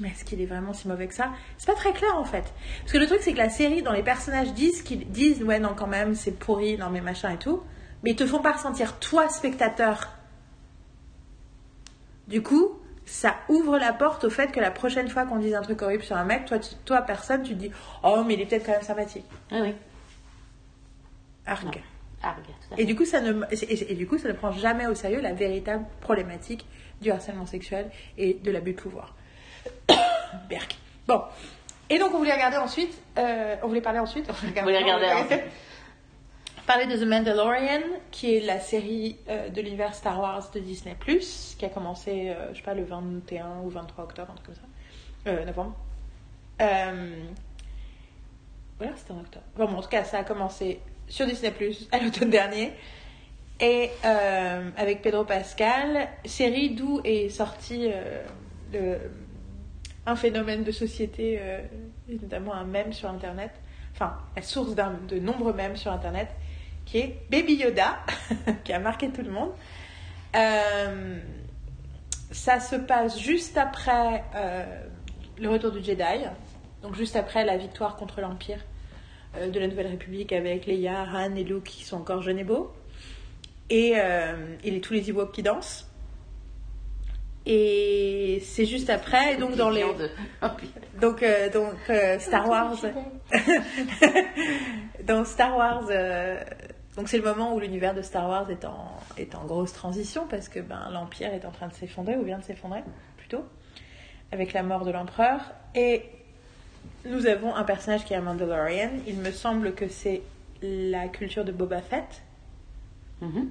Mais 0.00 0.08
est-ce 0.08 0.24
qu'il 0.24 0.40
est 0.40 0.46
vraiment 0.46 0.72
si 0.72 0.88
mauvais 0.88 1.06
que 1.06 1.14
ça? 1.14 1.30
C'est 1.58 1.66
pas 1.66 1.74
très 1.76 1.92
clair 1.92 2.16
en 2.16 2.24
fait. 2.24 2.52
Parce 2.80 2.92
que 2.92 2.98
le 2.98 3.06
truc, 3.06 3.20
c'est 3.22 3.32
que 3.32 3.38
la 3.38 3.50
série, 3.50 3.82
dans 3.82 3.92
les 3.92 4.02
personnages 4.02 4.52
disent 4.54 4.82
qu'ils 4.82 5.06
disent, 5.10 5.42
ouais, 5.44 5.60
non, 5.60 5.74
quand 5.76 5.86
même, 5.86 6.14
c'est 6.14 6.32
pourri, 6.32 6.76
non, 6.78 6.88
mais 6.90 7.00
machin 7.00 7.30
et 7.30 7.36
tout. 7.38 7.62
Mais 8.02 8.10
ils 8.12 8.16
te 8.16 8.26
font 8.26 8.40
pas 8.40 8.52
ressentir, 8.52 8.98
toi, 8.98 9.28
spectateur. 9.28 10.08
Du 12.26 12.42
coup, 12.42 12.78
ça 13.04 13.34
ouvre 13.48 13.78
la 13.78 13.92
porte 13.92 14.24
au 14.24 14.30
fait 14.30 14.50
que 14.52 14.60
la 14.60 14.70
prochaine 14.70 15.08
fois 15.08 15.24
qu'on 15.26 15.38
dise 15.38 15.54
un 15.54 15.60
truc 15.62 15.82
horrible 15.82 16.02
sur 16.02 16.16
un 16.16 16.24
mec, 16.24 16.46
toi, 16.46 16.58
tu- 16.58 16.74
toi 16.84 17.02
personne, 17.02 17.42
tu 17.42 17.50
te 17.50 17.58
dis, 17.58 17.70
oh, 18.02 18.22
mais 18.26 18.34
il 18.34 18.40
est 18.40 18.46
peut-être 18.46 18.64
quand 18.66 18.72
même 18.72 18.82
sympathique. 18.82 19.26
Oui, 19.50 19.58
oui. 19.60 19.74
Non. 21.46 21.70
Ah, 22.22 22.36
tout 22.42 22.50
à 22.72 22.76
fait. 22.76 22.82
Et 22.82 22.86
du 22.86 22.94
coup, 22.94 23.04
ça 23.04 23.20
ne, 23.20 23.42
et 23.50 23.94
du 23.94 24.06
coup, 24.06 24.16
ça 24.16 24.28
ne 24.28 24.32
prend 24.32 24.52
jamais 24.52 24.86
au 24.86 24.94
sérieux 24.94 25.20
la 25.20 25.32
véritable 25.32 25.84
problématique 26.00 26.66
du 27.00 27.10
harcèlement 27.10 27.46
sexuel 27.46 27.90
et 28.16 28.34
de 28.34 28.50
l'abus 28.52 28.72
de 28.74 28.80
pouvoir. 28.80 29.16
Berk. 30.48 30.76
Bon. 31.06 31.22
Et 31.90 31.98
donc, 31.98 32.14
on 32.14 32.18
voulait 32.18 32.32
regarder 32.32 32.56
ensuite, 32.56 32.92
euh, 33.18 33.56
on 33.62 33.68
voulait 33.68 33.80
parler 33.82 33.98
ensuite, 33.98 34.26
on 34.28 34.32
voulait 34.32 34.60
On 34.60 34.62
voulait 34.64 34.78
regarder 34.82 35.06
ensuite. 35.06 35.42
parler 36.66 36.86
de 36.86 36.96
The 36.96 37.06
Mandalorian, 37.06 37.80
qui 38.10 38.36
est 38.36 38.40
la 38.40 38.60
série 38.60 39.16
euh, 39.28 39.48
de 39.50 39.60
l'univers 39.60 39.94
Star 39.94 40.18
Wars 40.18 40.50
de 40.54 40.60
Disney+, 40.60 40.96
qui 41.58 41.64
a 41.64 41.68
commencé, 41.68 42.30
euh, 42.30 42.48
je 42.52 42.58
sais 42.58 42.62
pas, 42.62 42.72
le 42.74 42.84
21 42.84 43.58
ou 43.64 43.68
23 43.68 44.04
octobre, 44.04 44.30
un 44.30 44.34
truc 44.34 44.46
comme 44.46 44.54
ça. 44.54 44.62
Euh, 45.30 45.44
novembre. 45.44 45.74
Voilà, 48.78 48.96
c'était 48.96 49.12
en 49.12 49.20
octobre. 49.20 49.44
Bon, 49.56 49.66
bon, 49.66 49.78
en 49.78 49.82
tout 49.82 49.88
cas, 49.88 50.04
ça 50.04 50.18
a 50.18 50.24
commencé 50.24 50.80
sur 51.08 51.26
Disney+, 51.26 51.52
à 51.92 51.98
l'automne 51.98 52.30
dernier. 52.30 52.72
Et 53.60 53.90
avec 54.02 55.02
Pedro 55.02 55.24
Pascal, 55.24 56.08
série 56.24 56.70
d'où 56.70 57.00
est 57.04 57.28
sorti 57.28 57.88
le- 58.72 58.98
un 60.06 60.16
phénomène 60.16 60.64
de 60.64 60.72
société, 60.72 61.38
euh, 61.40 61.60
notamment 62.08 62.54
un 62.54 62.64
mème 62.64 62.92
sur 62.92 63.08
Internet, 63.08 63.52
enfin, 63.94 64.18
la 64.34 64.42
source 64.42 64.74
de 64.74 65.18
nombreux 65.18 65.52
mèmes 65.52 65.76
sur 65.76 65.92
Internet, 65.92 66.28
qui 66.84 66.98
est 66.98 67.22
Baby 67.30 67.54
Yoda, 67.54 67.98
qui 68.64 68.72
a 68.72 68.78
marqué 68.78 69.10
tout 69.10 69.22
le 69.22 69.30
monde. 69.30 69.52
Euh, 70.34 71.20
ça 72.32 72.60
se 72.60 72.76
passe 72.76 73.20
juste 73.20 73.58
après 73.58 74.24
euh, 74.34 74.64
le 75.38 75.50
retour 75.50 75.70
du 75.70 75.82
Jedi, 75.82 76.24
donc 76.82 76.96
juste 76.96 77.16
après 77.16 77.44
la 77.44 77.56
victoire 77.56 77.96
contre 77.96 78.20
l'Empire 78.20 78.58
euh, 79.36 79.50
de 79.50 79.60
la 79.60 79.68
Nouvelle 79.68 79.88
République 79.88 80.32
avec 80.32 80.66
Leia, 80.66 81.06
Han 81.14 81.34
et 81.36 81.44
Luke 81.44 81.64
qui 81.64 81.84
sont 81.84 81.98
encore 81.98 82.22
jeunes 82.22 82.38
et 82.38 82.44
beaux. 82.44 82.72
Et, 83.70 83.94
euh, 83.96 84.56
tous 84.82 84.92
les 84.94 85.08
Ewoks 85.10 85.32
qui 85.32 85.42
dansent. 85.42 85.88
Et 87.44 88.40
c'est 88.44 88.66
juste 88.66 88.88
après, 88.90 89.34
et 89.34 89.36
donc 89.36 89.56
dans 89.56 89.70
les... 89.70 89.84
Donc, 91.00 91.22
euh, 91.22 91.50
donc 91.50 91.74
euh, 91.90 92.18
Star 92.20 92.48
Wars... 92.48 92.76
dans 95.04 95.24
Star 95.24 95.56
Wars, 95.56 95.86
euh, 95.90 96.40
donc 96.96 97.08
c'est 97.08 97.16
le 97.16 97.24
moment 97.24 97.54
où 97.54 97.58
l'univers 97.58 97.94
de 97.94 98.02
Star 98.02 98.28
Wars 98.28 98.48
est 98.50 98.64
en, 98.64 98.96
est 99.16 99.34
en 99.34 99.44
grosse 99.44 99.72
transition 99.72 100.26
parce 100.28 100.48
que 100.48 100.60
ben, 100.60 100.90
l'Empire 100.92 101.32
est 101.34 101.44
en 101.44 101.50
train 101.50 101.66
de 101.66 101.72
s'effondrer, 101.72 102.16
ou 102.16 102.22
vient 102.22 102.38
de 102.38 102.44
s'effondrer 102.44 102.82
plutôt, 103.16 103.44
avec 104.30 104.52
la 104.52 104.62
mort 104.62 104.84
de 104.84 104.92
l'Empereur. 104.92 105.40
Et 105.74 106.04
nous 107.06 107.26
avons 107.26 107.54
un 107.54 107.64
personnage 107.64 108.04
qui 108.04 108.12
est 108.12 108.16
un 108.16 108.22
Mandalorian. 108.22 108.90
Il 109.06 109.16
me 109.16 109.32
semble 109.32 109.74
que 109.74 109.88
c'est 109.88 110.22
la 110.62 111.08
culture 111.08 111.44
de 111.44 111.52
Boba 111.52 111.80
Fett. 111.80 112.22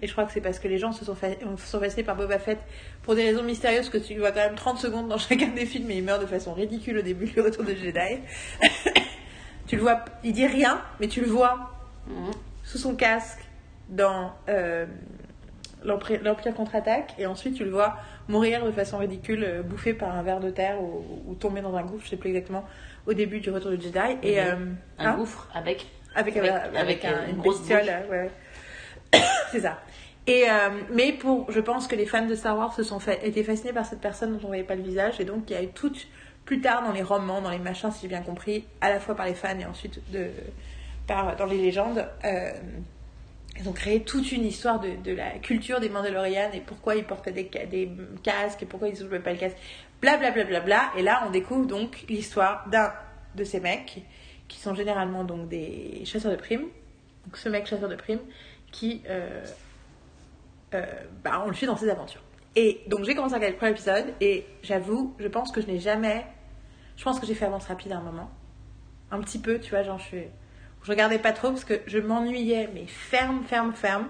Et 0.01 0.07
je 0.07 0.11
crois 0.11 0.25
que 0.25 0.31
c'est 0.33 0.41
parce 0.41 0.59
que 0.59 0.67
les 0.67 0.77
gens 0.77 0.91
se 0.91 1.05
sont, 1.05 1.15
fa- 1.15 1.27
sont 1.57 1.79
fascinés 1.79 2.03
par 2.03 2.15
Boba 2.15 2.39
Fett 2.39 2.59
pour 3.03 3.15
des 3.15 3.23
raisons 3.23 3.43
mystérieuses 3.43 3.89
que 3.89 3.97
tu 3.97 4.17
vois 4.19 4.31
quand 4.31 4.41
même 4.41 4.55
30 4.55 4.77
secondes 4.77 5.07
dans 5.07 5.17
chacun 5.17 5.47
des 5.47 5.65
films 5.65 5.89
et 5.91 5.97
il 5.97 6.03
meurt 6.03 6.19
de 6.21 6.25
façon 6.25 6.53
ridicule 6.53 6.97
au 6.97 7.01
début 7.01 7.25
du 7.25 7.39
retour 7.39 7.63
de 7.63 7.73
Jedi. 7.73 8.19
tu 9.67 9.75
le 9.75 9.81
vois, 9.81 10.03
il 10.23 10.33
dit 10.33 10.45
rien, 10.47 10.81
mais 10.99 11.07
tu 11.07 11.21
le 11.21 11.27
vois 11.27 11.71
sous 12.63 12.77
son 12.77 12.95
casque 12.95 13.39
dans 13.89 14.33
euh, 14.49 14.85
l'Empire 15.83 16.53
contre-attaque 16.55 17.13
et 17.17 17.25
ensuite 17.25 17.55
tu 17.55 17.63
le 17.63 17.71
vois 17.71 17.97
mourir 18.27 18.65
de 18.65 18.71
façon 18.71 18.97
ridicule, 18.97 19.43
euh, 19.43 19.61
bouffé 19.63 19.93
par 19.93 20.15
un 20.15 20.21
ver 20.23 20.39
de 20.39 20.49
terre 20.49 20.81
ou, 20.81 21.03
ou 21.27 21.35
tomber 21.35 21.61
dans 21.61 21.75
un 21.75 21.83
gouffre, 21.83 22.03
je 22.05 22.09
sais 22.11 22.17
plus 22.17 22.29
exactement, 22.29 22.65
au 23.07 23.13
début 23.13 23.39
du 23.39 23.49
retour 23.49 23.71
de 23.71 23.77
Jedi. 23.81 23.97
Et, 24.23 24.39
Mhm. 24.39 24.47
euh, 24.47 24.55
Un 24.99 25.05
hein 25.11 25.15
gouffre 25.15 25.47
avec. 25.53 25.87
avec, 26.15 26.35
Avec- 26.37 26.51
avec, 26.51 26.75
avec, 26.75 27.05
un- 27.05 27.23
une 27.25 27.29
une 27.31 27.37
grosse 27.37 27.59
bestiole, 27.67 28.05
ouais. 28.09 28.29
c'est 29.51 29.61
ça. 29.61 29.79
Et 30.27 30.49
euh, 30.49 30.69
mais 30.93 31.13
pour, 31.13 31.51
je 31.51 31.59
pense 31.59 31.87
que 31.87 31.95
les 31.95 32.05
fans 32.05 32.25
de 32.25 32.35
Star 32.35 32.57
Wars 32.57 32.73
se 32.73 32.83
sont 32.83 32.99
fait, 32.99 33.25
été 33.27 33.43
fascinés 33.43 33.73
par 33.73 33.85
cette 33.85 34.01
personne 34.01 34.33
dont 34.33 34.39
on 34.43 34.47
voyait 34.47 34.63
pas 34.63 34.75
le 34.75 34.83
visage 34.83 35.19
et 35.19 35.25
donc 35.25 35.49
il 35.49 35.53
y 35.53 35.55
a 35.55 35.63
eu 35.63 35.69
tout 35.69 35.91
plus 36.45 36.61
tard 36.61 36.83
dans 36.83 36.91
les 36.91 37.01
romans, 37.03 37.41
dans 37.41 37.49
les 37.49 37.59
machins, 37.59 37.91
si 37.91 38.01
j'ai 38.03 38.07
bien 38.07 38.21
compris, 38.21 38.65
à 38.81 38.89
la 38.89 38.99
fois 38.99 39.15
par 39.15 39.25
les 39.25 39.33
fans 39.33 39.57
et 39.59 39.65
ensuite 39.65 39.99
de, 40.11 40.27
par, 41.07 41.35
dans 41.35 41.45
les 41.45 41.57
légendes. 41.57 42.07
euh, 42.23 42.51
ils 43.59 43.67
ont 43.67 43.73
créé 43.73 44.01
toute 44.01 44.31
une 44.31 44.45
histoire 44.45 44.79
de, 44.79 45.11
la 45.11 45.31
culture 45.39 45.79
des 45.79 45.89
Mandalorians 45.89 46.51
et 46.53 46.61
pourquoi 46.61 46.95
ils 46.95 47.03
portaient 47.03 47.33
des, 47.33 47.49
ca- 47.51 47.65
des 47.65 47.91
casques 48.23 48.63
et 48.63 48.65
pourquoi 48.65 48.87
ils 48.87 49.03
ne 49.03 49.17
pas 49.17 49.33
le 49.33 49.37
casque. 49.37 49.57
Bla 50.01 50.17
bla 50.17 50.31
bla 50.31 50.45
bla 50.45 50.61
bla. 50.61 50.91
Et 50.97 51.03
là, 51.03 51.23
on 51.27 51.31
découvre 51.31 51.65
donc 51.65 52.05
l'histoire 52.09 52.67
d'un 52.69 52.93
de 53.35 53.43
ces 53.43 53.59
mecs 53.59 54.03
qui 54.47 54.57
sont 54.59 54.73
généralement 54.73 55.23
donc 55.23 55.49
des 55.49 56.01
chasseurs 56.05 56.31
de 56.31 56.37
primes. 56.37 56.67
Donc 57.25 57.37
ce 57.37 57.49
mec 57.49 57.67
chasseur 57.67 57.89
de 57.89 57.95
primes 57.95 58.21
qui, 58.71 59.01
euh, 59.09 59.45
euh, 60.73 60.85
bah, 61.23 61.43
on 61.45 61.49
le 61.49 61.53
suit 61.53 61.67
dans 61.67 61.77
ses 61.77 61.89
aventures. 61.89 62.23
Et 62.55 62.81
donc 62.87 63.03
j'ai 63.05 63.15
commencé 63.15 63.33
à 63.33 63.37
regarder 63.37 63.53
le 63.53 63.57
premier 63.57 63.71
épisode 63.71 64.13
et 64.19 64.45
j'avoue, 64.63 65.15
je 65.19 65.27
pense 65.27 65.51
que 65.51 65.61
je 65.61 65.67
n'ai 65.67 65.79
jamais, 65.79 66.25
je 66.97 67.03
pense 67.03 67.19
que 67.19 67.25
j'ai 67.25 67.35
fait 67.35 67.45
avance 67.45 67.65
rapide 67.65 67.91
à 67.93 67.97
un 67.97 68.01
moment, 68.01 68.29
un 69.09 69.19
petit 69.21 69.39
peu, 69.39 69.59
tu 69.59 69.71
vois, 69.71 69.83
genre 69.83 69.99
je 69.99 70.17
je 70.83 70.89
regardais 70.89 71.19
pas 71.19 71.31
trop 71.31 71.49
parce 71.49 71.63
que 71.63 71.81
je 71.85 71.99
m'ennuyais, 71.99 72.69
mais 72.73 72.85
ferme, 72.87 73.43
ferme, 73.43 73.73
ferme. 73.73 74.07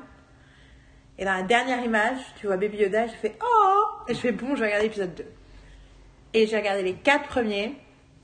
Et 1.18 1.26
dans 1.26 1.34
la 1.34 1.44
dernière 1.44 1.84
image, 1.84 2.18
tu 2.40 2.48
vois 2.48 2.58
Baby 2.58 2.78
Yoda, 2.78 3.08
je 3.08 3.14
fais 3.14 3.36
oh 3.44 3.88
et 4.08 4.14
je 4.14 4.20
fais 4.20 4.32
bon, 4.32 4.56
je 4.56 4.62
vais 4.62 4.68
regarder 4.68 4.86
l'épisode 4.86 5.14
2. 5.14 5.26
Et 6.34 6.48
j'ai 6.48 6.58
regardé 6.58 6.82
les 6.82 6.94
quatre 6.94 7.28
premiers. 7.28 7.76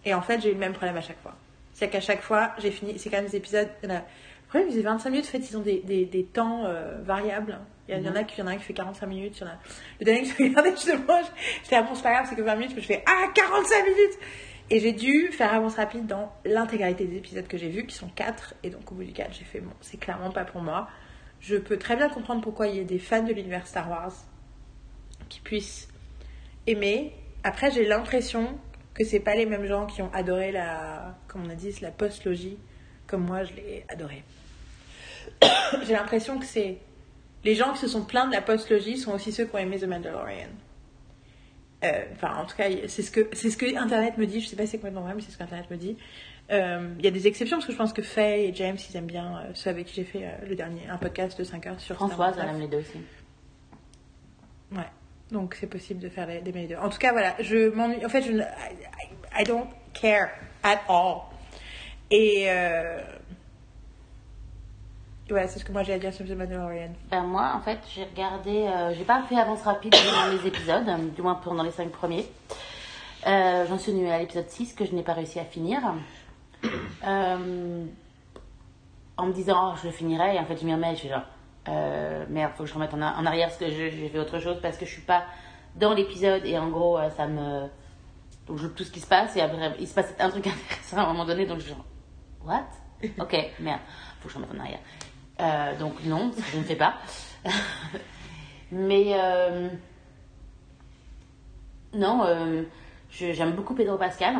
Et 0.05 0.13
en 0.13 0.21
fait, 0.21 0.39
j'ai 0.39 0.49
eu 0.49 0.53
le 0.53 0.59
même 0.59 0.71
problème 0.71 0.95
à 0.95 1.01
chaque 1.01 1.21
fois. 1.21 1.35
C'est 1.73 1.89
qu'à 1.89 1.99
chaque 1.99 2.21
fois, 2.21 2.53
j'ai 2.59 2.71
fini. 2.71 2.97
C'est 2.97 3.09
quand 3.09 3.17
même 3.17 3.25
des 3.25 3.35
épisodes. 3.35 3.69
Le 4.47 4.59
problème, 4.61 4.71
c'est 4.71 4.81
25 4.81 5.09
minutes. 5.09 5.25
En 5.25 5.29
fait, 5.31 5.49
ils 5.49 5.57
ont 5.57 5.61
des, 5.61 5.79
des, 5.81 6.05
des 6.05 6.23
temps 6.23 6.65
euh, 6.65 7.01
variables. 7.03 7.59
Il 7.89 7.97
y, 7.97 8.09
en- 8.09 8.15
a 8.15 8.23
qui, 8.23 8.35
il 8.37 8.39
y 8.39 8.43
en 8.43 8.47
a 8.47 8.51
un 8.51 8.57
qui 8.57 8.63
fait 8.63 8.73
45 8.73 9.05
minutes. 9.07 9.37
Il 9.37 9.41
y 9.41 9.43
en 9.45 9.47
a... 9.51 9.57
Le 9.99 10.05
dernier 10.05 10.21
que 10.23 10.27
j'ai 10.37 10.43
regardé, 10.49 10.71
justement, 10.71 11.21
je- 11.21 11.41
j'étais 11.63 11.75
à 11.75 11.81
bon, 11.83 11.95
c'est 11.95 12.03
pas 12.03 12.13
grave, 12.13 12.25
c'est 12.29 12.35
que 12.35 12.41
20 12.41 12.55
minutes. 12.55 12.73
Mais 12.75 12.81
je 12.81 12.87
fais 12.87 13.03
Ah, 13.07 13.27
45 13.33 13.83
minutes 13.83 14.19
Et 14.69 14.79
j'ai 14.79 14.91
dû 14.93 15.29
faire 15.31 15.53
avance 15.53 15.75
rapide 15.75 16.05
dans 16.07 16.31
l'intégralité 16.45 17.05
des 17.05 17.17
épisodes 17.17 17.47
que 17.47 17.57
j'ai 17.57 17.69
vus, 17.69 17.85
qui 17.85 17.95
sont 17.95 18.09
4. 18.09 18.55
Et 18.63 18.69
donc, 18.69 18.89
au 18.91 18.95
bout 18.95 19.03
du 19.03 19.13
4, 19.13 19.33
j'ai 19.33 19.43
fait 19.45 19.59
Bon, 19.59 19.71
c'est 19.81 19.97
clairement 19.97 20.31
pas 20.31 20.43
pour 20.45 20.61
moi. 20.61 20.87
Je 21.39 21.55
peux 21.57 21.77
très 21.77 21.95
bien 21.95 22.09
comprendre 22.09 22.41
pourquoi 22.41 22.67
il 22.67 22.77
y 22.77 22.79
a 22.79 22.83
des 22.83 22.99
fans 22.99 23.23
de 23.23 23.31
l'univers 23.33 23.67
Star 23.67 23.89
Wars 23.89 24.13
qui 25.29 25.39
puissent 25.41 25.87
aimer. 26.67 27.13
Après, 27.43 27.69
j'ai 27.71 27.85
l'impression 27.85 28.57
que 28.93 29.03
c'est 29.03 29.19
pas 29.19 29.35
les 29.35 29.45
mêmes 29.45 29.65
gens 29.65 29.85
qui 29.85 30.01
ont 30.01 30.11
adoré 30.13 30.51
la, 30.51 31.15
comme 31.27 31.45
on 31.45 31.49
a 31.49 31.55
dit, 31.55 31.73
la 31.81 31.91
post-logie, 31.91 32.57
comme 33.05 33.25
moi 33.25 33.43
je 33.43 33.53
l'ai 33.53 33.85
adoré. 33.89 34.23
j'ai 35.84 35.93
l'impression 35.93 36.38
que 36.39 36.45
c'est 36.45 36.78
les 37.43 37.55
gens 37.55 37.71
qui 37.73 37.80
se 37.80 37.88
sont 37.88 38.03
plaints 38.03 38.28
de 38.28 38.34
la 38.34 38.41
post-logie 38.41 38.97
sont 38.97 39.11
aussi 39.13 39.32
ceux 39.32 39.45
qui 39.45 39.55
ont 39.55 39.59
aimé 39.59 39.80
The 39.80 39.86
Mandalorian. 39.86 40.47
Euh, 41.84 42.03
Enfin, 42.13 42.36
en 42.38 42.45
tout 42.45 42.55
cas, 42.55 42.65
c'est 42.88 43.01
ce 43.03 43.11
que 43.11 43.28
c'est 43.34 43.49
ce 43.51 43.57
que 43.57 43.78
Internet 43.78 44.17
me 44.17 44.25
dit. 44.25 44.41
Je 44.41 44.47
sais 44.47 44.55
pas 44.55 44.63
si 44.63 44.69
c'est 44.71 44.78
complètement 44.78 45.01
vrai, 45.01 45.13
mais 45.15 45.21
c'est 45.21 45.32
ce 45.32 45.38
qu'Internet 45.38 45.69
me 45.69 45.78
dit. 45.78 45.95
Euh, 46.51 46.89
Il 46.97 47.05
y 47.05 47.07
a 47.07 47.11
des 47.11 47.28
exceptions 47.28 47.57
parce 47.57 47.67
que 47.67 47.73
je 47.73 47.78
pense 47.78 47.93
que 47.93 48.01
Faye 48.01 48.45
et 48.45 48.55
James 48.55 48.78
ils 48.89 48.97
aiment 48.97 49.05
bien 49.05 49.38
euh, 49.38 49.51
ceux 49.53 49.69
avec 49.69 49.86
qui 49.86 49.93
j'ai 49.95 50.03
fait 50.03 50.25
euh, 50.25 50.45
le 50.47 50.55
dernier 50.55 50.88
un 50.89 50.97
podcast 50.97 51.38
de 51.38 51.43
5 51.43 51.67
heures 51.67 51.80
sur 51.80 51.95
Françoise, 51.95 52.36
elle 52.41 52.49
aime 52.49 52.59
les 52.61 52.67
deux 52.67 52.80
aussi. 52.80 52.99
Ouais. 54.71 54.88
Donc 55.32 55.55
c'est 55.59 55.67
possible 55.67 55.99
de 55.99 56.09
faire 56.09 56.25
les, 56.25 56.39
des 56.41 56.51
meilleurs. 56.53 56.84
En 56.84 56.89
tout 56.89 56.97
cas, 56.97 57.11
voilà, 57.11 57.36
je 57.39 57.69
m'ennuie. 57.69 58.03
En 58.05 58.09
fait, 58.09 58.21
je 58.23 58.32
ne. 58.32 58.41
I, 58.41 58.43
I- 59.03 59.41
I 59.41 59.43
don't 59.43 59.67
care 59.93 60.30
at 60.63 60.80
all. 60.89 61.21
Et. 62.11 62.45
euh, 62.47 63.01
Voilà, 65.30 65.47
c'est 65.47 65.59
ce 65.59 65.65
que 65.65 65.71
moi 65.73 65.84
j'ai 65.84 65.93
à 65.93 65.99
dire 65.99 66.13
sur 66.13 66.25
The 66.25 66.32
Mandalorian. 66.32 66.91
Ben 67.11 67.23
moi, 67.23 67.53
en 67.55 67.59
fait, 67.59 67.80
j'ai 67.93 68.05
regardé, 68.05 68.65
euh, 68.67 68.93
j'ai 68.93 69.03
pas 69.03 69.21
fait 69.23 69.36
avance 69.38 69.61
rapide 69.63 69.91
dans 69.93 70.32
les 70.32 70.47
épisodes, 70.47 70.88
euh, 70.88 70.97
du 71.13 71.21
moins 71.21 71.36
pendant 71.36 71.63
les 71.63 71.71
5 71.71 71.89
premiers. 71.91 72.25
Euh, 73.25 73.65
J'en 73.67 73.78
suis 73.78 73.91
venue 73.91 74.09
à 74.09 74.19
l'épisode 74.19 74.49
6 74.49 74.73
que 74.73 74.86
je 74.86 74.93
n'ai 74.93 75.03
pas 75.03 75.13
réussi 75.13 75.39
à 75.39 75.43
finir. 75.43 75.80
Euh, 77.05 77.86
en 79.17 79.25
me 79.25 79.34
disant, 79.34 79.73
oh, 79.73 79.78
je 79.82 79.88
le 79.88 79.93
finirai, 79.93 80.36
et 80.36 80.39
en 80.39 80.45
fait, 80.45 80.57
je 80.57 80.65
m'y 80.65 80.73
remets, 80.73 80.93
je 80.93 80.99
suis 80.99 81.09
genre, 81.09 81.23
euh, 81.67 82.25
merde, 82.30 82.53
faut 82.55 82.63
que 82.63 82.69
je 82.69 82.73
remette 82.73 82.93
en, 82.93 83.01
en 83.01 83.25
arrière 83.25 83.47
parce 83.49 83.59
que 83.59 83.69
j'ai 83.69 84.09
fait 84.09 84.19
autre 84.19 84.39
chose, 84.39 84.59
parce 84.61 84.78
que 84.78 84.86
je 84.86 84.91
suis 84.91 85.01
pas 85.01 85.23
dans 85.75 85.93
l'épisode, 85.93 86.45
et 86.45 86.57
en 86.57 86.69
gros, 86.69 86.97
euh, 86.97 87.09
ça 87.11 87.28
me. 87.28 87.67
Donc, 88.47 88.59
je 88.59 88.67
tout 88.67 88.84
ce 88.86 88.91
qui 88.91 89.01
se 89.01 89.07
passe, 89.07 89.36
et 89.36 89.41
après, 89.41 89.75
il 89.80 89.88
se 89.88 89.93
passe 89.93 90.13
un 90.19 90.30
truc 90.30 90.47
intéressant 90.47 90.97
à 90.97 91.01
un 91.01 91.07
moment 91.07 91.25
donné, 91.25 91.45
donc 91.45 91.57
je 91.59 91.63
suis 91.65 91.73
genre, 91.73 91.86
what? 92.45 92.63
Ok, 93.19 93.36
merde, 93.59 93.82
faut 94.19 94.28
que 94.28 94.34
je 94.34 94.39
remette 94.39 94.55
en 94.55 94.59
arrière. 94.59 94.80
Euh, 95.39 95.75
donc, 95.77 96.03
non, 96.05 96.31
je 96.51 96.57
ne 96.57 96.63
fais 96.63 96.75
pas. 96.75 96.95
Mais. 98.71 99.13
euh, 99.13 99.69
non, 101.93 102.23
euh, 102.25 102.63
j'aime 103.09 103.53
beaucoup 103.53 103.73
Pedro 103.73 103.97
Pascal, 103.97 104.35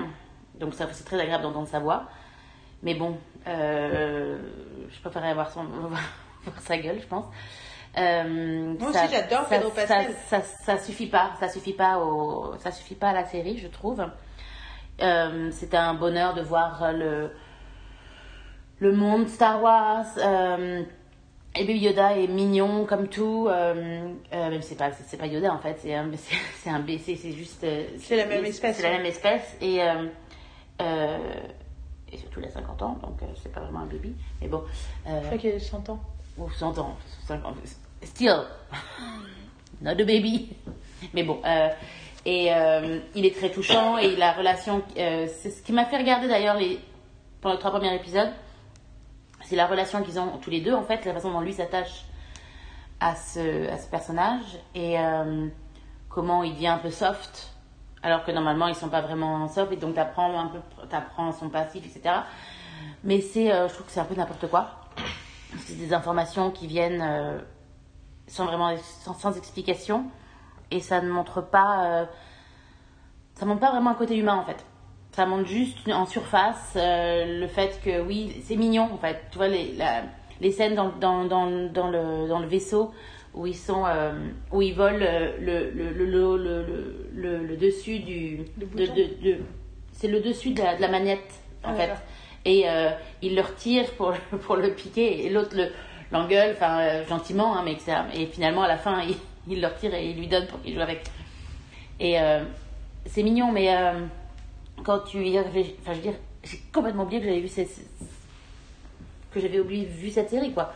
donc 0.60 0.74
c'est 0.74 0.86
très 1.06 1.20
agréable 1.20 1.44
d'entendre 1.44 1.68
sa 1.68 1.80
voix. 1.80 2.04
Mais 2.84 2.94
bon, 2.94 3.18
euh, 3.48 4.38
je 4.90 5.00
préférerais 5.00 5.34
voir, 5.34 5.50
son, 5.50 5.64
voir 6.44 6.62
sa 6.62 6.78
gueule, 6.78 7.00
je 7.02 7.08
pense. 7.08 7.26
Moi 7.96 8.94
ça- 8.94 9.06
aussi, 9.06 9.14
j'adore 9.16 9.48
Pedro 9.48 9.70
Pascal. 9.72 10.08
Ça, 10.28 10.42
ça, 10.42 10.48
ça 10.66 10.78
suffit 10.78 11.08
pas, 11.08 11.32
ça 11.40 11.48
suffit 11.50 11.74
pas 11.74 11.98
au, 12.00 12.54
ça 12.60 12.72
suffit 12.72 12.96
pas 12.96 13.10
à 13.10 13.14
la 13.14 13.26
série, 13.26 13.58
je 13.58 13.68
trouve. 13.68 14.06
C'était 15.52 15.78
un 15.78 15.94
bonheur 15.94 16.34
de 16.34 16.42
voir 16.42 16.92
le 16.92 17.32
le 18.80 18.92
monde 18.92 19.28
Star 19.28 19.62
Wars. 19.62 20.06
Euh, 20.18 20.84
et 21.60 21.66
Baby 21.66 21.80
Yoda 21.80 22.18
est 22.18 22.28
mignon 22.28 22.86
comme 22.86 23.08
tout, 23.08 23.48
euh, 23.50 24.14
euh, 24.34 24.50
même 24.50 24.62
c'est 24.62 24.76
pas 24.76 24.92
c'est 24.92 25.18
pas 25.18 25.26
Yoda 25.26 25.52
en 25.52 25.58
fait, 25.58 25.78
c'est 25.82 25.96
un 25.96 26.10
c'est 26.64 26.70
un 26.70 26.80
BC, 26.80 27.16
c'est 27.16 27.32
juste 27.32 27.64
euh, 27.64 27.84
C'est 28.00 28.16
la 28.16 28.26
même 28.26 28.46
espèce, 28.46 28.78
C'est 28.78 28.84
la 28.84 28.92
même 28.98 29.06
espèce 29.06 29.58
et 29.60 29.80
euh, 29.82 31.18
et 32.12 32.18
surtout 32.18 32.40
il 32.40 32.46
a 32.46 32.52
50 32.52 32.82
ans, 32.84 32.98
donc 33.02 33.20
c'est 33.42 33.52
pas 33.52 33.62
vraiment 33.62 33.80
un 33.80 33.86
baby, 33.86 34.14
mais 34.40 34.48
bon. 34.48 34.64
Euh, 35.08 35.20
Je 35.22 35.26
crois 35.26 35.38
qu'il 35.40 35.52
a 35.52 35.60
100 35.60 35.90
ans. 35.90 36.00
ou 36.38 36.50
100 36.50 36.78
ans, 36.78 36.96
50, 37.26 37.56
still, 38.04 38.44
not 39.82 39.92
a 39.92 39.96
baby. 39.96 40.50
Mais 41.14 41.24
bon, 41.24 41.42
et 42.26 42.52
il 43.16 43.26
est 43.26 43.36
très 43.36 43.50
touchant 43.50 43.98
et 43.98 44.16
la 44.16 44.34
relation, 44.34 44.84
c'est 44.96 45.50
ce 45.50 45.62
qui 45.64 45.74
m'a 45.74 45.86
fait 45.86 45.98
regarder 45.98 46.28
d'ailleurs 46.28 46.58
les, 46.58 46.80
pendant 47.42 47.56
les 47.56 47.60
trois 47.60 47.72
premiers 47.72 47.96
épisodes, 47.96 48.30
c'est 49.48 49.56
la 49.56 49.66
relation 49.66 50.04
qu'ils 50.04 50.20
ont 50.20 50.38
tous 50.42 50.50
les 50.50 50.60
deux 50.60 50.74
en 50.74 50.84
fait, 50.84 51.06
la 51.06 51.14
façon 51.14 51.32
dont 51.32 51.40
lui 51.40 51.54
s'attache 51.54 52.06
à 53.00 53.16
ce, 53.16 53.70
à 53.70 53.78
ce 53.78 53.90
personnage 53.90 54.60
et 54.76 55.00
euh, 55.00 55.48
comment 56.10 56.44
il 56.44 56.54
devient 56.54 56.68
un 56.68 56.80
peu 56.80 56.92
soft 56.92 57.54
alors 58.04 58.26
que 58.26 58.32
normalement 58.32 58.68
ils 58.68 58.76
sont 58.76 58.90
pas 58.90 59.02
vraiment 59.02 59.48
soft 59.48 59.72
et 59.72 59.78
donc 59.78 59.96
t'apprends 59.96 60.38
un 60.38 60.48
peu, 60.48 60.60
t'apprends 60.90 61.32
son 61.32 61.50
passif 61.50 61.86
etc. 61.86 62.16
Mais 63.06 63.22
c'est, 63.22 63.54
euh, 63.54 63.70
je 63.70 63.74
trouve 63.74 63.86
que 63.86 63.92
c'est 63.92 64.02
un 64.02 64.06
peu 64.06 64.16
n'importe 64.16 64.50
quoi 64.50 64.72
c'est 65.60 65.78
des 65.78 65.94
informations 65.94 66.52
qui 66.52 66.68
viennent 66.68 67.02
euh, 67.02 67.40
sans 68.28 68.46
vraiment 68.48 68.76
sans, 69.04 69.14
sans 69.14 69.38
explication 69.38 70.08
et 70.72 70.82
ça 70.82 71.00
ne 71.00 71.10
montre 71.10 71.40
pas 71.40 72.06
ça 73.36 73.46
montre 73.46 73.62
pas 73.62 73.72
vraiment 73.72 73.92
un 73.92 73.96
côté 73.96 74.18
humain 74.18 74.36
en 74.36 74.44
fait 74.44 74.66
ça 75.18 75.26
montre 75.26 75.48
juste 75.50 75.80
en 75.90 76.06
surface 76.06 76.74
euh, 76.76 77.40
le 77.40 77.48
fait 77.48 77.82
que 77.84 78.02
oui 78.02 78.40
c'est 78.46 78.56
mignon 78.56 78.88
en 78.94 78.98
fait. 79.00 79.20
Tu 79.32 79.38
vois 79.40 79.48
les, 79.48 79.74
la- 79.74 80.04
les 80.42 80.52
scènes 80.52 80.76
dans, 80.76 80.90
dans, 80.90 81.26
dans, 81.26 81.48
dans 81.70 81.88
le, 81.90 82.28
dans 82.28 82.38
le 82.38 82.46
vaisseau 82.48 82.94
où 83.34 83.48
ils 83.48 83.56
sont 83.56 83.84
euh, 83.88 84.12
où 84.52 84.62
ils 84.62 84.76
volent 84.76 85.00
euh, 85.02 85.32
le, 85.40 85.72
le, 85.72 85.92
le, 87.16 87.44
le, 87.48 87.58
dessus 87.58 87.98
du 87.98 88.38
de- 88.58 88.86
de- 88.86 89.24
de- 89.24 89.40
c'est 89.92 90.08
le 90.08 90.20
dessus 90.20 90.52
de 90.52 90.62
la, 90.62 90.76
de 90.76 90.82
la 90.82 90.88
manette 90.88 91.34
en 91.64 91.72
Ah, 91.72 91.76
fait. 91.76 91.92
et 92.46 92.70
euh, 92.70 92.92
il 93.24 93.36
le 93.36 93.42
retire 93.42 93.90
pour, 93.98 94.14
pour 94.46 94.56
le 94.58 94.70
piquer 94.76 95.26
et 95.26 95.30
l'autre 95.32 95.56
le 95.58 95.70
l'engueule 96.12 96.52
enfin 96.56 97.04
gentiment 97.10 97.58
hein, 97.58 97.64
mais 97.66 97.74
que 97.74 97.82
ça- 97.82 98.06
et 98.14 98.28
finalement 98.28 98.62
à 98.62 98.68
la 98.68 98.78
fin 98.78 99.02
il, 99.10 99.16
il 99.52 99.62
le 99.62 99.68
retire 99.68 99.96
et 99.96 100.06
il 100.12 100.18
lui 100.20 100.28
donne 100.28 100.46
pour 100.46 100.62
qu'il 100.62 100.76
joue 100.76 100.82
avec. 100.82 101.02
Et 102.00 102.18
c'est 103.08 103.24
mignon 103.24 103.52
mais 103.52 103.70
quand 104.84 105.00
tu 105.00 105.24
y 105.26 105.40
réfléchis 105.40 105.76
enfin 105.82 105.94
je 105.94 105.98
veux 105.98 106.04
dire 106.04 106.20
j'ai 106.44 106.60
complètement 106.74 107.04
oublié 107.04 107.22
que 107.22 107.28
j'avais 107.28 107.42
vu 107.42 107.48
cette 107.48 107.70
que 109.32 109.40
j'avais 109.40 109.60
oublié 109.60 109.86
vu 109.86 110.10
cette 110.10 110.30
série 110.30 110.54
quoi 110.54 110.74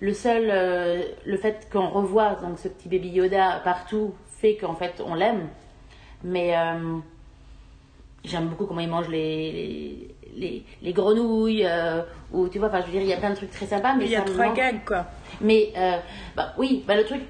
le 0.00 0.14
seul 0.14 0.48
euh, 0.50 1.02
le 1.24 1.36
fait 1.36 1.68
qu'on 1.70 1.88
revoit 1.88 2.34
donc 2.36 2.58
ce 2.58 2.68
petit 2.68 2.88
baby 2.88 3.08
Yoda 3.08 3.60
partout 3.64 4.14
fait 4.38 4.56
qu'en 4.56 4.74
fait 4.74 5.02
on 5.04 5.14
l'aime 5.14 5.48
mais 6.24 6.56
euh, 6.56 6.98
J'aime 8.24 8.46
beaucoup 8.46 8.66
comment 8.66 8.80
ils 8.80 8.88
mangent 8.88 9.08
les, 9.08 9.50
les, 9.50 10.14
les, 10.36 10.64
les 10.80 10.92
grenouilles, 10.92 11.66
euh, 11.66 12.02
ou 12.30 12.48
tu 12.48 12.60
vois, 12.60 12.68
enfin, 12.68 12.80
je 12.82 12.86
veux 12.86 12.92
dire, 12.92 13.00
il 13.00 13.08
y 13.08 13.12
a 13.12 13.16
plein 13.16 13.30
de 13.30 13.34
trucs 13.34 13.50
très 13.50 13.66
sympas, 13.66 13.96
mais 13.96 14.04
Il 14.04 14.12
y 14.12 14.14
a 14.14 14.20
trois 14.20 14.54
gags, 14.54 14.84
quoi. 14.84 15.06
Mais, 15.40 15.72
bah 16.36 16.54
oui, 16.56 16.84
bah 16.86 16.94
le 16.94 17.04
truc, 17.04 17.22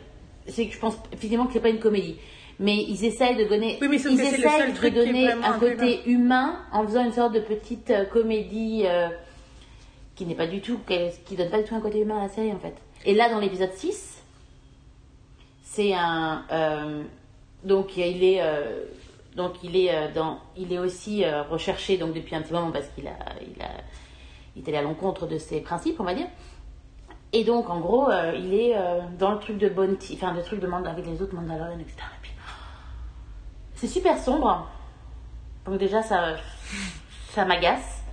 c'est 0.46 0.66
que 0.66 0.74
je 0.74 0.78
pense 0.78 0.98
effectivement 1.10 1.46
que 1.46 1.54
c'est 1.54 1.60
pas 1.60 1.70
une 1.70 1.78
comédie. 1.78 2.18
Mais 2.62 2.76
ils 2.76 3.04
essayent 3.04 3.34
de 3.36 3.44
donner, 3.44 3.76
Oui, 3.80 3.88
mais 3.88 3.98
sauf 3.98 4.12
ils 4.12 4.20
essayent 4.20 4.72
de 4.72 4.88
donner 4.90 5.32
un 5.32 5.58
côté 5.58 6.08
humain 6.08 6.60
en 6.72 6.84
faisant 6.86 7.04
une 7.04 7.12
sorte 7.12 7.34
de 7.34 7.40
petite 7.40 7.90
euh, 7.90 8.04
comédie 8.04 8.84
euh, 8.86 9.08
qui 10.14 10.24
n'est 10.26 10.36
pas 10.36 10.46
du 10.46 10.60
tout, 10.60 10.78
qui, 11.26 11.34
donne 11.34 11.50
pas 11.50 11.58
du 11.60 11.64
tout 11.64 11.74
un 11.74 11.80
côté 11.80 11.98
humain 12.00 12.20
à 12.20 12.22
la 12.22 12.28
série 12.28 12.52
en 12.52 12.60
fait. 12.60 12.74
Et 13.04 13.14
là, 13.14 13.28
dans 13.30 13.40
l'épisode 13.40 13.72
6, 13.72 14.22
c'est 15.64 15.92
un, 15.92 16.44
euh, 16.52 17.02
donc 17.64 17.96
il 17.96 18.22
est, 18.22 18.40
donc 19.34 19.54
il 19.64 19.76
est 19.76 20.12
dans, 20.14 20.38
il 20.56 20.72
est 20.72 20.78
aussi 20.78 21.24
recherché 21.50 21.96
donc 21.96 22.12
depuis 22.12 22.36
un 22.36 22.42
petit 22.42 22.52
moment 22.52 22.70
parce 22.70 22.86
qu'il 22.94 23.08
a, 23.08 23.16
il 23.40 23.60
a, 23.60 23.70
il 24.54 24.62
est 24.62 24.68
allé 24.68 24.78
à 24.78 24.82
l'encontre 24.82 25.26
de 25.26 25.38
ses 25.38 25.60
principes, 25.62 25.98
on 25.98 26.04
va 26.04 26.14
dire. 26.14 26.28
Et 27.32 27.42
donc, 27.42 27.70
en 27.70 27.80
gros, 27.80 28.08
il 28.36 28.54
est 28.54 28.76
dans 29.18 29.32
le 29.32 29.38
truc 29.40 29.56
de 29.58 29.68
Bounty, 29.68 30.14
enfin, 30.14 30.32
le 30.34 30.42
truc 30.42 30.60
de 30.60 30.66
Mand- 30.68 30.86
avec 30.86 31.06
les 31.06 31.22
autres 31.22 31.34
Mandalorians, 31.34 31.80
etc. 31.80 31.96
Et 31.98 32.20
puis, 32.22 32.32
c'est 33.82 33.88
super 33.88 34.16
sombre. 34.16 34.70
Donc, 35.66 35.78
déjà, 35.78 36.04
ça, 36.04 36.36
ça 37.30 37.44
m'agace. 37.44 38.04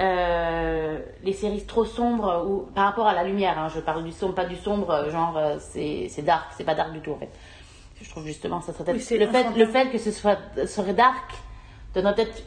Euh, 0.00 1.00
les 1.24 1.32
séries 1.32 1.66
trop 1.66 1.84
sombres, 1.84 2.46
ou 2.48 2.70
par 2.72 2.84
rapport 2.86 3.08
à 3.08 3.12
la 3.12 3.24
lumière, 3.24 3.58
hein, 3.58 3.68
je 3.68 3.80
parle 3.80 4.04
du 4.04 4.12
sombre, 4.12 4.36
pas 4.36 4.44
du 4.44 4.54
sombre, 4.54 4.90
euh, 4.90 5.10
genre, 5.10 5.36
euh, 5.36 5.56
c'est 5.58 6.22
dark, 6.22 6.52
c'est 6.56 6.62
pas 6.62 6.76
dark 6.76 6.92
du 6.92 7.00
tout, 7.00 7.10
en 7.10 7.18
fait. 7.18 7.30
Je 8.00 8.08
trouve 8.08 8.24
justement, 8.26 8.60
ça 8.60 8.72
serait 8.72 8.84
peut-être. 8.84 9.10
Oui, 9.10 9.18
le, 9.18 9.26
fait, 9.26 9.50
le 9.56 9.66
fait 9.66 9.90
que 9.90 9.98
ce 9.98 10.12
soit, 10.12 10.38
serait 10.66 10.94
dark 10.94 11.34
donnerait 11.94 12.14
peut-être 12.14 12.42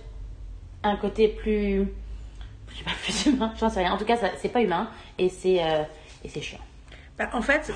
un 0.83 0.95
côté 0.95 1.27
plus 1.27 1.87
je 2.69 2.77
sais 2.77 2.83
pas, 2.83 2.91
plus 3.01 3.25
humain, 3.25 3.53
j'en 3.59 3.69
sais 3.69 3.81
rien. 3.81 3.93
En 3.93 3.97
tout 3.97 4.05
cas, 4.05 4.17
c'est 4.37 4.49
pas 4.49 4.61
humain 4.61 4.89
et 5.17 5.29
c'est 5.29 5.61
euh, 5.61 5.83
et 6.23 6.29
c'est 6.29 6.41
chiant. 6.41 6.59
Bah, 7.17 7.29
en 7.33 7.41
fait, 7.41 7.71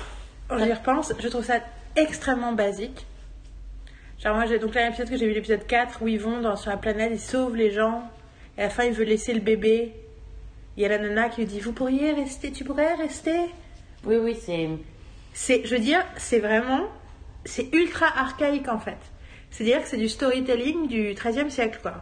quand 0.48 0.58
j'y 0.58 0.72
repense, 0.72 1.12
je 1.18 1.28
trouve 1.28 1.44
ça 1.44 1.60
extrêmement 1.96 2.52
basique. 2.52 3.06
Genre, 4.22 4.34
moi, 4.34 4.46
j'ai 4.46 4.58
donc 4.58 4.74
là, 4.74 4.84
l'épisode 4.86 5.08
que 5.10 5.16
j'ai 5.16 5.26
vu, 5.26 5.32
l'épisode 5.32 5.66
4, 5.66 6.02
où 6.02 6.08
ils 6.08 6.20
vont 6.20 6.40
dans, 6.40 6.56
sur 6.56 6.70
la 6.70 6.76
planète, 6.76 7.10
ils 7.14 7.18
sauvent 7.20 7.56
les 7.56 7.70
gens. 7.70 8.02
Et 8.58 8.60
à 8.60 8.64
la 8.64 8.70
fin, 8.70 8.84
il 8.84 8.92
veut 8.92 9.04
laisser 9.04 9.32
le 9.32 9.40
bébé. 9.40 9.92
Il 10.76 10.82
y 10.82 10.86
a 10.86 10.88
la 10.88 10.98
nana 10.98 11.28
qui 11.28 11.40
lui 11.40 11.46
dit 11.46 11.60
Vous 11.60 11.72
pourriez 11.72 12.12
rester, 12.12 12.52
tu 12.52 12.64
pourrais 12.64 12.94
rester? 12.94 13.36
Oui, 14.04 14.16
oui, 14.16 14.36
c'est. 14.40 14.68
C'est, 15.32 15.62
je 15.64 15.74
veux 15.74 15.80
dire, 15.80 16.04
c'est 16.16 16.38
vraiment. 16.40 16.86
C'est 17.44 17.74
ultra 17.74 18.06
archaïque 18.06 18.68
en 18.68 18.78
fait. 18.78 18.98
C'est-à-dire 19.50 19.82
que 19.82 19.88
c'est 19.88 19.96
du 19.96 20.08
storytelling 20.08 20.86
du 20.88 21.14
13e 21.14 21.48
siècle, 21.48 21.78
quoi. 21.82 21.94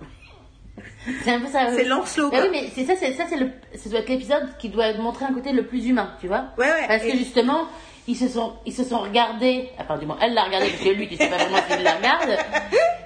C'est 1.25 1.31
un 1.33 1.41
peu 1.41 1.47
ça. 1.47 1.69
C'est 1.75 1.85
Lancelot, 1.85 2.31
Bah 2.31 2.39
oui, 2.43 2.49
mais 2.53 2.69
c'est 2.73 2.85
ça, 2.85 2.95
c'est 2.97 3.12
ça, 3.14 3.25
c'est 3.29 3.37
le, 3.37 3.51
ça 3.75 3.89
doit 3.91 4.01
être 4.01 4.09
l'épisode 4.09 4.47
qui 4.59 4.69
doit 4.69 4.93
montrer 4.95 5.25
un 5.25 5.33
côté 5.33 5.53
le 5.53 5.64
plus 5.66 5.87
humain, 5.87 6.12
tu 6.21 6.29
vois. 6.29 6.51
Ouais, 6.59 6.66
ouais. 6.71 6.87
Parce 6.87 7.03
que 7.03 7.09
Et- 7.09 7.16
justement, 7.16 7.66
ils 8.09 8.17
se 8.17 8.27
sont, 8.27 8.55
ils 8.67 8.73
se 8.73 8.83
sont 8.85 8.99
regardés. 8.99 9.69
Enfin, 9.79 9.97
du 9.99 10.07
moins, 10.07 10.19
elle 10.21 10.35
l'a 10.35 10.45
regardé 10.45 10.69
parce 10.71 10.83
que 10.83 10.89
lui, 10.89 11.07
tu 11.09 11.17
sais 11.17 11.29
pas 11.29 11.37
vraiment 11.37 11.59
s'il 11.71 11.83
la 11.85 11.95
regarde. 11.95 12.37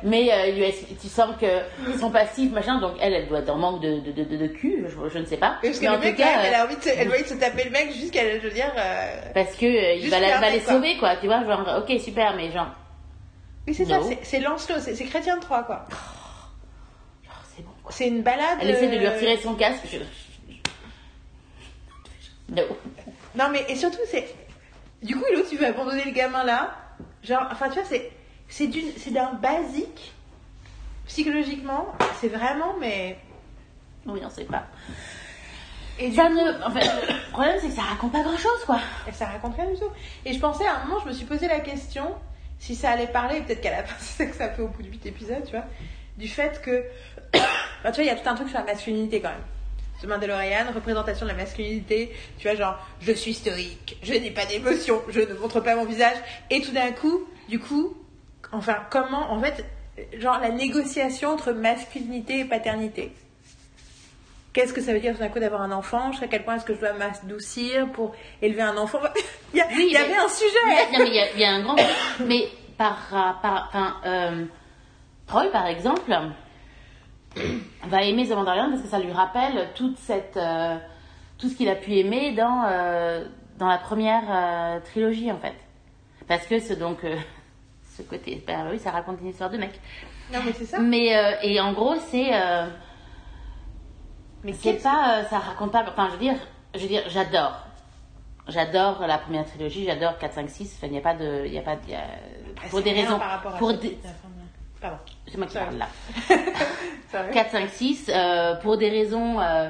Mais 0.05 0.33
euh, 0.33 0.51
lui 0.53 0.65
tu 1.01 1.09
sens 1.09 1.35
que 1.41 1.61
ils 1.89 1.99
sont 1.99 2.11
passifs, 2.11 2.51
machin. 2.53 2.81
Donc 2.81 2.95
elle, 3.01 3.13
elle 3.13 3.29
doit 3.29 3.41
être 3.41 3.51
en 3.51 3.57
manque 3.59 3.83
de, 3.83 4.01
de, 4.01 4.13
de, 4.13 4.37
de, 4.37 4.47
cul. 4.47 4.85
Je, 4.89 5.09
je 5.13 5.19
ne 5.19 5.25
sais 5.27 5.37
pas. 5.37 5.59
Parce 5.63 5.79
que 5.79 5.85
mais 5.85 5.91
le 5.91 5.97
en 5.97 6.01
mec, 6.01 6.17
tout 6.17 6.23
cas, 6.23 6.29
elle, 6.45 6.55
euh, 6.55 6.59
a 6.59 6.65
envie 6.65 6.77
de 6.77 6.81
se, 6.83 6.89
elle 6.89 7.09
de 7.09 7.27
se 7.29 7.35
taper 7.35 7.65
le 7.65 7.71
mec 7.71 7.93
jusqu'à, 7.93 8.39
je 8.39 8.47
veux 8.47 8.51
dire. 8.55 8.73
euh, 8.77 9.21
parce 9.35 9.55
que 9.57 9.67
euh, 9.67 9.95
il 9.95 10.09
va, 10.09 10.19
la- 10.21 10.29
va 10.31 10.37
regarder, 10.39 10.57
les 10.59 10.63
quoi. 10.65 10.73
sauver, 10.75 10.97
quoi. 10.99 11.17
Tu 11.17 11.27
vois, 11.27 11.45
genre, 11.45 11.83
ok, 11.89 12.01
super, 12.01 12.35
mais 12.37 12.51
genre, 12.53 12.69
Oui, 13.67 13.75
c'est 13.75 13.85
ça, 13.85 13.99
c'est, 14.23 14.41
Lancelot, 14.41 14.79
c'est, 14.81 15.05
Chrétien 15.05 15.37
de 15.37 15.43
Troyes, 15.43 15.63
quoi. 15.65 15.85
c'est 17.57 17.63
bon. 17.63 17.71
Quoi. 17.83 17.93
C'est 17.93 18.09
une 18.09 18.23
balade. 18.23 18.59
Elle 18.61 18.71
essaie 18.71 18.89
de 18.89 18.97
lui 18.99 19.07
euh, 19.07 19.11
retirer 19.15 19.37
son 19.39 19.55
casque. 19.55 19.83
Je... 19.91 19.99
No. 22.55 22.63
Non, 23.35 23.49
mais 23.51 23.65
et 23.69 23.77
surtout, 23.77 23.99
c'est. 24.11 24.27
Du 25.03 25.17
coup, 25.17 25.25
l'autre, 25.35 25.49
tu 25.49 25.57
veux 25.57 25.67
abandonner 25.67 26.05
le 26.05 26.13
gamin 26.13 26.45
là. 26.45 26.77
Genre, 27.23 27.47
enfin, 27.51 27.69
tu 27.69 27.75
vois, 27.75 27.85
c'est, 27.85 28.11
c'est, 28.49 28.67
d'une, 28.69 28.91
c'est 28.97 29.11
d'un 29.11 29.33
basique. 29.35 30.13
Psychologiquement, 31.07 31.93
c'est 32.21 32.29
vraiment, 32.29 32.75
mais. 32.81 33.19
Oui, 34.07 34.21
on 34.25 34.31
sait 34.31 34.45
pas. 34.45 34.67
Et 35.99 36.09
du 36.09 36.17
Ça 36.17 36.29
ne... 36.29 36.65
En 36.65 36.71
fait, 36.71 36.85
le 36.85 37.31
problème, 37.33 37.57
c'est 37.61 37.69
que 37.69 37.75
ça 37.75 37.83
raconte 37.83 38.13
pas 38.13 38.23
grand-chose, 38.23 38.65
quoi. 38.65 38.81
Et 39.09 39.13
ça 39.13 39.27
raconte 39.27 39.57
rien 39.57 39.71
du 39.71 39.79
tout. 39.79 39.91
Et 40.25 40.33
je 40.33 40.41
pensais 40.41 40.67
à 40.67 40.77
un 40.77 40.85
moment, 40.85 41.01
je 41.01 41.09
me 41.09 41.13
suis 41.13 41.27
posé 41.27 41.49
la 41.49 41.61
question 41.61 42.15
si 42.59 42.77
ça 42.77 42.91
allait 42.93 43.09
parler, 43.09 43.41
peut-être 43.41 43.61
qu'à 43.61 43.73
la 43.73 43.85
fin, 43.85 43.97
c'est 43.99 44.25
ça 44.25 44.31
que 44.31 44.37
ça 44.37 44.49
fait 44.51 44.63
au 44.63 44.69
bout 44.69 44.83
de 44.83 44.89
8 44.89 45.07
épisodes, 45.07 45.45
tu 45.45 45.51
vois, 45.51 45.67
du 46.17 46.29
fait 46.29 46.61
que. 46.63 46.85
Enfin, 47.81 47.91
tu 47.91 47.97
vois, 47.97 48.05
il 48.05 48.07
y 48.07 48.11
a 48.11 48.15
tout 48.15 48.29
un 48.29 48.37
truc 48.37 48.49
sur 48.49 48.59
la 48.59 48.65
masculinité 48.65 49.21
quand 49.21 49.31
même. 49.31 49.43
The 50.03 50.07
Mandalorian, 50.07 50.73
représentation 50.75 51.27
de 51.27 51.31
la 51.31 51.37
masculinité, 51.37 52.13
tu 52.39 52.49
vois, 52.49 52.57
genre, 52.57 52.77
je 53.01 53.13
suis 53.13 53.35
stoïque, 53.35 53.97
je 54.03 54.13
n'ai 54.15 54.31
pas 54.31 54.45
d'émotion, 54.47 55.01
je 55.09 55.21
ne 55.21 55.35
montre 55.35 55.61
pas 55.61 55.77
mon 55.77 55.85
visage. 55.85 56.17
Et 56.51 56.61
tout 56.61 56.73
d'un 56.73 56.91
coup, 56.93 57.29
du 57.49 57.59
coup, 57.61 57.97
enfin, 58.51 58.79
comment, 58.91 59.31
en 59.33 59.41
fait, 59.41 59.65
genre 60.19 60.39
la 60.41 60.51
négociation 60.51 61.31
entre 61.31 61.53
masculinité 61.53 62.41
et 62.41 62.45
paternité. 62.45 63.13
Qu'est-ce 64.53 64.75
que 64.75 64.83
ça 64.83 64.93
veut 64.93 65.01
dire 65.01 65.15
tout 65.15 65.21
d'un 65.21 65.29
coup 65.29 65.39
d'avoir 65.39 65.63
un 65.63 65.73
enfant? 65.73 66.11
Jusqu'à 66.13 66.27
quel 66.29 66.45
point 66.45 66.57
est-ce 66.57 66.65
que 66.67 66.75
je 66.75 66.81
dois 66.81 66.93
m'adoucir 66.93 67.91
pour 67.93 68.15
élever 68.43 68.61
un 68.63 68.77
enfant? 68.77 68.99
Il 69.55 69.59
y, 69.59 69.61
a- 69.63 69.67
Oui, 69.69 69.87
il 69.87 69.91
y 69.91 69.93
mais- 69.93 69.99
avait 69.99 70.17
un 70.17 70.29
sujet 70.29 70.59
a- 70.67 70.93
non, 70.99 71.05
mais 71.05 71.09
il 71.09 71.15
y, 71.15 71.21
a- 71.21 71.33
il 71.33 71.41
y 71.41 71.45
a 71.45 71.51
un 71.53 71.63
grand. 71.63 71.77
Mais 72.27 72.49
par. 72.77 73.39
par 73.41 73.69
enfin, 73.69 73.97
euh, 74.05 74.45
Troy, 75.27 75.47
par 75.53 75.67
exemple, 75.69 76.13
va 77.85 78.03
aimer 78.03 78.27
The 78.27 78.33
Mandalorian 78.33 78.71
parce 78.71 78.83
que 78.83 78.89
ça 78.89 78.99
lui 78.99 79.13
rappelle 79.13 79.69
toute 79.75 79.99
cette. 79.99 80.37
euh, 80.37 80.77
tout 81.39 81.49
ce 81.49 81.57
qu'il 81.57 81.69
a 81.69 81.75
pu 81.75 81.95
aimer 81.97 82.33
dans, 82.35 82.65
euh, 82.69 83.25
dans 83.59 83.67
la 83.69 83.79
première 83.79 84.23
euh, 84.31 84.81
trilogie, 84.81 85.31
en 85.33 85.39
fait. 85.39 85.55
Parce 86.29 86.47
que 86.47 86.59
c'est 86.61 86.77
donc. 86.77 86.99
ce 87.97 88.03
côté. 88.03 88.43
Ben 88.47 88.67
oui, 88.71 88.79
ça 88.79 88.91
raconte 88.91 89.21
une 89.21 89.29
histoire 89.29 89.51
de 89.51 89.59
mec. 89.59 89.79
Non, 90.33 90.41
mais 90.45 90.53
c'est 90.53 90.65
ça. 90.67 90.79
Mais. 90.79 91.13
et 91.43 91.61
en 91.61 91.73
gros, 91.73 91.95
c'est. 92.11 92.31
Mais 94.45 94.53
c'est 94.55 94.83
pas, 94.83 95.25
ça 95.31 95.39
raconte 95.39 95.73
pas. 95.73 95.85
Enfin, 95.89 96.07
je 96.09 96.13
veux 96.13 96.19
dire, 96.19 96.37
je 96.75 96.81
veux 96.81 96.89
dire, 96.89 97.03
j'adore. 97.09 97.55
J'adore 98.49 99.07
la 99.07 99.19
première 99.19 99.45
trilogie, 99.45 99.85
j'adore 99.85 100.19
4, 100.19 100.33
5, 100.35 100.51
6. 100.51 100.75
Enfin, 100.77 100.87
il 100.89 100.93
n'y 100.93 100.99
a 100.99 101.03
pas 101.03 101.15
de. 101.15 101.47
Y 101.47 101.59
a 101.59 101.63
pas 101.63 101.77
de- 101.77 101.81
il 101.87 101.91
y 101.93 101.95
a- 101.95 102.01
Ah, 102.57 102.69
pour 102.71 102.83
des 102.83 102.93
raisons. 102.93 103.19
par 103.19 103.31
rapport 103.31 103.55
à 103.55 103.59
Pour 103.59 103.71
ça. 103.71 103.77
des, 103.77 103.99
Pardon. 104.81 104.97
C'est 105.33 105.39
moi 105.39 105.47
qui 105.49 105.55
parle 105.55 105.77
là. 105.79 105.89
Sorry. 107.11 107.31
4, 107.33 107.51
5, 107.51 107.69
6. 107.71 108.11
euh, 108.15 108.55
pour 108.57 108.77
des 108.79 108.89
raisons. 108.91 109.41
euh, 109.41 109.69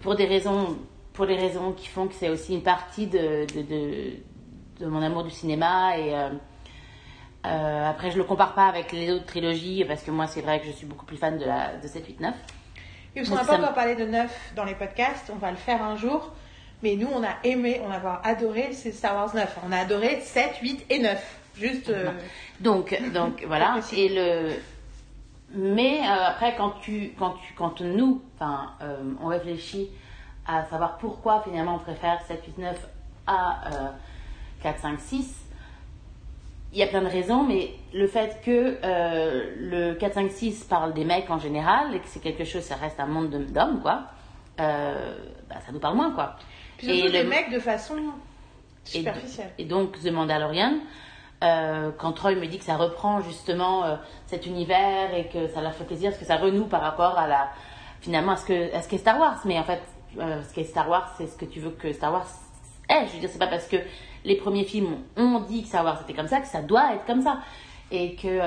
pour 0.00 0.14
des 0.16 0.24
raisons. 0.26 0.78
Pour 1.12 1.24
les 1.26 1.36
raisons 1.36 1.72
qui 1.72 1.88
font 1.88 2.06
que 2.06 2.14
c'est 2.14 2.28
aussi 2.30 2.54
une 2.54 2.62
partie 2.62 3.06
de, 3.06 3.44
de, 3.54 3.62
de, 3.62 4.12
de 4.80 4.86
mon 4.86 5.02
amour 5.02 5.24
du 5.24 5.30
cinéma. 5.30 5.98
Et. 5.98 6.14
euh, 6.14 6.28
euh, 7.46 7.88
après, 7.90 8.10
je 8.10 8.18
le 8.18 8.24
compare 8.24 8.54
pas 8.54 8.66
avec 8.66 8.92
les 8.92 9.10
autres 9.10 9.24
trilogies 9.24 9.84
parce 9.86 10.02
que 10.02 10.10
moi, 10.10 10.26
c'est 10.26 10.42
vrai 10.42 10.60
que 10.60 10.66
je 10.66 10.72
suis 10.72 10.86
beaucoup 10.86 11.06
plus 11.06 11.16
fan 11.16 11.38
de, 11.38 11.44
la, 11.46 11.74
de 11.76 11.88
7, 11.88 12.06
8, 12.06 12.20
9. 12.20 12.34
Et 13.16 13.20
parce 13.20 13.28
qu'on 13.30 13.34
n'a 13.36 13.44
pas 13.44 13.56
encore 13.56 13.72
parlé 13.74 13.96
de 13.96 14.04
neuf 14.04 14.52
dans 14.54 14.64
les 14.64 14.74
podcasts, 14.74 15.30
on 15.34 15.38
va 15.38 15.50
le 15.50 15.56
faire 15.56 15.82
un 15.82 15.96
jour. 15.96 16.32
Mais 16.82 16.96
nous, 16.96 17.08
on 17.12 17.22
a 17.24 17.34
aimé, 17.44 17.80
on 17.86 17.90
a 17.90 18.20
adoré 18.24 18.72
c'est 18.72 18.92
Star 18.92 19.14
Wars 19.14 19.34
9. 19.34 19.58
On 19.66 19.72
a 19.72 19.78
adoré 19.78 20.20
7, 20.20 20.58
8 20.62 20.86
et 20.90 20.98
9. 20.98 21.39
Juste. 21.56 21.88
euh, 21.90 22.10
Donc, 22.60 22.96
donc 23.12 23.44
voilà. 23.46 23.80
Et 23.92 24.08
le. 24.08 24.50
Mais 25.52 26.00
euh, 26.00 26.26
après, 26.28 26.54
quand 26.56 26.74
tu, 26.80 27.12
quand 27.18 27.30
tu, 27.44 27.54
quand 27.54 27.80
nous, 27.80 28.22
enfin, 28.36 28.70
euh, 28.82 28.96
on 29.20 29.26
réfléchit 29.26 29.88
à 30.46 30.64
savoir 30.66 30.98
pourquoi 30.98 31.42
finalement 31.42 31.74
on 31.76 31.78
préfère 31.78 32.20
7, 32.22 32.42
8, 32.46 32.58
9 32.58 32.88
à 33.26 33.60
euh, 33.66 33.88
4, 34.62 34.78
5, 34.80 35.00
6, 35.00 35.34
il 36.72 36.78
y 36.78 36.82
a 36.84 36.86
plein 36.86 37.02
de 37.02 37.08
raisons, 37.08 37.42
mais 37.42 37.70
le 37.92 38.06
fait 38.06 38.40
que 38.44 38.78
euh, 38.84 39.54
le 39.58 39.94
4, 39.94 40.14
5, 40.14 40.30
6 40.30 40.64
parle 40.64 40.94
des 40.94 41.04
mecs 41.04 41.28
en 41.30 41.38
général 41.40 41.94
et 41.96 41.98
que 41.98 42.06
c'est 42.06 42.20
quelque 42.20 42.44
chose, 42.44 42.62
ça 42.62 42.76
reste 42.76 43.00
un 43.00 43.06
monde 43.06 43.30
de- 43.30 43.38
d'hommes, 43.44 43.80
quoi, 43.82 44.04
euh, 44.60 45.16
bah, 45.48 45.56
ça 45.66 45.72
nous 45.72 45.80
parle 45.80 45.96
moins, 45.96 46.12
quoi. 46.12 46.36
Puis 46.78 46.90
Et 47.06 47.10
des 47.10 47.22
le- 47.24 47.28
mecs 47.28 47.50
de 47.50 47.58
façon 47.58 47.96
et, 47.98 48.88
superficielle. 48.88 49.50
et 49.58 49.64
donc 49.64 50.00
The 50.00 50.12
Mandalorian, 50.12 50.74
euh, 51.42 51.90
quand 51.96 52.12
Troy 52.12 52.34
me 52.34 52.46
dit 52.46 52.58
que 52.58 52.64
ça 52.64 52.76
reprend 52.76 53.20
justement 53.22 53.84
euh, 53.84 53.96
cet 54.26 54.46
univers 54.46 55.14
et 55.14 55.28
que 55.28 55.48
ça 55.48 55.62
leur 55.62 55.72
fait 55.72 55.84
plaisir, 55.84 56.10
parce 56.10 56.20
que 56.20 56.26
ça 56.26 56.36
renoue 56.36 56.66
par 56.66 56.82
rapport 56.82 57.18
à 57.18 57.26
la 57.26 57.50
finalement 58.00 58.32
à 58.32 58.36
ce 58.36 58.46
que 58.46 58.74
à 58.74 58.82
ce 58.82 58.88
qu'est 58.88 58.98
Star 58.98 59.18
Wars. 59.18 59.40
Mais 59.44 59.58
en 59.58 59.64
fait, 59.64 59.80
euh, 60.18 60.42
ce 60.42 60.54
qu'est 60.54 60.64
Star 60.64 60.88
Wars, 60.88 61.12
c'est 61.16 61.26
ce 61.26 61.36
que 61.36 61.46
tu 61.46 61.60
veux 61.60 61.70
que 61.70 61.92
Star 61.92 62.12
Wars 62.12 62.26
est. 62.88 63.06
Je 63.06 63.12
veux 63.14 63.20
dire, 63.20 63.30
c'est 63.32 63.38
pas 63.38 63.46
parce 63.46 63.66
que 63.68 63.76
les 64.24 64.36
premiers 64.36 64.64
films 64.64 64.98
ont 65.16 65.40
dit 65.40 65.62
que 65.62 65.68
Star 65.68 65.84
Wars 65.84 66.00
était 66.02 66.14
comme 66.14 66.28
ça 66.28 66.40
que 66.40 66.46
ça 66.46 66.60
doit 66.60 66.94
être 66.94 67.06
comme 67.06 67.22
ça. 67.22 67.38
Et 67.92 68.14
que 68.14 68.38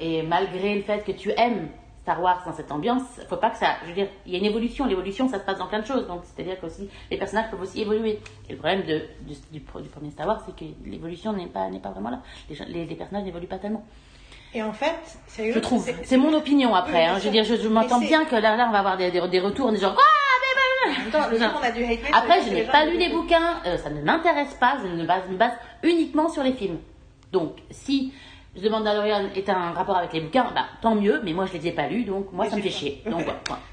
et 0.00 0.22
malgré 0.22 0.74
le 0.74 0.82
fait 0.82 1.02
que 1.02 1.12
tu 1.12 1.30
aimes 1.30 1.68
Star 2.02 2.20
Wars 2.20 2.42
dans 2.44 2.52
cette 2.52 2.70
ambiance, 2.72 3.02
faut 3.28 3.36
pas 3.36 3.50
que 3.50 3.58
ça. 3.58 3.76
Je 3.82 3.88
veux 3.88 3.94
dire, 3.94 4.08
il 4.26 4.32
y 4.32 4.34
a 4.34 4.38
une 4.38 4.44
évolution. 4.44 4.86
L'évolution, 4.86 5.28
ça 5.28 5.38
se 5.38 5.44
passe 5.44 5.58
dans 5.58 5.66
plein 5.68 5.80
de 5.80 5.86
choses. 5.86 6.06
Donc, 6.08 6.22
c'est-à-dire 6.24 6.60
que 6.60 6.66
aussi 6.66 6.88
les 7.10 7.16
personnages 7.16 7.50
peuvent 7.50 7.60
aussi 7.62 7.80
évoluer. 7.80 8.18
Et 8.48 8.52
le 8.52 8.58
problème 8.58 8.82
de, 8.82 9.02
du, 9.20 9.34
du, 9.52 9.60
pro- 9.60 9.80
du 9.80 9.88
premier 9.88 10.10
Star 10.10 10.26
Wars, 10.26 10.42
c'est 10.44 10.54
que 10.56 10.64
l'évolution 10.84 11.32
n'est 11.32 11.46
pas 11.46 11.68
n'est 11.70 11.78
pas 11.78 11.90
vraiment 11.90 12.10
là. 12.10 12.20
Les, 12.48 12.56
gens- 12.56 12.64
les, 12.68 12.84
les 12.86 12.94
personnages 12.96 13.24
n'évoluent 13.24 13.46
pas 13.46 13.58
tellement. 13.58 13.84
Et 14.54 14.62
en 14.62 14.72
fait, 14.72 14.96
c'est 15.28 15.52
Je 15.52 15.58
trouve. 15.60 15.88
C'est 16.04 16.16
mon 16.16 16.34
opinion 16.34 16.74
après. 16.74 16.92
Oui, 16.92 17.04
hein. 17.04 17.18
Je 17.18 17.24
veux 17.24 17.30
dire, 17.30 17.44
je, 17.44 17.54
je 17.54 17.68
m'entends 17.68 18.00
bien 18.00 18.24
que 18.24 18.34
là, 18.36 18.56
là, 18.56 18.66
on 18.68 18.72
va 18.72 18.80
avoir 18.80 18.96
des, 18.96 19.10
des, 19.10 19.26
des 19.28 19.40
retours, 19.40 19.70
des 19.70 19.78
gens. 19.78 19.94
Attends, 21.08 21.30
le 21.30 21.36
on 21.38 21.62
a 21.62 21.70
du 21.70 21.84
hate 21.84 22.00
Après, 22.12 22.42
je 22.42 22.50
n'ai 22.50 22.64
pas 22.64 22.84
lu 22.84 22.98
les 22.98 23.08
bouquins, 23.08 23.60
euh, 23.64 23.78
ça 23.78 23.88
ne 23.90 24.02
m'intéresse 24.02 24.54
pas, 24.54 24.76
je 24.82 24.88
ne 24.88 25.06
base- 25.06 25.28
me 25.30 25.36
base 25.36 25.52
uniquement 25.82 26.28
sur 26.28 26.42
les 26.42 26.52
films. 26.52 26.78
Donc, 27.30 27.58
si 27.70 28.12
The 28.60 28.68
Mandalorian 28.68 29.30
est 29.34 29.48
un 29.48 29.72
rapport 29.72 29.96
avec 29.96 30.12
les 30.12 30.20
bouquins, 30.20 30.50
bah, 30.54 30.66
tant 30.82 30.94
mieux, 30.94 31.22
mais 31.24 31.32
moi 31.32 31.46
je 31.46 31.54
les 31.56 31.68
ai 31.68 31.72
pas 31.72 31.88
lus, 31.88 32.04
donc 32.04 32.30
moi 32.32 32.44
Mais 32.44 32.50
ça 32.50 32.56
me 32.56 32.62
fait 32.62 32.68
chier. 32.70 33.02
Donc 33.10 33.24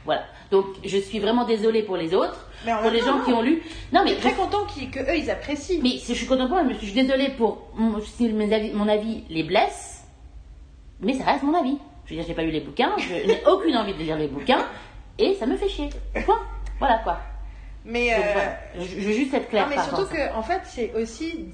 voilà. 0.06 0.24
Donc 0.52 0.66
je 0.86 0.98
suis 0.98 1.20
vraiment 1.20 1.44
désolée 1.44 1.84
pour 1.84 1.98
les 1.98 2.14
autres, 2.16 2.48
Mais 2.66 2.72
pour 2.82 2.90
les 2.90 3.02
gens 3.02 3.18
non. 3.18 3.26
qui 3.26 3.32
ont 3.34 3.42
lu. 3.42 3.62
Non 3.92 4.02
mais 4.06 4.12
Je 4.12 4.14
suis 4.16 4.24
très 4.30 4.34
content 4.34 4.64
qu'ils- 4.68 4.90
que 4.90 5.00
eux 5.02 5.18
ils 5.18 5.30
apprécient. 5.30 5.82
mais 5.84 5.98
si 5.98 6.14
je 6.14 6.20
suis 6.20 6.28
contente 6.28 6.48
pour 6.50 6.60
je 6.70 6.78
suis 6.86 6.94
désolée 6.94 7.30
pour 7.32 7.68
si 8.06 8.30
mes 8.30 8.54
avis- 8.54 8.72
mon 8.72 8.88
avis 8.88 9.26
les 9.30 9.44
blesse, 9.44 10.06
mais 11.02 11.14
ça 11.14 11.26
reste 11.26 11.44
mon 11.44 11.54
avis. 11.60 11.78
Je 12.06 12.12
veux 12.12 12.20
dire, 12.22 12.26
j'ai 12.28 12.34
pas 12.34 12.42
lu 12.44 12.52
les 12.52 12.62
bouquins, 12.62 12.94
je 12.98 13.14
n'ai 13.14 13.42
aucune 13.48 13.76
envie 13.76 13.94
de 13.94 14.00
lire 14.00 14.18
les 14.18 14.28
bouquins, 14.30 14.66
et 15.18 15.34
ça 15.36 15.46
me 15.46 15.58
fait 15.58 15.68
chier. 15.70 15.90
Point. 16.26 16.40
Voilà 16.80 17.00
quoi. 17.00 17.20
Mais 17.84 18.16
Donc, 18.16 18.26
euh, 18.26 18.32
voilà. 18.34 18.58
je, 18.76 18.84
je 19.02 19.08
veux 19.08 19.14
juste 19.14 19.34
être 19.34 19.50
claire. 19.50 19.64
non, 19.66 19.70
mais 19.72 19.76
par 19.76 19.86
surtout 19.90 20.06
que 20.06 20.34
en 20.36 20.42
fait, 20.42 20.62
c'est 20.64 20.94
aussi 20.96 21.50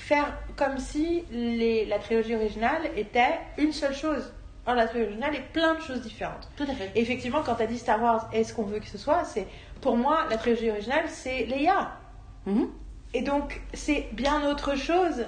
faire 0.00 0.32
comme 0.56 0.78
si 0.78 1.24
les, 1.30 1.84
la 1.86 1.98
trilogie 1.98 2.34
originale 2.34 2.82
était 2.96 3.38
une 3.58 3.72
seule 3.72 3.94
chose. 3.94 4.32
Or, 4.66 4.74
la 4.74 4.86
trilogie 4.86 5.08
originale 5.12 5.36
est 5.36 5.52
plein 5.52 5.74
de 5.74 5.80
choses 5.80 6.00
différentes. 6.02 6.48
Tout 6.56 6.64
à 6.64 6.74
fait. 6.74 6.90
Et 6.94 7.00
effectivement, 7.00 7.42
quand 7.44 7.54
tu 7.54 7.62
as 7.62 7.66
dit 7.66 7.78
Star 7.78 8.02
Wars, 8.02 8.28
est-ce 8.32 8.52
qu'on 8.54 8.64
veut 8.64 8.80
que 8.80 8.86
ce 8.86 8.98
soit 8.98 9.24
C'est 9.24 9.46
pour 9.80 9.96
moi 9.96 10.26
la 10.30 10.36
trilogie 10.36 10.70
originale, 10.70 11.04
c'est 11.08 11.44
Leia. 11.46 11.92
Mhm. 12.46 12.68
Et 13.14 13.22
donc, 13.22 13.60
c'est 13.74 14.08
bien 14.12 14.48
autre 14.50 14.76
chose 14.76 15.26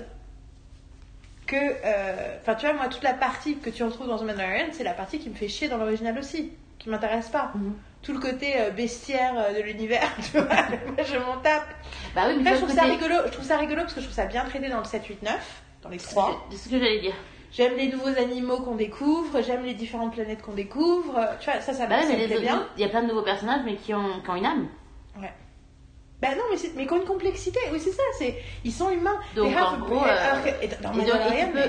que. 1.47 1.57
euh, 1.57 2.39
Enfin, 2.41 2.55
tu 2.55 2.67
vois, 2.67 2.75
moi, 2.75 2.89
toute 2.89 3.03
la 3.03 3.15
partie 3.15 3.59
que 3.59 3.71
tu 3.71 3.83
retrouves 3.83 4.07
dans 4.09 4.19
The 4.19 4.23
Mandalorian, 4.23 4.67
c'est 4.73 4.85
la 4.85 4.95
partie 4.95 5.19
qui 5.19 5.29
me 5.31 5.35
fait 5.35 5.49
chier 5.49 5.69
dans 5.69 5.79
l'original 5.79 6.19
aussi, 6.19 6.53
qui 6.79 6.89
m'intéresse 6.89 7.29
pas. 7.29 7.53
Mhm. 7.55 7.75
Tout 8.03 8.13
le 8.13 8.19
côté 8.19 8.61
euh, 8.61 8.71
bestiaire 8.71 9.35
euh, 9.39 9.53
de 9.57 9.63
l'univers, 9.63 10.11
tu 10.23 10.39
vois, 10.39 10.45
moi, 10.47 11.05
je 11.05 11.17
m'en 11.19 11.37
tape. 11.39 11.69
Bah 12.15 12.23
oui, 12.29 12.35
mais 12.43 12.51
Après, 12.51 12.55
je 12.61 12.65
trouve 12.65 12.75
ça 12.75 12.83
rigolo. 12.85 13.15
Je 13.27 13.31
trouve 13.33 13.45
ça 13.45 13.57
rigolo 13.59 13.83
parce 13.83 13.95
que 13.95 14.01
je 14.01 14.07
trouve 14.07 14.17
ça 14.17 14.27
bien 14.27 14.45
traité 14.45 14.69
dans 14.69 14.79
le 14.79 14.85
7, 14.85 15.07
8, 15.07 15.23
9, 15.23 15.63
dans 15.83 15.89
les 15.89 15.99
trois. 15.99 16.47
C'est 16.51 16.57
ce 16.57 16.69
que 16.69 16.79
j'allais 16.79 17.01
dire. 17.01 17.15
J'aime 17.53 17.77
les 17.77 17.89
nouveaux 17.89 18.19
animaux 18.19 18.59
qu'on 18.61 18.75
découvre, 18.77 19.43
j'aime 19.43 19.65
les 19.65 19.75
différentes 19.75 20.15
planètes 20.15 20.41
qu'on 20.43 20.55
découvre. 20.55 21.21
Tu 21.41 21.51
vois, 21.51 21.61
ça, 21.61 21.75
ça, 21.75 21.87
Bah 21.87 21.97
ouais, 21.97 22.03
ça 22.03 22.13
me 22.15 22.27
plaît 22.27 22.41
bien. 22.41 22.67
il 22.77 22.81
y 22.83 22.85
a 22.85 22.89
plein 22.89 23.03
de 23.03 23.09
nouveaux 23.09 23.23
personnages, 23.23 23.61
mais 23.65 23.77
qui 23.77 23.93
ont, 23.95 24.21
qui 24.25 24.31
ont 24.31 24.37
une 24.37 24.47
âme. 24.47 24.69
Bah 26.21 26.29
non, 26.37 26.43
mais, 26.53 26.57
mais 26.77 26.87
qui 26.87 26.93
ont 26.93 26.97
une 26.99 27.05
complexité. 27.05 27.59
Oui, 27.73 27.79
c'est 27.81 27.91
ça. 27.93 28.03
C'est 28.19 28.37
ils 28.65 28.73
sont 28.73 28.91
humains. 28.91 29.19
Donc, 29.35 29.51
en 29.75 29.79
gros, 29.79 29.95
euh, 30.05 30.15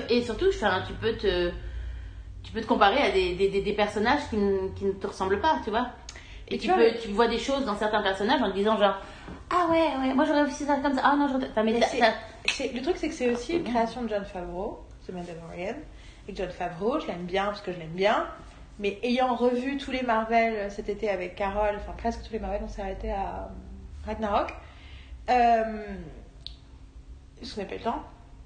et 0.10 0.22
surtout, 0.24 0.46
enfin, 0.50 0.84
tu 0.88 0.94
peux 0.94 1.14
te, 1.18 1.52
tu 2.44 2.52
peux 2.54 2.62
te 2.62 2.68
comparer 2.68 3.00
à 3.02 3.12
des, 3.12 3.34
des, 3.36 3.50
des, 3.50 3.62
des 3.62 3.74
personnages 3.74 4.22
qui, 4.30 4.38
ne- 4.38 4.70
qui 4.76 4.86
ne 4.86 4.92
te 4.94 5.08
ressemblent 5.08 5.42
pas, 5.42 5.60
tu 5.64 5.70
vois. 5.72 5.88
Et 6.50 6.56
Et 6.56 6.58
tu, 6.58 6.68
tu 6.68 6.74
vois, 6.74 6.78
peux, 6.84 6.90
le- 6.92 7.00
tu 7.00 7.08
vois 7.10 7.28
des 7.28 7.40
choses 7.40 7.66
dans 7.66 7.76
certains 7.76 8.02
personnages 8.04 8.42
en 8.42 8.50
te 8.52 8.56
disant 8.56 8.78
genre, 8.78 8.96
ah 9.50 9.68
ouais, 9.72 9.88
ouais, 10.08 10.14
moi 10.14 10.26
j'aurais 10.26 10.44
aussi 10.44 10.66
ça 10.66 10.76
comme 10.78 10.94
ça. 10.94 11.02
Ah 11.04 11.16
non, 11.16 11.28
j'aurais. 11.28 11.48
Enfin, 11.50 11.64
mais 11.64 11.74
Mais 11.74 11.82
c'est- 12.48 12.74
le 12.74 12.82
truc, 12.82 12.98
c'est 12.98 13.08
que 13.08 13.14
c'est 13.14 13.30
aussi 13.30 13.54
une 13.58 13.64
création 13.64 14.02
de 14.04 14.10
John 14.10 14.26
Favreau, 14.26 14.82
The 15.08 15.12
Mandalorian. 15.14 15.76
Et 16.28 16.36
John 16.36 16.50
Favreau, 16.50 17.00
je 17.00 17.08
l'aime 17.08 17.24
bien 17.26 17.46
parce 17.46 17.62
que 17.62 17.72
je 17.74 17.80
l'aime 17.80 17.90
bien. 17.90 18.28
Mais 18.80 18.98
ayant 19.04 19.36
revu 19.36 19.78
tous 19.78 19.92
les 19.92 20.02
Marvel 20.02 20.70
cet 20.72 20.90
été 20.90 21.10
avec 21.10 21.36
Carole, 21.36 21.76
enfin 21.78 21.94
presque 21.98 22.24
tous 22.24 22.34
les 22.34 22.40
Marvel, 22.40 22.62
on 22.64 22.68
s'est 22.68 22.82
arrêté 22.82 23.12
à 23.12 23.16
euh, 23.50 24.06
Ragnarok. 24.06 24.54
Euh, 25.30 25.86
je 27.42 27.60
n'ai 27.60 27.66
pas 27.66 27.76
le 27.76 27.82
temps 27.82 28.04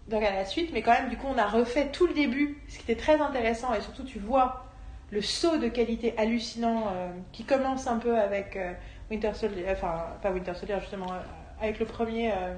de 0.07 0.15
regarder 0.15 0.37
la 0.37 0.45
suite, 0.45 0.71
mais 0.73 0.81
quand 0.81 0.91
même, 0.91 1.09
du 1.09 1.17
coup, 1.17 1.27
on 1.33 1.37
a 1.37 1.45
refait 1.47 1.89
tout 1.91 2.07
le 2.07 2.13
début, 2.13 2.61
ce 2.67 2.77
qui 2.77 2.83
était 2.91 3.01
très 3.01 3.19
intéressant. 3.19 3.73
Et 3.73 3.81
surtout, 3.81 4.03
tu 4.03 4.19
vois 4.19 4.65
le 5.11 5.21
saut 5.21 5.57
de 5.57 5.67
qualité 5.69 6.13
hallucinant 6.17 6.87
euh, 6.87 7.09
qui 7.31 7.43
commence 7.45 7.87
un 7.87 7.97
peu 7.97 8.17
avec 8.17 8.55
euh, 8.55 8.73
Winter 9.09 9.33
Soldier, 9.33 9.65
enfin, 9.71 10.05
pas 10.21 10.31
Winter 10.31 10.53
Soldier, 10.53 10.77
justement, 10.81 11.11
euh, 11.11 11.19
avec 11.61 11.79
le 11.79 11.85
premier 11.85 12.31
euh, 12.31 12.53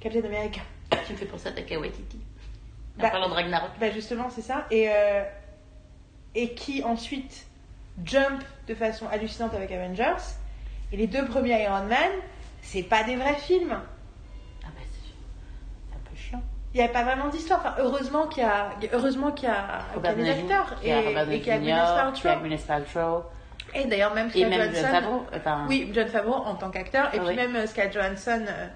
Captain 0.00 0.24
America. 0.24 0.60
tu 1.06 1.12
me 1.12 1.18
fais 1.18 1.26
penser 1.26 1.48
à 1.48 1.52
Taika 1.52 1.78
Waititi. 1.78 2.18
En 2.98 3.02
Bah, 3.02 3.10
parlant 3.10 3.28
de 3.28 3.34
Ragnarok. 3.34 3.70
Bah 3.78 3.90
justement, 3.90 4.30
c'est 4.30 4.42
ça. 4.42 4.66
Et, 4.70 4.88
euh, 4.90 5.22
et 6.34 6.54
qui 6.54 6.82
ensuite 6.82 7.46
jump 8.04 8.42
de 8.66 8.74
façon 8.74 9.06
hallucinante 9.08 9.54
avec 9.54 9.70
Avengers. 9.72 10.22
Et 10.92 10.96
les 10.96 11.06
deux 11.06 11.24
premiers 11.26 11.62
Iron 11.62 11.84
Man, 11.84 12.10
c'est 12.62 12.82
pas 12.82 13.04
des 13.04 13.16
vrais 13.16 13.36
films. 13.36 13.78
Il 16.72 16.78
n'y 16.78 16.86
a 16.86 16.88
pas 16.88 17.02
vraiment 17.02 17.28
d'histoire. 17.28 17.60
Enfin, 17.60 17.74
heureusement 17.78 18.26
qu'il 18.28 18.42
y 18.44 18.46
a, 18.46 18.70
heureusement 18.92 19.32
qu'il 19.32 19.48
y 19.48 19.52
a, 19.52 19.80
qu'il 19.94 20.04
y 20.04 20.06
a 20.08 20.14
des 20.14 20.30
acteurs 20.30 20.76
et, 20.84 20.90
et 21.34 21.40
qu'il 21.40 21.48
y 21.48 21.50
a 21.50 21.58
Gwyneth 21.58 22.66
Paltrow. 22.66 23.24
Et 23.74 23.84
d'ailleurs 23.86 24.14
même 24.14 24.28
et 24.28 24.30
Scarlett 24.30 24.58
même 24.58 24.74
John 24.74 24.82
Johansson. 24.82 25.00
Favreau. 25.00 25.26
Enfin, 25.34 25.64
Oui, 25.68 25.90
John 25.92 26.08
Favreau 26.08 26.34
en 26.34 26.54
tant 26.54 26.70
qu'acteur. 26.70 27.06
Et 27.14 27.18
Ah 27.18 27.20
puis 27.20 27.28
oui. 27.28 27.36
même 27.36 27.56
euh, 27.56 27.66
Scarlett 27.66 27.92
Johansson 27.92 28.44
euh, 28.48 28.66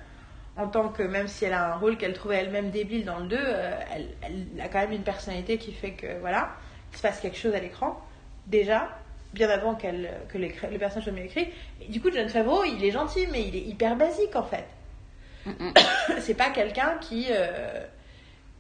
en 0.57 0.69
tant 0.69 0.89
que, 0.89 1.03
même 1.03 1.27
si 1.29 1.45
elle 1.45 1.53
a 1.53 1.73
un 1.73 1.77
rôle 1.77 1.97
qu'elle 1.97 2.13
trouvait 2.15 2.37
elle-même 2.37 2.71
débile 2.71 3.05
dans 3.05 3.19
le 3.19 3.27
2, 3.27 3.37
euh, 3.37 3.71
elle, 3.93 4.09
elle 4.23 4.61
a 4.61 4.69
quand 4.69 4.79
même 4.81 4.93
une 4.93 5.03
personnalité 5.03 5.59
qui 5.59 5.73
fait 5.73 5.93
que, 5.93 6.19
voilà, 6.21 6.51
il 6.93 6.97
se 6.97 7.03
passe 7.03 7.21
quelque 7.21 7.37
chose 7.37 7.55
à 7.55 7.59
l'écran. 7.61 8.01
Déjà, 8.47 8.89
bien 9.33 9.49
avant 9.51 9.75
qu'elle, 9.75 10.11
que 10.29 10.39
le 10.39 10.79
personnage 10.79 11.05
soit 11.05 11.13
mieux 11.13 11.25
écrit. 11.25 11.49
Et 11.81 11.91
du 11.91 12.01
coup, 12.01 12.11
John 12.13 12.29
Favreau, 12.29 12.63
il 12.65 12.85
est 12.85 12.93
gentil, 12.93 13.27
mais 13.33 13.43
il 13.43 13.57
est 13.57 13.63
hyper 13.63 13.97
basique 13.97 14.37
en 14.37 14.45
fait. 14.45 14.65
C'est 16.21 16.35
pas 16.35 16.51
quelqu'un 16.51 16.97
qui... 17.01 17.27
euh, 17.31 17.85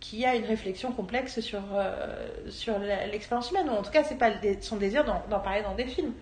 qui 0.00 0.26
a 0.26 0.34
une 0.34 0.44
réflexion 0.44 0.92
complexe 0.92 1.40
sur, 1.40 1.62
euh, 1.74 2.26
sur 2.50 2.78
l'expérience 2.78 3.50
humaine, 3.50 3.70
ou 3.70 3.72
en 3.72 3.82
tout 3.82 3.90
cas, 3.90 4.04
c'est 4.04 4.18
pas 4.18 4.30
son 4.60 4.76
désir 4.76 5.02
d'en 5.02 5.40
parler 5.40 5.62
dans 5.62 5.74
des 5.74 5.86
films. 5.86 6.12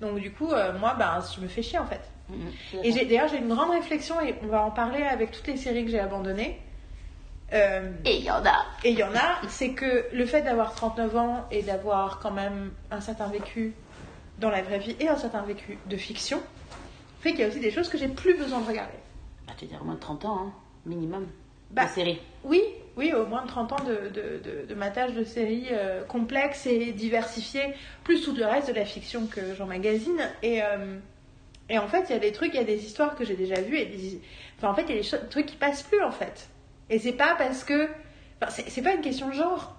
Donc, 0.00 0.20
du 0.20 0.30
coup, 0.32 0.52
euh, 0.52 0.72
moi, 0.78 0.94
ben, 0.96 1.18
je 1.34 1.40
me 1.40 1.48
fais 1.48 1.60
chier 1.62 1.78
en 1.80 1.86
fait. 1.86 2.00
Mm, 2.28 2.34
mm, 2.34 2.50
suis 2.68 2.78
Et 2.84 2.92
j'ai- 2.92 3.04
d'ailleurs, 3.04 3.26
j'ai 3.26 3.38
une 3.38 3.48
grande 3.52 3.70
réflexion 3.72 4.20
et 4.20 4.36
on 4.44 4.46
va 4.46 4.62
en 4.62 4.70
parler 4.70 5.02
avec 5.02 5.32
toutes 5.32 5.48
les 5.48 5.56
séries 5.56 5.84
que 5.84 5.90
j'ai 5.90 5.98
abandonnées. 5.98 6.60
Et 8.04 8.16
il 8.18 8.24
y 8.24 8.30
en 8.30 8.44
a. 8.46 8.64
et 8.84 8.90
il 8.90 8.98
y 8.98 9.02
en 9.02 9.14
a, 9.14 9.40
c'est 9.48 9.70
que 9.72 10.06
le 10.12 10.24
fait 10.24 10.42
d'avoir 10.42 10.74
39 10.74 11.16
ans 11.16 11.44
et 11.50 11.62
d'avoir 11.62 12.20
quand 12.20 12.30
même 12.30 12.70
un 12.92 13.00
certain 13.00 13.26
vécu 13.26 13.74
dans 14.38 14.50
la 14.50 14.62
vraie 14.62 14.78
vie 14.78 14.96
et 15.00 15.08
un 15.08 15.16
certain 15.16 15.42
vécu 15.42 15.78
de 15.86 15.96
fiction 15.96 16.40
fait 17.20 17.30
qu'il 17.32 17.40
y 17.40 17.44
a 17.44 17.48
aussi 17.48 17.60
des 17.60 17.72
choses 17.72 17.88
que 17.88 17.98
j'ai 17.98 18.08
plus 18.08 18.34
besoin 18.38 18.60
de 18.60 18.66
regarder. 18.68 18.94
Bah, 19.46 19.54
tu 19.56 19.64
veux 19.64 19.70
dire 19.70 19.80
au 19.82 19.84
moins 19.84 19.94
de 19.94 20.00
30 20.00 20.24
ans, 20.24 20.38
hein, 20.46 20.52
minimum. 20.86 21.26
Bah, 21.70 21.86
de 21.86 21.90
série. 21.90 22.20
Oui, 22.44 22.62
oui, 22.96 23.12
au 23.12 23.26
moins 23.26 23.42
de 23.42 23.48
30 23.48 23.72
ans 23.72 23.84
de, 23.84 24.08
de, 24.08 24.38
de, 24.42 24.66
de 24.66 24.74
matage 24.74 25.14
de 25.14 25.24
séries 25.24 25.68
euh, 25.72 26.04
complexes 26.04 26.66
et 26.66 26.92
diversifiées, 26.92 27.74
plus 28.04 28.22
tout 28.22 28.34
le 28.34 28.44
reste 28.44 28.68
de 28.68 28.74
la 28.74 28.84
fiction 28.84 29.26
que 29.26 29.54
j'emmagasine. 29.54 30.20
Et, 30.42 30.62
euh, 30.62 30.98
et 31.68 31.78
en 31.78 31.88
fait, 31.88 32.04
il 32.08 32.12
y 32.12 32.16
a 32.16 32.18
des 32.18 32.32
trucs, 32.32 32.52
il 32.54 32.56
y 32.56 32.60
a 32.60 32.64
des 32.64 32.84
histoires 32.84 33.14
que 33.16 33.24
j'ai 33.24 33.36
déjà 33.36 33.60
vues. 33.60 33.78
Et 33.78 33.86
des... 33.86 34.20
enfin, 34.58 34.68
en 34.70 34.74
fait, 34.74 34.82
il 34.82 34.90
y 34.90 34.92
a 34.92 34.96
des 34.96 35.02
cho- 35.02 35.16
trucs 35.30 35.46
qui 35.46 35.56
passent 35.56 35.82
plus, 35.82 36.02
en 36.02 36.12
fait. 36.12 36.48
Et 36.90 36.98
c'est 36.98 37.12
pas 37.12 37.34
parce 37.38 37.64
que. 37.64 37.88
Enfin, 38.40 38.50
c'est 38.50 38.68
c'est 38.68 38.82
pas 38.82 38.92
une 38.94 39.00
question 39.00 39.28
de 39.28 39.34
genre. 39.34 39.74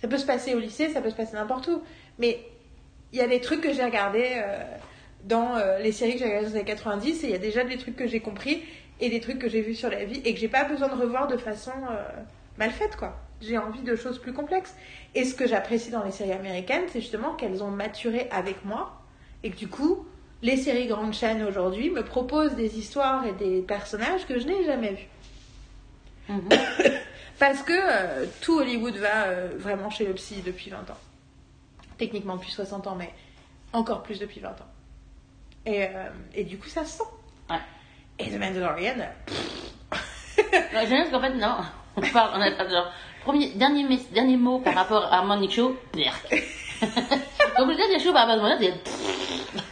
Ça 0.00 0.08
peut 0.08 0.18
se 0.18 0.26
passer 0.26 0.54
au 0.54 0.60
lycée, 0.60 0.88
ça 0.88 1.00
peut 1.02 1.10
se 1.10 1.16
passer 1.16 1.34
n'importe 1.34 1.66
où. 1.68 1.82
Mais 2.18 2.38
il 3.12 3.18
y 3.18 3.22
a 3.22 3.26
des 3.26 3.40
trucs 3.40 3.60
que 3.60 3.72
j'ai 3.72 3.84
regardés 3.84 4.34
euh, 4.36 4.62
dans 5.24 5.56
euh, 5.56 5.78
les 5.80 5.90
séries 5.92 6.12
que 6.12 6.20
j'ai 6.20 6.24
regardées 6.26 6.46
dans 6.46 6.52
les 6.52 6.56
années 6.60 6.64
90 6.70 7.24
et 7.24 7.26
il 7.26 7.30
y 7.32 7.34
a 7.34 7.38
déjà 7.38 7.64
des 7.64 7.76
trucs 7.76 7.96
que 7.96 8.06
j'ai 8.06 8.20
compris 8.20 8.62
et 9.00 9.10
des 9.10 9.20
trucs 9.20 9.38
que 9.38 9.48
j'ai 9.48 9.60
vus 9.60 9.74
sur 9.74 9.90
la 9.90 10.04
vie 10.04 10.20
et 10.24 10.34
que 10.34 10.40
j'ai 10.40 10.48
pas 10.48 10.64
besoin 10.64 10.88
de 10.88 11.00
revoir 11.00 11.26
de 11.26 11.36
façon 11.36 11.72
euh, 11.90 12.02
mal 12.58 12.70
faite 12.70 12.96
quoi. 12.96 13.18
J'ai 13.40 13.56
envie 13.56 13.82
de 13.82 13.94
choses 13.94 14.18
plus 14.18 14.32
complexes. 14.32 14.74
Et 15.14 15.24
ce 15.24 15.34
que 15.34 15.46
j'apprécie 15.46 15.90
dans 15.90 16.02
les 16.02 16.10
séries 16.10 16.32
américaines, 16.32 16.84
c'est 16.88 17.00
justement 17.00 17.34
qu'elles 17.34 17.62
ont 17.62 17.70
maturé 17.70 18.28
avec 18.30 18.64
moi 18.64 19.00
et 19.42 19.50
que 19.50 19.56
du 19.56 19.68
coup, 19.68 20.06
les 20.42 20.56
séries 20.56 20.86
grandes 20.86 21.14
chaînes 21.14 21.42
aujourd'hui 21.42 21.90
me 21.90 22.02
proposent 22.02 22.54
des 22.54 22.78
histoires 22.78 23.26
et 23.26 23.32
des 23.32 23.62
personnages 23.62 24.26
que 24.26 24.38
je 24.38 24.46
n'ai 24.46 24.64
jamais 24.64 24.92
vus. 24.92 25.08
Mhm. 26.28 26.48
Parce 27.38 27.62
que 27.62 27.72
euh, 27.72 28.26
tout 28.40 28.58
Hollywood 28.58 28.96
va 28.96 29.26
euh, 29.26 29.50
vraiment 29.56 29.90
chez 29.90 30.04
le 30.04 30.14
psy 30.14 30.42
depuis 30.44 30.70
20 30.70 30.78
ans. 30.90 30.98
Techniquement 31.96 32.36
depuis 32.36 32.50
60 32.50 32.88
ans, 32.88 32.96
mais 32.96 33.12
encore 33.72 34.02
plus 34.02 34.18
depuis 34.18 34.40
20 34.40 34.50
ans. 34.50 34.54
Et, 35.66 35.84
euh, 35.84 36.08
et 36.34 36.44
du 36.44 36.58
coup, 36.58 36.68
ça 36.68 36.84
se 36.84 36.98
sent. 36.98 37.04
Et 38.18 38.30
The 38.30 38.38
Mandalorian, 38.38 38.94
J'aime 40.88 41.10
qu'en 41.10 41.20
fait, 41.20 41.34
non, 41.34 41.56
on 41.96 42.00
parle, 42.00 42.30
on 42.36 42.40
a 42.40 42.68
genre. 42.68 42.90
Premier, 43.24 43.48
dernier, 43.50 43.84
dernier 44.12 44.36
mot 44.36 44.60
par 44.60 44.74
rapport 44.74 45.12
à 45.12 45.22
Morning 45.22 45.50
Show, 45.50 45.76
Berk. 45.92 46.30
Donc 47.58 47.68
le 47.68 47.74
dernier 47.76 47.98
show 47.98 48.12
par 48.12 48.26
rapport 48.26 48.42
à 48.44 48.48
Morning 48.48 48.70
Show, 48.70 48.80
c'est 48.88 49.62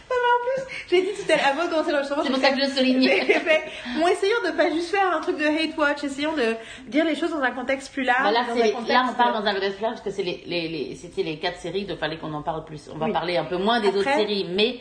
j'ai 0.89 1.01
dit 1.01 1.07
tout 1.15 1.31
à 1.31 1.35
l'heure, 1.37 1.47
avant 1.47 1.65
de 1.65 1.69
commencer 1.69 1.91
l'enregistrement, 1.91 2.23
c'est 2.23 2.31
pour 2.31 2.39
ça 2.41 2.49
que 2.51 2.55
je 2.61 2.65
le 2.65 2.71
souligne. 2.71 3.09
Bon, 3.99 4.07
essayons 4.07 4.41
de 4.45 4.51
pas 4.55 4.69
juste 4.69 4.91
faire 4.91 5.11
un 5.15 5.21
truc 5.21 5.37
de 5.37 5.45
hate 5.45 5.77
watch, 5.77 6.03
essayons 6.03 6.33
de 6.35 6.55
dire 6.87 7.03
les 7.05 7.15
choses 7.15 7.31
dans 7.31 7.41
un 7.41 7.51
contexte 7.51 7.91
plus 7.93 8.03
large. 8.03 8.23
Bah 8.23 8.31
là, 8.31 8.41
les- 8.53 8.71
contexte- 8.71 8.97
on 9.09 9.13
parle 9.13 9.33
dans 9.33 9.45
un 9.49 9.53
contexte 9.53 9.81
large 9.81 9.93
parce 9.95 10.05
que 10.05 10.11
c'est 10.11 10.23
les, 10.23 10.43
les, 10.45 10.67
les- 10.67 10.95
c'était 10.95 11.23
les 11.23 11.39
quatre 11.39 11.57
séries, 11.59 11.85
il 11.89 11.97
fallait 11.97 12.17
qu'on 12.17 12.33
en 12.33 12.43
parle 12.43 12.63
plus. 12.65 12.89
On 12.93 12.97
va 12.97 13.07
Oui. 13.07 13.13
parler 13.13 13.37
un 13.37 13.45
peu 13.45 13.57
moins 13.57 13.79
des 13.79 13.87
autres 13.89 13.99
Après- 14.07 14.17
séries, 14.19 14.45
mais 14.49 14.79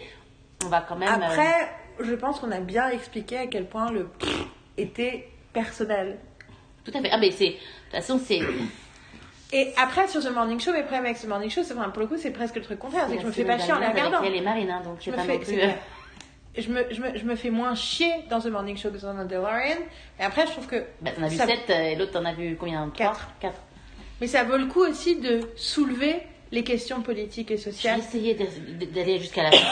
on 0.64 0.68
va 0.68 0.84
quand 0.86 0.96
même. 0.96 1.08
euh, 1.08 1.12
Après, 1.26 1.70
je 2.00 2.14
pense 2.14 2.40
qu'on 2.40 2.50
a 2.52 2.60
bien 2.60 2.88
expliqué 2.90 3.36
à 3.38 3.46
quel 3.46 3.66
point 3.66 3.90
le 3.90 4.08
était 4.76 5.28
personnel. 5.52 6.18
tout 6.84 6.92
à 6.94 7.00
fait. 7.00 7.08
Ah, 7.12 7.18
mais 7.18 7.30
c'est. 7.30 7.48
De 7.48 7.52
toute 7.52 7.92
façon, 7.92 8.18
c'est. 8.22 8.40
Et 9.52 9.72
après, 9.76 10.08
sur 10.08 10.20
ce 10.22 10.28
morning 10.28 10.58
show, 10.60 10.72
mes 10.72 10.82
problèmes 10.82 11.04
avec 11.04 11.16
ce 11.16 11.26
morning 11.26 11.48
show, 11.50 11.62
c'est 11.62 11.74
enfin, 11.74 11.88
pour 11.90 12.02
le 12.02 12.08
coup, 12.08 12.16
c'est 12.16 12.32
presque 12.32 12.56
le 12.56 12.62
truc 12.62 12.78
contraire. 12.78 13.06
C'est 13.08 13.16
que 13.16 13.22
je 13.22 13.26
me 13.26 13.32
fais 13.32 13.44
pas 13.44 13.58
chier 13.58 13.72
en 13.72 13.78
les 13.78 13.86
regardant. 13.86 14.22
Elle 14.22 14.34
est 14.34 14.40
marine, 14.40 14.70
hein, 14.70 14.82
donc 14.84 14.98
Je 15.00 15.10
pas 15.10 15.18
fais- 15.22 15.34
non 15.34 15.44
plus. 15.44 15.60
euh. 15.60 15.68
Je 16.58 16.70
me, 16.70 16.84
je, 16.90 17.00
me, 17.02 17.16
je 17.18 17.24
me 17.24 17.36
fais 17.36 17.50
moins 17.50 17.74
chier 17.74 18.10
dans 18.30 18.40
ce 18.40 18.48
morning 18.48 18.76
show 18.78 18.90
que 18.90 18.96
dans 18.96 19.12
Mandalorian. 19.14 19.76
Et 20.18 20.22
après, 20.22 20.46
je 20.46 20.52
trouve 20.52 20.66
que. 20.66 20.82
Bah, 21.00 21.10
t'en 21.16 21.22
as 21.24 21.28
vu 21.28 21.36
ça- 21.36 21.46
7 21.46 21.68
et 21.70 21.94
l'autre 21.96 22.12
t'en 22.12 22.24
as 22.24 22.32
vu 22.32 22.56
combien? 22.58 22.88
Trois? 22.88 23.06
Quatre. 23.12 23.28
4. 23.40 23.54
Mais 24.20 24.26
ça 24.26 24.42
vaut 24.44 24.56
le 24.56 24.66
coup 24.66 24.80
aussi 24.80 25.16
de 25.20 25.40
soulever 25.54 26.16
les 26.52 26.62
questions 26.64 27.02
politiques 27.02 27.50
et 27.50 27.56
J'ai 27.56 27.62
sociales 27.62 27.98
essayé 28.00 28.34
de- 28.34 28.84
d'aller 28.86 29.18
jusqu'à 29.18 29.42
la 29.44 29.50
fin. 29.52 29.66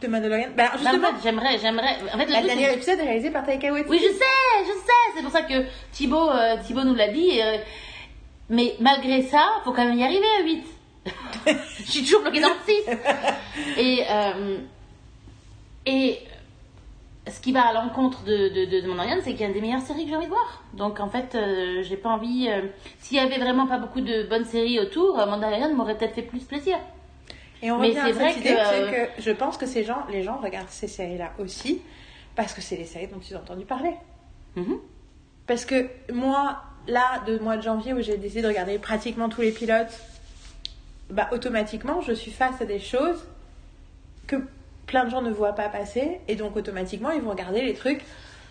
de 0.00 0.06
Mandalorian. 0.08 0.48
Bah, 0.56 0.70
en 0.74 0.78
justement, 0.78 1.08
fait, 1.08 1.22
j'aimerais, 1.22 1.58
j'aimerais. 1.60 1.96
En 2.12 2.18
fait, 2.18 2.26
le 2.26 2.32
truc, 2.48 2.50
c'est- 2.58 2.74
épisode 2.74 2.98
est 3.00 3.04
réalisé 3.04 3.30
par 3.30 3.44
Taika 3.44 3.72
Waititi. 3.72 3.90
Oui, 3.90 3.98
je 4.02 4.08
sais, 4.12 4.64
je 4.66 4.72
sais. 4.72 4.92
C'est 5.16 5.22
pour 5.22 5.32
ça 5.32 5.42
que 5.42 5.64
Thibaut, 5.92 6.30
euh, 6.30 6.56
Thibaut 6.66 6.84
nous 6.84 6.94
l'a 6.94 7.08
dit. 7.08 7.40
euh, 7.42 7.58
mais 8.50 8.74
malgré 8.80 9.22
ça, 9.22 9.46
faut 9.64 9.72
quand 9.72 9.84
même 9.84 9.98
y 9.98 10.04
arriver 10.04 10.26
à 10.40 10.44
8. 10.44 10.64
je 11.46 11.90
suis 11.90 12.02
toujours 12.02 12.22
bloquée 12.22 12.40
dans 12.40 12.48
le 12.48 12.54
6. 12.66 12.82
Et, 13.78 14.04
euh, 14.10 14.56
et 15.86 16.18
ce 17.26 17.40
qui 17.40 17.52
va 17.52 17.62
à 17.66 17.72
l'encontre 17.72 18.22
de, 18.24 18.48
de, 18.48 18.64
de, 18.70 18.80
de 18.82 18.86
Mandalorian, 18.88 19.18
c'est 19.24 19.30
qu'il 19.32 19.40
y 19.40 19.44
a 19.44 19.46
une 19.46 19.54
des 19.54 19.60
meilleures 19.60 19.80
séries 19.80 20.04
que 20.04 20.10
j'ai 20.10 20.16
envie 20.16 20.26
de 20.26 20.30
voir. 20.30 20.62
Donc 20.74 21.00
en 21.00 21.08
fait, 21.08 21.34
euh, 21.34 21.82
j'ai 21.82 21.96
pas 21.96 22.10
envie. 22.10 22.48
euh, 22.50 22.62
S'il 22.98 23.16
y 23.16 23.20
avait 23.20 23.38
vraiment 23.38 23.66
pas 23.66 23.78
beaucoup 23.78 24.00
de 24.02 24.24
bonnes 24.24 24.44
séries 24.44 24.78
autour, 24.78 25.18
euh, 25.18 25.26
Mandalorian 25.26 25.72
m'aurait 25.74 25.96
peut-être 25.96 26.14
fait 26.14 26.22
plus 26.22 26.44
plaisir. 26.44 26.76
Et 27.62 27.70
on 27.70 27.78
Mais 27.78 27.88
revient 27.88 27.98
à 28.00 28.04
c'est 28.06 28.12
cette 28.12 28.22
vrai 28.22 28.32
idée, 28.34 28.48
que- 28.54 28.64
c'est 28.66 28.90
que 29.16 29.22
je 29.22 29.30
pense 29.30 29.56
que 29.56 29.64
ces 29.66 29.84
gens, 29.84 30.04
les 30.10 30.22
gens 30.22 30.36
regardent 30.42 30.68
ces 30.68 30.88
séries-là 30.88 31.32
aussi 31.38 31.80
parce 32.36 32.52
que 32.52 32.60
c'est 32.60 32.76
les 32.76 32.84
séries 32.84 33.06
dont 33.06 33.20
ils 33.20 33.34
ont 33.36 33.40
entendu 33.40 33.64
parler. 33.64 33.94
Mhm. 34.56 34.78
Parce 35.46 35.64
que 35.64 35.88
moi, 36.12 36.58
là, 36.88 37.22
de 37.26 37.38
mois 37.38 37.56
de 37.56 37.62
janvier 37.62 37.94
où 37.94 38.02
j'ai 38.02 38.18
décidé 38.18 38.42
de 38.42 38.48
regarder 38.48 38.78
pratiquement 38.78 39.30
tous 39.30 39.40
les 39.40 39.52
pilotes, 39.52 39.98
bah 41.10 41.28
automatiquement, 41.32 42.00
je 42.02 42.12
suis 42.12 42.30
face 42.32 42.60
à 42.60 42.64
des 42.66 42.80
choses 42.80 43.24
que 44.26 44.36
plein 44.86 45.04
de 45.04 45.10
gens 45.10 45.22
ne 45.22 45.30
voient 45.30 45.54
pas 45.54 45.68
passer 45.68 46.20
et 46.28 46.36
donc 46.36 46.56
automatiquement, 46.56 47.10
ils 47.10 47.20
vont 47.20 47.30
regarder 47.30 47.62
les 47.62 47.74
trucs 47.74 48.02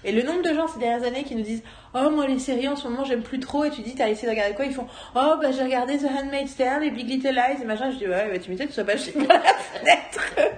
Et 0.04 0.12
le 0.12 0.24
nombre 0.24 0.42
de 0.42 0.54
gens 0.54 0.68
ces 0.68 0.80
dernières 0.80 1.08
années 1.08 1.24
qui 1.24 1.36
nous 1.36 1.44
disent 1.44 1.64
Oh, 1.96 2.10
moi, 2.10 2.28
les 2.28 2.40
séries 2.40 2.68
en 2.68 2.76
ce 2.76 2.88
moment, 2.88 3.06
j'aime 3.06 3.22
plus 3.22 3.40
trop. 3.40 3.64
Et 3.64 3.70
tu 3.70 3.82
dis, 3.82 3.96
t'as 3.96 4.10
essayé 4.10 4.28
de 4.28 4.34
regarder 4.34 4.56
quoi? 4.56 4.66
Ils 4.66 4.74
font 4.74 4.88
Oh, 5.16 5.36
bah, 5.42 5.52
j'ai 5.52 5.64
regardé 5.64 5.98
The 5.98 6.06
Handmaid's 6.06 6.56
Tale, 6.58 6.84
et 6.84 6.92
Big 6.92 7.08
Little 7.08 7.34
Lies, 7.34 7.62
et 7.62 7.66
machin. 7.66 7.92
Je 7.92 7.98
dis 7.98 8.08
Ouais, 8.08 8.30
bah, 8.32 8.40
tu 8.40 8.52
m'étonnes, 8.52 8.68
tu 8.68 8.74
sois 8.74 8.84
pas 8.84 8.98
chez 8.98 9.14
moi 9.16 9.28
la 9.28 9.54
fenêtre. 9.54 10.36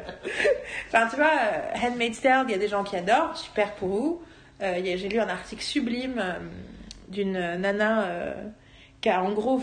enfin, 0.88 1.08
tu 1.10 1.16
vois, 1.18 1.26
euh, 1.26 1.88
Handmaid's 1.88 2.22
Tale, 2.22 2.46
il 2.48 2.52
y 2.52 2.56
a 2.56 2.58
des 2.58 2.68
gens 2.68 2.84
qui 2.84 2.96
adorent, 2.96 3.38
super 3.38 3.74
pour 3.74 3.90
vous. 3.90 4.22
Euh, 4.62 4.80
j'ai 4.84 5.10
lu 5.10 5.20
un 5.20 5.28
article 5.28 5.62
sublime 5.62 6.18
euh, 6.18 6.40
d'une 7.10 7.34
nana 7.34 8.08
qui 9.06 9.12
a 9.12 9.22
en 9.22 9.34
gros 9.34 9.62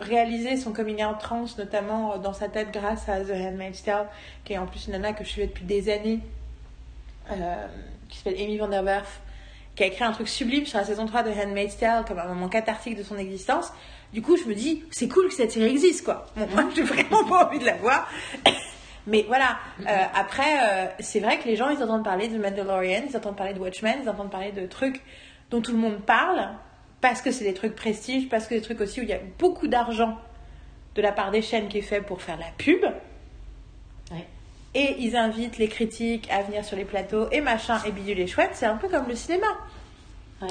réalisé 0.00 0.56
son 0.56 0.72
coming 0.72 1.04
out 1.04 1.18
trans, 1.20 1.44
notamment 1.58 2.14
euh, 2.14 2.16
dans 2.16 2.32
sa 2.32 2.48
tête 2.48 2.70
grâce 2.72 3.06
à 3.06 3.20
The 3.20 3.32
Handmaid's 3.32 3.82
Tale, 3.82 4.08
qui 4.46 4.54
est 4.54 4.58
en 4.58 4.64
plus 4.64 4.86
une 4.86 4.92
nana 4.92 5.12
que 5.12 5.24
je 5.24 5.28
suivais 5.28 5.46
depuis 5.46 5.66
des 5.66 5.92
années, 5.92 6.20
euh, 7.30 7.66
qui 8.08 8.16
s'appelle 8.16 8.40
Amy 8.40 8.56
Van 8.56 8.66
Der 8.66 8.82
Werf, 8.82 9.20
qui 9.76 9.82
a 9.82 9.88
écrit 9.88 10.04
un 10.04 10.12
truc 10.12 10.26
sublime 10.26 10.64
sur 10.64 10.78
la 10.78 10.86
saison 10.86 11.04
3 11.04 11.22
de 11.24 11.30
Handmaid's 11.30 11.76
Tale 11.76 12.06
comme 12.06 12.18
un 12.18 12.28
moment 12.28 12.48
cathartique 12.48 12.96
de 12.96 13.02
son 13.02 13.18
existence. 13.18 13.74
Du 14.14 14.22
coup, 14.22 14.38
je 14.38 14.44
me 14.44 14.54
dis, 14.54 14.82
c'est 14.90 15.08
cool 15.08 15.28
que 15.28 15.34
cette 15.34 15.52
série 15.52 15.68
existe, 15.68 16.06
quoi. 16.06 16.24
Bon, 16.34 16.48
moi, 16.54 16.64
j'ai 16.74 16.82
vraiment 16.82 17.24
pas 17.24 17.46
envie 17.46 17.58
de 17.58 17.66
la 17.66 17.76
voir. 17.76 18.10
Mais 19.06 19.26
voilà, 19.28 19.58
euh, 19.86 20.04
après, 20.14 20.60
euh, 20.62 20.86
c'est 21.00 21.20
vrai 21.20 21.38
que 21.38 21.44
les 21.46 21.56
gens, 21.56 21.68
ils 21.68 21.82
entendent 21.82 22.04
parler 22.04 22.28
de 22.28 22.38
Mandalorian, 22.38 23.02
ils 23.06 23.14
entendent 23.14 23.36
parler 23.36 23.52
de 23.52 23.58
Watchmen, 23.58 23.98
ils 24.02 24.08
entendent 24.08 24.30
parler 24.30 24.52
de 24.52 24.66
trucs 24.66 25.02
dont 25.50 25.60
tout 25.60 25.72
le 25.72 25.78
monde 25.78 26.00
parle, 26.06 26.48
parce 27.00 27.22
que 27.22 27.30
c'est 27.30 27.44
des 27.44 27.54
trucs 27.54 27.74
prestige, 27.74 28.28
parce 28.28 28.46
que 28.46 28.54
des 28.54 28.60
trucs 28.60 28.80
aussi 28.80 29.00
où 29.00 29.02
il 29.02 29.08
y 29.08 29.14
a 29.14 29.20
beaucoup 29.38 29.68
d'argent 29.68 30.18
de 30.94 31.02
la 31.02 31.12
part 31.12 31.30
des 31.30 31.42
chaînes 31.42 31.68
qui 31.68 31.78
est 31.78 31.82
fait 31.82 32.00
pour 32.00 32.22
faire 32.22 32.38
la 32.38 32.50
pub. 32.56 32.82
Ouais. 34.10 34.26
Et 34.74 34.96
ils 34.98 35.16
invitent 35.16 35.58
les 35.58 35.68
critiques 35.68 36.28
à 36.30 36.42
venir 36.42 36.64
sur 36.64 36.76
les 36.76 36.84
plateaux 36.84 37.30
et 37.30 37.40
machin 37.40 37.80
et 37.86 37.92
bidule 37.92 38.18
et 38.18 38.26
chouette. 38.26 38.50
C'est 38.54 38.66
un 38.66 38.76
peu 38.76 38.88
comme 38.88 39.06
le 39.06 39.14
cinéma. 39.14 39.46
Ouais. 40.42 40.48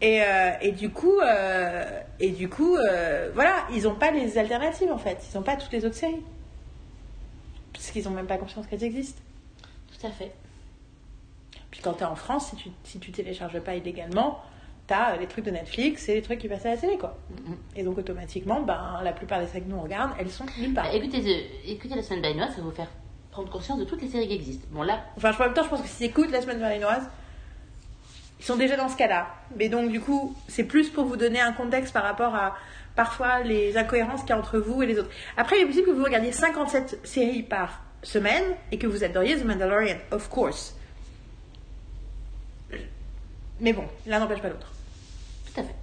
Et, 0.00 0.22
euh, 0.22 0.52
et 0.60 0.72
du 0.72 0.90
coup, 0.90 1.18
euh, 1.18 2.00
et 2.20 2.30
du 2.30 2.48
coup 2.48 2.76
euh, 2.76 3.30
voilà, 3.34 3.66
ils 3.72 3.82
n'ont 3.82 3.96
pas 3.96 4.10
les 4.10 4.38
alternatives 4.38 4.92
en 4.92 4.98
fait. 4.98 5.18
Ils 5.30 5.36
n'ont 5.36 5.42
pas 5.42 5.56
toutes 5.56 5.72
les 5.72 5.84
autres 5.84 5.96
séries. 5.96 6.22
Parce 7.72 7.90
qu'ils 7.90 8.04
n'ont 8.04 8.10
même 8.10 8.26
pas 8.26 8.38
conscience 8.38 8.66
qu'elles 8.66 8.84
existent. 8.84 9.22
Tout 9.98 10.06
à 10.06 10.10
fait. 10.10 10.32
Puis 11.70 11.80
quand 11.80 11.94
tu 11.94 12.00
es 12.00 12.06
en 12.06 12.16
France, 12.16 12.50
si 12.50 12.56
tu, 12.56 12.70
si 12.84 12.98
tu 12.98 13.10
télécharges 13.10 13.60
pas 13.60 13.74
illégalement, 13.74 14.42
tu 14.88 14.94
as 14.94 15.16
les 15.16 15.26
trucs 15.26 15.44
de 15.44 15.50
Netflix 15.50 16.08
et 16.08 16.14
les 16.14 16.22
trucs 16.22 16.38
qui 16.38 16.48
passent 16.48 16.66
à 16.66 16.70
la 16.70 16.76
télé 16.76 16.96
quoi. 16.98 17.16
Et 17.76 17.82
donc 17.84 17.98
automatiquement, 17.98 18.62
ben, 18.62 19.00
la 19.04 19.12
plupart 19.12 19.40
des 19.40 19.46
séries 19.46 19.62
que 19.64 19.68
nous 19.70 19.76
on 19.76 19.82
regarde, 19.82 20.12
elles 20.18 20.30
sont 20.30 20.46
nulle 20.58 20.74
part. 20.74 20.84
Bah, 20.84 20.94
écoutez, 20.94 21.18
euh, 21.18 21.70
écoutez 21.70 21.94
la 21.94 22.02
semaine 22.02 22.22
danoise, 22.22 22.50
ça 22.50 22.56
va 22.56 22.62
vous 22.62 22.70
faire 22.70 22.88
prendre 23.30 23.50
conscience 23.50 23.78
de 23.78 23.84
toutes 23.84 24.02
les 24.02 24.08
séries 24.08 24.26
qui 24.26 24.34
existent. 24.34 24.66
Bon, 24.70 24.82
là, 24.82 25.00
Enfin, 25.16 25.32
en 25.32 25.38
même 25.44 25.54
temps, 25.54 25.62
je 25.62 25.68
pense 25.68 25.82
que 25.82 25.88
s'ils 25.88 26.06
écoutent 26.06 26.30
la 26.32 26.40
semaine 26.40 26.58
marinoise, 26.58 27.08
ils 28.40 28.44
sont 28.44 28.56
déjà 28.56 28.76
dans 28.76 28.88
ce 28.88 28.96
cas-là. 28.96 29.28
Mais 29.56 29.68
donc, 29.68 29.90
du 29.90 30.00
coup, 30.00 30.34
c'est 30.48 30.64
plus 30.64 30.88
pour 30.90 31.04
vous 31.04 31.16
donner 31.16 31.40
un 31.40 31.52
contexte 31.52 31.92
par 31.92 32.02
rapport 32.04 32.34
à 32.34 32.56
parfois 32.96 33.40
les 33.42 33.76
incohérences 33.76 34.22
qu'il 34.22 34.30
y 34.30 34.32
a 34.32 34.38
entre 34.38 34.58
vous 34.58 34.82
et 34.82 34.86
les 34.86 34.98
autres. 34.98 35.10
Après, 35.36 35.56
il 35.58 35.62
est 35.62 35.66
possible 35.66 35.86
que 35.86 35.92
vous 35.92 36.04
regardiez 36.04 36.32
57 36.32 37.00
séries 37.04 37.42
par 37.42 37.82
semaine 38.02 38.44
et 38.72 38.78
que 38.78 38.86
vous 38.86 39.04
adoriez 39.04 39.36
The 39.36 39.44
Mandalorian, 39.44 39.96
of 40.10 40.28
course. 40.28 40.74
Mais 43.60 43.72
bon, 43.72 43.84
l'un 44.06 44.20
n'empêche 44.20 44.40
pas 44.40 44.48
l'autre. 44.48 44.72
tout 45.52 45.60
à 45.60 45.64
fait. 45.64 45.74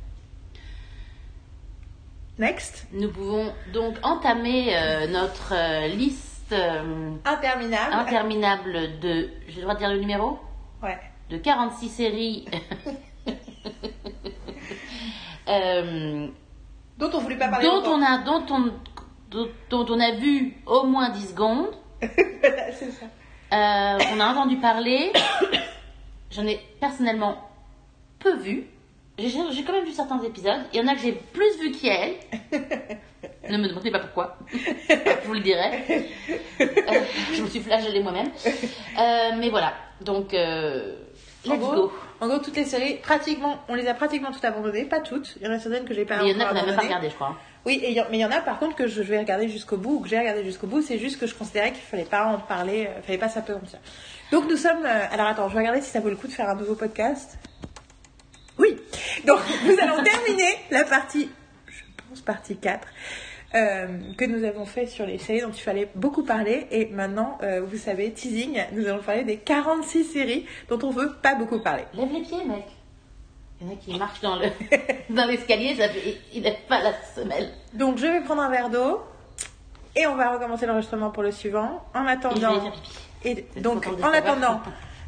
Next. 2.38 2.88
Nous 2.92 3.10
pouvons 3.12 3.54
donc 3.74 3.96
entamer 4.04 4.76
euh, 4.78 5.08
notre 5.08 5.54
euh, 5.54 5.88
liste 5.88 6.52
euh, 6.52 7.12
Interminable. 7.24 7.94
interminable 7.94 9.00
de. 9.00 9.30
J'ai 9.48 9.56
le 9.58 9.62
droit 9.62 9.74
de 9.76 9.80
dire 9.80 9.90
le 9.90 10.00
numéro? 10.00 10.40
Ouais. 10.84 10.98
De 11.30 11.38
46 11.38 11.90
séries. 11.90 12.46
euh, 15.48 16.28
Dont 16.98 17.10
on 17.14 17.20
voulait 17.20 17.38
pas 17.38 17.48
parler 17.48 17.66
dont, 17.66 17.76
longtemps. 17.76 17.94
on 18.00 18.02
a, 18.04 18.18
dont, 18.24 18.46
on, 18.50 18.72
dont, 19.32 19.48
dont 19.70 19.86
on 19.90 20.00
a 20.00 20.12
vu 20.16 20.56
au 20.66 20.86
moins 20.86 21.10
10 21.10 21.30
secondes. 21.30 21.68
Voilà, 22.42 22.72
c'est 22.74 22.92
ça. 22.92 23.06
Euh, 23.54 23.98
on 24.16 24.20
a 24.20 24.28
entendu 24.28 24.58
parler. 24.58 25.12
J'en 26.32 26.46
ai 26.46 26.60
personnellement 26.80 27.38
peu 28.20 28.36
vu. 28.38 28.66
J'ai 29.18 29.64
quand 29.64 29.74
même 29.74 29.86
vu 29.86 29.92
certains 29.94 30.22
épisodes. 30.24 30.62
Il 30.74 30.80
y 30.80 30.84
en 30.84 30.88
a 30.88 30.96
que 30.96 31.02
j'ai 31.02 31.14
plus 31.14 31.58
vu 31.60 31.72
qu'elle. 31.72 32.16
ne 33.50 33.58
me 33.58 33.68
demandez 33.70 33.92
pas 33.92 34.00
pourquoi. 34.00 34.38
je 34.52 35.28
vous 35.28 35.34
le 35.34 35.40
dirai. 35.40 36.10
Euh, 36.60 36.66
je 37.34 37.42
me 37.42 37.48
suis 37.48 37.62
flagellée 37.62 38.02
moi-même. 38.04 38.30
Euh, 39.00 39.30
mais 39.38 39.50
voilà. 39.50 39.74
Donc, 40.02 40.34
euh, 40.34 40.96
En 41.48 41.52
let's 41.54 41.60
gros, 41.60 41.74
go. 41.76 41.94
en 42.20 42.28
gros, 42.28 42.40
toutes 42.40 42.58
les 42.58 42.66
séries, 42.66 42.96
pratiquement, 42.96 43.60
on 43.70 43.76
les 43.76 43.88
a 43.88 43.94
pratiquement 43.94 44.32
toutes 44.32 44.44
abandonnées, 44.44 44.84
pas 44.86 45.00
toutes. 45.00 45.36
Il 45.40 45.46
y 45.46 45.50
en 45.50 45.54
a 45.54 45.60
certaines 45.60 45.86
que 45.86 45.94
j'ai 45.94 46.04
pas 46.06 46.18
Mais 46.22 46.32
il 46.32 46.38
y 46.38 46.42
en 46.42 46.46
a 46.46 46.50
qu'on 46.50 46.56
n'a 46.56 46.66
même 46.66 46.76
pas 46.76 46.82
regardé, 46.82 47.10
je 47.10 47.16
crois. 47.16 47.36
Oui, 47.66 47.80
et 47.82 47.92
il 47.92 47.96
y 47.96 48.02
en- 48.02 48.06
mais 48.12 48.18
il 48.18 48.22
y 48.22 48.26
en 48.26 48.32
a 48.32 48.42
par 48.42 48.60
contre 48.60 48.76
que 48.76 48.88
je 48.88 49.02
vais 49.02 49.18
regarder 49.18 49.48
jusqu'au 49.48 49.78
bout, 49.78 49.96
ou 49.96 50.00
que 50.02 50.10
j'ai 50.10 50.20
regardé 50.20 50.44
jusqu'au 50.44 50.68
bout, 50.68 50.82
c'est 50.82 51.00
juste 51.00 51.20
que 51.20 51.26
je 51.26 51.34
considérais 51.34 51.72
qu'il 51.72 51.82
fallait 51.82 52.04
pas 52.04 52.26
en 52.26 52.38
parler, 52.40 52.88
euh, 52.90 53.02
fallait 53.02 53.18
pas 53.18 53.30
s'apesantir. 53.30 53.80
Donc 54.32 54.48
nous 54.50 54.58
sommes. 54.58 54.86
alors 54.86 55.28
attends, 55.28 55.48
je 55.50 55.54
vais 55.54 55.60
regarder 55.62 55.82
si 55.82 55.90
ça 55.90 56.00
vaut 56.02 56.10
le 56.10 56.16
coup 56.18 56.28
de 56.28 56.34
faire 56.34 56.50
un 56.50 56.56
nouveau 56.56 56.76
podcast. 56.76 57.40
Oui, 58.58 58.78
donc 59.26 59.40
nous 59.66 59.78
allons 59.82 60.04
terminer 60.04 60.58
la 60.72 60.84
partie, 60.86 61.30
je 61.68 61.84
pense 62.10 62.22
partie 62.22 62.56
4, 62.58 62.88
euh, 63.56 63.88
que 64.18 64.26
nous 64.26 64.44
avons 64.46 64.66
fait 64.66 64.86
sur 64.86 65.06
les 65.06 65.18
séries 65.18 65.42
dont 65.42 65.52
il 65.52 65.62
fallait 65.62 65.90
beaucoup 65.96 66.24
parler. 66.24 66.68
Et 66.72 66.86
maintenant, 66.88 67.38
euh, 67.44 67.62
vous 67.62 67.78
savez, 67.78 68.12
teasing, 68.12 68.62
nous 68.74 68.88
allons 68.88 69.02
parler 69.04 69.24
des 69.24 69.38
46 69.38 70.04
séries 70.06 70.46
dont 70.70 70.80
on 70.84 70.90
veut 70.92 71.14
pas 71.22 71.36
beaucoup 71.36 71.60
parler. 71.60 71.84
Lève 71.94 72.12
les 72.14 72.22
pieds, 72.22 72.44
mec. 72.46 72.64
Il 73.62 73.68
y 73.68 73.70
en 73.70 73.74
a 73.74 73.76
qui 73.78 73.98
marchent 73.98 74.22
dans 74.22 74.36
le 74.38 74.48
dans 75.16 75.26
l'escalier, 75.26 75.76
ça 75.76 75.88
fait- 75.90 76.18
il 76.34 76.44
lève 76.44 76.58
pas 76.68 76.82
la 76.82 76.94
semelle. 77.16 77.50
Donc 77.74 77.98
je 77.98 78.06
vais 78.08 78.22
prendre 78.22 78.42
un 78.42 78.50
verre 78.50 78.70
d'eau 78.70 79.02
et 79.96 80.06
on 80.08 80.16
va 80.16 80.32
recommencer 80.34 80.66
l'enregistrement 80.66 81.10
pour 81.12 81.24
le 81.24 81.32
suivant. 81.32 81.86
En 81.94 82.06
attendant, 82.06 82.62
et 83.24 83.46
donc 83.58 83.86
en 83.88 84.12
attendant, 84.12 84.62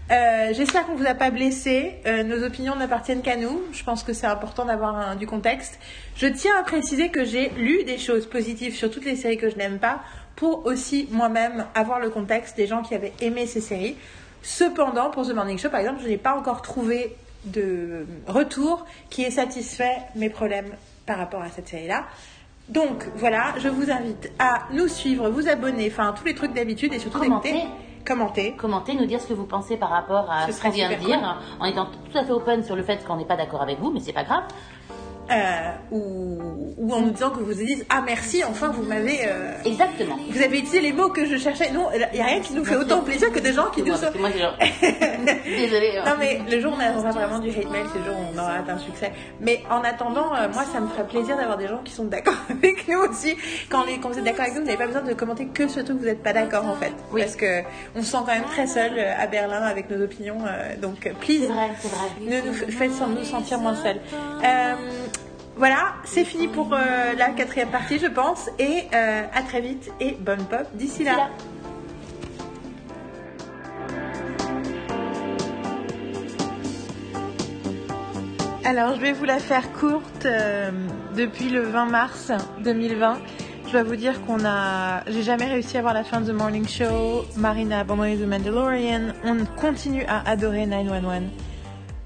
euh, 0.10 0.54
j'espère 0.54 0.86
qu'on 0.86 0.96
vous 0.96 1.06
a 1.06 1.14
pas 1.14 1.32
blessé. 1.32 1.96
Euh, 2.06 2.24
nos 2.24 2.46
opinions 2.46 2.76
n'appartiennent 2.76 3.22
qu'à 3.22 3.36
nous. 3.36 3.62
Je 3.74 3.84
pense 3.84 4.04
que 4.04 4.14
c'est 4.14 4.28
important 4.28 4.66
d'avoir 4.66 5.16
du 5.16 5.28
contexte. 5.28 5.80
Je 6.16 6.28
tiens 6.28 6.54
à 6.60 6.64
préciser 6.64 7.10
que 7.10 7.26
j'ai 7.26 7.50
lu 7.58 7.84
des 7.84 7.98
choses 7.98 8.28
positives 8.28 8.76
sur 8.76 8.90
toutes 8.90 9.06
les 9.06 9.16
séries 9.16 9.38
que 9.38 9.50
je 9.50 9.56
n'aime 9.58 9.80
pas 9.80 10.02
pour 10.36 10.66
aussi 10.66 11.10
moi-même 11.12 11.66
avoir 11.76 12.00
le 12.00 12.10
contexte 12.10 12.56
des 12.56 12.68
gens 12.68 12.84
qui 12.84 12.96
avaient 12.96 13.14
aimé 13.22 13.48
ces 13.48 13.60
séries. 13.60 13.98
Cependant, 14.44 15.10
pour 15.10 15.28
The 15.28 15.34
Morning 15.34 15.58
Show, 15.58 15.70
par 15.70 15.82
exemple, 15.82 16.02
je 16.04 16.08
n'ai 16.08 16.18
pas 16.18 16.36
encore 16.36 16.62
trouvé 16.62 17.16
de 17.46 18.06
retour 18.28 18.86
qui 19.10 19.24
ait 19.24 19.32
satisfait 19.32 19.98
mes 20.16 20.30
problèmes 20.30 20.70
par 21.06 21.18
rapport 21.18 21.42
à 21.42 21.50
cette 21.50 21.68
série-là. 21.68 22.06
Donc 22.70 23.06
voilà, 23.16 23.56
je 23.60 23.68
vous 23.70 23.90
invite 23.90 24.32
à 24.40 24.68
nous 24.74 24.88
suivre, 24.88 25.30
vous 25.30 25.48
abonner, 25.48 25.90
enfin 25.92 26.14
tous 26.18 26.26
les 26.26 26.36
trucs 26.36 26.54
d'habitude 26.54 26.94
et 26.94 27.00
surtout 27.00 27.20
d'écouter, 27.20 27.56
commenter. 28.08 28.56
Commentez, 28.56 28.96
nous 28.96 29.06
dire 29.06 29.22
ce 29.22 29.28
que 29.28 29.34
vous 29.34 29.46
pensez 29.46 29.78
par 29.78 29.90
rapport 29.90 30.32
à 30.32 30.50
Ce 30.52 30.62
qu'on 30.62 30.70
vient 30.70 30.90
de 30.90 30.96
dire, 30.96 31.20
en 31.60 31.66
étant 31.66 31.86
tout 31.86 32.18
à 32.18 32.24
fait 32.24 32.32
open 32.32 32.64
sur 32.64 32.76
le 32.76 32.84
fait 32.84 33.06
qu'on 33.06 33.18
n'est 33.18 33.26
pas 33.26 33.36
d'accord 33.36 33.62
avec 33.62 33.80
vous, 33.80 33.92
mais 33.92 34.00
c'est 34.00 34.14
pas 34.14 34.24
grave. 34.24 34.44
Euh, 35.32 35.72
ou, 35.92 36.74
ou 36.78 36.94
en 36.94 37.02
nous 37.02 37.12
disant 37.12 37.30
que 37.32 37.40
vous 37.40 37.46
vous 37.46 37.54
dites 37.54 37.86
ah 37.90 38.02
merci 38.06 38.44
enfin 38.44 38.70
vous 38.70 38.84
m'avez 38.84 39.20
euh, 39.26 39.52
Exactement. 39.66 40.18
vous 40.30 40.42
avez 40.42 40.58
utilisé 40.58 40.82
les 40.82 40.94
mots 40.94 41.10
que 41.10 41.26
je 41.26 41.38
cherchais 41.38 41.72
non 41.72 41.90
il 41.94 42.08
n'y 42.14 42.22
a 42.22 42.26
rien 42.26 42.40
qui 42.42 42.54
nous 42.54 42.64
fait 42.66 42.76
autant 42.78 43.02
plaisir 43.02 43.32
que 43.32 43.40
des 43.40 43.54
gens 43.54 43.70
qui 43.72 43.82
nous 43.84 43.96
sont 43.96 44.08
moi, 44.20 44.30
genre... 44.32 44.56
Désolée. 45.46 45.98
hein. 45.98 46.04
non 46.06 46.16
mais 46.20 46.40
le 46.50 46.60
jour 46.62 46.74
où 46.74 46.76
on 46.82 47.00
aura 47.00 47.12
vraiment 47.12 47.40
du 47.40 47.50
hate 47.50 47.70
mail 47.72 47.86
c'est 47.92 48.00
le 48.00 48.06
jour 48.06 48.16
où 48.16 48.26
on 48.36 48.38
aura 48.40 48.54
atteint 48.54 48.74
un 48.76 48.78
succès 48.80 49.12
mais 49.42 49.62
en 49.70 49.82
attendant 49.84 50.34
euh, 50.36 50.48
moi 50.54 50.64
ça 50.72 50.80
me 50.80 50.88
ferait 50.88 51.08
plaisir 51.08 51.36
d'avoir 51.38 51.58
des 51.58 51.68
gens 51.68 51.82
qui 51.84 51.94
sont 51.94 52.06
d'accord 52.06 52.36
avec 52.50 52.88
nous 52.88 53.00
aussi 53.00 53.36
quand, 53.70 53.86
les, 53.86 54.00
quand 54.00 54.10
vous 54.10 54.20
êtes 54.20 54.24
d'accord 54.26 54.42
avec 54.42 54.54
nous 54.56 54.62
vous 54.62 54.68
n'avez 54.68 54.78
pas 54.78 54.88
besoin 54.88 55.02
de 55.02 55.14
commenter 55.14 55.48
que 55.48 55.68
ce 55.68 55.80
truc 55.82 55.98
que 55.98 56.02
vous 56.02 56.08
n'êtes 56.08 56.24
pas 56.24 56.34
d'accord 56.34 56.66
en 56.66 56.76
fait 56.76 56.94
Oui. 57.12 57.22
parce 57.22 57.36
que 57.36 57.62
on 57.96 58.02
se 58.02 58.08
sent 58.12 58.18
quand 58.26 58.34
même 58.34 58.44
très 58.46 58.68
seul 58.68 58.92
euh, 58.98 59.14
à 59.18 59.28
Berlin 59.28 59.62
avec 59.62 59.90
nos 59.90 60.04
opinions 60.04 60.38
euh, 60.48 60.76
donc 60.78 61.06
euh, 61.06 61.12
please 61.20 61.48
vrai, 61.48 61.70
vrai. 61.84 62.42
ne 62.42 62.48
nous 62.48 62.54
faites 62.54 62.94
sans 62.94 63.08
nous 63.08 63.24
sentir 63.24 63.60
moins 63.60 63.76
seuls. 63.76 64.00
Voilà, 65.58 65.96
c'est 66.04 66.24
fini 66.24 66.48
pour 66.48 66.72
euh, 66.74 66.78
la 67.18 67.30
quatrième 67.30 67.70
partie, 67.70 67.98
je 67.98 68.06
pense. 68.06 68.48
Et 68.60 68.84
euh, 68.94 69.24
à 69.34 69.42
très 69.42 69.60
vite 69.62 69.92
et 70.00 70.12
bonne 70.20 70.44
pop 70.46 70.68
d'ici 70.76 71.04
là. 71.04 71.30
Alors, 78.64 78.96
je 78.96 79.02
vais 79.02 79.14
vous 79.14 79.26
la 79.26 79.40
faire 79.40 79.72
courte. 79.74 80.26
euh, 80.26 80.70
depuis 81.16 81.50
le 81.50 81.62
20 81.62 81.86
mars 81.86 82.32
2020, 82.64 83.18
je 83.66 83.72
dois 83.72 83.84
vous 83.84 83.96
dire 83.96 84.22
qu'on 84.26 84.46
a. 84.46 85.04
J'ai 85.08 85.24
jamais 85.24 85.46
réussi 85.46 85.78
à 85.78 85.82
voir 85.82 85.96
la 85.96 86.04
fin 86.04 86.22
de 86.22 86.32
The 86.32 86.36
Morning 86.36 86.68
Show. 86.68 87.26
Marina 87.36 87.78
a 87.78 87.82
abandonné 87.82 88.16
The 88.18 88.28
Mandalorian. 88.28 89.14
On 89.24 89.38
continue 89.60 90.04
à 90.08 90.30
adorer 90.30 90.68
911, 90.68 91.24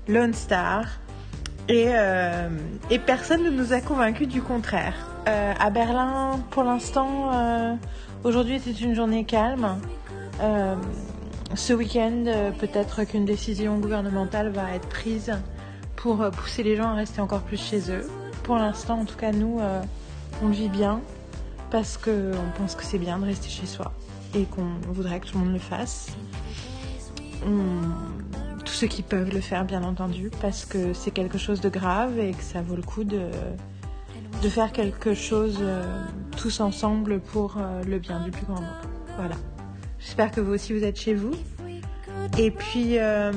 Lone 0.07 0.33
Star. 0.33 0.85
Et, 1.71 1.85
euh, 1.87 2.49
et 2.89 2.99
personne 2.99 3.43
ne 3.43 3.49
nous 3.49 3.71
a 3.71 3.79
convaincus 3.79 4.27
du 4.27 4.41
contraire. 4.41 4.93
Euh, 5.29 5.53
à 5.57 5.69
Berlin, 5.69 6.41
pour 6.49 6.63
l'instant, 6.63 7.31
euh, 7.33 7.75
aujourd'hui 8.25 8.55
était 8.55 8.71
une 8.71 8.93
journée 8.93 9.23
calme. 9.23 9.79
Euh, 10.41 10.75
ce 11.55 11.71
week-end, 11.71 12.25
peut-être 12.59 13.05
qu'une 13.05 13.23
décision 13.23 13.77
gouvernementale 13.77 14.49
va 14.49 14.73
être 14.75 14.89
prise 14.89 15.31
pour 15.95 16.29
pousser 16.31 16.61
les 16.63 16.75
gens 16.75 16.89
à 16.89 16.93
rester 16.95 17.21
encore 17.21 17.41
plus 17.41 17.61
chez 17.61 17.89
eux. 17.89 18.05
Pour 18.43 18.57
l'instant, 18.57 18.99
en 18.99 19.05
tout 19.05 19.17
cas, 19.17 19.31
nous, 19.31 19.59
on 20.41 20.47
le 20.47 20.53
vit 20.53 20.69
bien 20.69 20.99
parce 21.69 21.97
qu'on 21.97 22.31
pense 22.57 22.75
que 22.75 22.83
c'est 22.83 22.97
bien 22.99 23.17
de 23.17 23.25
rester 23.25 23.49
chez 23.49 23.65
soi 23.65 23.93
et 24.35 24.43
qu'on 24.43 24.67
voudrait 24.91 25.19
que 25.21 25.27
tout 25.27 25.37
le 25.37 25.43
monde 25.45 25.53
le 25.53 25.59
fasse. 25.59 26.07
On- 27.45 28.50
Tous 28.65 28.73
ceux 28.73 28.87
qui 28.87 29.01
peuvent 29.01 29.33
le 29.33 29.41
faire, 29.41 29.65
bien 29.65 29.83
entendu, 29.83 30.31
parce 30.41 30.65
que 30.65 30.93
c'est 30.93 31.11
quelque 31.11 31.37
chose 31.37 31.61
de 31.61 31.69
grave 31.69 32.19
et 32.19 32.31
que 32.31 32.43
ça 32.43 32.61
vaut 32.61 32.75
le 32.75 32.83
coup 32.83 33.03
de, 33.03 33.29
de 34.41 34.49
faire 34.49 34.71
quelque 34.71 35.13
chose 35.13 35.59
euh, 35.61 35.83
tous 36.37 36.59
ensemble 36.61 37.19
pour 37.19 37.57
euh, 37.57 37.83
le 37.83 37.99
bien 37.99 38.21
du 38.21 38.31
plus 38.31 38.45
grand 38.45 38.55
nombre. 38.55 38.81
Voilà. 39.17 39.35
J'espère 39.99 40.31
que 40.31 40.41
vous 40.41 40.53
aussi 40.53 40.73
vous 40.73 40.83
êtes 40.83 40.99
chez 40.99 41.13
vous. 41.13 41.31
Et 42.37 42.49
puis, 42.49 42.97
euh, 42.97 43.31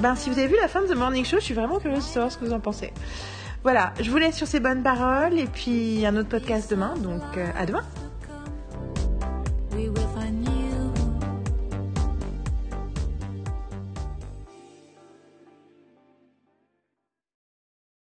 ben, 0.00 0.14
si 0.14 0.28
vous 0.28 0.38
avez 0.38 0.48
vu 0.48 0.56
la 0.60 0.68
fin 0.68 0.82
de 0.82 0.86
The 0.86 0.96
Morning 0.96 1.24
Show, 1.24 1.36
je 1.38 1.44
suis 1.44 1.54
vraiment 1.54 1.78
curieuse 1.78 2.04
de 2.04 2.10
savoir 2.10 2.32
ce 2.32 2.38
que 2.38 2.44
vous 2.44 2.52
en 2.52 2.60
pensez. 2.60 2.92
Voilà, 3.62 3.94
je 4.00 4.10
vous 4.10 4.18
laisse 4.18 4.36
sur 4.36 4.46
ces 4.46 4.60
bonnes 4.60 4.82
paroles 4.82 5.38
et 5.38 5.46
puis 5.46 6.04
un 6.04 6.16
autre 6.16 6.28
podcast 6.28 6.70
demain, 6.70 6.94
donc 6.96 7.22
à 7.56 7.64
demain. 7.64 7.84